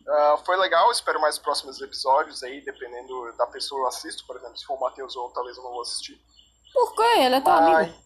Ah, 0.07 0.37
foi 0.45 0.55
legal, 0.57 0.91
espero 0.91 1.19
mais 1.19 1.39
próximos 1.39 1.81
episódios 1.81 2.43
aí, 2.43 2.61
dependendo 2.61 3.35
da 3.37 3.47
pessoa 3.47 3.81
eu 3.81 3.87
assisto, 3.87 4.25
por 4.27 4.37
exemplo, 4.37 4.55
se 4.57 4.65
for 4.65 4.75
o 4.75 4.79
Matheus 4.79 5.15
ou 5.15 5.31
talvez 5.31 5.57
eu 5.57 5.63
não 5.63 5.71
vou 5.71 5.81
assistir. 5.81 6.19
Por 6.75 6.95
quê? 6.95 7.19
Ele 7.21 7.35
é 7.35 7.41
teu 7.41 7.51
Mas- 7.53 7.75
amigo. 7.87 8.03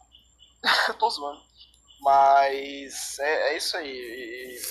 eu 0.88 0.94
tô 0.98 1.10
zoando. 1.10 1.42
Mas 2.02 3.20
é, 3.20 3.50
é 3.54 3.58
isso 3.58 3.76
aí. 3.76 3.90
E- 3.92 4.62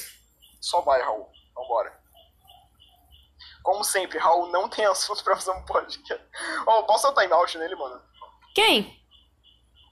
Só 0.62 0.80
vai, 0.80 1.02
Raul. 1.02 1.28
Vambora. 1.54 1.98
Como 3.62 3.84
sempre, 3.84 4.18
Raul 4.18 4.46
não 4.48 4.68
tem 4.68 4.86
assunto 4.86 5.22
pra 5.22 5.36
fazer 5.36 5.50
um 5.50 5.64
podcast. 5.66 6.24
Oh, 6.66 6.84
posso 6.84 7.02
dar 7.04 7.10
um 7.10 7.22
time 7.22 7.32
out 7.34 7.58
nele, 7.58 7.74
mano? 7.76 8.00
Quem? 8.54 8.96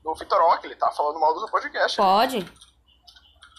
No 0.03 0.15
Vitor 0.15 0.41
Rock, 0.41 0.65
ele 0.67 0.77
tá 0.77 0.91
falando 0.93 1.19
mal 1.21 1.35
do 1.35 1.51
podcast. 1.51 1.97
Pode. 1.97 2.43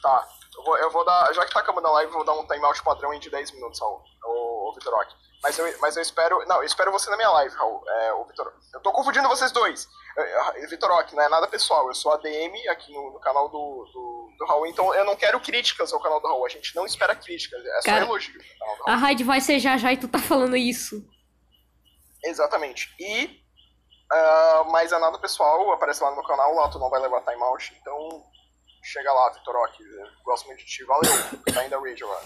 Tá. 0.01 0.27
Eu 0.55 0.63
vou, 0.63 0.77
eu 0.77 0.91
vou 0.91 1.05
dar. 1.05 1.31
Já 1.33 1.45
que 1.45 1.53
tá 1.53 1.59
acabando 1.59 1.87
a 1.87 1.91
live, 1.91 2.11
eu 2.11 2.17
vou 2.17 2.25
dar 2.25 2.33
um 2.33 2.47
timeout 2.47 2.81
padrão 2.83 3.11
aí 3.11 3.19
de 3.19 3.29
10 3.29 3.51
minutos, 3.51 3.79
Raul. 3.79 4.01
O 4.25 4.73
Vitor 4.73 4.93
Rock. 4.95 5.13
Mas 5.47 5.57
eu, 5.57 5.75
mas 5.79 5.95
eu 5.95 6.01
espero. 6.01 6.45
Não, 6.45 6.57
eu 6.57 6.63
espero 6.63 6.91
você 6.91 7.09
na 7.09 7.15
minha 7.15 7.29
live, 7.29 7.55
Raul. 7.55 7.81
É, 7.87 8.13
o 8.13 8.25
Vitor. 8.25 8.53
Eu 8.73 8.81
tô 8.81 8.91
confundindo 8.91 9.29
vocês 9.29 9.49
dois. 9.49 9.87
É, 10.17 10.61
é, 10.61 10.67
Vitor 10.67 10.89
Rock, 10.91 11.15
não 11.15 11.23
é 11.23 11.29
nada 11.29 11.47
pessoal. 11.47 11.87
Eu 11.87 11.95
sou 11.95 12.11
ADM 12.11 12.53
aqui 12.69 12.91
no, 12.91 13.13
no 13.13 13.19
canal 13.21 13.47
do, 13.47 13.57
do, 13.93 14.29
do 14.37 14.45
Raul, 14.45 14.67
então 14.67 14.93
eu 14.93 15.05
não 15.05 15.15
quero 15.15 15.39
críticas 15.39 15.93
ao 15.93 16.01
canal 16.01 16.19
do 16.19 16.27
Raul. 16.27 16.45
A 16.45 16.49
gente 16.49 16.75
não 16.75 16.85
espera 16.85 17.15
críticas. 17.15 17.65
É 17.65 17.81
só 17.81 17.89
Cara, 17.89 18.03
elogio. 18.03 18.37
canal 18.59 18.75
do 18.75 18.89
A 18.89 18.95
raid 18.95 19.23
vai 19.23 19.39
ser 19.39 19.57
já 19.57 19.77
já 19.77 19.93
e 19.93 19.97
tu 19.97 20.09
tá 20.09 20.19
falando 20.19 20.57
isso. 20.57 21.01
Exatamente. 22.25 22.93
E. 22.99 23.41
ah, 24.11 24.65
mas 24.69 24.91
é 24.91 24.99
nada 24.99 25.17
pessoal, 25.17 25.71
aparece 25.71 26.03
lá 26.03 26.09
no 26.09 26.17
meu 26.17 26.25
canal, 26.25 26.53
lá 26.55 26.67
tu 26.67 26.77
não 26.77 26.89
vai 26.89 26.99
levar 26.99 27.21
timeout, 27.21 27.73
então. 27.79 28.21
Chega 28.83 29.11
lá, 29.13 29.29
Vitor 29.31 29.55
eu 29.55 30.23
Gosto 30.23 30.45
muito 30.47 30.59
de 30.59 30.65
ti. 30.65 30.83
Valeu. 30.83 31.11
Tá 31.53 31.61
ainda 31.61 31.79
rage 31.79 32.03
agora. 32.03 32.23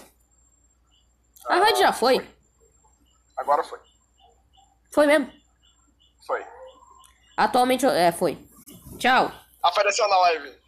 A 1.46 1.56
raid 1.56 1.78
já 1.78 1.92
foi? 1.92 2.41
Agora 3.36 3.64
foi. 3.64 3.78
Foi 4.92 5.06
mesmo. 5.06 5.32
Foi. 6.26 6.44
Atualmente, 7.36 7.86
é, 7.86 8.12
foi. 8.12 8.38
Tchau. 8.98 9.32
Apareceu 9.62 10.08
na 10.08 10.16
live. 10.18 10.61